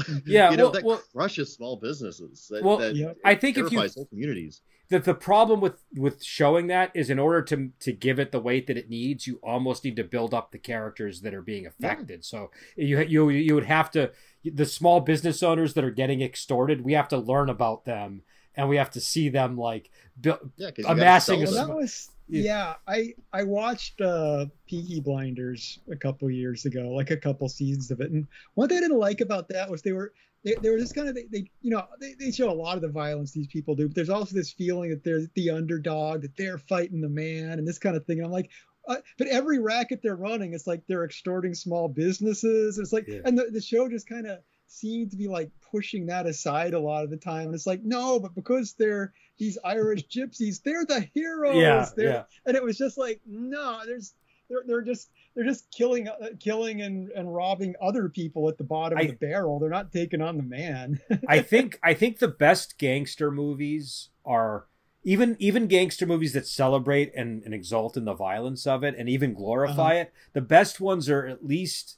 Yeah, 0.26 0.52
you 0.52 0.58
know 0.58 0.64
well- 0.66 0.72
that 0.74 0.84
well- 0.84 1.02
crushes 1.14 1.54
small 1.54 1.76
businesses. 1.78 2.48
That, 2.50 2.64
Well, 2.64 2.78
that 2.78 2.95
Yeah. 2.95 3.14
I 3.26 3.36
think 3.36 3.58
if 3.58 3.64
you 3.66 3.70
terrifies 3.80 3.95
whole 3.95 4.06
communities. 4.06 4.62
the, 4.89 5.00
the 5.00 5.14
problem 5.14 5.60
with 5.60 5.84
with 5.95 6.24
showing 6.24 6.68
that 6.68 6.91
is 6.95 7.10
in 7.10 7.20
order 7.20 7.41
to 7.43 7.72
to 7.82 7.91
give 7.91 8.20
it 8.20 8.32
the 8.32 8.39
weight 8.39 8.68
that 8.68 8.78
it 8.78 8.89
needs 8.89 9.28
you 9.28 9.39
almost 9.43 9.84
need 9.84 9.95
to 9.98 10.04
build 10.04 10.34
up 10.34 10.52
the 10.52 10.58
characters 10.58 11.22
that 11.22 11.34
are 11.34 11.41
being 11.41 11.66
affected 11.66 12.24
so 12.24 12.52
you 12.78 13.00
you 13.02 13.30
you 13.30 13.54
would 13.54 13.66
have 13.66 13.91
to 13.91 14.12
the 14.45 14.66
small 14.66 15.02
business 15.02 15.43
owners 15.43 15.74
that 15.74 15.84
are 15.84 15.91
getting 15.91 16.22
extorted 16.22 16.86
we 16.86 16.93
have 16.93 17.10
to 17.10 17.18
learn 17.18 17.50
about 17.50 17.84
them 17.84 18.22
and 18.56 18.70
we 18.70 18.78
have 18.78 18.89
to 18.89 19.02
see 19.02 19.28
them 19.30 19.58
like 19.58 19.91
build, 20.20 20.39
Yeah, 20.56 20.72
'cause 20.72 20.86
Amassing 20.86 21.45
sell 21.45 21.54
a 21.56 21.58
Well, 21.58 21.68
that 21.68 21.76
was 21.76 22.10
Yeah. 22.30 22.44
yeah. 22.44 22.74
I 22.88 23.14
I 23.34 23.44
watched 23.44 24.02
uh 24.02 24.46
Peaky 24.68 25.00
Blinders 25.00 25.80
a 25.92 25.96
couple 25.96 26.30
years 26.30 26.66
ago, 26.66 26.90
like 26.90 27.12
a 27.12 27.18
couple 27.18 27.48
seasons 27.50 27.92
of 27.92 28.02
it, 28.02 28.12
and 28.12 28.28
one 28.56 28.68
thing 28.70 28.78
I 28.78 28.82
didn't 28.82 29.00
like 29.00 29.22
about 29.22 29.50
that 29.50 29.70
was 29.70 29.82
they 29.82 29.94
were 29.94 30.14
they, 30.44 30.56
they 30.62 30.70
were 30.70 30.78
just 30.78 30.96
kind 30.96 31.08
of 31.10 31.16
they, 31.16 31.26
they 31.32 31.50
you 31.62 31.72
know 31.72 31.86
they, 32.00 32.14
they 32.20 32.32
show 32.32 32.50
a 32.50 32.54
lot 32.54 32.76
of 32.76 32.82
the 32.82 32.90
violence 32.90 33.32
these 33.32 33.48
people 33.48 33.76
do, 33.76 33.88
but 33.88 33.96
there's 33.96 34.10
also 34.10 34.36
this 34.36 34.52
feeling 34.52 34.90
that 34.92 35.04
they're 35.04 35.26
the 35.36 35.50
underdog, 35.50 36.22
that 36.22 36.36
they're 36.38 36.58
fighting 36.58 37.02
the 37.02 37.10
man, 37.10 37.60
and 37.60 37.68
this 37.68 37.80
kind 37.80 37.96
of 37.96 38.06
thing. 38.06 38.18
And 38.20 38.26
I'm 38.28 38.32
like. 38.32 38.50
Uh, 38.90 39.02
but 39.18 39.28
every 39.28 39.60
racket 39.60 40.00
they're 40.02 40.16
running, 40.16 40.54
it's 40.54 40.66
like 40.66 40.82
they're 40.88 41.04
extorting 41.04 41.54
small 41.54 41.90
businesses. 41.90 42.78
It's 42.80 42.94
like, 42.94 43.06
Yeah. 43.06 43.20
and 43.26 43.38
the, 43.38 43.50
the 43.52 43.60
show 43.60 43.90
just 43.90 44.08
kind 44.08 44.26
of 44.26 44.40
seemed 44.68 45.12
to 45.12 45.18
be 45.18 45.28
like 45.28 45.52
pushing 45.72 46.05
that 46.07 46.26
aside 46.26 46.74
a 46.74 46.80
lot 46.80 47.03
of 47.03 47.09
the 47.09 47.18
time. 47.18 47.45
And 47.47 47.55
it's 47.55 47.68
like, 47.68 47.84
no, 47.84 48.20
but 48.20 48.34
because 48.36 48.74
they're 48.74 49.13
these 49.38 49.57
Irish 49.63 50.07
gypsies, 50.15 50.61
they're 50.63 50.86
the 50.86 51.07
heroes. 51.13 51.55
yeah 51.55 51.89
They're- 51.95 52.09
yeah 52.09 52.24
and 52.45 52.55
it 52.55 52.63
was 52.63 52.78
just 52.78 52.97
like 52.97 53.22
no 53.26 53.80
there's 53.86 54.13
they're, 54.49 54.63
they're 54.65 54.82
just 54.82 55.09
they're 55.36 55.43
just 55.45 55.70
killing 55.72 56.07
uh, 56.07 56.15
killing 56.39 56.82
and, 56.82 57.09
and 57.11 57.34
robbing 57.34 57.76
other 57.82 58.07
people 58.09 58.47
at 58.49 58.57
the 58.57 58.63
bottom 58.63 58.97
I- 58.97 59.01
of 59.01 59.07
the 59.09 59.13
barrel 59.28 59.59
they're 59.59 59.70
not 59.70 59.91
taking 59.91 60.22
on 60.22 60.38
the 60.38 60.43
man 60.43 60.99
I 61.28 61.39
think 61.41 61.80
I 61.84 61.93
think 61.93 62.20
the 62.20 62.28
best 62.30 62.78
gangster 62.78 63.30
movies 63.30 64.09
are 64.26 64.65
even 65.03 65.36
even 65.39 65.68
gangster 65.68 66.05
movies 66.05 66.34
that 66.34 66.47
celebrate 66.47 67.13
and, 67.15 67.43
and 67.43 67.53
exalt 67.53 67.95
in 67.97 68.05
the 68.05 68.13
violence 68.13 68.65
of 68.65 68.84
it 68.84 68.95
and 68.97 69.07
even 69.07 69.34
glorify 69.34 69.93
Uh-huh. 69.93 70.01
it. 70.01 70.13
The 70.34 70.41
best 70.41 70.80
ones 70.82 71.07
are 71.09 71.26
at 71.28 71.45
least 71.45 71.97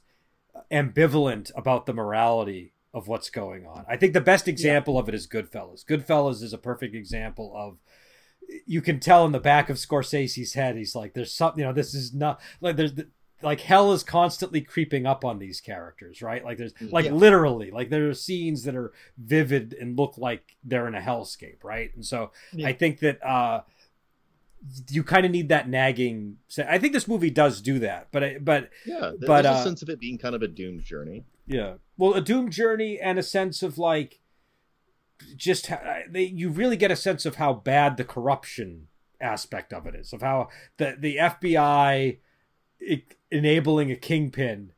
ambivalent 0.70 1.50
about 1.56 1.86
the 1.86 1.92
morality 1.94 2.72
of 2.92 3.06
what's 3.08 3.30
going 3.30 3.66
on. 3.66 3.84
I 3.88 3.96
think 3.96 4.12
the 4.14 4.20
best 4.20 4.48
example 4.48 4.98
of 4.98 5.08
it 5.08 5.14
is 5.14 5.26
Goodfellas. 5.26 5.84
Goodfellas 5.84 6.42
is 6.42 6.52
a 6.52 6.58
perfect 6.58 6.94
example 6.94 7.52
of 7.56 7.78
you 8.66 8.80
can 8.82 8.98
tell 8.98 9.24
in 9.26 9.32
the 9.32 9.38
back 9.38 9.70
of 9.70 9.76
Scorsese's 9.76 10.54
head 10.54 10.76
he's 10.76 10.96
like 10.96 11.14
there's 11.14 11.32
something 11.32 11.60
you 11.60 11.64
know 11.66 11.72
this 11.72 11.94
is 11.94 12.12
not 12.12 12.40
like 12.60 12.74
there's 12.74 12.92
like 13.42 13.60
hell 13.60 13.92
is 13.92 14.02
constantly 14.02 14.60
creeping 14.60 15.06
up 15.06 15.24
on 15.24 15.38
these 15.38 15.60
characters 15.60 16.20
right 16.20 16.44
like 16.44 16.58
there's 16.58 16.72
like 16.90 17.04
Yeah. 17.04 17.12
literally 17.12 17.70
like 17.70 17.90
there 17.90 18.08
are 18.08 18.14
scenes 18.14 18.64
that 18.64 18.74
are 18.74 18.92
vivid 19.16 19.72
and 19.80 19.96
look 19.96 20.18
like 20.18 20.56
they're 20.64 20.88
in 20.88 20.96
a 20.96 21.00
hellscape 21.00 21.62
right 21.62 21.94
and 21.94 22.04
so 22.04 22.32
Yeah. 22.52 22.66
i 22.68 22.72
think 22.72 22.98
that 23.00 23.24
uh 23.24 23.60
you 24.90 25.02
kind 25.02 25.24
of 25.24 25.32
need 25.32 25.48
that 25.48 25.68
nagging 25.68 26.36
i 26.68 26.76
think 26.78 26.92
this 26.92 27.08
movie 27.08 27.30
does 27.30 27.60
do 27.62 27.78
that 27.78 28.08
but 28.12 28.24
I, 28.24 28.38
but 28.38 28.68
Yeah, 28.84 29.10
th- 29.10 29.20
But, 29.26 29.42
there's 29.42 29.56
uh, 29.56 29.64
sense 29.64 29.80
of 29.82 29.88
it 29.88 30.00
being 30.00 30.18
kind 30.18 30.34
of 30.34 30.42
a 30.42 30.48
doomed 30.48 30.82
journey. 30.84 31.24
Yeah 31.50 31.74
well 31.98 32.14
a 32.14 32.20
doom 32.20 32.50
journey 32.50 32.98
and 32.98 33.18
a 33.18 33.22
sense 33.22 33.62
of 33.62 33.76
like 33.76 34.20
just 35.36 35.66
how, 35.66 35.80
they, 36.08 36.22
you 36.22 36.48
really 36.48 36.76
get 36.76 36.90
a 36.90 36.96
sense 36.96 37.26
of 37.26 37.36
how 37.36 37.52
bad 37.52 37.96
the 37.96 38.04
corruption 38.04 38.86
aspect 39.20 39.72
of 39.72 39.86
it 39.86 39.94
is 39.94 40.12
of 40.14 40.22
how 40.22 40.48
the 40.78 40.96
the 40.98 41.16
fbi 41.16 42.18
enabling 43.30 43.90
a 43.90 43.96
kingpin 43.96 44.72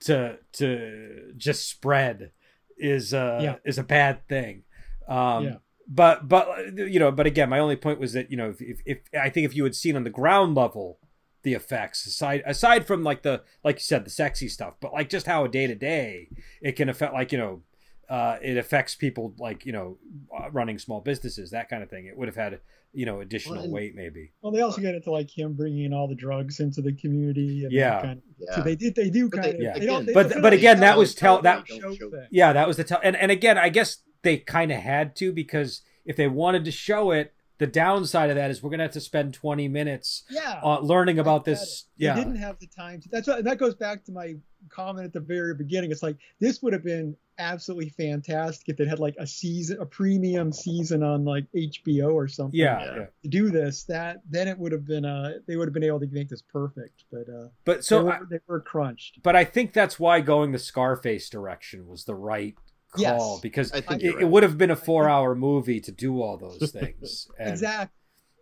to 0.00 0.38
to 0.52 1.32
just 1.36 1.68
spread 1.68 2.32
is 2.76 3.14
uh 3.14 3.38
Yeah. 3.42 3.56
is 3.64 3.78
a 3.78 3.84
bad 3.84 4.26
thing 4.28 4.64
um 5.08 5.44
Yeah. 5.44 5.56
but 5.86 6.28
but 6.28 6.46
you 6.76 6.98
know 6.98 7.12
but 7.12 7.26
again 7.26 7.48
my 7.48 7.58
only 7.60 7.76
point 7.76 8.00
was 8.00 8.12
that 8.14 8.30
you 8.30 8.36
know 8.36 8.50
if, 8.50 8.60
if, 8.60 8.80
if 8.84 8.98
i 9.18 9.30
think 9.30 9.46
if 9.46 9.54
you 9.54 9.62
had 9.64 9.74
seen 9.76 9.96
on 9.96 10.04
the 10.04 10.10
ground 10.10 10.54
level 10.56 10.98
the 11.46 11.54
effects 11.54 12.04
aside 12.06 12.42
aside 12.44 12.84
from 12.84 13.04
like 13.04 13.22
the 13.22 13.40
like 13.62 13.76
you 13.76 13.82
said 13.92 14.04
the 14.04 14.10
sexy 14.10 14.48
stuff 14.48 14.74
but 14.80 14.92
like 14.92 15.08
just 15.08 15.26
how 15.26 15.44
a 15.44 15.48
day 15.48 15.68
to 15.68 15.76
day 15.76 16.28
it 16.60 16.72
can 16.72 16.88
affect 16.88 17.14
like 17.14 17.30
you 17.30 17.38
know 17.38 17.62
uh 18.08 18.36
it 18.42 18.56
affects 18.56 18.96
people 18.96 19.32
like 19.38 19.64
you 19.64 19.70
know 19.72 19.96
uh, 20.36 20.50
running 20.50 20.76
small 20.76 21.00
businesses 21.00 21.52
that 21.52 21.68
kind 21.68 21.84
of 21.84 21.88
thing 21.88 22.06
it 22.06 22.16
would 22.18 22.26
have 22.26 22.34
had 22.34 22.58
you 22.92 23.06
know 23.06 23.20
additional 23.20 23.54
Well, 23.58 23.64
and- 23.66 23.72
weight 23.72 23.94
maybe 23.94 24.32
well 24.42 24.50
they 24.50 24.60
also 24.60 24.80
get 24.80 24.96
into 24.96 25.12
like 25.12 25.30
him 25.30 25.54
bringing 25.54 25.84
in 25.84 25.92
all 25.92 26.08
the 26.08 26.16
drugs 26.16 26.58
into 26.58 26.82
the 26.82 26.92
community 26.92 27.62
and 27.62 27.70
Yeah. 27.72 28.02
kind 28.02 28.18
of, 28.18 28.24
Yeah. 28.38 28.56
so 28.56 28.62
they 28.62 28.74
did 28.74 28.96
they 28.96 29.08
do 29.08 29.28
But 29.28 29.42
kind 29.42 29.52
they- 29.52 29.56
of 29.56 29.62
Yeah. 29.62 29.78
they 29.78 29.84
again- 29.86 30.06
they 30.06 30.12
But- 30.14 30.42
but 30.42 30.52
again, 30.52 30.80
that 30.80 30.98
was 30.98 31.14
tell- 31.14 31.42
that- 31.42 31.68
show 31.68 31.94
show- 31.94 32.10
yeah 32.32 32.52
that 32.54 32.66
was 32.66 32.76
the 32.76 32.82
tell 32.84 33.00
and, 33.04 33.14
and 33.14 33.30
again 33.30 33.56
i 33.56 33.68
guess 33.68 33.98
they 34.22 34.36
kind 34.38 34.72
of 34.72 34.78
had 34.78 35.14
to 35.20 35.32
because 35.32 35.82
if 36.04 36.16
they 36.16 36.26
wanted 36.26 36.64
to 36.64 36.72
show 36.72 37.12
it 37.12 37.32
the 37.58 37.66
downside 37.66 38.30
of 38.30 38.36
that 38.36 38.50
is 38.50 38.62
we're 38.62 38.70
gonna 38.70 38.82
have 38.84 38.92
to 38.92 39.00
spend 39.00 39.32
20 39.34 39.68
minutes 39.68 40.24
yeah 40.30 40.60
uh, 40.62 40.78
learning 40.80 41.18
about 41.18 41.44
this 41.44 41.86
it. 41.98 42.02
yeah 42.04 42.14
They 42.14 42.20
didn't 42.24 42.36
have 42.36 42.58
the 42.58 42.66
time 42.66 43.00
to. 43.00 43.08
That's 43.08 43.26
what, 43.28 43.44
that 43.44 43.58
goes 43.58 43.74
back 43.74 44.04
to 44.04 44.12
my 44.12 44.34
comment 44.68 45.06
at 45.06 45.12
the 45.12 45.20
very 45.20 45.54
beginning. 45.54 45.90
It's 45.92 46.02
like 46.02 46.16
this 46.40 46.60
would 46.62 46.72
have 46.72 46.82
been 46.84 47.16
absolutely 47.38 47.90
fantastic 47.90 48.68
if 48.70 48.76
they 48.78 48.86
had 48.86 48.98
like 48.98 49.14
a 49.18 49.26
season, 49.26 49.78
a 49.80 49.86
premium 49.86 50.50
season 50.52 51.02
on 51.02 51.24
like 51.24 51.44
HBO 51.54 52.12
or 52.14 52.26
something. 52.28 52.58
yeah, 52.58 52.80
Yeah. 52.84 52.96
yeah. 52.96 53.04
To 53.22 53.28
do 53.28 53.50
this, 53.50 53.84
that 53.84 54.22
then 54.28 54.48
it 54.48 54.58
would 54.58 54.72
have 54.72 54.86
been 54.86 55.04
uh 55.04 55.34
they 55.46 55.56
would 55.56 55.68
have 55.68 55.74
been 55.74 55.84
able 55.84 56.00
to 56.00 56.06
make 56.08 56.28
this 56.28 56.42
perfect. 56.42 57.04
But 57.12 57.28
uh, 57.28 57.48
but 57.64 57.76
they, 57.78 57.82
so 57.82 58.04
were, 58.04 58.12
I- 58.12 58.20
they 58.28 58.38
were 58.46 58.60
crunched. 58.60 59.22
but 59.22 59.36
i 59.36 59.44
think 59.44 59.72
that's 59.72 59.98
why 60.00 60.20
going 60.20 60.52
the 60.52 60.58
scarface 60.58 61.28
direction 61.30 61.86
was 61.86 62.04
the 62.04 62.14
right 62.14 62.54
call 62.92 63.02
Yes. 63.34 63.40
because 63.40 63.72
I 63.72 63.80
think 63.80 64.02
it, 64.02 64.06
you're 64.12 64.20
it 64.22 64.28
would 64.28 64.42
have 64.42 64.56
been 64.58 64.70
a 64.70 64.76
four 64.76 65.08
hour 65.08 65.34
movie 65.34 65.80
to 65.80 65.92
do 65.92 66.20
all 66.22 66.36
those 66.36 66.70
things 66.72 67.28
and, 67.38 67.50
Exactly. 67.50 67.92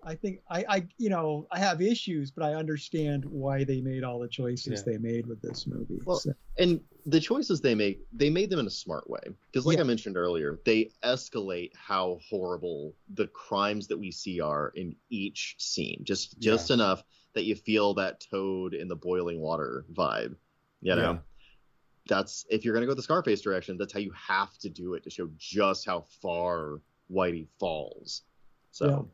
I 0.07 0.15
think 0.17 0.41
I, 0.51 0.65
I, 0.69 0.87
you 0.99 1.09
know, 1.09 1.47
I 1.51 1.59
have 1.59 1.81
issues, 1.81 2.31
but 2.31 2.45
I 2.45 2.53
understand 2.57 3.25
why 3.25 3.65
they 3.65 3.81
made 3.81 4.05
all 4.05 4.19
the 4.19 4.29
choices 4.29 4.85
Yeah. 4.87 4.93
they 4.93 4.99
made 4.99 5.27
with 5.27 5.41
this 5.41 5.67
movie. 5.67 5.99
Well, 6.05 6.19
So- 6.19 6.35
and 6.59 6.81
the 7.07 7.21
choices 7.21 7.63
they 7.63 7.75
make 7.75 8.01
they 8.13 8.29
made 8.29 8.51
them 8.51 8.59
in 8.59 8.67
a 8.67 8.71
smart 8.71 9.09
way 9.09 9.21
because 9.47 9.65
like 9.67 9.77
Yeah. 9.79 9.83
i 9.85 9.87
mentioned 9.87 10.17
earlier 10.17 10.59
they 10.65 10.91
escalate 11.03 11.71
how 11.75 12.19
horrible 12.31 12.95
the 13.15 13.27
crimes 13.29 13.87
that 13.89 13.99
we 13.99 14.11
see 14.11 14.41
are 14.41 14.73
in 14.75 14.95
each 15.11 15.57
scene 15.59 16.01
just 16.05 16.39
just 16.39 16.71
enough 16.71 17.03
that 17.35 17.45
you 17.45 17.57
feel 17.57 17.93
that 17.95 18.21
toad 18.31 18.73
in 18.73 18.89
the 18.89 18.97
boiling 18.97 19.41
water 19.41 19.85
vibe 19.93 20.35
you 20.81 20.95
know 20.95 21.13
Yeah. 21.13 21.19
That's 22.07 22.45
if 22.51 22.65
you're 22.65 22.75
going 22.75 22.83
to 22.83 22.87
go 22.87 22.95
the 22.95 23.03
scarface 23.03 23.41
direction 23.41 23.77
that's 23.79 23.93
how 23.93 24.01
you 24.01 24.13
have 24.13 24.57
to 24.59 24.69
do 24.69 24.95
it 24.95 25.03
to 25.03 25.11
show 25.11 25.29
just 25.39 25.87
how 25.87 26.05
far 26.23 26.81
whitey 27.11 27.47
falls 27.59 28.23
so 28.71 29.09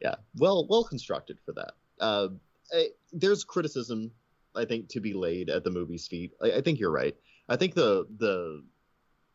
yeah, 0.00 0.14
well 0.36 0.66
well 0.68 0.84
constructed 0.84 1.38
for 1.44 1.52
that 1.52 1.72
uh, 2.00 2.28
I, 2.72 2.88
there's 3.12 3.44
criticism 3.44 4.10
I 4.54 4.64
think 4.64 4.88
to 4.88 5.00
be 5.00 5.12
laid 5.12 5.48
at 5.48 5.62
the 5.62 5.70
movie's 5.70 6.08
feet. 6.08 6.32
I, 6.42 6.52
I 6.52 6.60
think 6.60 6.80
you're 6.80 6.90
right. 6.90 7.14
I 7.48 7.56
think 7.56 7.74
the 7.74 8.06
the 8.18 8.64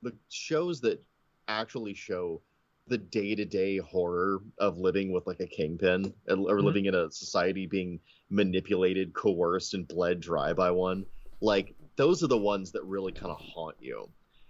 the 0.01 0.13
shows 0.29 0.81
that 0.81 1.01
actually 1.47 1.93
show 1.93 2.41
the 2.87 2.97
day-to-day 2.97 3.77
horror 3.77 4.41
of 4.57 4.77
living 4.77 5.11
with 5.11 5.25
like 5.25 5.39
a 5.39 5.47
kingpin 5.47 6.13
or 6.27 6.35
Mhm. 6.35 6.63
living 6.63 6.85
in 6.85 6.95
a 6.95 7.09
society 7.11 7.65
being 7.65 7.99
manipulated, 8.29 9.13
coerced, 9.13 9.73
and 9.73 9.87
bled 9.87 10.19
dry 10.19 10.51
by 10.53 10.69
one. 10.69 11.05
Like 11.41 11.75
those 11.95 12.23
are 12.23 12.27
the 12.27 12.37
ones 12.37 12.71
that 12.71 12.83
really 12.83 13.11
kind 13.11 13.31
of 13.31 13.37
haunt 13.39 13.75
you. 13.79 14.09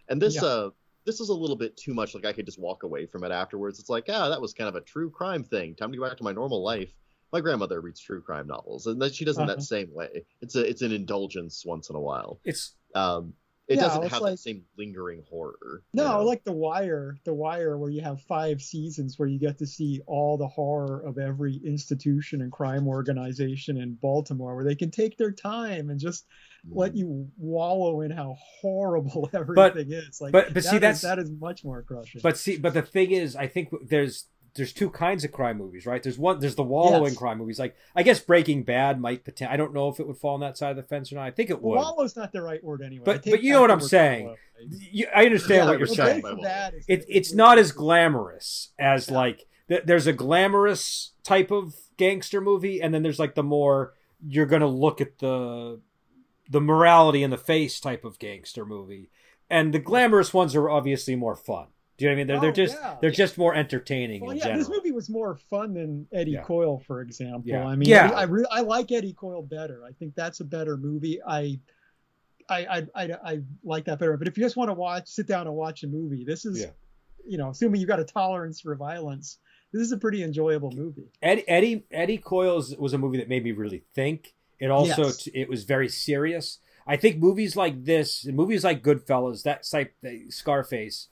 And 0.10 0.22
this 0.22 0.36
Yeah. 0.36 0.44
uh 0.46 0.70
this 1.06 1.20
is 1.20 1.30
a 1.30 1.34
little 1.34 1.56
bit 1.56 1.78
too 1.78 1.94
much 1.94 2.16
like 2.16 2.26
I 2.26 2.34
could 2.34 2.48
just 2.48 2.60
walk 2.60 2.82
away 2.82 3.06
from 3.06 3.24
it 3.24 3.32
afterwards. 3.32 3.80
It's 3.80 3.90
like, 3.90 4.06
ah, 4.10 4.28
that 4.30 4.42
was 4.42 4.54
kind 4.56 4.68
of 4.68 4.76
a 4.76 4.82
true 4.82 5.12
crime 5.12 5.44
thing. 5.44 5.76
Time 5.76 5.92
to 5.92 5.98
go 6.00 6.04
back 6.08 6.18
to 6.18 6.24
my 6.24 6.32
normal 6.32 6.64
life. 6.64 6.92
My 7.32 7.42
grandmother 7.42 7.80
reads 7.80 8.00
true 8.00 8.22
crime 8.22 8.48
novels, 8.48 8.88
and 8.88 9.00
that 9.02 9.14
she 9.14 9.24
does 9.26 9.38
in 9.38 9.44
Uh-huh. 9.44 9.56
that 9.56 9.62
same 9.64 9.94
way. 9.94 10.26
It's 10.42 10.56
a 10.56 10.68
it's 10.68 10.82
an 10.82 10.92
indulgence 10.92 11.64
once 11.66 11.90
in 11.92 11.96
a 11.96 12.00
while. 12.00 12.40
It's 12.44 12.74
Um, 12.96 13.34
it 13.68 13.76
Yeah, 13.78 13.82
doesn't 13.82 14.10
have 14.10 14.22
like- 14.22 14.34
that 14.34 14.38
same 14.38 14.64
lingering 14.78 15.24
horror. 15.30 15.56
you 15.92 16.04
No, 16.04 16.20
know? 16.20 16.24
like 16.26 16.44
The 16.44 16.52
Wire, 16.52 17.18
The 17.26 17.34
Wire, 17.34 17.78
where 17.78 17.90
you 17.90 18.02
have 18.02 18.22
five 18.22 18.62
seasons 18.62 19.18
where 19.18 19.28
you 19.28 19.40
get 19.40 19.58
to 19.58 19.66
see 19.66 20.02
all 20.06 20.38
the 20.38 20.48
horror 20.48 21.02
of 21.02 21.18
every 21.18 21.56
institution 21.66 22.42
and 22.42 22.52
crime 22.52 22.88
organization 22.88 23.78
in 23.78 23.96
Baltimore, 23.96 24.56
where 24.56 24.66
they 24.66 24.76
can 24.76 24.92
take 24.92 25.18
their 25.18 25.32
time 25.32 25.90
and 25.90 26.00
just 26.00 26.26
let 26.70 26.94
Mm. 26.94 26.98
you 26.98 27.32
wallow 27.38 28.02
in 28.02 28.12
how 28.12 28.36
horrible 28.62 29.30
everything 29.34 29.92
is. 29.92 30.20
Like, 30.22 30.32
but- 30.32 30.54
but 30.54 30.64
see, 30.64 30.78
that 30.78 30.92
is- 30.96 31.02
that's- 31.02 31.02
that 31.02 31.20
is 31.20 31.32
much 31.32 31.64
more 31.64 31.82
crushing. 31.82 32.22
But 32.24 32.38
see, 32.38 32.58
but 32.58 32.74
the 32.76 32.82
thing 32.84 33.12
is, 33.12 33.36
I 33.36 33.48
think 33.48 33.70
there's 33.88 34.28
there's 34.56 34.72
two 34.74 34.90
kinds 34.90 35.24
of 35.26 35.32
crime 35.32 35.58
movies, 35.58 35.86
right? 35.86 36.02
There's 36.02 36.18
one, 36.18 36.40
there's 36.40 36.56
the 36.56 36.64
wallowing 36.64 37.12
Yes. 37.12 37.18
crime 37.18 37.38
movies. 37.40 37.60
Like 37.60 37.76
I 37.96 38.04
guess 38.04 38.20
Breaking 38.20 38.64
Bad 38.64 39.00
might 39.00 39.24
pretend. 39.24 39.52
I 39.52 39.58
don't 39.58 39.74
know 39.74 39.90
if 39.90 40.00
it 40.00 40.08
would 40.08 40.18
fall 40.18 40.34
on 40.36 40.40
that 40.40 40.58
side 40.58 40.72
of 40.72 40.78
the 40.78 40.84
fence 40.84 41.12
or 41.12 41.16
not. 41.16 41.26
I 41.26 41.32
think 41.32 41.50
it 41.50 41.62
would. 41.62 41.76
Wallow's 41.76 42.16
not 42.16 42.32
the 42.32 42.42
right 42.42 42.64
word 42.64 42.82
anyway. 42.82 43.04
But- 43.06 43.24
but 43.26 43.44
you 43.44 43.52
know 43.52 43.62
what 43.62 43.72
I'm 43.72 43.82
saying. 43.82 44.34
You, 44.70 45.08
I 45.14 45.26
understand 45.26 45.66
Yeah, 45.66 45.70
what 45.70 45.80
you're 45.80 45.88
saying. 45.88 46.24
It, 46.88 47.06
it's 47.10 47.34
not 47.34 47.58
as 47.58 47.72
glamorous 47.74 48.72
as 48.80 49.10
Yeah. 49.10 49.14
like 49.16 49.46
th- 49.68 49.84
there's 49.86 50.08
a 50.08 50.14
glamorous 50.14 51.12
type 51.24 51.52
of 51.52 51.74
gangster 51.98 52.40
movie, 52.40 52.82
and 52.82 52.94
then 52.94 53.04
there's 53.04 53.20
like 53.20 53.36
the 53.36 53.44
more 53.44 53.94
you're 54.26 54.46
gonna 54.46 54.68
look 54.68 55.02
at 55.02 55.20
the 55.20 55.82
the 56.50 56.62
morality 56.62 57.24
in 57.24 57.32
the 57.32 57.38
face 57.38 57.80
type 57.80 58.06
of 58.06 58.20
gangster 58.20 58.66
movie, 58.66 59.10
and 59.50 59.74
the 59.74 59.80
glamorous 59.80 60.34
ones 60.34 60.56
are 60.56 60.70
obviously 60.70 61.16
more 61.16 61.36
fun. 61.36 61.68
Do 61.98 62.04
you 62.06 62.10
know 62.12 62.14
what 62.14 62.16
I 62.16 62.18
mean? 62.18 62.28
They're, 62.28 62.40
they're 62.42 62.50
Oh, 62.50 62.54
just 62.54 62.76
yeah. 62.82 62.96
they're 63.02 63.12
just 63.12 63.38
more 63.38 63.56
entertaining 63.56 64.22
Well, 64.22 64.32
in 64.32 64.38
yeah, 64.38 64.44
general. 64.46 64.60
this 64.60 64.70
movie 64.70 64.92
was 64.92 65.10
more 65.10 65.38
fun 65.50 65.74
than 65.74 66.08
Eddie 66.12 66.32
Yeah. 66.32 66.42
Coyle, 66.44 66.80
for 66.86 67.02
example. 67.02 67.44
Yeah. 67.46 67.66
I 67.66 67.76
mean, 67.76 67.88
Yeah. 67.88 68.12
I 68.12 68.24
re- 68.24 68.46
I 68.52 68.62
like 68.62 68.92
Eddie 68.92 69.14
Coyle 69.14 69.42
better. 69.44 69.84
I 69.88 69.92
think 69.94 70.14
that's 70.16 70.42
a 70.42 70.44
better 70.44 70.76
movie. 70.78 71.22
I, 71.26 71.60
I, 72.50 72.66
I, 72.66 72.88
I, 72.96 73.10
I 73.24 73.40
like 73.64 73.86
that 73.86 74.00
better. 74.00 74.18
But 74.18 74.28
if 74.28 74.38
you 74.38 74.44
just 74.44 74.56
want 74.58 74.70
to 74.70 74.74
watch, 74.74 75.08
sit 75.08 75.26
down 75.26 75.48
and 75.48 75.56
watch 75.56 75.84
a 75.84 75.88
movie, 75.88 76.24
this 76.26 76.46
is, 76.46 76.60
Yeah. 76.62 76.68
you 77.26 77.38
know, 77.38 77.50
assuming 77.50 77.80
you've 77.82 77.88
got 77.90 78.00
a 78.00 78.06
tolerance 78.06 78.60
for 78.62 78.76
violence, 78.76 79.38
this 79.72 79.82
is 79.82 79.92
a 79.92 79.98
pretty 79.98 80.22
enjoyable 80.24 80.72
movie. 80.72 81.10
Eddie 81.22 81.48
Eddie 81.48 81.86
Eddie 81.92 82.18
Coyle's 82.18 82.76
was 82.78 82.94
a 82.94 82.98
movie 82.98 83.18
that 83.18 83.30
made 83.30 83.44
me 83.44 83.52
really 83.52 83.84
think. 83.94 84.34
It 84.60 84.70
also 84.70 85.06
Yes. 85.06 85.28
it 85.34 85.50
was 85.50 85.64
very 85.64 85.90
serious. 85.90 86.60
I 86.88 86.98
think 86.98 87.18
movies 87.18 87.56
like 87.56 87.84
this, 87.84 88.26
movies 88.28 88.64
like 88.64 88.84
Goodfellas, 88.84 89.42
that 89.44 89.64
type, 89.70 89.94
the 90.04 90.30
Scarface, 90.30 91.08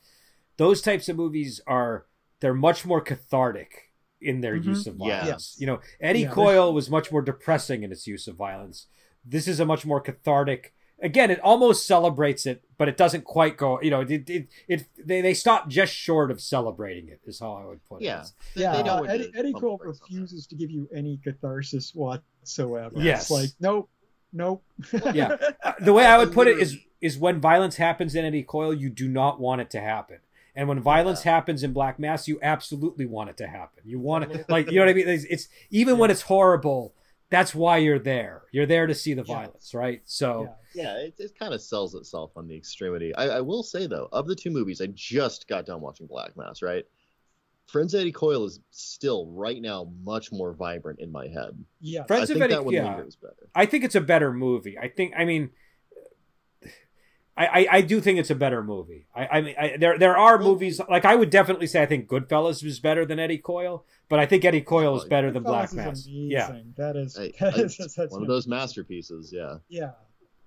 those 0.57 0.81
types 0.81 1.09
of 1.09 1.15
movies 1.15 1.61
are 1.67 2.05
they're 2.39 2.53
much 2.53 2.85
more 2.85 3.01
cathartic 3.01 3.91
in 4.21 4.41
their 4.41 4.57
Mhm. 4.57 4.65
use 4.65 4.87
of 4.87 4.95
Yeah. 4.99 5.21
violence. 5.23 5.55
You 5.59 5.67
know, 5.67 5.79
Eddie 5.99 6.21
Yeah, 6.21 6.31
Coyle 6.31 6.73
was 6.73 6.89
much 6.89 7.11
more 7.11 7.21
depressing 7.21 7.83
in 7.83 7.91
its 7.91 8.05
use 8.07 8.27
of 8.27 8.35
violence. 8.35 8.87
This 9.25 9.47
is 9.47 9.59
a 9.59 9.65
much 9.65 9.85
more 9.85 9.99
cathartic. 10.01 10.73
Again, 11.01 11.31
it 11.31 11.39
almost 11.41 11.85
celebrates 11.85 12.45
it, 12.45 12.63
but 12.77 12.87
it 12.87 12.95
doesn't 12.95 13.25
quite 13.25 13.57
go. 13.57 13.81
You 13.81 13.89
know, 13.91 14.01
it 14.01 14.29
it, 14.29 14.47
it 14.67 14.85
they 14.97 15.19
they 15.21 15.33
stop 15.33 15.67
just 15.67 15.93
short 15.93 16.31
of 16.31 16.39
celebrating 16.39 17.09
it. 17.09 17.19
Is 17.25 17.39
how 17.39 17.53
I 17.53 17.65
would 17.65 17.83
put 17.85 18.01
it. 18.01 18.05
Yeah. 18.05 18.23
Yeah, 18.55 18.73
uh, 18.73 19.01
Eddie, 19.03 19.31
Eddie 19.35 19.53
Coyle 19.53 19.77
the 19.77 19.83
that. 19.85 19.89
refuses 19.89 20.47
to 20.47 20.55
give 20.55 20.69
you 20.71 20.87
any 20.95 21.17
catharsis 21.17 21.93
whatsoever. 21.95 22.95
Yes. 23.01 23.23
It's 23.23 23.31
like, 23.31 23.49
nope, 23.59 23.89
nope. 24.31 24.63
Yeah. 25.13 25.35
Uh, 25.63 25.73
the 25.79 25.93
way 25.93 26.05
I 26.05 26.17
would 26.17 26.31
put 26.33 26.47
it 26.47 26.59
is 26.59 26.77
is 27.01 27.17
when 27.17 27.41
violence 27.41 27.75
happens 27.77 28.15
in 28.15 28.23
Eddie 28.23 28.43
Coyle, 28.43 28.73
you 28.73 28.89
do 28.89 29.07
not 29.09 29.39
want 29.41 29.59
it 29.61 29.69
to 29.71 29.81
happen. 29.81 30.19
And 30.55 30.67
when 30.67 30.79
violence 30.79 31.23
happens 31.23 31.63
in 31.63 31.73
Black 31.73 31.97
Mass, 31.99 32.27
you 32.27 32.39
absolutely 32.43 33.05
want 33.05 33.29
it 33.31 33.37
to 33.37 33.47
happen. 33.47 33.83
You 33.85 33.99
want 33.99 34.31
it 34.31 34.49
like 34.49 34.69
you 34.69 34.79
know 34.79 34.81
what 34.85 34.91
I 34.91 34.93
mean? 34.93 35.07
It's, 35.07 35.23
it's 35.25 35.47
even 35.71 35.97
when 35.97 36.11
it's 36.11 36.21
horrible, 36.21 36.93
that's 37.29 37.55
why 37.55 37.77
you're 37.77 37.97
there. 37.99 38.43
You're 38.51 38.67
there 38.67 38.85
to 38.85 38.93
see 38.93 39.13
the 39.15 39.23
Yeah. 39.25 39.35
violence, 39.35 39.73
right? 39.73 40.01
So 40.05 40.43
Yeah. 40.43 40.83
Yeah, 40.83 40.97
it, 41.05 41.13
it 41.19 41.37
kind 41.37 41.53
of 41.53 41.61
sells 41.61 41.93
itself 41.93 42.31
on 42.35 42.47
the 42.47 42.55
extremity. 42.55 43.13
I, 43.15 43.37
I 43.37 43.41
will 43.41 43.61
say 43.63 43.85
though, 43.87 44.09
of 44.11 44.27
the 44.27 44.35
two 44.35 44.49
movies, 44.49 44.81
I 44.81 44.87
just 44.87 45.47
got 45.47 45.65
done 45.67 45.81
watching 45.81 46.07
Black 46.07 46.35
Mass. 46.35 46.61
Right, 46.63 46.85
Friends 47.67 47.93
of 47.93 48.01
Eddie 48.01 48.11
Coyle 48.11 48.45
is 48.45 48.59
still 48.71 49.27
right 49.27 49.61
now 49.61 49.89
much 50.03 50.31
more 50.31 50.53
vibrant 50.53 50.99
in 50.99 51.11
my 51.11 51.27
head. 51.27 51.57
Yeah. 51.79 52.03
Friends 52.05 52.29
I 52.29 52.33
of 52.33 52.39
think 52.39 52.43
Eddie, 52.43 52.53
that 52.55 52.65
one 52.65 52.73
yeah. 52.73 52.87
lingers 52.95 53.15
better. 53.15 53.49
I 53.55 53.65
think 53.65 53.83
it's 53.83 53.95
a 53.95 54.01
better 54.01 54.33
movie. 54.33 54.77
I 54.77 54.87
think 54.89 55.13
I 55.17 55.25
mean 55.25 55.51
I, 57.35 57.45
I, 57.47 57.67
I 57.77 57.81
do 57.81 57.99
think 57.99 58.19
it's 58.19 58.29
a 58.29 58.35
better 58.35 58.63
movie. 58.63 59.07
I, 59.15 59.27
I 59.37 59.41
mean, 59.41 59.55
I, 59.59 59.75
there 59.77 59.97
there 59.97 60.15
are 60.17 60.37
Well- 60.37 60.47
movies 60.49 60.79
like 60.89 61.03
I 61.05 61.15
would 61.15 61.29
definitely 61.31 61.65
say 61.67 61.81
I 61.81 61.85
think 61.87 62.07
Goodfellas 62.07 62.63
is 62.63 62.79
better 62.79 63.05
than 63.05 63.17
Eddie 63.19 63.39
Coyle, 63.39 63.85
but 64.07 64.19
I 64.19 64.25
think 64.27 64.45
Eddie 64.45 64.61
Coyle 64.61 64.95
is 64.97 65.05
better 65.05 65.31
than 65.31 65.41
Black 65.43 65.73
Mass. 65.73 66.05
Yeah, 66.07 66.59
That 66.77 66.95
is, 66.95 67.17
I- 67.17 67.31
that 67.39 67.55
I- 67.55 67.61
is 67.63 67.79
it's 67.79 67.95
such 67.95 68.11
one 68.11 68.21
of 68.21 68.27
those 68.27 68.47
masterpieces. 68.47 69.31
Yeah. 69.33 69.55
Yeah. 69.67 69.91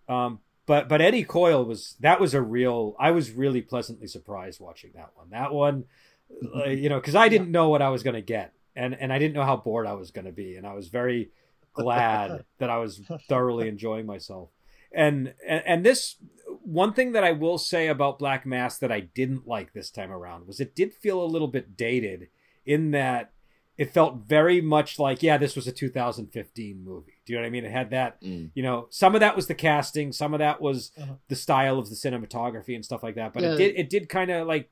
Um, 0.08 0.38
but 0.66 0.88
but 0.88 1.00
Eddie 1.00 1.24
Coyle 1.24 1.64
was 1.64 1.96
that 2.00 2.20
was 2.20 2.34
a 2.34 2.42
real. 2.42 2.94
I 3.00 3.10
was 3.10 3.32
really 3.32 3.62
pleasantly 3.62 4.06
surprised 4.06 4.60
watching 4.60 4.90
that 4.94 5.10
one. 5.14 5.30
That 5.30 5.52
one, 5.52 5.84
uh, 6.54 6.64
you 6.68 6.88
know, 6.88 7.00
because 7.00 7.14
I 7.16 7.28
didn't 7.28 7.50
know 7.50 7.68
what 7.68 7.82
I 7.82 7.88
was 7.88 8.02
going 8.04 8.14
to 8.14 8.22
get, 8.22 8.52
and 8.76 8.94
and 8.94 9.12
I 9.12 9.18
didn't 9.18 9.34
know 9.34 9.44
how 9.44 9.56
bored 9.56 9.86
I 9.88 9.94
was 9.94 10.10
going 10.12 10.24
to 10.26 10.32
be, 10.32 10.54
and 10.56 10.66
I 10.66 10.74
was 10.74 10.86
very 10.88 11.30
glad 11.72 12.44
that 12.58 12.70
I 12.70 12.78
was 12.78 13.00
thoroughly 13.28 13.68
enjoying 13.74 14.06
myself. 14.06 14.50
And, 14.92 15.34
and 15.46 15.62
and 15.66 15.84
this 15.84 16.16
one 16.66 16.92
thing 16.92 17.12
that 17.12 17.22
I 17.24 17.32
will 17.32 17.58
say 17.58 17.86
about 17.88 18.18
Black 18.18 18.44
Mass 18.44 18.76
that 18.78 18.90
I 18.90 19.00
didn't 19.00 19.46
like 19.46 19.72
this 19.72 19.90
time 19.90 20.10
around 20.10 20.46
was 20.46 20.58
it 20.60 20.74
did 20.74 20.92
feel 20.94 21.22
a 21.22 21.24
little 21.26 21.48
bit 21.48 21.76
dated 21.76 22.28
in 22.64 22.90
that 22.90 23.30
it 23.78 23.92
felt 23.92 24.16
very 24.26 24.60
much 24.60 24.98
like 24.98 25.22
yeah 25.22 25.36
this 25.38 25.54
was 25.54 25.66
a 25.68 25.72
2015 25.72 26.82
movie. 26.82 27.12
Do 27.24 27.32
you 27.32 27.38
know 27.38 27.42
what 27.42 27.46
I 27.46 27.50
mean? 27.50 27.64
It 27.64 27.70
had 27.72 27.90
that 27.90 28.20
Mm. 28.22 28.50
you 28.54 28.62
know 28.62 28.86
some 28.90 29.14
of 29.14 29.20
that 29.20 29.36
was 29.36 29.46
the 29.46 29.54
casting 29.54 30.12
some 30.12 30.32
of 30.34 30.38
that 30.40 30.60
was 30.60 30.92
Uh-huh. 31.00 31.14
the 31.28 31.36
style 31.36 31.78
of 31.78 31.88
the 31.88 31.94
cinematography 31.94 32.74
and 32.74 32.84
stuff 32.84 33.02
like 33.02 33.14
that 33.16 33.32
but 33.34 33.42
it 33.44 33.56
did 33.58 33.76
it 33.76 33.90
did 33.90 34.08
kind 34.08 34.30
of 34.30 34.46
like 34.46 34.70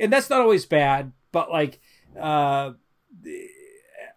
and 0.00 0.12
that's 0.12 0.28
not 0.30 0.40
always 0.40 0.66
bad 0.66 1.12
but 1.32 1.50
like 1.50 1.80
uh 2.20 2.72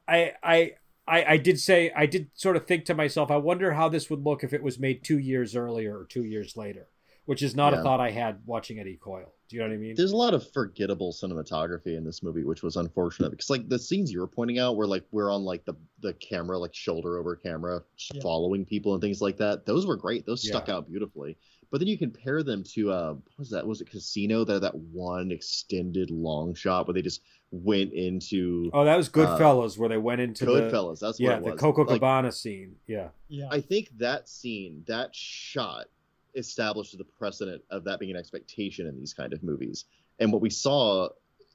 I, 0.07 0.34
I 0.43 0.71
i 1.07 1.24
i 1.34 1.38
did 1.38 1.59
say 1.59 1.91
i 1.95 2.05
did 2.05 2.30
sort 2.34 2.55
of 2.55 2.65
think 2.65 2.86
to 2.86 2.93
myself 2.95 3.30
i 3.32 3.38
wonder 3.38 3.74
how 3.74 3.88
this 3.89 4.09
would 4.09 4.24
look 4.24 4.43
if 4.43 4.53
it 4.53 4.63
was 4.63 4.80
made 4.80 5.03
two 5.03 5.17
years 5.19 5.55
earlier 5.55 5.97
or 5.97 6.05
two 6.05 6.24
years 6.24 6.57
later 6.57 6.88
which 7.26 7.41
is 7.41 7.55
not 7.55 7.74
a 7.74 7.82
thought 7.82 7.99
i 7.99 8.09
had 8.11 8.38
watching 8.45 8.80
eddie 8.80 8.97
coyle 9.01 9.34
do 9.49 9.55
you 9.57 9.61
know 9.61 9.67
what 9.69 9.76
i 9.76 9.78
mean 9.78 9.93
There's 9.95 10.11
a 10.11 10.17
lot 10.17 10.34
of 10.34 10.49
forgettable 10.51 11.13
cinematography 11.13 11.95
in 11.97 12.03
this 12.03 12.24
movie, 12.24 12.43
which 12.43 12.63
was 12.63 12.76
unfortunate 12.76 13.30
because, 13.30 13.49
like, 13.51 13.69
the 13.69 13.78
scenes 13.78 14.11
you 14.11 14.19
were 14.19 14.28
pointing 14.28 14.57
out, 14.57 14.76
where 14.78 14.88
like 14.88 15.03
we're 15.11 15.32
on 15.32 15.43
like 15.43 15.63
the 15.65 15.76
the 15.99 16.13
camera, 16.13 16.57
like 16.57 16.74
shoulder 16.74 17.17
over 17.19 17.36
camera, 17.36 17.84
just 17.95 18.15
Yeah. 18.15 18.21
following 18.24 18.65
people 18.65 18.93
and 18.93 19.01
things 19.01 19.21
like 19.21 19.38
that. 19.38 19.65
Those 19.65 19.86
were 19.86 19.95
great. 19.97 20.26
Those 20.26 20.41
stuck 20.47 20.67
Yeah. 20.69 20.76
out 20.76 20.88
beautifully. 20.89 21.38
But 21.69 21.80
then 21.80 21.88
you 21.88 21.97
compare 21.99 22.41
them 22.41 22.63
to 22.74 22.91
uh, 22.91 23.13
what 23.13 23.38
was 23.38 23.49
that? 23.51 23.67
Was 23.67 23.82
it 23.82 23.89
Casino? 23.91 24.43
That 24.43 24.61
that 24.61 24.76
one 24.76 25.32
extended 25.32 26.09
long 26.09 26.55
shot 26.55 26.88
where 26.88 26.93
they 26.95 27.01
just 27.03 27.21
went 27.51 27.93
into 27.93 28.71
oh 28.74 28.84
that 28.86 28.97
was 28.97 29.09
goodfellas 29.09 29.78
where 29.78 29.89
they 29.89 29.97
went 29.97 30.19
into 30.21 30.45
the 30.45 30.51
Goodfellas. 30.51 30.99
That's 30.99 31.19
yeah 31.19 31.32
what 31.34 31.38
it 31.38 31.43
the 31.45 31.51
was. 31.51 31.59
coco 31.59 31.82
Like, 31.84 31.89
cabana 32.01 32.32
scene 32.32 32.78
yeah 32.88 33.09
Yeah. 33.28 33.49
I 33.51 33.61
think 33.61 33.89
that 33.97 34.28
scene, 34.28 34.84
that 34.88 35.13
shot, 35.13 35.86
established 36.36 36.97
the 36.97 37.03
precedent 37.03 37.61
of 37.69 37.84
that 37.86 37.99
being 37.99 38.11
an 38.11 38.17
expectation 38.17 38.88
in 38.88 38.97
these 38.97 39.13
kind 39.13 39.34
of 39.34 39.43
movies. 39.43 39.86
And 40.19 40.31
what 40.31 40.41
we 40.41 40.49
saw 40.49 41.09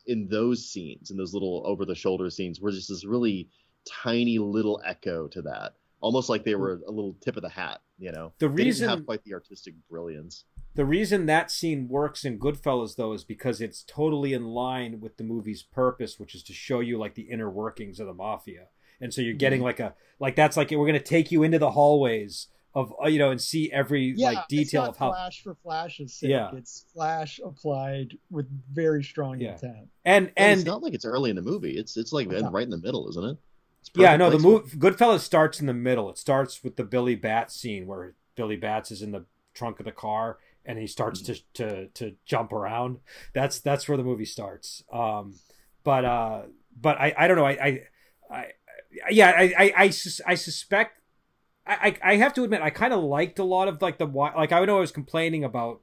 in 0.06 0.28
those 0.28 0.66
scenes, 0.68 1.10
in 1.10 1.16
those 1.16 1.34
little 1.34 1.62
over 1.66 1.84
the 1.84 1.94
shoulder 1.94 2.30
scenes, 2.30 2.60
were 2.60 2.70
just 2.70 2.88
this 2.88 3.04
really 3.04 3.48
tiny 3.84 4.38
little 4.38 4.80
echo 4.84 5.28
to 5.28 5.42
that. 5.42 5.74
Almost 6.00 6.28
like 6.28 6.44
they 6.44 6.54
were 6.54 6.80
a 6.86 6.90
little 6.90 7.16
tip 7.20 7.36
of 7.36 7.42
the 7.42 7.48
hat, 7.48 7.80
you 7.98 8.12
know. 8.12 8.32
The 8.38 8.48
They 8.48 8.54
didn't 8.54 8.66
reason- 8.66 8.88
have 8.88 9.06
quite 9.06 9.24
the 9.24 9.34
artistic 9.34 9.74
brilliance. 9.90 10.44
The 10.74 10.84
reason 10.84 11.26
that 11.26 11.50
scene 11.50 11.88
works 11.88 12.24
in 12.24 12.38
Goodfellas, 12.38 12.94
though, 12.94 13.12
is 13.12 13.24
because 13.24 13.60
it's 13.60 13.82
totally 13.82 14.32
in 14.32 14.44
line 14.44 15.00
with 15.00 15.16
the 15.16 15.24
movie's 15.24 15.64
purpose, 15.64 16.20
which 16.20 16.36
is 16.36 16.44
to 16.44 16.52
show 16.52 16.78
you 16.78 16.98
like 16.98 17.16
the 17.16 17.22
inner 17.22 17.50
workings 17.50 17.98
of 17.98 18.06
the 18.06 18.14
mafia. 18.14 18.68
And 19.00 19.12
so 19.12 19.20
you're 19.20 19.34
getting 19.34 19.58
mm-hmm. 19.58 19.64
like 19.64 19.80
a 19.80 19.94
like 20.20 20.36
that's 20.36 20.56
like 20.56 20.70
we're 20.70 20.86
gonna 20.86 21.00
take 21.00 21.32
you 21.32 21.42
into 21.42 21.58
the 21.58 21.72
hallways 21.72 22.46
of 22.78 22.92
uh, 23.02 23.08
you 23.08 23.18
know 23.18 23.30
and 23.30 23.40
see 23.40 23.70
every 23.72 24.12
yeah, 24.16 24.30
like 24.30 24.48
detail 24.48 24.62
it's 24.64 24.72
not 24.74 24.88
of 24.90 24.96
how 24.98 25.10
flash 25.12 25.42
for 25.42 25.54
flash's 25.62 26.14
sake. 26.14 26.30
Yeah. 26.30 26.50
It's 26.54 26.84
flash 26.94 27.40
applied 27.44 28.16
with 28.30 28.46
very 28.72 29.02
strong 29.02 29.40
Yeah. 29.40 29.52
intent. 29.54 29.88
and 30.04 30.26
And, 30.26 30.32
and 30.36 30.60
it's 30.60 30.66
not 30.66 30.82
like 30.82 30.94
it's 30.94 31.04
early 31.04 31.30
in 31.30 31.36
the 31.36 31.42
movie. 31.42 31.76
It's 31.76 31.96
it's 31.96 32.12
like 32.12 32.30
Yeah. 32.30 32.48
right 32.50 32.64
in 32.64 32.70
the 32.70 32.78
middle, 32.88 33.08
isn't 33.08 33.24
it? 33.24 33.36
It's 33.80 33.90
yeah 33.94 34.16
perfect 34.16 34.18
no 34.18 34.30
the 34.30 34.38
placement. 34.38 34.82
move 34.82 34.96
Goodfellas 34.96 35.20
starts 35.20 35.60
in 35.60 35.66
the 35.66 35.74
middle. 35.74 36.08
It 36.10 36.18
starts 36.18 36.62
with 36.64 36.76
the 36.76 36.84
Billy 36.84 37.14
Batts 37.16 37.54
scene 37.54 37.86
where 37.86 38.14
Billy 38.36 38.56
Batts 38.56 38.90
is 38.90 39.02
in 39.02 39.12
the 39.12 39.24
trunk 39.54 39.80
of 39.80 39.86
the 39.86 39.92
car 39.92 40.38
and 40.64 40.78
he 40.78 40.86
starts 40.86 41.20
to 41.22 41.34
to 41.54 41.86
to 41.88 42.14
jump 42.26 42.52
around. 42.52 42.98
That's 43.32 43.60
that's 43.60 43.88
where 43.88 43.96
the 43.96 44.04
movie 44.04 44.24
starts. 44.26 44.84
Um, 44.92 45.34
but 45.84 46.04
uh, 46.04 46.42
but 46.80 47.00
I 47.00 47.14
I 47.16 47.26
don't 47.28 47.36
know 47.38 47.46
I 47.46 47.56
I, 47.68 47.82
I 48.30 48.46
yeah 49.10 49.30
I 49.36 49.54
I 49.58 49.72
I, 49.84 49.90
sus- 49.90 50.20
I 50.26 50.34
suspect 50.34 50.97
I, 51.68 51.96
I 52.02 52.16
have 52.16 52.32
to 52.34 52.44
admit 52.44 52.62
I 52.62 52.70
kind 52.70 52.92
of 52.92 53.02
liked 53.02 53.38
a 53.38 53.44
lot 53.44 53.68
of 53.68 53.82
like 53.82 53.98
the 53.98 54.06
like 54.06 54.52
I 54.52 54.64
know 54.64 54.78
I 54.78 54.80
was 54.80 54.92
complaining 54.92 55.44
about 55.44 55.82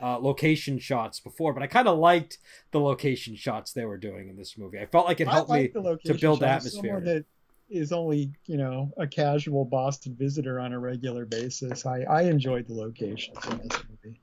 uh, 0.00 0.18
location 0.18 0.78
shots 0.78 1.20
before, 1.20 1.52
but 1.52 1.62
I 1.62 1.66
kind 1.66 1.88
of 1.88 1.98
liked 1.98 2.38
the 2.70 2.80
location 2.80 3.36
shots 3.36 3.72
they 3.72 3.84
were 3.84 3.98
doing 3.98 4.28
in 4.28 4.36
this 4.36 4.56
movie. 4.56 4.78
I 4.78 4.86
felt 4.86 5.06
like 5.06 5.20
it 5.20 5.28
helped 5.28 5.50
like 5.50 5.74
me 5.74 5.96
to 6.04 6.14
build. 6.14 6.42
Atmosphere. 6.42 7.00
That 7.00 7.24
is 7.68 7.92
only 7.92 8.32
you 8.46 8.56
know 8.56 8.92
a 8.96 9.06
casual 9.06 9.64
Boston 9.64 10.14
visitor 10.18 10.58
on 10.60 10.72
a 10.72 10.78
regular 10.78 11.26
basis. 11.26 11.84
I 11.84 12.02
I 12.02 12.22
enjoyed 12.22 12.66
the 12.66 12.74
locations 12.74 13.44
in 13.46 13.58
this 13.58 13.82
movie. 13.88 14.20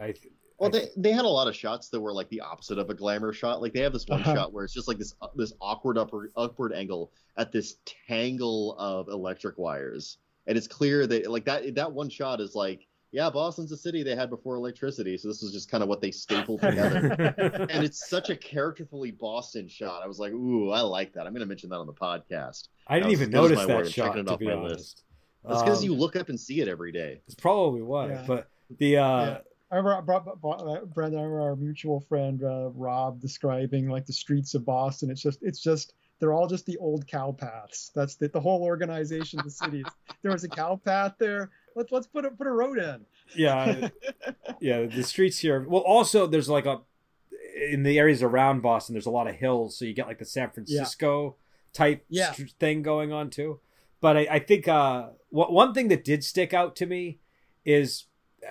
I, 0.00 0.14
Well, 0.60 0.68
they, 0.70 0.88
they 0.96 1.12
had 1.12 1.24
a 1.24 1.28
lot 1.28 1.48
of 1.48 1.56
shots 1.56 1.88
that 1.88 2.00
were 2.00 2.12
like 2.12 2.28
the 2.28 2.42
opposite 2.42 2.78
of 2.78 2.90
a 2.90 2.94
glamour 2.94 3.32
shot. 3.32 3.62
Like 3.62 3.72
they 3.72 3.80
have 3.80 3.92
this 3.94 4.06
one 4.06 4.20
Uh-huh. 4.20 4.34
shot 4.34 4.52
where 4.52 4.64
it's 4.64 4.74
just 4.74 4.88
like 4.88 4.98
this 4.98 5.14
this 5.34 5.54
awkward 5.60 5.96
upward 5.96 6.30
upward 6.36 6.72
angle 6.74 7.10
at 7.38 7.50
this 7.50 7.76
tangle 8.06 8.76
of 8.78 9.08
electric 9.08 9.56
wires, 9.58 10.18
and 10.46 10.58
it's 10.58 10.68
clear 10.68 11.06
that 11.06 11.30
like 11.30 11.44
that 11.46 11.74
that 11.76 11.90
one 11.90 12.10
shot 12.10 12.40
is 12.42 12.54
like, 12.54 12.86
yeah, 13.10 13.30
Boston's 13.30 13.72
a 13.72 13.76
city 13.76 14.02
they 14.02 14.14
had 14.14 14.28
before 14.28 14.54
electricity, 14.56 15.16
so 15.16 15.28
this 15.28 15.42
is 15.42 15.50
just 15.50 15.70
kind 15.70 15.82
of 15.82 15.88
what 15.88 16.02
they 16.02 16.10
stapled 16.10 16.60
together. 16.68 17.34
and 17.70 17.82
it's 17.82 18.08
such 18.10 18.28
a 18.28 18.36
characterfully 18.36 19.10
Boston 19.12 19.66
shot. 19.66 20.02
I 20.04 20.06
was 20.06 20.18
like, 20.18 20.32
ooh, 20.32 20.70
I 20.70 20.82
like 20.82 21.14
that. 21.14 21.26
I'm 21.26 21.32
gonna 21.32 21.46
mention 21.46 21.70
that 21.70 21.76
on 21.78 21.86
the 21.86 21.94
podcast. 21.94 22.68
I 22.86 23.00
didn't 23.00 23.04
That 23.04 23.10
was 23.10 23.20
even 23.22 23.34
as 23.34 23.40
good 23.40 23.52
as 23.52 23.56
notice 23.56 23.56
my 23.56 23.66
that. 23.66 23.78
I'm 23.78 23.84
shot. 23.86 24.06
checking 24.06 24.20
it 24.20 24.24
To 24.26 24.32
off 24.34 24.38
be 24.38 24.46
my 24.46 24.52
honest, 24.52 24.76
list. 24.78 25.02
That's 25.48 25.62
because 25.62 25.78
Um, 25.78 25.84
you 25.86 25.94
look 25.94 26.16
up 26.16 26.28
and 26.28 26.38
see 26.38 26.60
it 26.60 26.68
every 26.68 26.92
day. 26.92 27.22
It's 27.26 27.34
probably 27.34 27.80
why, 27.80 28.08
Yeah. 28.10 28.24
but 28.26 28.48
the 28.78 28.98
uh, 28.98 29.24
Yeah. 29.24 29.38
I 29.70 29.76
remember, 29.76 29.94
I 29.96 30.00
brought, 30.00 30.40
brought, 30.40 30.60
uh, 30.62 30.84
Brendan, 30.86 31.20
I 31.20 31.22
remember 31.22 31.42
our 31.42 31.56
mutual 31.56 32.00
friend 32.00 32.42
uh, 32.42 32.70
Rob 32.74 33.20
describing 33.20 33.88
like 33.88 34.04
the 34.06 34.12
streets 34.12 34.54
of 34.54 34.64
Boston. 34.64 35.10
It's 35.10 35.22
just, 35.22 35.38
it's 35.42 35.60
just, 35.60 35.94
they're 36.18 36.32
all 36.32 36.48
just 36.48 36.66
the 36.66 36.76
old 36.78 37.06
cow 37.06 37.32
paths. 37.32 37.90
That's 37.94 38.16
the, 38.16 38.28
the 38.28 38.40
whole 38.40 38.62
organization 38.64 39.38
of 39.38 39.44
the 39.44 39.50
city. 39.50 39.84
there 40.22 40.32
was 40.32 40.44
a 40.44 40.48
cow 40.48 40.76
path 40.84 41.14
there. 41.18 41.50
Let's 41.76 41.92
let's 41.92 42.08
put 42.08 42.24
a 42.24 42.30
put 42.32 42.48
a 42.48 42.50
road 42.50 42.78
in. 42.78 43.06
yeah, 43.36 43.88
yeah, 44.60 44.86
the 44.86 45.04
streets 45.04 45.38
here. 45.38 45.64
Well, 45.68 45.82
also 45.82 46.26
there's 46.26 46.48
like 46.48 46.66
a 46.66 46.80
in 47.70 47.84
the 47.84 47.96
areas 47.98 48.22
around 48.22 48.60
Boston, 48.60 48.94
there's 48.94 49.06
a 49.06 49.10
lot 49.10 49.28
of 49.28 49.36
hills, 49.36 49.78
so 49.78 49.84
you 49.84 49.94
get 49.94 50.08
like 50.08 50.18
the 50.18 50.24
San 50.24 50.50
Francisco 50.50 51.36
type 51.72 52.04
Yeah. 52.08 52.32
st- 52.32 52.50
thing 52.58 52.82
going 52.82 53.12
on 53.12 53.30
too. 53.30 53.60
But 54.00 54.16
I, 54.16 54.26
I 54.30 54.38
think 54.40 54.66
uh, 54.66 55.10
what 55.28 55.52
one 55.52 55.72
thing 55.74 55.88
that 55.88 56.04
did 56.04 56.24
stick 56.24 56.52
out 56.52 56.74
to 56.76 56.86
me 56.86 57.20
is, 57.64 58.06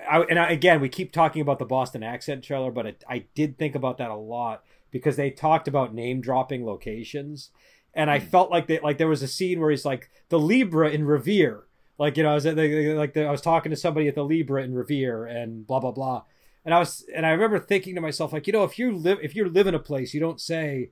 I, 0.10 0.22
and 0.22 0.40
I, 0.40 0.52
again, 0.52 0.82
we 0.82 0.90
keep 0.90 1.12
talking 1.12 1.42
about 1.42 1.60
the 1.60 1.66
Boston 1.66 2.04
accent 2.04 2.44
trailer, 2.44 2.72
but 2.72 2.86
it, 2.86 3.04
I 3.10 3.26
did 3.36 3.58
think 3.58 3.76
about 3.76 3.98
that 3.98 4.12
a 4.12 4.16
lot 4.16 4.64
because 4.92 5.16
they 5.16 5.32
talked 5.32 5.68
about 5.68 5.94
name 5.94 6.22
dropping 6.22 6.66
locations, 6.66 7.52
and 7.94 8.10
I 8.10 8.20
hmm. 8.20 8.28
felt 8.28 8.52
like 8.52 8.68
they, 8.68 8.80
like 8.80 8.98
there 8.98 9.08
was 9.08 9.24
a 9.24 9.28
scene 9.28 9.60
where 9.60 9.72
he's 9.72 9.86
like 9.86 10.10
the 10.30 10.40
Libra 10.40 10.90
in 10.90 11.06
Revere, 11.06 11.66
like 11.98 12.18
you 12.18 12.24
know, 12.24 12.32
I 12.32 12.36
was 12.36 12.46
at 12.46 12.56
the, 12.56 12.94
like 12.94 13.14
the, 13.14 13.26
I 13.26 13.32
was 13.32 13.42
talking 13.42 13.72
to 13.72 13.76
somebody 13.76 14.08
at 14.08 14.16
the 14.16 14.24
Libra 14.24 14.64
in 14.64 14.74
Revere, 14.74 15.26
and 15.26 15.66
blah 15.66 15.80
blah 15.80 15.92
blah, 15.92 16.24
and 16.66 16.74
I 16.74 16.80
was 16.80 17.06
and 17.14 17.26
I 17.26 17.32
remember 17.32 17.60
thinking 17.60 17.96
to 17.96 18.02
myself 18.02 18.32
like 18.32 18.48
you 18.48 18.54
know 18.54 18.64
if 18.64 18.80
you 18.80 18.96
live 18.96 19.20
if 19.22 19.36
you 19.36 19.48
live 19.50 19.68
in 19.68 19.76
a 19.76 19.80
place 19.80 20.14
you 20.14 20.20
don't 20.20 20.42
say 20.42 20.92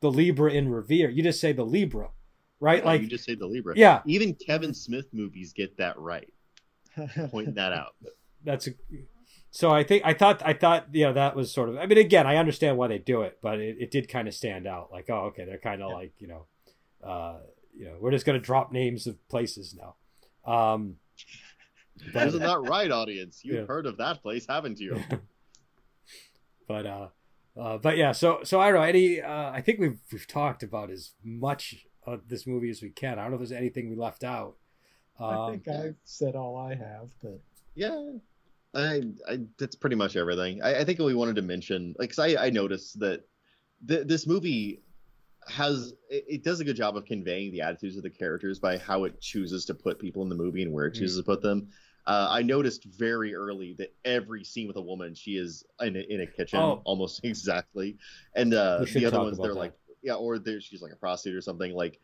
the 0.00 0.10
Libra 0.10 0.52
in 0.52 0.68
Revere, 0.68 1.10
you 1.10 1.22
just 1.22 1.40
say 1.40 1.52
the 1.52 1.64
Libra, 1.64 2.10
right? 2.60 2.80
Yeah, 2.80 2.86
like 2.86 3.00
you 3.02 3.08
just 3.08 3.24
say 3.24 3.34
the 3.34 3.46
Libra. 3.46 3.74
yeah, 3.76 4.00
Even 4.06 4.34
Kevin 4.34 4.74
Smith 4.74 5.06
movies 5.12 5.52
get 5.52 5.76
that 5.76 5.98
right. 5.98 6.32
Point 7.30 7.54
that 7.54 7.72
out. 7.72 7.94
that's 8.44 8.66
a 8.68 8.70
so 9.50 9.70
i 9.70 9.82
think 9.82 10.02
i 10.04 10.12
thought 10.12 10.42
i 10.44 10.52
thought 10.52 10.86
you 10.92 11.04
know 11.04 11.12
that 11.12 11.34
was 11.34 11.52
sort 11.52 11.68
of 11.68 11.76
i 11.76 11.86
mean 11.86 11.98
again 11.98 12.26
i 12.26 12.36
understand 12.36 12.76
why 12.76 12.86
they 12.86 12.98
do 12.98 13.22
it 13.22 13.38
but 13.42 13.58
it, 13.58 13.76
it 13.80 13.90
did 13.90 14.08
kind 14.08 14.28
of 14.28 14.34
stand 14.34 14.66
out 14.66 14.90
like 14.92 15.08
oh 15.10 15.26
okay 15.26 15.44
they're 15.44 15.58
kind 15.58 15.82
of 15.82 15.92
like 15.92 16.12
you 16.18 16.28
know 16.28 16.46
uh 17.02 17.38
you 17.76 17.84
know 17.86 17.96
we're 18.00 18.10
just 18.10 18.26
going 18.26 18.38
to 18.38 18.44
drop 18.44 18.72
names 18.72 19.06
of 19.06 19.16
places 19.28 19.74
now 19.74 19.94
um 20.52 20.96
but, 22.12 22.28
Isn't 22.28 22.42
that 22.42 22.60
right, 22.60 22.92
audience? 22.92 23.40
You've 23.44 23.56
Yeah. 23.62 23.66
heard 23.66 23.84
of 23.84 23.96
that 23.96 24.22
place, 24.22 24.46
haven't 24.48 24.78
you? 24.78 25.02
but 26.68 26.86
uh 26.86 27.08
uh 27.58 27.78
but 27.78 27.96
yeah 27.96 28.12
so 28.12 28.40
so 28.44 28.60
i 28.60 28.66
don't 28.70 28.76
know 28.76 28.82
any 28.82 29.20
uh 29.20 29.50
i 29.50 29.60
think 29.60 29.80
we've 29.80 29.98
we've 30.12 30.26
talked 30.28 30.62
about 30.62 30.90
as 30.90 31.12
much 31.24 31.86
of 32.06 32.28
this 32.28 32.46
movie 32.46 32.70
as 32.70 32.82
we 32.82 32.90
can 32.90 33.18
i 33.18 33.22
don't 33.22 33.32
know 33.32 33.34
if 33.36 33.40
there's 33.40 33.52
anything 33.52 33.88
we 33.90 33.96
left 33.96 34.22
out 34.24 34.54
I 35.20 35.34
um 35.34 35.50
think 35.50 35.66
I've 35.66 35.96
said 36.04 36.36
all 36.36 36.56
I 36.56 36.76
have, 36.76 37.08
but 37.20 37.40
Yeah, 37.74 38.12
I, 38.74 39.02
I 39.28 39.38
that's 39.58 39.76
pretty 39.76 39.96
much 39.96 40.16
everything. 40.16 40.62
I, 40.62 40.80
I 40.80 40.84
think 40.84 40.98
we 40.98 41.14
wanted 41.14 41.36
to 41.36 41.42
mention, 41.42 41.94
like, 41.98 42.10
'cause 42.10 42.18
I, 42.18 42.46
I 42.46 42.50
noticed 42.50 42.98
that 43.00 43.26
th- 43.86 44.06
this 44.06 44.26
movie 44.26 44.82
has 45.48 45.94
it, 46.10 46.24
it 46.28 46.44
does 46.44 46.60
a 46.60 46.64
good 46.64 46.76
job 46.76 46.96
of 46.96 47.04
conveying 47.06 47.52
the 47.52 47.62
attitudes 47.62 47.96
of 47.96 48.02
the 48.02 48.10
characters 48.10 48.58
by 48.58 48.76
how 48.76 49.04
it 49.04 49.20
chooses 49.20 49.64
to 49.66 49.74
put 49.74 49.98
people 49.98 50.22
in 50.22 50.28
the 50.28 50.34
movie 50.34 50.62
and 50.62 50.72
where 50.72 50.86
it 50.86 50.94
chooses 50.94 51.16
to 51.18 51.22
put 51.24 51.40
them. 51.40 51.68
Uh, 52.06 52.28
I 52.30 52.42
noticed 52.42 52.84
very 52.84 53.34
early 53.34 53.74
that 53.74 53.94
every 54.04 54.42
scene 54.44 54.66
with 54.66 54.76
a 54.76 54.82
woman, 54.82 55.14
she 55.14 55.36
is 55.36 55.64
in 55.80 55.96
a, 55.96 56.00
in 56.00 56.20
a 56.22 56.26
kitchen, 56.26 56.58
Oh. 56.60 56.82
almost 56.84 57.20
exactly, 57.24 57.96
and 58.34 58.52
uh, 58.54 58.84
the 58.84 59.06
other 59.06 59.20
ones 59.20 59.38
they're 59.38 59.48
that. 59.48 59.58
like, 59.58 59.74
yeah, 60.02 60.14
or 60.14 60.38
she's 60.60 60.80
like 60.82 60.92
a 60.92 60.96
prostitute 60.96 61.36
or 61.36 61.42
something. 61.42 61.72
Like, 61.74 62.00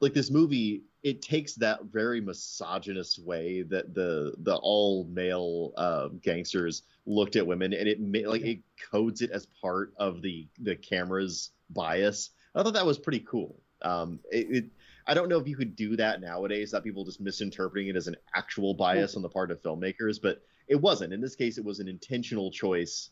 like 0.00 0.14
this 0.14 0.30
movie, 0.30 0.82
it 1.02 1.22
takes 1.22 1.54
that 1.54 1.84
very 1.84 2.20
misogynist 2.20 3.24
way 3.24 3.62
that 3.62 3.94
the 3.94 4.34
the 4.38 4.56
all 4.56 5.04
male 5.04 5.72
uh, 5.76 6.08
gangsters 6.22 6.82
looked 7.06 7.36
at 7.36 7.46
women, 7.46 7.72
and 7.72 7.88
it 7.88 8.00
ma- 8.00 8.28
like 8.28 8.42
it 8.42 8.60
codes 8.90 9.22
it 9.22 9.30
as 9.30 9.46
part 9.46 9.92
of 9.96 10.22
the 10.22 10.46
the 10.60 10.76
camera's 10.76 11.50
bias. 11.70 12.30
I 12.54 12.62
thought 12.62 12.74
that 12.74 12.86
was 12.86 12.98
pretty 12.98 13.20
cool. 13.20 13.60
Um, 13.82 14.20
it, 14.30 14.46
it 14.50 14.64
I 15.06 15.14
don't 15.14 15.28
know 15.28 15.38
if 15.38 15.48
you 15.48 15.56
could 15.56 15.74
do 15.74 15.96
that 15.96 16.20
nowadays. 16.20 16.70
That 16.70 16.84
people 16.84 17.04
just 17.04 17.20
misinterpreting 17.20 17.88
it 17.88 17.96
as 17.96 18.06
an 18.06 18.16
actual 18.34 18.74
bias 18.74 19.16
on 19.16 19.22
the 19.22 19.28
part 19.28 19.50
of 19.50 19.62
filmmakers, 19.62 20.20
but 20.22 20.42
it 20.68 20.76
wasn't. 20.76 21.12
In 21.12 21.20
this 21.20 21.34
case, 21.34 21.56
it 21.56 21.64
was 21.64 21.80
an 21.80 21.88
intentional 21.88 22.50
choice 22.50 23.10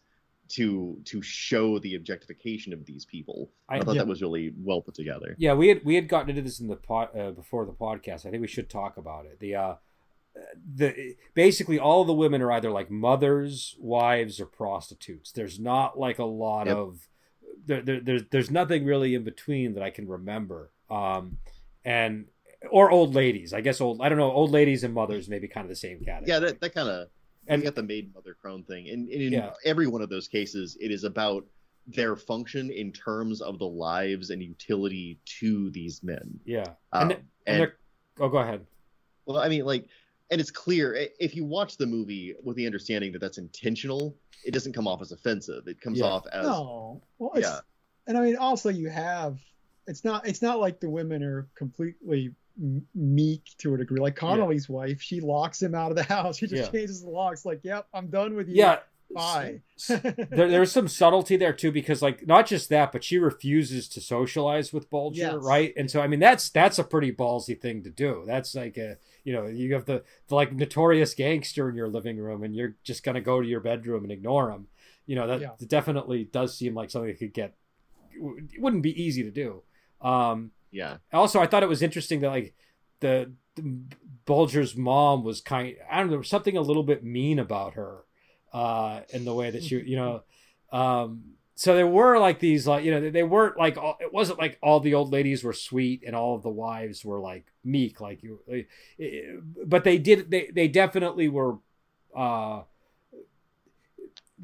to 0.51 1.01
to 1.05 1.21
show 1.23 1.79
the 1.79 1.95
objectification 1.95 2.73
of 2.73 2.85
these 2.87 3.05
people. 3.05 3.51
I, 3.69 3.77
I- 3.77 3.81
thought 3.81 3.95
yeah. 3.95 4.03
that 4.03 4.09
was 4.09 4.23
really 4.23 4.53
well 4.59 4.81
put 4.81 4.95
together. 4.95 5.35
Yeah, 5.39 5.55
we 5.55 5.69
had 5.69 5.85
we 5.85 5.95
had 5.95 6.09
gotten 6.09 6.31
into 6.31 6.43
this 6.43 6.61
in 6.61 6.69
the 6.69 6.77
pod 6.77 7.17
uh, 7.19 7.31
before 7.31 7.67
the 7.67 7.73
podcast. 7.73 8.27
I 8.27 8.31
think 8.31 8.41
we 8.41 8.49
should 8.49 8.71
talk 8.71 8.97
about 8.97 9.27
it. 9.27 9.39
The 9.41 9.55
uh, 9.55 9.75
the 10.75 11.15
basically 11.35 11.79
all 11.79 12.05
the 12.05 12.13
women 12.13 12.43
are 12.43 12.53
either 12.53 12.71
like 12.71 12.91
mothers, 12.91 13.77
wives, 13.79 14.41
or 14.41 14.47
prostitutes. 14.47 15.33
There's 15.33 15.59
not 15.59 15.99
like 15.99 16.19
a 16.19 16.25
lot 16.25 16.67
Yep. 16.67 16.77
of 16.77 17.09
there, 17.67 17.83
there, 17.83 18.01
there's 18.01 18.23
there's 18.31 18.51
nothing 18.51 18.85
really 18.85 19.15
in 19.15 19.25
between 19.25 19.75
that 19.75 19.83
I 19.83 19.91
can 19.91 20.09
remember. 20.09 20.71
Um, 20.91 21.39
and 21.85 22.27
or 22.71 22.91
old 22.91 23.15
ladies. 23.15 23.53
I 23.53 23.61
guess 23.61 23.81
old. 23.81 24.01
I 24.01 24.09
don't 24.09 24.19
know. 24.19 24.31
Old 24.31 24.51
ladies 24.51 24.85
and 24.85 24.95
mothers 24.95 25.29
maybe 25.29 25.49
kind 25.49 25.65
of 25.65 25.69
the 25.69 25.77
same 25.77 26.01
category. 26.05 26.29
Yeah, 26.29 26.39
that, 26.41 26.61
that 26.61 26.75
kind 26.75 26.89
of 26.89 27.09
And- 27.49 27.63
and 27.63 27.65
got 27.65 27.75
the 27.75 27.83
maid 27.83 28.15
mother 28.15 28.35
crone 28.35 28.63
thing, 28.63 28.89
and, 28.91 29.09
and 29.09 29.23
in 29.23 29.33
Yeah. 29.33 29.53
every 29.65 29.87
one 29.87 30.03
of 30.03 30.09
those 30.11 30.29
cases, 30.29 30.77
it 30.81 30.91
is 30.91 31.05
about 31.05 31.47
their 31.87 32.15
function 32.17 32.71
in 32.71 32.93
terms 32.93 33.41
of 33.41 33.59
the 33.59 33.67
lives 33.67 34.29
and 34.31 34.43
utility 34.43 35.19
to 35.41 35.71
these 35.71 36.03
men. 36.03 36.39
yeah. 36.45 36.75
Um, 36.93 37.03
And, 37.03 37.11
th- 37.11 37.21
and, 37.47 37.63
and 37.63 37.73
oh, 38.21 38.29
go 38.29 38.39
ahead. 38.39 38.67
well, 39.25 39.39
I 39.39 39.49
mean, 39.49 39.65
like, 39.65 39.87
and 40.31 40.39
it's 40.41 40.51
clear 40.51 40.95
if 41.19 41.35
you 41.35 41.47
watch 41.47 41.79
the 41.79 41.87
movie 41.87 42.35
with 42.43 42.57
the 42.57 42.67
understanding 42.67 43.13
that 43.13 43.21
that's 43.21 43.39
intentional, 43.39 44.15
it 44.45 44.51
doesn't 44.53 44.75
come 44.75 44.87
off 44.87 45.01
as 45.01 45.11
offensive. 45.13 45.67
It 45.67 45.81
comes 45.81 46.01
Yeah. 46.01 46.05
off 46.07 46.27
as 46.31 46.45
no. 46.45 47.01
Well, 47.19 47.33
yeah, 47.41 47.61
and 48.07 48.19
I 48.19 48.21
mean, 48.23 48.37
also 48.37 48.69
you 48.69 48.91
have. 48.91 49.41
It's 49.87 50.05
not. 50.05 50.29
It's 50.29 50.43
not 50.43 50.61
like 50.61 50.81
the 50.81 50.91
women 50.91 51.23
are 51.23 51.49
completely 51.55 52.27
m- 52.27 52.37
meek 52.95 53.43
to 53.59 53.75
a 53.75 53.79
degree. 53.79 54.01
Like 54.01 54.17
Connolly's 54.17 54.69
wife, 54.69 55.01
she 55.01 55.21
locks 55.21 55.63
him 55.63 55.75
out 55.75 55.91
of 55.91 55.97
the 55.97 56.03
house. 56.15 56.39
She 56.39 56.47
just 56.47 56.73
Yeah. 56.73 56.79
changes 56.81 57.03
the 57.03 57.11
locks. 57.11 57.45
Like, 57.45 57.61
yep, 57.63 57.87
I'm 57.95 58.09
done 58.09 58.35
with 58.35 58.49
you. 58.49 58.57
Yeah. 58.57 58.79
Bye. 59.15 59.63
there, 59.89 60.49
there's 60.51 60.71
some 60.71 60.87
subtlety 60.87 61.39
there 61.39 61.55
too 61.55 61.73
because 61.73 62.03
like 62.03 62.27
not 62.27 62.47
just 62.47 62.69
that 62.69 62.93
but 62.93 63.03
she 63.03 63.17
refuses 63.17 63.89
to 63.89 64.03
socialize 64.03 64.71
with 64.71 64.91
bulger 64.91 65.17
Yes. 65.21 65.37
right 65.41 65.73
and 65.79 65.91
so 65.91 66.03
i 66.03 66.07
mean 66.07 66.21
that's 66.21 66.51
that's 66.51 66.79
a 66.79 66.85
pretty 66.85 67.11
ballsy 67.11 67.59
thing 67.59 67.83
to 67.85 67.91
do 67.91 68.25
that's 68.27 68.55
like 68.55 68.77
a 68.77 68.99
you 69.25 69.33
know 69.33 69.47
you 69.47 69.73
have 69.73 69.87
the, 69.87 70.03
the 70.29 70.35
like 70.35 70.53
notorious 70.53 71.15
gangster 71.15 71.71
in 71.71 71.75
your 71.75 71.89
living 71.89 72.19
room 72.19 72.43
and 72.43 72.55
you're 72.55 72.77
just 72.85 73.03
gonna 73.03 73.23
go 73.23 73.41
to 73.41 73.49
your 73.49 73.61
bedroom 73.61 74.03
and 74.03 74.13
ignore 74.13 74.51
him 74.51 74.67
you 75.07 75.17
know 75.17 75.27
that 75.27 75.41
Yeah. 75.41 75.51
definitely 75.67 76.25
does 76.25 76.55
seem 76.55 76.75
like 76.75 76.91
something 76.91 77.09
that 77.09 77.19
could 77.19 77.33
get 77.33 77.55
it 78.13 78.61
wouldn't 78.61 78.83
be 78.83 79.03
easy 79.03 79.23
to 79.23 79.31
do 79.31 79.63
um 80.03 80.51
yeah, 80.71 80.97
also 81.13 81.41
i 81.41 81.47
thought 81.47 81.63
it 81.63 81.69
was 81.69 81.83
interesting 81.83 82.21
that 82.21 82.29
like 82.29 82.55
the, 83.01 83.33
the 83.57 83.75
bulger's 84.27 84.77
mom 84.77 85.25
was 85.25 85.41
kind 85.41 85.77
i 85.91 85.99
don't 86.01 86.11
know 86.11 86.23
something 86.23 86.57
a 86.57 86.61
little 86.61 86.83
bit 86.83 87.03
mean 87.03 87.39
about 87.39 87.75
her 87.75 88.05
uh 88.53 89.01
in 89.11 89.25
the 89.25 89.35
way 89.35 89.51
that 89.51 89.63
she 89.63 89.77
you 89.81 89.97
know 89.97 90.23
um 90.73 91.23
so 91.55 91.75
there 91.75 91.87
were 91.87 92.19
like 92.19 92.39
these 92.39 92.67
like 92.67 92.85
you 92.85 92.91
know 92.91 93.11
they- 93.11 93.23
weren't 93.23 93.57
like 93.59 93.77
all, 93.77 93.97
it 94.01 94.13
wasn't 94.13 94.39
like 94.39 94.59
all 94.63 94.81
the 94.81 94.95
old 94.95 95.13
ladies 95.13 95.43
were 95.43 95.53
sweet 95.53 96.03
and 96.07 96.15
all 96.15 96.35
of 96.35 96.43
the 96.43 96.49
wives 96.51 97.05
were 97.05 97.19
like 97.19 97.47
meek 97.65 98.01
like 98.01 98.23
you 98.23 98.41
but 99.67 99.85
they 99.85 99.99
did 99.99 100.31
they 100.31 100.51
they 100.55 100.69
definitely 100.69 101.29
were 101.29 101.57
uh 102.17 102.63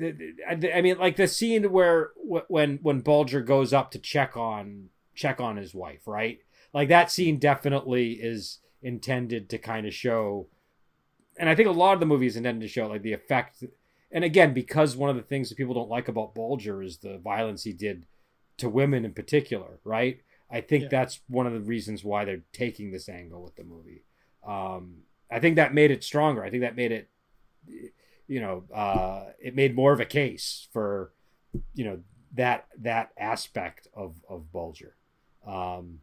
I 0.01 0.81
mean, 0.83 0.99
like 0.99 1.17
the 1.17 1.29
scene 1.29 1.71
where 1.71 2.11
when 2.49 2.79
when 2.83 3.01
Bulger 3.01 3.41
goes 3.43 3.73
up 3.73 3.93
to 3.93 3.99
check 3.99 4.37
on 4.37 4.89
check 5.15 5.41
on 5.41 5.57
his 5.57 5.75
wife, 5.75 6.07
right? 6.07 6.39
Like 6.73 6.89
that 6.89 7.11
scene 7.11 7.39
definitely 7.39 8.13
is 8.15 8.59
intended 8.83 9.49
to 9.51 9.59
kind 9.59 9.87
of 9.87 9.95
show, 9.95 10.49
and 11.39 11.49
I 11.49 11.55
think 11.55 11.69
a 11.69 11.73
lot 11.73 11.95
of 11.95 12.01
the 12.01 12.07
movie 12.07 12.27
is 12.27 12.37
intended 12.37 12.63
to 12.63 12.73
show 12.73 12.87
like 12.87 13.03
the 13.03 13.13
effect. 13.13 13.65
And 14.11 14.25
again, 14.25 14.55
because 14.55 14.97
one 14.97 15.11
of 15.11 15.17
the 15.17 15.23
things 15.23 15.49
that 15.49 15.57
people 15.59 15.75
don't 15.75 15.89
like 15.89 16.09
about 16.09 16.35
Bulger 16.35 16.83
is 16.83 16.99
the 16.99 17.19
violence 17.19 17.65
he 17.65 17.73
did 17.73 18.07
to 18.59 18.69
women 18.69 19.05
in 19.05 19.13
particular, 19.13 19.81
right? 19.85 20.21
I 20.51 20.61
think 20.61 20.85
Yeah. 20.85 20.89
that's 20.91 21.21
one 21.29 21.47
of 21.49 21.53
the 21.53 21.61
reasons 21.61 22.05
why 22.05 22.25
they're 22.25 22.45
taking 22.53 22.91
this 22.93 23.09
angle 23.09 23.43
with 23.43 23.57
the 23.57 23.65
movie. 23.65 24.05
Um, 24.47 25.03
I 25.31 25.41
think 25.41 25.57
that 25.57 25.75
made 25.75 25.91
it 25.91 26.05
stronger. 26.05 26.45
I 26.45 26.51
think 26.51 26.61
that 26.63 26.77
made 26.77 26.93
it, 26.93 27.11
you 28.29 28.41
know, 28.41 28.65
uh, 28.73 29.33
it 29.41 29.57
made 29.57 29.75
more 29.75 29.93
of 29.93 30.01
a 30.01 30.05
case 30.05 30.69
for, 30.73 31.13
you 31.75 31.85
know, 31.85 32.01
that 32.35 32.67
that 32.79 33.13
aspect 33.17 33.89
of 33.95 34.17
of 34.29 34.53
Bulger. 34.53 34.97
Um, 35.47 36.01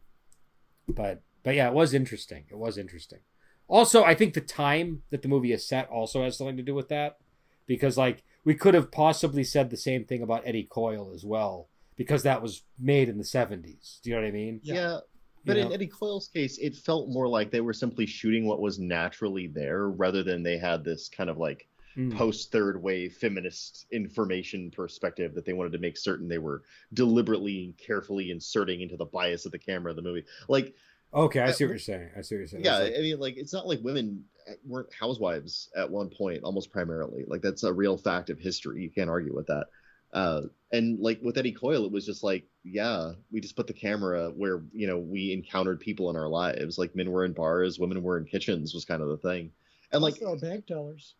but 0.88 1.22
but 1.42 1.54
yeah, 1.54 1.68
it 1.68 1.74
was 1.74 1.94
interesting. 1.94 2.44
It 2.50 2.58
was 2.58 2.78
interesting. 2.78 3.20
Also, 3.68 4.04
I 4.04 4.14
think 4.14 4.34
the 4.34 4.40
time 4.40 5.02
that 5.10 5.22
the 5.22 5.28
movie 5.28 5.52
is 5.52 5.66
set 5.66 5.88
also 5.88 6.22
has 6.22 6.36
something 6.36 6.56
to 6.56 6.62
do 6.62 6.74
with 6.74 6.88
that, 6.88 7.18
because 7.66 7.96
like 7.96 8.22
we 8.44 8.54
could 8.54 8.74
have 8.74 8.90
possibly 8.90 9.44
said 9.44 9.70
the 9.70 9.76
same 9.76 10.04
thing 10.04 10.22
about 10.22 10.42
Eddie 10.44 10.68
Coyle 10.70 11.12
as 11.14 11.24
well, 11.24 11.68
because 11.96 12.22
that 12.24 12.42
was 12.42 12.62
made 12.78 13.08
in 13.08 13.18
the 13.18 13.24
seventies. 13.24 14.00
Do 14.02 14.10
you 14.10 14.16
know 14.16 14.22
what 14.22 14.28
I 14.28 14.32
mean? 14.32 14.60
Yeah. 14.62 14.74
Yeah. 14.74 14.98
But 15.44 15.56
You 15.56 15.62
in 15.62 15.68
know? 15.68 15.74
Eddie 15.74 15.88
Coyle's 15.88 16.28
case, 16.28 16.58
it 16.58 16.76
felt 16.76 17.08
more 17.08 17.26
like 17.26 17.50
they 17.50 17.60
were 17.60 17.72
simply 17.72 18.06
shooting 18.06 18.46
what 18.46 18.60
was 18.60 18.78
naturally 18.78 19.48
there 19.48 19.88
rather 19.88 20.22
than 20.22 20.44
they 20.44 20.56
had 20.56 20.84
this 20.84 21.08
kind 21.08 21.28
of 21.28 21.36
like 21.36 21.66
Mm. 21.96 22.16
post 22.16 22.50
third 22.50 22.82
wave 22.82 23.12
feminist 23.14 23.86
information 23.90 24.70
perspective 24.70 25.34
that 25.34 25.44
they 25.44 25.52
wanted 25.52 25.72
to 25.72 25.78
make 25.78 25.98
certain 25.98 26.26
they 26.26 26.38
were 26.38 26.62
deliberately 26.94 27.64
and 27.64 27.76
carefully 27.76 28.30
inserting 28.30 28.80
into 28.80 28.96
the 28.96 29.04
bias 29.04 29.44
of 29.44 29.52
the 29.52 29.58
camera 29.58 29.90
of 29.90 29.96
the 29.96 30.02
movie. 30.02 30.24
Like, 30.48 30.74
Okay, 31.14 31.40
I 31.40 31.50
see 31.50 31.64
what 31.64 31.70
you're 31.70 31.78
saying. 31.78 32.08
I 32.16 32.22
see 32.22 32.36
what 32.36 32.38
you're 32.38 32.46
saying. 32.48 32.64
yeah, 32.64 32.78
like- 32.78 32.94
I 32.96 33.00
mean, 33.00 33.18
like, 33.20 33.36
it's 33.36 33.52
not 33.52 33.66
like 33.68 33.80
women 33.82 34.24
weren't 34.66 34.90
housewives 34.94 35.68
at 35.76 35.90
one 35.90 36.08
point, 36.08 36.42
almost 36.44 36.72
primarily. 36.72 37.24
Like, 37.26 37.42
that's 37.42 37.64
a 37.64 37.72
real 37.72 37.98
fact 37.98 38.30
of 38.30 38.38
history. 38.38 38.82
You 38.82 38.90
can't 38.90 39.10
argue 39.10 39.34
with 39.34 39.48
that. 39.48 39.66
Uh, 40.14 40.42
and 40.72 40.98
like 41.00 41.20
with 41.22 41.36
Eddie 41.38 41.52
Coyle, 41.52 41.84
it 41.84 41.92
was 41.92 42.06
just 42.06 42.22
like, 42.22 42.44
yeah, 42.64 43.12
we 43.30 43.40
just 43.40 43.56
put 43.56 43.66
the 43.66 43.72
camera 43.74 44.30
where 44.30 44.62
you 44.72 44.86
know 44.86 44.98
we 44.98 45.32
encountered 45.32 45.80
people 45.80 46.08
in 46.10 46.16
our 46.16 46.28
lives. 46.28 46.78
Like 46.78 46.94
men 46.96 47.10
were 47.10 47.24
in 47.24 47.32
bars, 47.32 47.78
women 47.78 48.02
were 48.02 48.18
in 48.18 48.24
kitchens, 48.24 48.72
was 48.74 48.84
kind 48.84 49.02
of 49.02 49.08
the 49.08 49.16
thing. 49.18 49.52
And 49.90 50.02
like, 50.02 50.14
also 50.22 50.36
bank 50.38 50.66
tellers. 50.66 51.14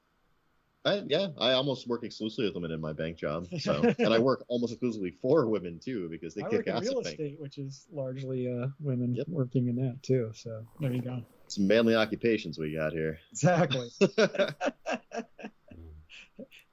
I, 0.85 1.03
yeah, 1.07 1.29
I 1.39 1.53
almost 1.53 1.87
work 1.87 2.03
exclusively 2.03 2.47
with 2.47 2.55
women 2.55 2.73
in 2.73 2.81
my 2.81 2.93
bank 2.93 3.17
job. 3.17 3.47
So, 3.61 3.83
and 4.01 4.13
I 4.13 4.19
work 4.19 4.45
almost 4.49 4.73
exclusively 4.73 5.15
for 5.23 5.47
women 5.49 5.79
too 5.79 6.09
because 6.09 6.35
they 6.35 6.43
I 6.43 6.49
kick 6.49 6.59
work 6.59 6.67
in 6.67 6.75
ass 6.77 6.83
real 6.83 6.99
at 6.99 7.05
bank. 7.05 7.21
estate, 7.21 7.41
which 7.41 7.59
is 7.59 7.87
largely 7.93 8.49
uh, 8.51 8.67
women 8.81 9.15
Yep. 9.15 9.29
working 9.29 9.69
in 9.69 9.77
that 9.77 10.03
too. 10.03 10.33
So 10.35 10.67
there 10.81 10.93
you 10.93 11.03
go. 11.03 11.23
Some 11.47 11.67
manly 11.69 11.95
occupations 11.95 12.59
we 12.59 12.75
got 12.75 12.93
here. 12.93 13.19
Exactly. 13.31 13.91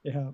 yeah. 0.02 0.30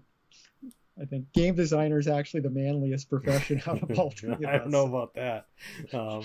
I 0.99 1.05
think 1.05 1.31
game 1.35 1.55
designer 1.55 1.99
is 1.99 2.09
actually 2.09 2.41
the 2.41 2.51
manliest 2.51 3.11
profession 3.11 3.61
out 3.67 3.83
of 3.83 3.99
all 3.99 4.11
three 4.11 4.33
of 4.33 4.43
I 4.47 4.57
don't 4.57 4.71
know 4.71 4.87
about 4.87 5.13
that. 5.15 5.47
Um, 5.93 6.23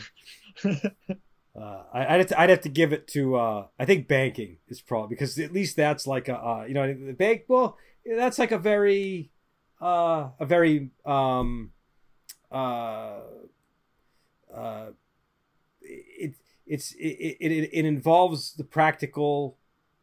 uh, 1.59 1.83
I, 1.93 2.15
I'd, 2.15 2.31
have 2.31 2.49
have 2.49 2.61
to 2.61 2.69
give 2.69 2.93
it 2.93 3.07
to. 3.09 3.35
Uh, 3.35 3.67
I 3.77 3.85
think 3.85 4.07
banking 4.07 4.57
is 4.67 4.81
probably 4.81 5.09
because 5.09 5.37
at 5.37 5.51
least 5.51 5.75
that's 5.75 6.07
like 6.07 6.29
a 6.29 6.37
uh, 6.37 6.65
you 6.67 6.73
know 6.73 6.93
the 6.93 7.13
bank. 7.13 7.43
Well, 7.47 7.77
that's 8.05 8.39
like 8.39 8.51
a 8.51 8.57
very 8.57 9.31
uh, 9.81 10.29
a 10.39 10.45
very 10.45 10.91
um, 11.05 11.71
uh, 12.51 13.19
uh, 14.53 14.85
it 15.81 16.35
it's 16.65 16.93
it, 16.93 17.37
it 17.39 17.69
it 17.73 17.85
involves 17.85 18.53
the 18.53 18.63
practical 18.63 19.57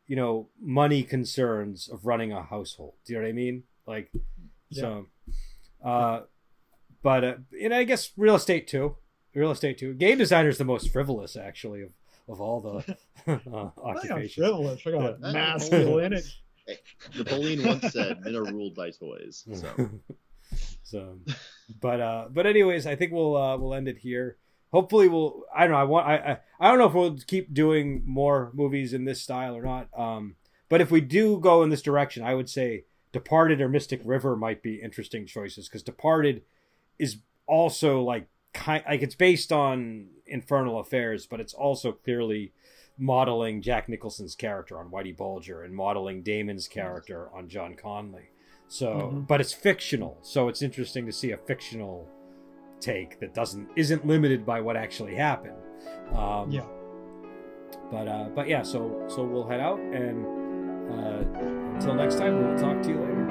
you 0.07 0.17
know 0.17 0.49
money 0.61 1.03
concerns 1.03 1.89
of 1.89 2.05
running 2.05 2.33
a 2.33 2.43
household. 2.43 2.95
Do 3.07 3.15
you 3.15 3.19
know 3.19 3.25
what 3.25 3.31
I 3.31 3.33
mean? 3.33 3.63
Like 3.87 4.11
so. 4.71 5.07
Uh, 5.83 6.23
but 7.03 7.25
uh, 7.25 7.35
and 7.63 7.73
I 7.73 7.85
guess 7.85 8.11
real 8.17 8.35
estate 8.35 8.67
too. 8.67 8.97
Real 9.39 9.51
estate 9.53 9.79
too. 9.79 9.95
Game 9.95 10.19
designer 10.19 10.49
is 10.49 10.59
the 10.59 10.65
most 10.65 10.93
frivolous 10.93 11.37
actually 11.37 11.83
of, 11.83 11.91
of 12.29 12.41
all 12.41 12.61
the 12.61 12.97
uh, 13.27 13.33
I 13.53 13.91
I'm 13.91 13.97
occupations. 13.97 14.35
frivolous. 14.35 14.81
I 14.87 14.91
got 14.91 15.19
Yeah. 15.21 15.33
masculinity. 15.33 16.29
Napoleon 17.17 17.65
once 17.67 17.93
said, 17.93 18.21
"Men 18.23 18.35
are 18.37 18.45
ruled 18.45 18.75
by 18.75 18.91
toys." 18.91 19.47
So, 19.55 19.91
so, 20.83 21.19
but 21.81 22.01
uh, 22.01 22.29
but 22.31 22.47
anyways, 22.47 22.87
I 22.87 22.97
think 22.97 23.13
we'll 23.13 23.37
uh, 23.37 23.57
we'll 23.57 23.75
end 23.75 23.87
it 23.89 23.99
here. 23.99 24.37
Hopefully, 24.73 25.09
we'll. 25.09 25.45
I 25.55 25.63
don't 25.63 25.73
know. 25.73 25.79
I 25.79 25.85
want. 25.85 26.07
I, 26.07 26.17
I 26.17 26.39
I 26.61 26.69
don't 26.71 26.79
know 26.79 26.87
if 26.87 26.95
we'll 26.95 27.19
keep 27.27 27.53
doing 27.55 28.03
more 28.07 28.51
movies 28.55 28.93
in 28.93 29.05
this 29.05 29.21
style 29.23 29.55
or 29.57 29.63
not. 29.63 29.89
Um, 29.97 30.37
but 30.69 30.81
if 30.81 30.91
we 30.91 31.01
do 31.01 31.39
go 31.39 31.63
in 31.63 31.71
this 31.71 31.83
direction, 31.83 32.23
I 32.23 32.35
would 32.35 32.49
say 32.51 32.85
Departed 33.13 33.61
or 33.61 33.69
Mystic 33.69 34.01
River 34.05 34.37
might 34.37 34.63
be 34.63 34.77
interesting 34.83 35.27
choices 35.27 35.69
because 35.69 35.83
Departed 35.83 36.43
is 36.99 37.19
also 37.47 38.03
like 38.03 38.27
kind 38.55 38.83
like 38.89 39.03
it's 39.03 39.15
based 39.15 39.53
on 39.53 40.09
Infernal 40.27 40.79
Affairs, 40.81 41.27
but 41.27 41.41
it's 41.41 41.55
also 41.55 41.93
clearly 41.93 42.53
modeling 42.99 43.63
Jack 43.63 43.89
Nicholson's 43.89 44.35
character 44.35 44.79
on 44.79 44.91
Whitey 44.91 45.17
Bulger 45.17 45.63
and 45.63 45.75
modeling 45.75 46.23
Damon's 46.23 46.67
character 46.69 47.29
on 47.33 47.49
John 47.49 47.75
Connolly. 47.75 48.31
So, 48.67 49.11
Mhm. 49.15 49.27
but 49.27 49.41
it's 49.41 49.53
fictional, 49.53 50.19
so 50.21 50.49
it's 50.49 50.61
interesting 50.63 51.07
to 51.07 51.13
see 51.13 51.31
a 51.31 51.37
fictional 51.39 52.09
take 52.81 53.19
that 53.21 53.35
doesn't 53.35 53.69
isn't 53.77 54.07
limited 54.07 54.45
by 54.45 54.61
what 54.61 54.77
actually 54.77 55.15
happened. 55.15 55.57
Um, 56.13 56.51
Yeah. 56.51 56.67
But 57.91 58.09
uh, 58.09 58.29
but 58.35 58.49
yeah, 58.49 58.63
so 58.63 59.05
so 59.09 59.25
we'll 59.25 59.47
head 59.47 59.61
out 59.61 59.79
and 59.79 60.27
uh, 60.91 61.25
until 61.75 61.95
next 61.95 62.17
time, 62.17 62.43
we'll 62.45 62.59
talk 62.59 62.83
to 62.83 62.89
you 62.91 62.99
later. 62.99 63.28